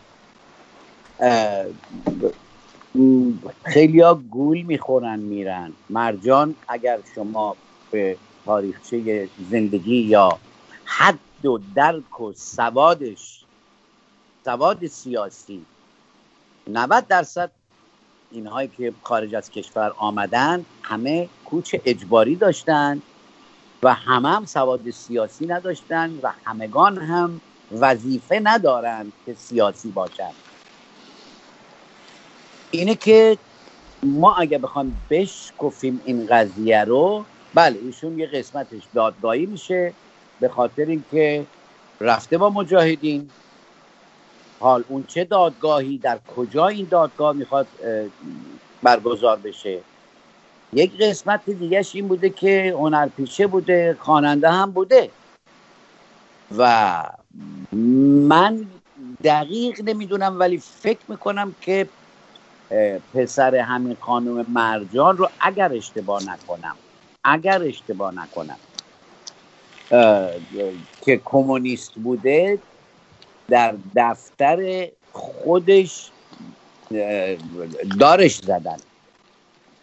خیلی 3.64 4.01
ها 4.01 4.14
گول 4.14 4.62
می‌خورن 4.62 5.18
میرن. 5.18 5.72
مرجان 5.90 6.55
اگر 6.68 6.98
شما 7.14 7.56
به 7.90 8.16
تاریخچه 8.44 9.28
زندگی 9.51 9.97
یا 9.97 10.38
حد 10.84 11.47
و 11.47 11.59
درک 11.74 12.20
و 12.20 12.32
سوادش 12.32 13.44
سواد 14.44 14.86
سیاسی 14.86 15.66
90 16.70 17.06
درصد 17.06 17.51
اینهایی 18.30 18.68
که 18.76 18.93
خارج 19.02 19.34
از 19.34 19.51
کشور 19.51 19.93
آمدن 19.98 20.64
همه 20.82 21.28
کوچ 21.44 21.76
اجباری 21.84 22.36
داشتن. 22.36 23.02
و 23.86 23.88
همه 23.88 24.28
هم 24.28 24.44
سواد 24.44 24.90
سیاسی 24.90 25.46
نداشتن 25.46 26.10
و 26.22 26.32
همگان 26.44 26.98
هم 26.98 27.40
وظیفه 27.72 28.40
ندارند 28.42 29.12
که 29.26 29.34
سیاسی 29.34 29.90
باشند 29.90 30.34
اینه 32.70 32.94
که 32.94 33.38
ما 34.02 34.34
اگه 34.34 34.58
بخوام 34.58 34.96
بشکفیم 35.10 36.00
این 36.04 36.26
قضیه 36.26 36.84
رو 36.84 37.24
بله 37.54 37.78
ایشون 37.84 38.18
یه 38.18 38.26
قسمتش 38.26 38.82
دادگاهی 38.94 39.46
میشه 39.46 39.92
به 40.40 40.48
خاطر 40.48 40.84
اینکه 40.84 41.46
رفته 42.00 42.38
با 42.38 42.50
مجاهدین. 42.50 43.30
حال 44.60 44.84
اون 44.88 45.04
چه 45.04 45.24
دادگاهی 45.24 45.98
در 45.98 46.18
کجا 46.36 46.66
این 46.66 46.86
دادگاه 46.90 47.36
می‌خواد 47.36 47.66
برگزار 48.82 49.36
بشه؟ 49.36 49.80
یک 50.72 50.98
قسمت 51.01 51.51
دیگهش 51.51 51.94
این 51.94 52.09
بوده 52.09 52.30
که 52.30 52.74
هنرپیشه 52.78 53.47
بوده 53.47 53.97
خواننده 54.01 54.51
هم 54.51 54.70
بوده. 54.70 55.10
و 56.59 57.02
من 58.28 58.66
دقیق 59.24 59.80
نمی‌دونم 59.84 60.38
ولی 60.40 60.59
فکر 60.59 61.01
می‌کنم 61.09 61.55
که 61.60 61.88
پسر 63.14 63.55
همین 63.55 63.97
خانم 64.01 64.47
مرجان 64.48 65.16
رو 65.16 65.28
اگر 65.40 65.72
اشتباه 65.72 66.22
نکنم 66.22 66.76
اگر 67.24 67.62
اشتباه 67.62 68.14
نکنم 68.14 68.56
که 71.02 71.20
کمونیست 71.24 71.94
بوده 71.94 72.59
در 73.48 73.74
دفتر 73.97 74.88
خودش 75.12 76.10
دارش 78.01 78.36
زدن. 78.36 78.76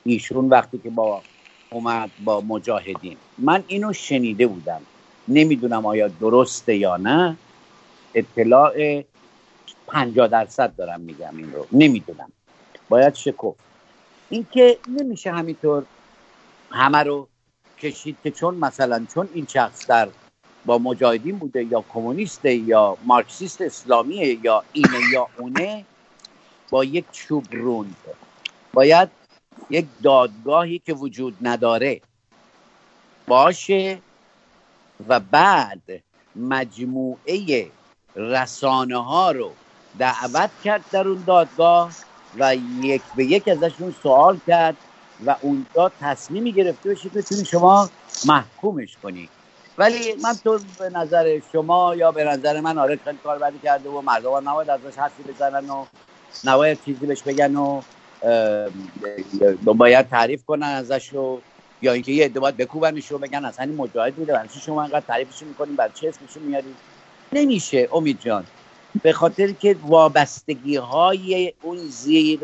ایشون 0.06 0.50
وقتی 0.50 0.78
که 0.78 0.90
با 0.90 1.22
اومد 1.70 2.12
با 2.24 2.42
مجاهدین. 2.42 3.18
من 3.38 3.64
اینو 3.68 3.94
شنیده 3.94 4.48
بودم. 4.48 4.82
نمی‌دونم 5.28 5.86
آیا 5.86 6.08
درسته 6.08 6.76
یا 6.76 6.98
نه. 6.98 7.38
اطلاع 8.14 9.04
پنجاه 9.88 10.28
درصد 10.28 10.76
دارم 10.76 11.02
میگم 11.02 11.38
این 11.38 11.54
رو. 11.54 11.68
نمی‌دونم. 11.72 12.32
باید 12.90 13.16
شکف 13.16 13.54
اینکه 14.30 14.78
نمیشه 14.88 15.32
همینطور 15.32 15.84
همه 16.72 16.98
رو 16.98 17.28
کشید 17.80 18.18
که 18.24 18.32
چون 18.32 18.56
مثلا 18.56 19.06
چون 19.14 19.30
این 19.34 19.48
شخص 19.50 19.88
در 19.88 20.08
با 20.66 20.78
مجاهدین 20.78 21.38
بوده 21.38 21.64
یا 21.64 21.84
کمونیسته 21.94 22.54
یا 22.56 22.98
مارکسیست 23.06 23.62
اسلامیه 23.62 24.46
یا 24.46 24.64
اینه 24.74 25.00
یا 25.14 25.28
اونه 25.38 25.86
با 26.70 26.84
یک 26.84 27.06
چوب 27.12 27.46
روند 27.52 27.96
باید 28.74 29.10
یک 29.70 29.86
دادگاهی 30.04 30.80
که 30.80 30.94
وجود 30.94 31.38
نداره. 31.42 32.02
باشه 33.28 34.02
و 35.08 35.20
بعد 35.20 35.82
مجموعه 36.36 37.72
رسانه 38.16 39.04
ها 39.04 39.32
رو 39.32 39.52
دعوت 40.00 40.52
کرد 40.64 40.84
در 40.92 41.08
اون 41.08 41.24
دادگاه 41.28 41.92
و 42.40 42.56
یک 42.82 43.02
به 43.16 43.26
یک 43.26 43.48
ازشون 43.48 43.96
سوال 44.04 44.40
کرد 44.48 44.78
و 45.26 45.36
اونجا 45.42 45.92
تصمیمی 46.02 46.52
گرفته 46.52 46.90
بشه 46.90 47.10
که 47.10 47.20
بتونی 47.20 47.46
شما 47.46 47.90
محکومش 48.26 48.98
کنی. 49.04 49.30
ولی 49.78 50.14
من 50.24 50.34
تو 50.44 50.60
به 50.80 50.90
نظر 50.90 51.40
شما 51.52 51.96
یا 51.96 52.12
به 52.12 52.24
نظر 52.24 52.60
من 52.60 52.78
آره 52.78 53.00
خیلی 53.04 53.18
کار 53.24 53.40
بدی 53.40 53.60
کرده 53.60 53.90
و 53.90 54.02
مردم 54.02 54.50
نباید 54.50 54.70
ازش 54.70 54.98
حرفی 54.98 55.24
بزنن 55.24 55.70
و 55.70 55.86
نباید 56.44 56.84
چیزی 56.86 57.06
بهش 57.06 57.22
بگن 57.22 57.56
و 57.56 57.82
باید 59.64 60.10
تعریف 60.10 60.44
کنن 60.44 60.64
ازش 60.64 61.10
رو 61.10 61.42
یا 61.82 61.94
اینکه 61.94 62.12
یه 62.12 62.26
عده 62.26 62.40
بکوبنش 62.40 63.08
رو 63.12 63.18
بگن 63.18 63.46
اصلا 63.46 63.66
این 63.66 63.76
مجاهد 63.76 64.16
بوده 64.16 64.34
برای 64.34 64.50
شما 64.66 64.84
انقدر 64.84 65.06
تعریفش 65.08 65.42
می‌کنیم 65.42 65.76
برای 65.76 65.92
چه 65.94 66.08
اسمشو 66.08 66.40
میارید 66.40 66.76
نمیشه 67.34 67.90
امید 67.94 68.20
جان. 68.20 68.44
به 69.04 69.14
خاطر 69.14 69.52
که 69.52 69.76
وابستگی 69.88 70.76
های 70.76 71.54
اون 71.62 71.78
زیر 71.78 72.40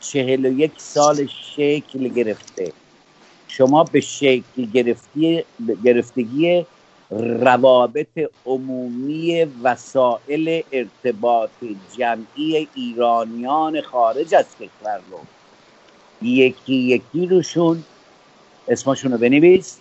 چهل 0.00 0.46
و 0.46 0.52
یک 0.52 0.72
سال 0.76 1.26
شکل 1.26 2.08
گرفته. 2.08 2.72
شما 3.48 3.84
به 3.84 4.00
شکل 4.00 4.64
گرفتی 4.74 5.44
گرفتگی 5.84 6.66
روابط 7.18 8.30
عمومی 8.46 9.44
وسایل 9.44 10.64
ارتباط 10.72 11.50
جمعی 11.96 12.68
ایرانیان 12.74 13.80
خارج 13.80 14.34
از 14.34 14.46
کشور 14.56 15.00
رو. 15.10 15.20
یکی 16.22 16.74
یکی 16.74 17.26
روشون. 17.26 17.84
اسمشون 18.68 19.12
رو 19.12 19.18
بنویس. 19.18 19.78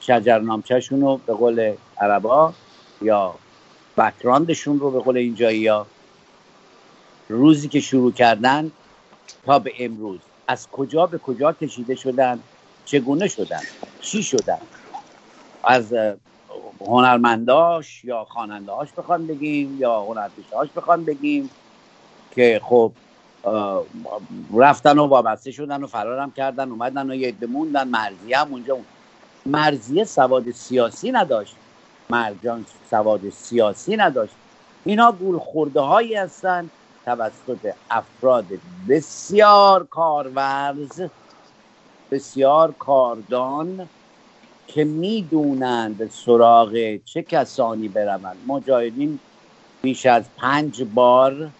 شجرنامچهشون 0.00 1.00
رو 1.00 1.20
به 1.26 1.32
قول 1.32 1.74
عربا 1.98 2.54
یا 3.02 3.34
بکراندشون 3.96 4.80
رو 4.80 4.90
به 4.90 5.00
قول 5.00 5.16
اینجایی 5.16 5.66
ها. 5.66 5.86
روزی 7.28 7.68
که 7.68 7.80
شروع 7.80 8.12
کردن 8.12 8.72
تا 9.46 9.58
به 9.58 9.72
امروز. 9.78 10.20
از 10.48 10.68
کجا 10.70 11.06
به 11.06 11.18
کجا 11.18 11.52
کشیده 11.52 11.94
شدن؟ 11.94 12.40
چگونه 12.84 13.28
شدن؟ 13.28 13.60
چی 14.00 14.22
شدن؟ 14.22 14.58
از 15.64 15.94
هنرمنداش 16.80 18.04
یا 18.04 18.24
خوانندهاش 18.24 18.92
بخوان 18.92 19.26
بگیم 19.26 19.80
یا 19.80 20.02
هنرپیشهاش 20.02 20.68
بخوان 20.76 21.04
بگیم 21.04 21.50
که 22.30 22.60
خب 22.64 22.92
رفتن 24.58 24.98
و 24.98 25.06
وابسته 25.06 25.50
شدن 25.50 25.82
و 25.82 25.86
فرارم 25.86 26.30
کردن 26.30 26.70
اومدن 26.70 27.10
و 27.10 27.14
یه 27.14 27.34
موندن 27.48 27.88
مرزیه 27.88 28.38
هم 28.38 28.52
اونجا 28.52 28.78
مرزیه 29.46 30.04
سواد 30.04 30.50
سیاسی 30.50 31.12
نداشت. 31.12 31.56
مرجان 32.10 32.66
سواد 32.90 33.30
سیاسی 33.30 33.96
نداشت. 33.96 34.34
اینا 34.84 35.12
گول 35.12 35.38
خورده 35.38 35.80
هایی 35.80 36.14
هستن 36.14 36.70
توسط 37.04 37.72
افراد 37.90 38.46
بسیار 38.88 39.86
کارورز 39.86 41.02
بسیار 42.10 42.72
کاردان 42.72 43.90
که 44.74 44.84
می‌دونند 44.84 46.10
سراغ 46.10 46.96
چه 47.04 47.22
کسانی 47.22 47.88
بروند. 47.88 48.36
مجاهدین 48.46 49.20
بیش 49.82 50.06
از 50.06 50.24
پنج 50.36 50.82
بار 50.82 51.50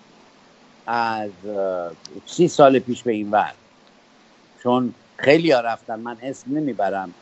از 0.87 1.31
سی 2.27 2.49
سال 2.49 2.79
پیش 2.79 3.03
به 3.03 3.13
این 3.13 3.31
ور. 3.31 3.53
چون 4.63 4.95
خیلی 5.19 5.51
ها 5.51 5.61
رفتن. 5.61 6.01
من 6.01 6.17
اسم 6.23 6.57
نمی‌برم. 6.59 7.15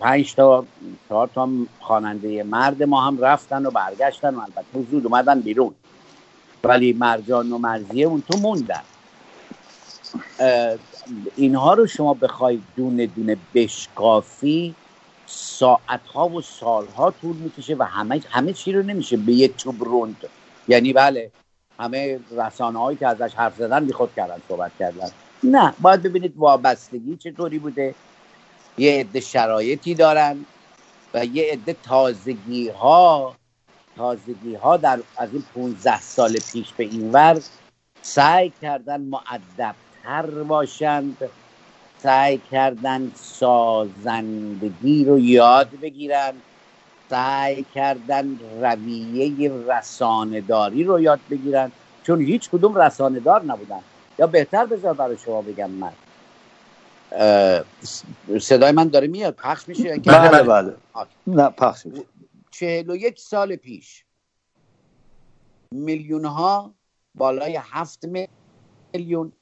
پنج 0.00 0.34
تا 0.34 0.66
چهار 1.08 1.30
تا 1.34 1.48
خواننده 1.80 2.42
مرد 2.42 2.82
ما 2.82 3.00
هم 3.00 3.18
رفتن 3.18 3.66
و 3.66 3.70
برگشتن 3.70 4.34
و 4.34 4.40
البته 4.40 4.90
زود 4.90 5.06
اومدن 5.06 5.40
بیرون. 5.40 5.74
ولی 6.64 6.92
مرجان 6.92 7.52
و 7.52 7.58
مرزیه 7.58 8.06
اون 8.06 8.22
تو 8.22 8.38
موندن. 8.38 8.82
اینها 11.36 11.74
رو 11.74 11.86
شما 11.86 12.14
بخواید 12.14 12.62
دونه 12.76 13.06
دونه 13.06 13.36
بشکافی 13.54 14.74
ساعت 15.26 16.06
ها 16.14 16.28
و 16.28 16.42
سال 16.42 16.86
ها 16.86 17.10
طول 17.10 17.36
می‌کشه 17.36 17.74
و 17.74 17.82
همه 17.82 18.22
همه 18.30 18.52
چی 18.52 18.72
رو 18.72 18.82
نمیشه 18.82 19.16
به 19.16 19.32
یه 19.32 19.48
چوب 19.48 19.84
روند. 19.84 20.16
یعنی 20.68 20.92
بله 20.92 21.30
همه 21.78 22.20
رسانه 22.36 22.78
هایی 22.78 22.98
که 22.98 23.06
ازش 23.06 23.34
حرف 23.34 23.56
زدن 23.56 23.86
بی 23.86 23.92
خود 23.92 24.14
کردن 24.16 24.42
صحبت 24.48 24.72
کردن. 24.78 25.08
نه 25.42 25.74
باید 25.80 26.02
ببینید 26.02 26.32
وابستگی 26.36 27.16
چطوری 27.16 27.58
بوده. 27.58 27.94
یه 28.78 29.00
عده 29.00 29.20
شرایطی 29.20 29.94
دارن 29.94 30.44
و 31.14 31.24
یه 31.24 31.52
عده 31.52 31.76
تازگی 31.82 32.68
ها 32.68 33.36
تازگی 33.96 34.54
ها 34.54 34.76
در 34.76 35.00
از 35.16 35.32
این 35.32 35.44
15 35.54 36.00
سال 36.00 36.38
پیش 36.52 36.72
به 36.72 36.84
این 36.84 37.12
ور 37.12 37.40
سعی 38.02 38.52
کردن 38.62 39.00
معدبتر 40.06 40.42
باشند. 40.42 41.16
سعی 41.98 42.38
کردن 42.38 43.12
سازندگی 43.14 45.04
رو 45.04 45.18
یاد 45.18 45.70
بگیرن 45.82 46.32
سعی 47.10 47.66
کردن 47.74 48.38
رویه 48.60 49.52
رسانداری 49.68 50.84
رو 50.84 51.00
یاد 51.00 51.20
بگیرن 51.30 51.72
چون 52.02 52.20
هیچ 52.20 52.50
کدوم 52.50 52.78
رساندار 52.78 53.44
نبودن. 53.44 53.80
یا 54.18 54.26
بهتر 54.26 54.66
بذار 54.66 54.94
برای 54.94 55.18
شما 55.18 55.42
بگم 55.42 55.70
من. 55.70 55.92
صدای 58.40 58.72
من 58.72 58.88
داره 58.88 59.06
میاد؟ 59.06 59.34
پخش 59.34 59.68
میشه 59.68 59.98
بله 59.98 60.28
بله, 60.28 60.42
بله. 60.42 60.76
نه 61.26 61.48
پخش 61.50 61.86
میشه. 61.86 62.04
چهل 62.50 62.90
و 62.90 62.96
یک 62.96 63.18
سال 63.20 63.56
پیش 63.56 64.04
میلیون 65.70 66.24
ها 66.24 66.74
بالای 67.14 67.58
هفت 67.62 68.04
میلیون 68.04 68.28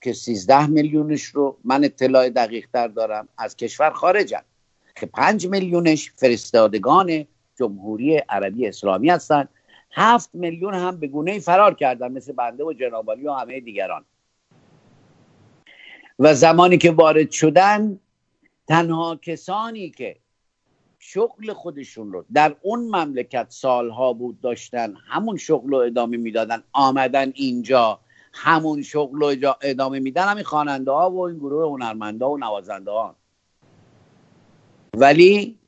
که 0.01 0.13
سیزده 0.13 0.67
میلیونش 0.67 1.25
رو 1.25 1.57
من 1.65 1.85
اطلاع 1.85 2.29
دقیق 2.29 2.69
تر 2.73 2.89
دارم 2.89 3.29
از 3.39 3.57
کشور 3.57 3.91
خارجن 3.91 4.43
که 4.97 5.07
پنج 5.07 5.47
میلیونش 5.47 6.13
فرستادگان 6.17 7.27
جمهوری 7.59 8.17
عربی 8.17 8.67
اسلامی 8.67 9.11
هستند 9.11 9.49
هفت 9.93 10.31
میلیون 10.33 10.75
هم 10.75 10.97
به 10.97 11.07
گونه 11.07 11.39
فرار 11.39 11.75
کردن 11.75 12.13
مثل 12.13 12.33
بنده 12.33 12.65
و 12.65 12.73
جنابالی 12.73 13.27
و 13.27 13.33
همه 13.33 13.61
دیگران. 13.61 14.05
و 16.19 16.35
زمانی 16.35 16.79
که 16.79 16.91
وارد 16.91 17.31
شدن 17.31 18.01
تنها 18.69 19.17
کسانی 19.17 19.91
که 19.91 20.17
شغل 20.99 21.53
خودشون 21.53 22.13
رو 22.13 22.25
در 22.33 22.57
اون 22.63 22.81
مملکت 22.81 23.47
سالها 23.49 24.13
بود 24.13 24.41
داشتن 24.41 24.95
همون 25.09 25.37
شغل 25.37 25.71
رو 25.71 25.77
ادامه 25.77 26.17
می‌دادن 26.17 26.63
آمدن 26.73 27.33
اینجا 27.35 28.01
همون 28.37 28.83
شغل 28.83 29.45
رو 29.45 29.55
ادامه 29.61 29.99
میدن 30.01 30.29
همین 30.29 30.45
خواننده 30.45 30.91
ها 30.91 31.11
و 31.11 31.21
این 31.21 31.39
گروه 31.39 31.65
هنرمنده 31.65 32.25
و 32.25 32.37
نوازنده 32.37 32.91
ها 32.91 33.17
ولی 34.97 35.59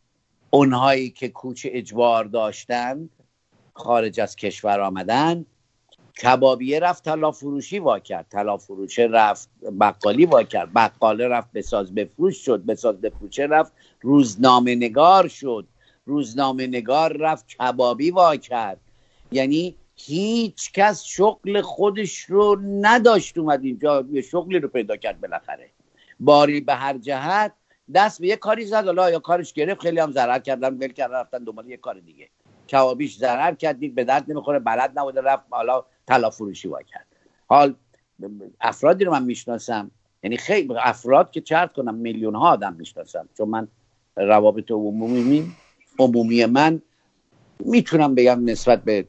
اونهایی 0.51 1.11
که 1.11 1.29
کوچ 1.29 1.67
اجبار 1.71 2.25
داشتند 2.25 3.11
خارج 3.75 4.21
از 4.21 4.37
کشور 4.37 4.81
آمدن 4.81 5.47
کبابیه 6.23 6.81
رفت 6.81 7.05
طلا 7.05 7.33
فروشی 7.33 7.79
وا 7.79 7.99
کرد. 7.99 8.27
طلا 8.31 8.57
فروشه 8.57 9.09
رفت 9.11 9.49
بقالی 9.81 10.27
وا 10.27 10.43
کرد. 10.43 10.73
بقاله 10.75 11.29
رفت 11.29 11.53
بساز 11.53 11.95
بفروش 11.95 12.45
شد 12.45 12.65
بساز 12.65 13.01
بفروشه 13.01 13.43
رفت 13.43 13.73
روزنامه 14.01 14.75
نگار 14.75 15.29
شد. 15.29 15.67
روزنامه 16.07 16.67
نگار 16.67 17.17
رفت 17.17 17.47
کبابی 17.49 18.11
وا 18.11 18.37
کرد. 18.37 18.81
یعنی 19.33 19.75
هیچ 19.97 20.73
کس 20.73 21.05
شغل 21.05 21.61
خودش 21.61 22.19
رو 22.21 22.61
نداشت 22.63 23.39
اومد 23.39 23.65
اینجا 23.65 24.05
یه 24.11 24.21
شغلی 24.21 24.59
رو 24.59 24.69
پیدا 24.69 24.97
کرد 24.97 25.21
بالاخره. 25.21 25.71
باری 26.21 26.61
به 26.61 26.75
هر 26.75 26.99
جهت 26.99 27.53
دست 27.95 28.21
به 28.21 28.27
یه 28.27 28.37
کاری 28.37 28.65
زد 28.65 28.85
حالا 28.85 29.11
یا 29.11 29.19
کارش 29.19 29.53
گرفت 29.53 29.81
خیلی 29.81 30.01
هم 30.01 30.13
ضرر 30.13 30.39
کردن 30.39 30.75
ول 30.75 30.89
کردن 30.89 31.15
رفتن 31.15 31.45
دنبال 31.45 31.71
یه 31.71 31.77
کار 31.77 32.01
دیگه. 32.01 32.29
کبابیش 32.73 33.17
ضرر 33.17 33.55
کردید 33.55 33.95
به 33.95 34.05
درد 34.05 34.31
نمی‌خوره 34.31 34.59
بلد 34.59 34.99
نبوده 34.99 35.21
رفت 35.21 35.43
حالا 35.51 35.85
طلا 36.07 36.31
فروشی 36.31 36.69
وا 36.69 36.83
کرد. 36.83 37.07
حال 37.47 37.75
افرادی 38.61 39.05
رو 39.05 39.13
من 39.13 39.25
می‌شناسم 39.25 39.91
یعنی 40.23 40.37
خیلی 40.37 40.75
افراد 40.79 41.31
که 41.31 41.41
چرت 41.41 41.73
کنم 41.73 41.95
میلیون 41.95 42.35
ها 42.35 42.51
آدم 42.51 42.73
می‌شناسم. 42.73 43.29
چون 43.39 43.49
من 43.49 43.69
روابط 44.17 44.71
عمومی 44.71 45.53
عمومی 45.99 46.45
من 46.45 46.83
می‌تونم 47.61 48.15
بگم 48.15 48.45
نسبت 48.45 48.85
به 48.85 49.07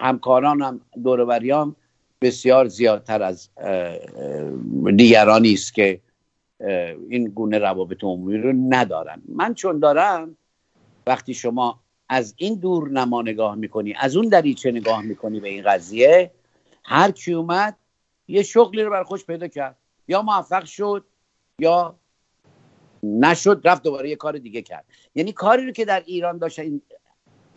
همکارانم 0.00 0.80
دوروبریام 1.04 1.76
بسیار 2.20 2.68
زیادتر 2.68 3.22
از 3.22 3.48
دیگرانی 4.96 5.52
است 5.52 5.74
که 5.74 6.00
این 7.08 7.24
گونه 7.24 7.58
روابط 7.58 8.04
عمومی 8.04 8.38
رو 8.38 8.52
ندارن. 8.68 9.22
من 9.28 9.54
چون 9.54 9.78
دارم 9.78 10.36
وقتی 11.06 11.34
شما 11.34 11.80
از 12.08 12.34
این 12.36 12.54
دور 12.54 12.90
نما 12.90 13.22
نگاه 13.22 13.54
می‌کنی 13.54 13.94
از 13.98 14.16
اون 14.16 14.28
دریچه 14.28 14.70
نگاه 14.70 15.02
می‌کنی 15.02 15.40
به 15.40 15.48
این 15.48 15.64
قضیه 15.64 16.30
هر 16.84 17.10
کی 17.10 17.32
اومد 17.32 17.76
یه 18.28 18.42
شغلی 18.42 18.82
رو 18.82 18.90
بر 18.90 19.02
خوش 19.02 19.24
پیدا 19.24 19.48
کرد. 19.48 19.76
یا 20.08 20.22
موفق 20.22 20.64
شد 20.64 21.04
یا 21.58 21.96
نشد 23.02 23.60
رفت 23.64 23.82
دوباره 23.82 24.10
یه 24.10 24.16
کار 24.16 24.38
دیگه 24.38 24.62
کرد. 24.62 24.84
یعنی 25.14 25.32
کاری 25.32 25.66
رو 25.66 25.72
که 25.72 25.84
در 25.84 26.02
ایران 26.06 26.38
داشت 26.38 26.60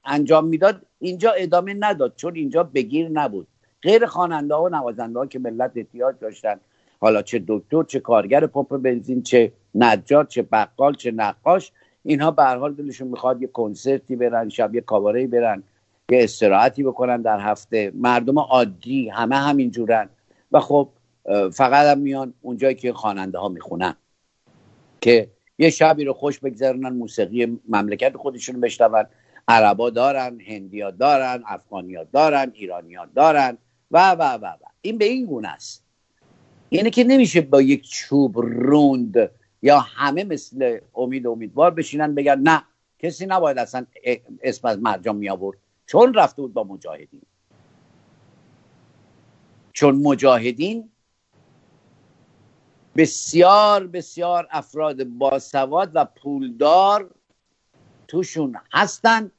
انجام 0.06 0.48
می‌داد 0.48 0.82
اینجا 1.00 1.32
ادامه 1.32 1.76
نداد 1.80 2.14
چون 2.16 2.36
اینجا 2.36 2.64
بگیر 2.64 3.10
نبود. 3.10 3.48
غیر 3.82 4.06
خواننده 4.06 4.56
ها 4.56 4.64
و 4.64 4.70
نوازنده 4.70 5.20
ها 5.20 5.26
که 5.26 5.40
ملت 5.40 5.72
احتیاج 5.76 6.16
داشتن. 6.22 6.60
حالا 7.00 7.22
چه 7.22 7.44
دکتر 7.48 7.84
چه 7.84 8.00
کارگر 8.00 8.46
پمپ 8.46 8.78
بنزین 8.78 9.24
چه 9.24 9.52
نجار 9.76 10.26
چه 10.26 10.42
بقال 10.42 10.94
چه 10.94 11.12
نقاش 11.12 11.72
اینها 12.04 12.32
به 12.32 12.44
هر 12.44 12.58
حال 12.58 12.74
دلشون 12.74 13.08
می‌خواد 13.08 13.42
یه 13.42 13.48
کنسرتی 13.48 14.16
برن 14.16 14.50
شب 14.50 14.76
یه 14.76 14.82
کاباره 14.82 15.28
برن 15.28 15.64
یه 16.12 16.24
استراحتی 16.24 16.84
بکنن 16.84 17.22
در 17.22 17.40
هفته. 17.40 17.92
مردم 17.96 18.40
عادی 18.40 19.10
همه 19.10 19.36
همین 19.36 19.72
جورن 19.72 20.10
و 20.52 20.60
خب 20.60 20.90
فقط 21.54 21.88
هم 21.88 21.98
میان 21.98 22.34
اونجایی 22.42 22.76
که 22.76 22.94
خواننده 22.94 23.38
ها 23.38 23.50
می‌خونن. 23.50 23.96
که 25.02 25.28
یه 25.58 25.70
شبی 25.70 26.06
رو 26.06 26.14
خوش 26.14 26.40
بگذرونن 26.40 26.90
موسیقی 26.90 27.60
مملکت 27.70 28.18
خودشون 28.18 28.62
بشنون. 28.62 29.06
عربا 29.50 29.90
دارن 29.90 30.42
هندیا 30.42 30.92
دارن 30.92 31.44
افغانیا 31.46 32.04
دارن 32.04 32.52
ایرانیا 32.54 33.06
دارن 33.16 33.58
و 33.92 34.12
و 34.12 34.38
و 34.38 34.46
و. 34.46 34.58
این 34.82 34.98
به 34.98 35.06
این 35.06 35.26
گونه 35.26 35.48
است. 35.48 35.84
یعنی 36.72 36.90
که 36.90 37.04
نمیشه 37.04 37.42
با 37.42 37.62
یک 37.62 37.90
چوب 37.90 38.38
روند 38.38 39.32
یا 39.62 39.80
همه 39.80 40.24
مثل 40.24 40.80
امید 40.96 41.28
امیدوار 41.28 41.72
بشینن 41.72 42.16
بگن 42.16 42.40
نه 42.40 42.64
کسی 43.00 43.26
نباید 43.26 43.58
اصلا 43.58 43.86
اسم 44.44 44.68
از 44.68 44.80
مرجان 44.80 45.16
می 45.16 45.30
آورد. 45.30 45.58
چون 45.86 46.14
رفته 46.14 46.42
بود 46.42 46.54
با 46.54 46.64
مجاهدین. 46.64 47.22
چون 49.74 49.96
مجاهدین 49.96 50.90
بسیار 52.98 53.88
بسیار 53.88 54.48
افراد 54.52 55.04
باسواد 55.04 55.92
و 55.94 56.06
پولدار 56.06 57.12
توشون 58.08 58.56
هستن 58.74 59.32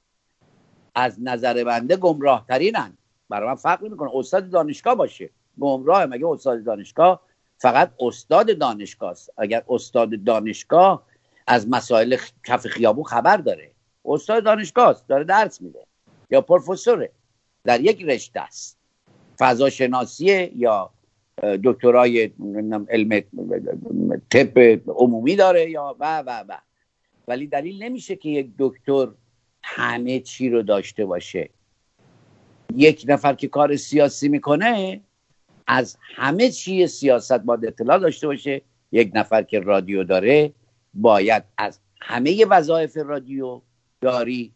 از 1.00 1.16
نظر 1.22 1.64
بنده 1.64 1.96
گمراه 1.96 2.44
ترینن 2.48 2.92
برای 3.28 3.48
من 3.48 3.54
فرق 3.54 3.82
می‌کنه 3.82 4.10
استاد 4.14 4.50
دانشگاه 4.50 4.94
باشه. 4.94 5.30
گمراه 5.60 6.06
مگه 6.06 6.26
استاد 6.26 6.64
دانشگاه 6.64 7.20
فقط 7.58 7.92
استاد 8.00 8.58
دانشگاه 8.58 9.10
است 9.10 9.32
اگر 9.38 9.62
استاد 9.68 10.24
دانشگاه 10.24 11.06
از 11.46 11.68
مسائل 11.68 12.16
کف 12.46 12.66
خیابون 12.66 13.04
خبر 13.04 13.36
داره. 13.36 13.70
استاد 14.04 14.44
دانشگاه 14.44 14.88
است 14.88 15.08
داره 15.08 15.24
درس 15.24 15.60
میده. 15.60 15.86
یا 16.30 16.40
پروفسوره. 16.40 17.10
در 17.64 17.80
یک 17.80 18.04
رشته 18.04 18.40
است. 18.40 18.78
فضا 19.38 19.70
شناسی 19.70 20.50
یا 20.56 20.90
دکترای 21.64 22.30
علم 22.88 23.22
طب 24.30 24.58
عمومی 24.88 25.36
داره 25.36 25.70
یا 25.70 25.96
و 26.00 26.18
و 26.18 26.44
و. 26.48 26.58
ولی 27.28 27.46
دلیل 27.46 27.82
نمیشه 27.82 28.16
که 28.16 28.28
یک 28.28 28.50
دکتر 28.58 29.08
همه 29.62 30.20
چی 30.20 30.48
رو 30.50 30.62
داشته 30.62 31.06
باشه. 31.06 31.50
یک 32.74 33.04
نفر 33.08 33.34
که 33.34 33.48
کار 33.48 33.76
سیاسی 33.76 34.28
می‌کنه 34.28 35.00
از 35.66 35.96
همه 36.00 36.50
چی 36.50 36.86
سیاست 36.86 37.38
باید 37.38 37.66
اطلاع 37.66 37.98
داشته 37.98 38.26
باشه. 38.26 38.62
یک 38.92 39.10
نفر 39.14 39.42
که 39.42 39.60
رادیو 39.60 40.04
داره 40.04 40.52
باید 40.94 41.44
از 41.58 41.78
همه 42.00 42.44
وظایف 42.44 42.96
رادیو 42.96 43.60
داری 44.00 44.52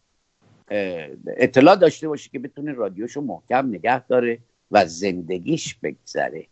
اطلاع 1.26 1.76
داشته 1.76 2.08
باشه 2.08 2.30
که 2.30 2.38
بتونه 2.38 2.72
رادیوشو 2.72 3.20
محکم 3.20 3.66
نگه 3.68 4.06
داره 4.06 4.38
و 4.70 4.86
زندگیش 4.86 5.74
بگذره. 5.74 6.46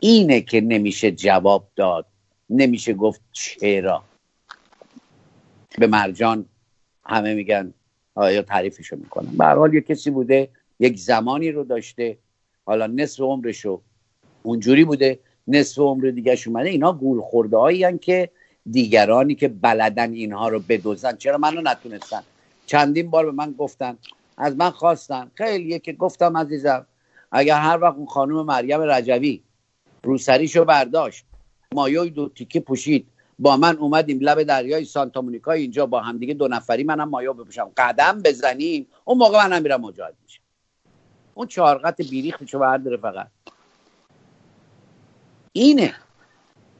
اینه 0.00 0.40
که 0.40 0.60
نمیشه 0.60 1.10
جواب 1.10 1.68
داد 1.76 2.06
نمیشه 2.50 2.94
گفت 2.94 3.20
چرا. 3.32 4.04
به 5.78 5.86
مرجان 5.86 6.44
همه 7.08 7.34
میگن 7.34 7.74
آیا 8.14 8.42
تعریفشو 8.42 8.96
می‌کنن. 8.96 9.28
به 9.38 9.44
حال 9.44 9.74
یه 9.74 9.80
کسی 9.80 10.10
بوده 10.10 10.48
یک 10.80 10.98
زمانی 10.98 11.50
رو 11.50 11.64
داشته. 11.64 12.18
حالا 12.64 12.86
نصف 12.86 13.20
عمرشو 13.20 13.80
اونجوری 14.42 14.84
بوده 14.84 15.18
نصف 15.48 15.78
عمر 15.78 16.10
دیگه 16.10 16.38
اومده. 16.46 16.68
اینا 16.68 16.92
گول 16.92 17.20
خورده 17.20 17.56
هایی 17.56 17.98
که 17.98 18.30
دیگرانی 18.70 19.34
که 19.34 19.48
بلدن 19.48 20.12
اینها 20.12 20.48
رو 20.48 20.60
بدوزن 20.68 21.16
چرا 21.16 21.38
منو 21.38 21.60
نتونستن؟ 21.60 22.22
چندین 22.66 23.10
بار 23.10 23.24
به 23.26 23.32
من 23.32 23.52
گفتن. 23.52 23.98
از 24.36 24.56
من 24.56 24.70
خواستن. 24.70 25.30
خیلی 25.34 25.78
که 25.78 25.92
گفتم 25.92 26.36
عزیزم 26.36 26.86
اگر 27.32 27.60
هر 27.60 27.78
وقت 27.82 27.96
اون 27.96 28.06
خانم 28.06 28.42
مریم 28.42 28.80
رجوی 28.80 29.42
روسریشو 30.02 30.64
برداشت 30.64 31.24
مایوی 31.72 32.10
دو 32.10 32.28
تیکه 32.28 32.60
پوشید. 32.60 33.06
با 33.38 33.56
من 33.56 33.76
اومدیم 33.76 34.18
لب 34.20 34.42
دریای 34.42 34.84
سانتا 34.84 35.20
مونیکا 35.20 35.52
اینجا 35.52 35.86
با 35.86 36.00
همدیگه 36.00 36.34
دو 36.34 36.48
نفری 36.48 36.84
منم 36.84 37.08
مایو 37.08 37.32
بپوشم 37.32 37.70
قدم 37.76 38.22
بزنیم 38.22 38.86
اون 39.04 39.18
موقع 39.18 39.46
منم 39.46 39.62
میرم 39.62 39.80
مجاهد 39.80 40.14
میشم. 40.22 40.42
اون 41.34 41.46
چهارقت 41.46 42.02
بیریخ 42.02 42.40
میشه 42.42 42.58
برداره 42.58 42.96
فقط. 42.96 43.28
اینه. 45.52 45.94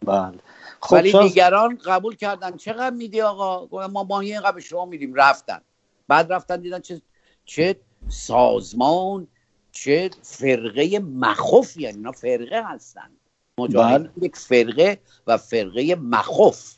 بله. 0.07 0.39
خب 0.81 0.97
ولی 0.97 1.13
دیگران 1.13 1.77
قبول 1.77 2.17
کردن. 2.17 2.57
چقدر 2.57 2.97
میدی 2.97 3.21
آقا؟ 3.21 3.89
ما 3.89 4.05
ماهی 4.05 4.33
اینقدر 4.33 4.53
به 4.53 4.61
شما 4.61 4.85
میدیم. 4.85 5.15
رفتن. 5.15 5.61
بعد 6.09 6.33
رفتن 6.33 6.61
دیدن 6.61 6.81
چه 6.81 7.03
چه 7.45 7.77
سازمان 8.09 9.27
چه 9.73 10.11
فرقه 10.23 10.99
مخوف 10.99 11.77
یعنی 11.77 11.97
اینا 11.97 12.13
فرقه 12.13 12.63
هستن. 12.65 13.11
مجاهدین 13.59 13.99
بله. 13.99 14.25
یک 14.27 14.37
فرقه 14.37 14.99
و 15.27 15.37
فرقه 15.37 15.95
مخوف. 15.95 16.75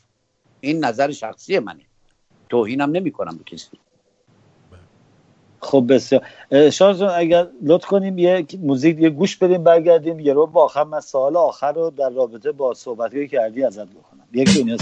این 0.59 0.85
نظر 0.85 1.11
شخصی 1.11 1.59
منه. 1.59 1.83
توهینم 2.49 2.91
نمی 2.91 3.11
کنم 3.11 3.37
به 3.37 3.43
کسی. 3.43 3.67
خب 5.59 5.85
بسیار. 5.89 6.25
شاه 6.69 6.93
جان 6.93 7.09
اگر 7.15 7.47
لطف 7.63 7.85
کنیم 7.85 8.17
یه 8.17 8.45
موزیک 8.59 8.99
یه 8.99 9.09
گوش 9.09 9.37
بدیم 9.37 9.63
برگردیم 9.63 10.19
یه 10.19 10.33
رو 10.33 10.47
با 10.47 10.63
آخر. 10.63 10.83
من 10.83 10.99
سوال 10.99 11.37
آخر 11.37 11.71
رو 11.71 11.89
در 11.89 12.09
رابطه 12.09 12.51
با 12.51 12.73
صحبتی 12.73 13.27
که 13.27 13.37
کردی 13.37 13.63
ازت 13.63 13.87
بکنم 13.87 14.27
یک 14.33 14.57
دنیا 14.57 14.77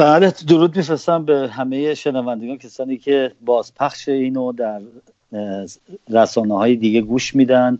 بله 0.00 0.32
درود 0.48 0.76
میفرستم 0.76 1.24
به 1.24 1.48
همه 1.48 1.94
شنوندگان 1.94 2.58
کسانی 2.58 2.96
که 2.96 3.32
بازپخش 3.40 4.08
اینو 4.08 4.52
در 4.52 4.80
رسانه 6.10 6.54
های 6.54 6.76
دیگه 6.76 7.00
گوش 7.00 7.34
میدن 7.34 7.78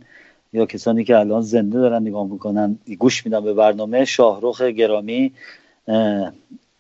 یا 0.53 0.67
کسانی 0.67 1.05
که 1.05 1.19
الان 1.19 1.43
زنده 1.43 1.79
دارن 1.79 2.03
نگاه 2.03 2.27
می‌کنن 2.27 2.79
گوش 2.99 3.27
میدن 3.27 3.45
به 3.45 3.55
برنامه 3.55 4.05
شاهروخ 4.05 4.63
گرامی. 4.63 5.33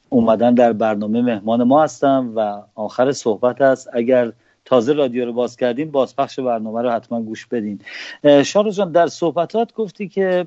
اومدن 0.08 0.54
در 0.54 0.72
برنامه 0.72 1.22
مهمان 1.22 1.62
ما 1.62 1.82
هستم 1.82 2.32
و 2.36 2.62
آخر 2.74 3.12
صحبت 3.12 3.60
است. 3.60 3.88
اگر 3.92 4.32
تازه 4.64 4.92
رادیو 4.92 5.24
رو 5.24 5.32
باز 5.32 5.56
کردیم 5.56 5.90
بازپخش 5.90 6.38
برنامه 6.38 6.82
رو 6.82 6.90
حتما 6.90 7.22
گوش 7.22 7.46
بدین. 7.46 7.80
شارو 8.44 8.70
جان 8.70 8.92
در 8.92 9.06
صحبتات 9.06 9.74
گفتی 9.74 10.08
که 10.08 10.46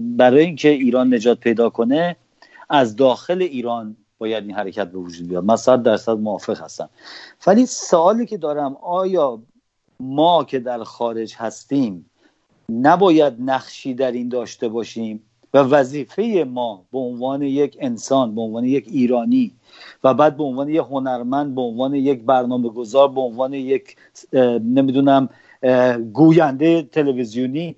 برای 0.00 0.44
اینکه 0.44 0.68
ایران 0.68 1.14
نجات 1.14 1.40
پیدا 1.40 1.70
کنه 1.70 2.16
از 2.70 2.96
داخل 2.96 3.42
ایران 3.42 3.96
باید 4.24 4.44
این 4.44 4.54
حرکت 4.54 4.88
به 4.88 4.98
وجود 4.98 5.28
بیاد. 5.28 5.44
من 5.44 5.56
صد 5.56 5.82
درصد 5.82 6.12
موافق 6.12 6.60
هستم. 6.60 6.88
ولی 7.46 7.66
سوالی 7.66 8.26
که 8.26 8.36
دارم 8.36 8.76
آیا 8.82 9.42
ما 10.00 10.44
که 10.44 10.58
در 10.58 10.84
خارج 10.84 11.34
هستیم 11.36 12.10
نباید 12.68 13.34
نقشی 13.38 13.94
در 13.94 14.12
این 14.12 14.28
داشته 14.28 14.68
باشیم 14.68 15.22
و 15.54 15.58
وظیفه 15.58 16.46
ما 16.48 16.84
به 16.92 16.98
عنوان 16.98 17.42
یک 17.42 17.76
انسان 17.80 18.34
به 18.34 18.40
عنوان 18.40 18.64
یک 18.64 18.84
ایرانی 18.88 19.52
و 20.04 20.14
بعد 20.14 20.36
به 20.36 20.44
عنوان 20.44 20.68
یک 20.68 20.84
هنرمند 20.90 21.54
به 21.54 21.60
عنوان 21.60 21.94
یک 21.94 22.22
برنامه 22.22 22.68
گذار 22.68 23.08
به 23.08 23.20
عنوان 23.20 23.52
یک 23.52 23.96
نمی‌دونم 24.76 25.28
گوینده 26.12 26.82
تلویزیونی 26.82 27.76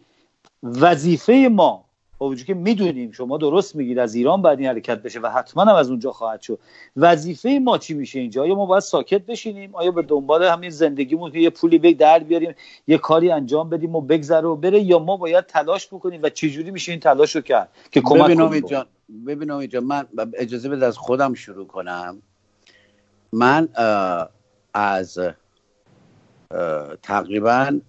وظیفه 0.63 1.49
ما 1.51 1.86
با 2.19 2.27
وجود 2.27 2.47
که 2.47 2.55
می‌دونیم. 2.55 3.13
شما 3.13 3.39
درست 3.39 3.77
میگید. 3.77 3.99
از 3.99 4.15
ایران 4.15 4.43
بعد 4.43 4.59
این 4.59 4.69
حرکت 4.69 5.03
بشه 5.03 5.21
و 5.21 5.27
حتما 5.27 5.65
هم 5.65 5.75
از 5.75 5.91
اونجا 5.91 6.13
خواهد 6.13 6.41
شد. 6.41 6.59
وظیفه 6.97 7.61
ما 7.63 7.79
چی 7.79 7.95
میشه 7.95 8.19
اینجا؟ 8.19 8.43
آیا 8.43 8.55
ما 8.55 8.67
باید 8.67 8.83
ساکت 8.83 9.27
بشینیم؟ 9.27 9.75
آیا 9.75 9.91
به 9.91 10.03
دنبال 10.03 10.45
همین 10.45 10.71
زندگیمون 10.71 11.31
که 11.31 11.39
یه 11.39 11.51
پولی 11.51 11.79
به 11.79 11.95
در 11.95 12.19
بیاریم 12.19 12.55
یه 12.87 12.99
کاری 12.99 13.31
انجام 13.31 13.71
بدیم 13.71 13.97
و 13.97 14.01
بگذره 14.01 14.49
و 14.49 14.57
بره 14.57 14.81
یا 14.81 14.99
ما 14.99 15.17
باید 15.17 15.47
تلاش 15.47 15.87
بکنیم 15.87 16.21
و 16.23 16.29
چجوری 16.29 16.71
میشه 16.71 16.93
این 16.93 17.01
تلاش 17.01 17.37
رو 17.37 17.43
کرد 17.43 17.69
که 17.91 18.01
کمک 18.01 18.37
کنیم؟ 18.37 18.61
جان 18.61 18.87
ببینم 19.27 19.57
اینجا 19.57 19.81
من 19.81 20.07
اجازه 20.35 20.69
بده 20.69 20.87
از 20.87 20.99
خودم 20.99 21.35
شروع 21.35 21.67
کنم. 21.67 22.23
من 23.33 23.69
از 24.75 25.19
تقریبا 27.03 27.81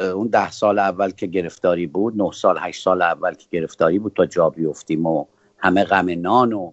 اون 0.00 0.26
ده 0.26 0.50
سال 0.50 0.78
اول 0.78 1.10
که 1.10 1.26
گرفتاری 1.26 1.86
بود 1.86 2.22
نه 2.22 2.30
سال 2.32 2.58
هشت 2.60 2.82
سال 2.84 3.02
اول 3.02 3.34
که 3.34 3.46
گرفتاری 3.50 3.98
بود 3.98 4.12
تا 4.12 4.26
جا 4.26 4.50
بیفتیم 4.50 5.06
و 5.06 5.26
همه 5.58 5.84
غم 5.84 6.20
نان 6.20 6.52
و 6.52 6.72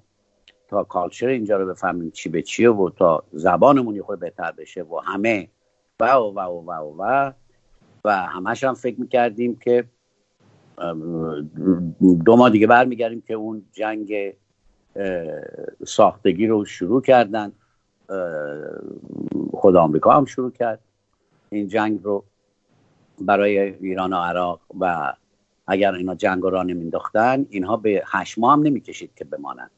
تا 0.68 0.84
کالچر 0.84 1.28
اینجا 1.28 1.58
رو 1.58 1.66
بفهمیم 1.66 2.12
چی 2.12 2.30
به 2.30 2.42
چیه 2.42 2.72
و 2.72 2.90
تا 2.90 3.24
زبانمون 3.32 3.96
یه 3.96 4.02
خود 4.02 4.20
بهتر 4.20 4.52
بشه 4.52 4.84
و 4.84 4.98
همه 4.98 5.48
و 6.00 6.06
و 6.06 6.40
و 6.40 6.40
و 6.40 6.72
و 6.72 7.04
و 7.04 7.32
و 8.06 8.12
همش 8.12 8.64
هم 8.64 8.74
فکر 8.74 9.00
می‌کردیم 9.00 9.56
که 9.56 9.84
دو 12.26 12.36
ماه 12.36 12.50
دیگه 12.50 12.68
برمیگردیم 12.68 13.22
که 13.22 13.34
اون 13.34 13.66
جنگ 13.72 14.34
ساختگی 15.86 16.48
رو 16.48 16.66
شروع 16.66 17.02
کردن. 17.02 17.52
خود 19.54 19.76
آمریکا 19.76 20.12
هم 20.12 20.26
شروع 20.26 20.52
کرد 20.52 20.80
این 21.50 21.68
جنگ 21.68 22.04
رو. 22.04 22.24
برای 23.20 23.60
ایران 23.60 24.14
و 24.14 24.18
عراق 24.18 24.62
و 24.80 25.14
اگر 25.68 25.94
اینا 25.94 26.16
جنگ 26.16 26.44
را 26.44 26.64
نمینداختن 26.64 27.46
اینها 27.50 27.78
به 27.78 28.04
هشت 28.06 28.40
ماه 28.40 28.54
هم 28.54 28.62
نمی‌کشید 28.62 29.12
که 29.16 29.24
بمانند. 29.24 29.72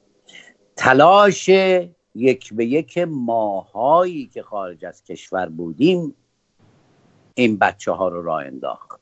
تلاش 0.75 1.49
یک 2.15 2.53
به 2.53 2.65
یک 2.65 2.97
ماهایی 2.97 4.27
که 4.27 4.43
خارج 4.43 4.85
از 4.85 5.03
کشور 5.03 5.49
بودیم 5.49 6.15
این 7.33 7.57
بچه 7.57 7.91
ها 7.91 8.07
رو 8.07 8.21
راه 8.21 8.45
انداخت. 8.45 8.99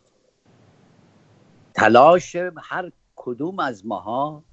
تلاش 1.74 2.36
هر 2.58 2.92
کدوم 3.16 3.60
از 3.60 3.86
ماها 3.86 4.44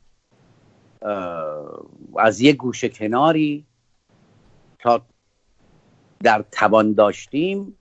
از 2.18 2.40
یک 2.40 2.56
گوشه 2.56 2.88
کناری 2.88 3.64
تا 4.78 5.02
در 6.22 6.44
توان 6.52 6.92
داشتیم 6.92 7.78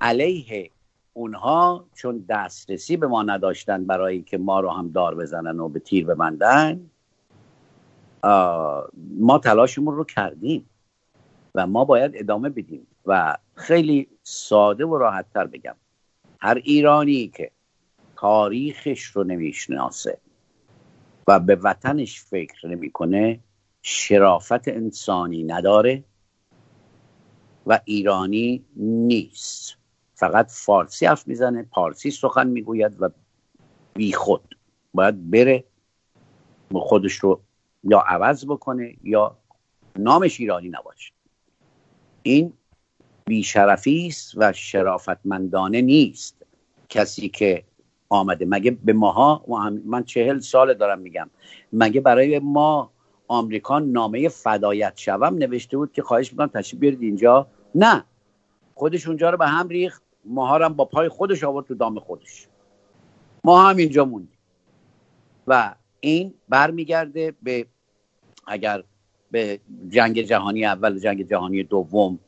علیه 0.00 0.70
اونها 1.14 1.84
چون 1.94 2.24
دسترسی 2.28 2.96
به 2.96 3.06
ما 3.06 3.22
نداشتن 3.22 3.84
برای 3.84 4.22
که 4.22 4.38
ما 4.38 4.60
رو 4.60 4.70
هم 4.70 4.88
دار 4.88 5.14
بزنن 5.14 5.60
و 5.60 5.68
به 5.68 5.80
تیر 5.80 6.06
ببندن 6.06 6.90
ما 9.18 9.38
تلاشمون 9.44 9.96
رو 9.96 10.04
کردیم 10.04 10.68
و 11.54 11.66
ما 11.66 11.84
باید 11.84 12.12
ادامه 12.14 12.48
بدیم 12.48 12.86
و 13.06 13.36
خیلی 13.54 14.08
ساده 14.22 14.86
و 14.86 14.98
راحت 14.98 15.26
تر 15.34 15.46
بگم. 15.46 15.74
هر 16.40 16.54
ایرانی 16.54 17.28
که 17.28 17.50
تاریخش 18.16 19.04
رو 19.04 19.24
نمی‌شناسه 19.24 20.18
و 21.28 21.40
به 21.40 21.56
وطنش 21.56 22.22
فکر 22.22 22.68
نمی‌کنه 22.68 23.40
شرافت 23.82 24.68
انسانی 24.68 25.44
نداره 25.44 26.04
و 27.66 27.80
ایرانی 27.84 28.64
نیست. 28.76 29.81
فقط 30.22 30.50
فارسی 30.50 31.06
حرف 31.06 31.28
می‌زنه 31.28 31.62
پارسی 31.62 32.10
سخن 32.10 32.46
می‌گوید 32.46 33.02
و 33.02 33.08
بی 33.94 34.12
خود. 34.12 34.56
باید 34.94 35.30
بره 35.30 35.64
خودش 36.72 37.14
رو 37.14 37.40
یا 37.84 37.98
عوض 37.98 38.44
بکنه 38.44 38.94
یا 39.02 39.36
نامش 39.98 40.40
ایرانی 40.40 40.68
نباشه. 40.68 41.12
این 42.22 42.52
بیشرفی 43.24 44.06
است 44.06 44.32
و 44.36 44.52
شرافتمندانه 44.52 45.80
نیست. 45.80 46.36
کسی 46.88 47.28
که 47.28 47.64
آمده 48.08 48.44
مگه 48.48 48.70
به 48.70 48.92
ماها 48.92 49.44
من 49.84 50.04
چهل 50.04 50.38
سال 50.38 50.74
دارم 50.74 50.98
میگم 50.98 51.30
مگه 51.72 52.00
برای 52.00 52.38
ما 52.38 52.90
آمریکا 53.28 53.78
نامه 53.78 54.28
فدایت 54.28 54.92
شوم 54.96 55.34
نوشته 55.34 55.76
بود 55.76 55.92
که 55.92 56.02
خواهش 56.02 56.32
می‌کنم 56.32 56.46
تشریف 56.46 56.80
بیارید 56.80 57.02
اینجا؟ 57.02 57.46
نه. 57.74 58.04
خودش 58.74 59.06
اونجا 59.06 59.30
رو 59.30 59.38
به 59.38 59.46
هم 59.46 59.68
ریخت. 59.68 60.02
ماها 60.24 60.64
هم 60.64 60.74
با 60.74 60.84
پای 60.84 61.08
خودش 61.08 61.44
آورد 61.44 61.66
تو 61.66 61.74
دام 61.74 61.98
خودش. 61.98 62.48
ما 63.44 63.68
هم 63.68 63.76
اینجا 63.76 64.04
موندیم. 64.04 64.38
و 65.46 65.74
این 66.00 66.34
برمیگرده 66.48 67.34
به 67.42 67.66
اگر 68.46 68.82
به 69.30 69.60
جنگ 69.88 70.20
جهانی 70.20 70.64
اول 70.64 70.98
جنگ 70.98 71.28
جهانی 71.28 71.62
دوم 71.62 72.18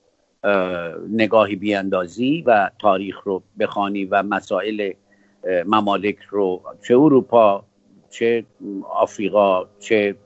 نگاهی 1.08 1.56
بیاندازی 1.56 2.42
و 2.46 2.70
تاریخ 2.78 3.20
رو 3.24 3.42
بخوانی 3.58 4.04
و 4.04 4.22
مسائل 4.22 4.92
ممالک 5.66 6.18
رو 6.30 6.62
چه 6.88 6.98
اروپا 6.98 7.64
چه 8.10 8.44
آفریقا 8.90 9.64
چه 9.78 10.16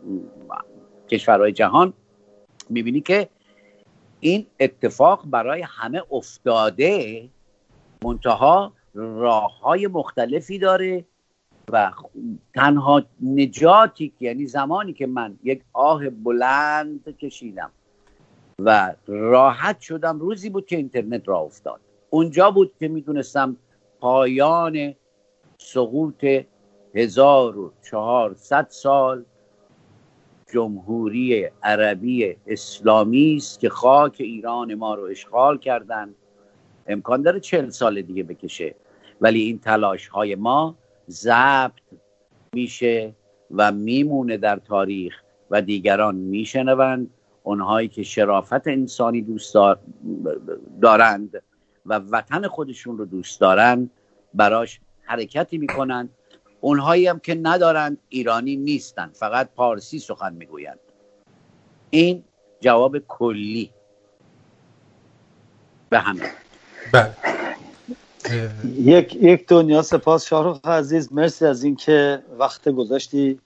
کشورهای 1.10 1.52
جهان 1.52 1.92
می‌بینی 2.70 3.00
که 3.00 3.28
این 4.20 4.46
اتفاق 4.60 5.26
برای 5.26 5.64
همه 5.68 6.02
افتاده. 6.10 7.28
منتها 8.04 8.72
راه 8.94 9.60
های 9.60 9.86
مختلفی 9.86 10.58
داره 10.58 11.04
و 11.72 11.92
تنها 12.54 13.02
نجاتی 13.22 14.12
یعنی 14.20 14.46
زمانی 14.46 14.92
که 14.92 15.06
من 15.06 15.38
یک 15.42 15.62
آه 15.72 16.08
بلند 16.10 17.16
کشیدم 17.18 17.70
و 18.58 18.94
راحت 19.06 19.80
شدم 19.80 20.18
روزی 20.18 20.50
بود 20.50 20.66
که 20.66 20.76
اینترنت 20.76 21.28
را 21.28 21.38
افتاد. 21.38 21.80
اونجا 22.10 22.50
بود 22.50 22.72
که 22.80 22.88
می‌دونستم 22.88 23.56
پایان 24.00 24.94
سقوط 25.58 26.24
1400 26.94 28.66
سال 28.70 29.24
جمهوری 30.52 31.50
عربی 31.62 32.36
اسلامی 32.46 33.36
است 33.36 33.60
که 33.60 33.68
خاک 33.68 34.16
ایران 34.18 34.74
ما 34.74 34.94
رو 34.94 35.02
اشغال 35.02 35.58
کردن 35.58 36.14
امکان 36.88 37.22
داره 37.22 37.40
چل 37.40 37.70
سال 37.70 38.02
دیگه 38.02 38.22
بکشه. 38.22 38.74
ولی 39.20 39.40
این 39.40 39.58
تلاش 39.58 40.08
های 40.08 40.34
ما 40.34 40.74
ضبط 41.10 41.72
میشه 42.52 43.14
و 43.50 43.72
میمونه 43.72 44.36
در 44.36 44.56
تاریخ 44.56 45.22
و 45.50 45.62
دیگران 45.62 46.14
میشنوند. 46.14 47.10
اونهایی 47.42 47.88
که 47.88 48.02
شرافت 48.02 48.68
انسانی 48.68 49.22
دوست 49.22 49.56
دارند 50.82 51.42
و 51.86 51.98
وطن 51.98 52.48
خودشون 52.48 52.98
رو 52.98 53.04
دوست 53.04 53.40
دارند 53.40 53.90
براش 54.34 54.80
حرکتی 55.02 55.58
می‌کنند. 55.58 56.10
اونهایی 56.60 57.06
هم 57.06 57.18
که 57.18 57.34
ندارند 57.34 57.98
ایرانی 58.08 58.56
نیستند 58.56 59.14
فقط 59.14 59.50
پارسی 59.56 59.98
سخن 59.98 60.34
می‌گویند. 60.34 60.78
این 61.90 62.24
جواب 62.60 62.98
کلی. 62.98 63.70
به 65.90 65.98
همه 65.98 66.30
بله. 66.92 67.10
یک 68.78 69.14
یک 69.14 69.48
دنیا 69.48 69.82
سپاس. 69.82 70.26
شاهرخ 70.26 70.60
عزیز 70.64 71.12
مرسی 71.12 71.46
از 71.46 71.64
اینکه 71.64 72.22
وقت 72.38 72.68
گذاشتی 72.68 73.40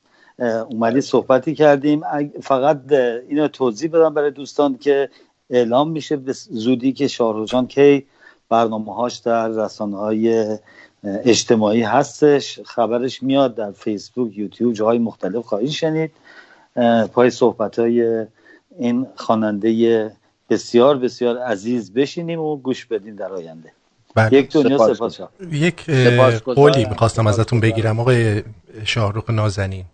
اومدی 0.70 1.00
صحبتی 1.00 1.54
کردیم. 1.54 2.02
فقط 2.42 2.92
اینو 3.28 3.48
توضیح 3.48 3.90
بدم 3.90 4.14
برای 4.14 4.30
دوستان 4.30 4.78
که 4.78 5.08
اعلام 5.50 5.90
میشه 5.90 6.16
به 6.16 6.32
زودی 6.50 6.92
که 6.92 7.08
شاهرخ 7.08 7.48
جان 7.48 7.66
کی 7.66 8.06
برنامه 8.48 8.94
هاش 8.94 9.16
در 9.16 9.48
رسانه 9.48 9.96
های 9.96 10.58
اجتماعی 11.04 11.82
هستش. 11.82 12.60
خبرش 12.64 13.22
میاد 13.22 13.54
در 13.54 13.72
فیسبوک 13.72 14.38
یوتیوب 14.38 14.72
جاهای 14.72 14.98
مختلف 14.98 15.46
خواهید 15.46 15.70
شنید. 15.70 16.10
پای 17.12 17.30
صحبت 17.30 17.78
های 17.78 18.26
این 18.78 19.06
خواننده 19.16 19.70
بسیار 20.50 20.98
بسیار 20.98 21.38
عزیز 21.38 21.92
بشینیم 21.92 22.40
و 22.40 22.56
گوش 22.56 22.86
بدیم 22.86 23.16
در 23.16 23.32
آینده. 23.32 23.72
بله. 24.14 24.38
یک 24.38 24.52
دنیا 24.52 24.94
سپاس. 24.94 25.20
یک 25.52 25.90
قولی 26.44 26.84
می‌خواستم 26.84 27.26
ازتون 27.26 27.60
بگیرم. 27.60 28.00
آقای 28.00 28.42
شاهروخ 28.84 29.30
نازنین. 29.30 29.84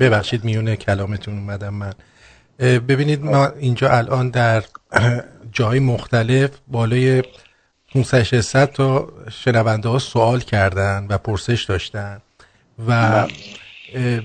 ببخشید 0.00 0.44
میونه 0.44 0.76
کلامتون 0.76 1.38
اومدم 1.38 1.74
من. 1.74 1.92
ببینید 2.58 3.24
ما 3.24 3.46
اینجا 3.46 3.90
الان 3.90 4.30
در 4.30 4.64
جاهای 5.52 5.78
مختلف 5.78 6.50
بالای 6.68 7.22
500 7.94 8.72
تا 8.72 9.08
شنونده 9.30 9.88
ها 9.88 9.98
سوال 9.98 10.40
کردن 10.40 11.06
و 11.10 11.18
پرسش 11.18 11.64
داشتن 11.64 12.20
و 12.88 13.26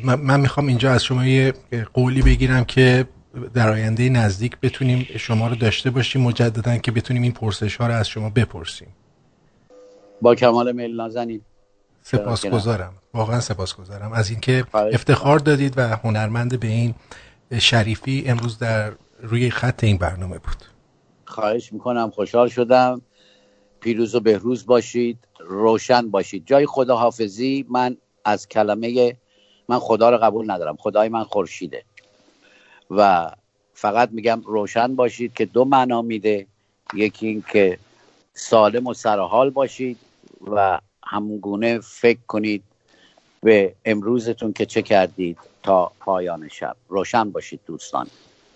من 0.04 0.40
می‌خوام 0.40 0.68
اینجا 0.68 0.92
از 0.92 1.04
شما 1.04 1.26
یه 1.26 1.54
قولی 1.94 2.22
بگیرم 2.22 2.66
که 2.66 3.06
در 3.54 3.70
آینده 3.70 4.10
نزدیک 4.10 4.58
بتونیم 4.62 5.08
شما 5.18 5.48
رو 5.48 5.56
داشته 5.56 5.90
باشیم 5.90 6.22
مجددا 6.22 6.78
که 6.78 6.92
بتونیم 6.92 7.22
این 7.24 7.32
پرسش 7.32 7.76
ها 7.76 7.88
رو 7.88 7.94
از 7.94 8.08
شما 8.08 8.30
بپرسیم. 8.30 8.88
با 10.22 10.36
کمال 10.36 10.72
میل 10.72 10.96
نازنین. 10.96 11.42
سپاسگزارم. 12.02 12.94
واقعا 13.14 13.40
سپاسگزارم. 13.40 14.14
از 14.14 14.30
اینکه 14.30 14.66
افتخار 14.74 15.40
دادید 15.40 15.74
و 15.78 15.82
هنرمند 15.82 16.60
به 16.60 16.68
این 16.68 16.96
شریفی 17.60 18.24
امروز 18.28 18.60
در 18.60 18.92
روی 19.22 19.50
خط 19.50 19.84
این 19.84 19.98
برنامه 19.98 20.38
بود. 20.38 20.66
خواهش 21.26 21.74
می‌کنم. 21.74 22.10
خوشحال 22.10 22.50
شدم. 22.50 23.02
پیروز 23.80 24.16
و 24.16 24.20
بهروز 24.20 24.66
باشید. 24.66 25.28
روشن 25.40 26.12
باشید. 26.12 26.46
جای 26.46 26.66
خداحافظی 26.66 27.66
من 27.70 27.98
از 28.26 28.48
کلمه 28.48 29.18
من 29.70 29.80
خدا 29.80 30.10
رو 30.10 30.18
قبول 30.18 30.52
ندارم. 30.52 30.76
خدای 30.80 31.10
من 31.10 31.24
خورشیده. 31.24 31.84
و 32.92 33.32
فقط 33.74 34.10
میگم 34.12 34.42
روشن 34.46 34.96
باشید 34.96 35.34
که 35.34 35.46
دو 35.46 35.66
معنا 35.66 36.02
میده. 36.02 36.46
یکی 36.94 37.28
این 37.28 37.44
که 37.52 37.78
سالم 38.34 38.88
و 38.88 38.94
سرحال 38.94 39.50
باشید 39.50 39.98
و 40.52 40.80
همگونه 41.04 41.80
فکر 41.80 42.20
کنید 42.28 42.64
به 43.44 43.74
امروزتون 43.86 44.54
که 44.54 44.66
چه 44.66 44.82
کردید 44.82 45.38
تا 45.64 45.92
پایان 46.00 46.48
شب. 46.48 46.76
روشن 46.90 47.32
باشید 47.32 47.60
دوستان. 47.66 48.08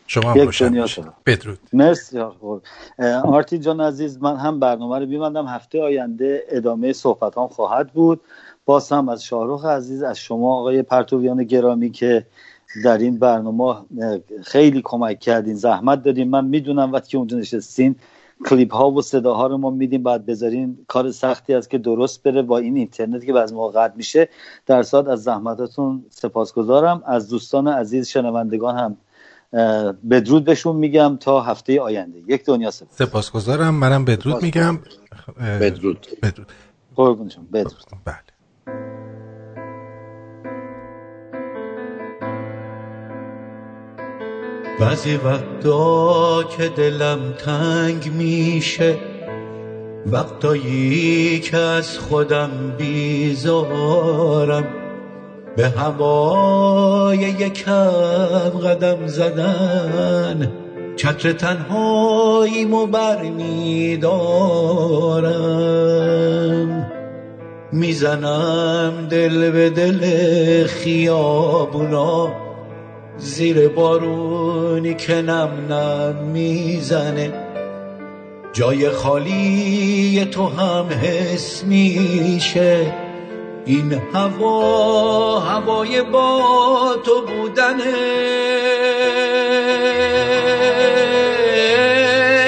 شما 0.08 0.32
هم 0.32 0.40
روشن 0.40 1.14
بدرود. 1.26 1.60
مرسی 1.74 2.20
آرتی 3.24 3.60
جان 3.60 3.82
عزیز 3.82 4.18
من 4.22 4.38
هم 4.38 4.60
برنامه 4.60 5.00
رو 5.00 5.06
بیمندم 5.06 5.48
هفته 5.48 5.82
آینده 5.82 6.44
ادامه 6.50 6.94
صحبت 6.94 7.38
هم 7.38 7.48
خواهد 7.48 7.94
بود. 7.94 8.22
باز 8.66 8.92
هم 8.92 9.10
از 9.10 9.24
شاهروخ 9.24 9.66
عزیز 9.66 10.04
از 10.04 10.18
شما 10.18 10.60
آقای 10.60 10.82
پرتویان 10.82 11.44
گرامی 11.44 11.92
که 11.92 12.26
در 12.84 12.98
این 12.98 13.20
برنامه 13.20 13.76
خیلی 14.44 14.82
کمک 14.84 15.20
کردین 15.20 15.56
زحمت 15.56 16.04
دادین. 16.04 16.30
من 16.30 16.46
می‌دونم 16.46 16.92
وقتی 16.92 17.10
که 17.10 17.18
اونجا 17.18 17.38
نشستین 17.38 17.96
کلیپ 18.46 18.74
ها 18.74 18.92
و 18.92 19.02
صداها 19.02 19.48
رو 19.48 19.58
ما 19.58 19.70
میدیم 19.70 20.04
بعد 20.04 20.26
بذارین 20.26 20.78
کار 20.88 21.12
سختی 21.12 21.54
است 21.54 21.70
که 21.70 21.78
درست 21.78 22.24
بره 22.24 22.42
با 22.42 22.58
این 22.58 22.78
اینترنت 22.78 23.26
که 23.26 23.34
بعض 23.34 23.54
موقع 23.54 23.82
قطع 23.82 23.96
میشه. 23.96 24.30
در 24.66 24.84
صاد 24.84 25.10
از 25.10 25.24
زحمتاتون 25.24 26.06
سپاسگزارم. 26.10 27.04
از 27.06 27.30
دوستان 27.30 27.68
عزیز 27.68 28.08
شنوندگان 28.08 28.78
هم 28.78 28.98
بدرود 30.10 30.44
بهشون 30.46 30.76
میگم 30.76 31.18
تا 31.20 31.42
هفته 31.42 31.82
آینده. 31.82 32.24
یک 32.28 32.46
دنیا 32.46 32.72
سپاس. 32.72 32.98
سپاسگزارم. 32.98 33.76
منم 33.76 34.06
بدرود 34.06 34.44
میگم. 34.44 34.80
بدرود. 35.62 36.08
بدرود. 36.24 36.52
قربونشون 36.96 37.48
بدرود. 37.54 37.86
بله. 38.06 38.25
بعضی 44.80 45.16
وقتا 45.16 46.44
که 46.44 46.70
دلم 46.70 47.20
تنگ 47.38 48.12
میشه 48.14 48.96
وقتایی 50.06 51.40
که 51.40 51.58
از 51.58 52.00
خودم 52.00 52.50
بیزارم. 52.78 54.68
به 55.56 55.70
هوای 55.70 57.18
یکم 57.18 58.50
قدم 58.64 59.08
زدن 59.08 60.52
چتر 60.96 61.32
تنهایی 61.32 62.66
مو 62.66 62.86
بر 62.86 63.22
میدارم. 63.22 64.36
می‌زنم 67.72 69.08
دل 69.10 69.52
به 69.52 69.70
دل 69.70 70.00
خیابونا 70.68 72.45
زیر 73.18 73.68
بارونی 73.68 74.94
که 74.94 75.14
نم 75.14 75.52
نم 75.70 76.16
می‌زنه. 76.16 77.34
جای 78.54 78.90
خالی 78.90 80.28
تو 80.32 80.48
هم 80.48 80.86
حس 80.90 81.64
میشه. 81.64 82.94
این 83.66 84.02
هوا 84.14 85.40
هوای 85.40 86.02
با 86.02 86.96
تو 87.06 87.22
بودنه. 87.22 87.94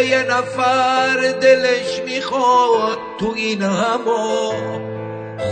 یه 0.10 0.24
نفر 0.24 1.34
دلش 1.42 2.02
می‌خواد 2.06 2.98
تو 3.20 3.34
این 3.36 3.62
هوا. 3.62 4.54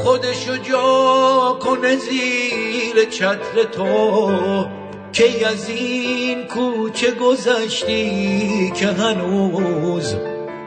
خودشو 0.04 0.58
جا 0.58 1.58
کنه 1.60 1.96
زیر 1.96 3.06
چتر 3.10 3.64
تو. 3.72 4.85
که 5.16 5.48
از 5.48 5.70
این 5.70 6.44
کوچه 6.44 7.12
گذشتی 7.12 8.72
که 8.76 8.88
هنوز 8.88 10.16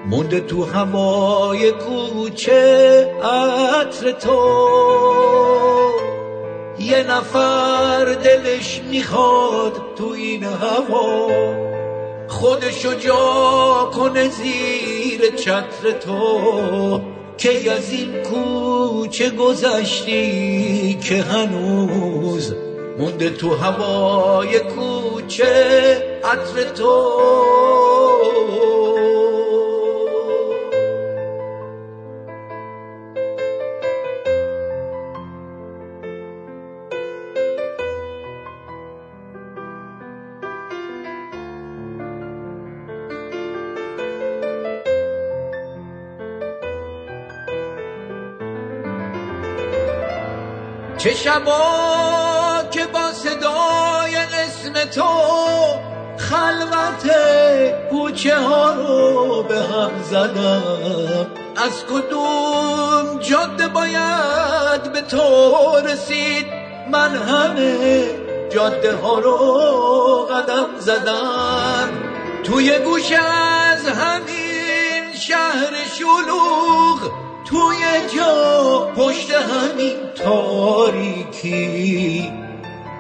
مونده 0.07 0.41
تو 0.41 0.65
هوای 0.65 1.73
کوچه 1.73 3.11
عطر 3.23 4.13
تو. 4.13 4.41
یه 6.79 7.03
نفر 7.03 8.05
دلش 8.05 8.81
می‌خواد 8.91 9.73
تو 9.97 10.05
این 10.05 10.45
هوا 10.45 11.29
خودشو 12.29 12.95
جا 12.95 13.91
کنه 13.95 14.29
زیر 14.29 15.37
چتر 15.37 15.91
تو. 16.01 17.01
که 17.39 17.73
از 17.73 17.93
این 17.93 18.23
کوچه 18.23 19.31
گذشتی 19.31 20.95
که 20.95 21.23
هنوز 21.23 22.68
مونده 22.99 23.31
تو 23.31 23.55
هوای 23.55 24.59
کوچه 24.59 26.21
عطر 26.25 26.63
تو. 26.75 27.19
چه 50.99 51.15
شبا 51.15 52.28
که 52.79 52.87
با 52.87 53.13
صدای 53.13 54.17
اسم 54.17 54.85
تو 54.91 55.09
خلوت 56.19 57.13
کوچه 57.91 58.39
ها 58.39 58.73
رو 58.73 59.43
به 59.43 59.55
هم 59.55 59.91
زدم. 60.03 61.27
از 61.57 61.85
کدوم 61.85 63.19
جاده 63.21 63.69
باید 63.69 64.93
به 64.93 65.01
تو 65.01 65.23
رسید؟ 65.85 66.47
من 66.91 67.17
همه 67.17 68.11
جاده 68.51 68.97
ها 68.97 69.19
رو 69.19 69.37
قدم 70.31 70.67
زدم. 70.79 71.89
توی 72.45 72.79
گوش 72.79 73.13
از 73.13 73.89
همین 73.89 75.13
شهر 75.15 75.75
شلوغ 75.99 77.11
توی 77.45 77.79
جا 78.17 78.93
پشت 78.97 79.31
همین 79.31 79.97
تاریکی. 80.25 81.59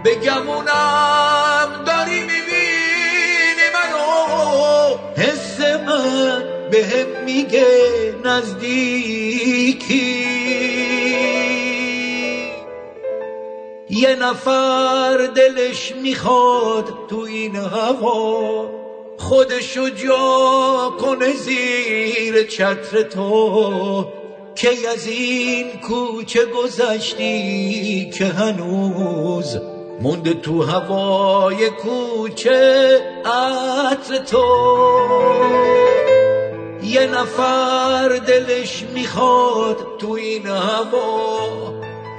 بگمونم 0.04 1.84
داری 1.86 2.20
می‌بینی 2.20 3.68
منو. 3.74 4.96
حس 5.16 5.60
من 5.60 6.44
به 6.70 7.06
میگه 7.24 7.66
نزدیکی. 8.24 9.98
یه 13.90 14.14
نفر 14.14 15.30
دلش 15.34 15.92
می‌خواد 16.02 16.84
تو 17.10 17.18
این 17.18 17.56
هوا 17.56 18.70
خودشو 19.18 19.88
جا 19.88 20.96
کنه 21.00 21.32
زیر 21.32 22.42
چتر 22.42 23.02
تو. 23.02 24.06
که 24.54 24.68
از 24.88 25.06
این 25.06 25.80
کوچه 25.80 26.44
گذشتی 26.44 28.10
که 28.10 28.24
هنوز 28.24 29.58
مونده 30.00 30.34
تو 30.34 30.62
هوای 30.62 31.70
کوچه 31.70 33.00
عطر 33.24 34.18
تو. 34.18 34.44
یه 36.82 37.06
نفر 37.06 38.20
دلش 38.26 38.84
می‌خواد 38.94 39.76
تو 39.98 40.10
این 40.10 40.46
هوا 40.46 41.74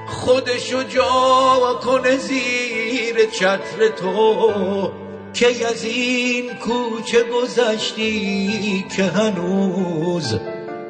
خودشو 0.07 0.84
جا 0.84 1.80
کنه 1.85 2.18
زیر 2.18 3.26
چتر 3.26 3.88
تو. 4.01 4.91
که 5.34 5.68
از 5.68 5.84
این 5.84 6.56
کوچه 6.56 7.23
گذشتی 7.23 8.85
که 8.95 9.03
هنوز 9.03 10.35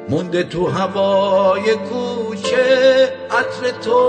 مونده 0.08 0.42
تو 0.42 0.66
هوای 0.66 1.74
کوچه 1.74 3.12
عطر 3.30 3.70
تو. 3.84 4.00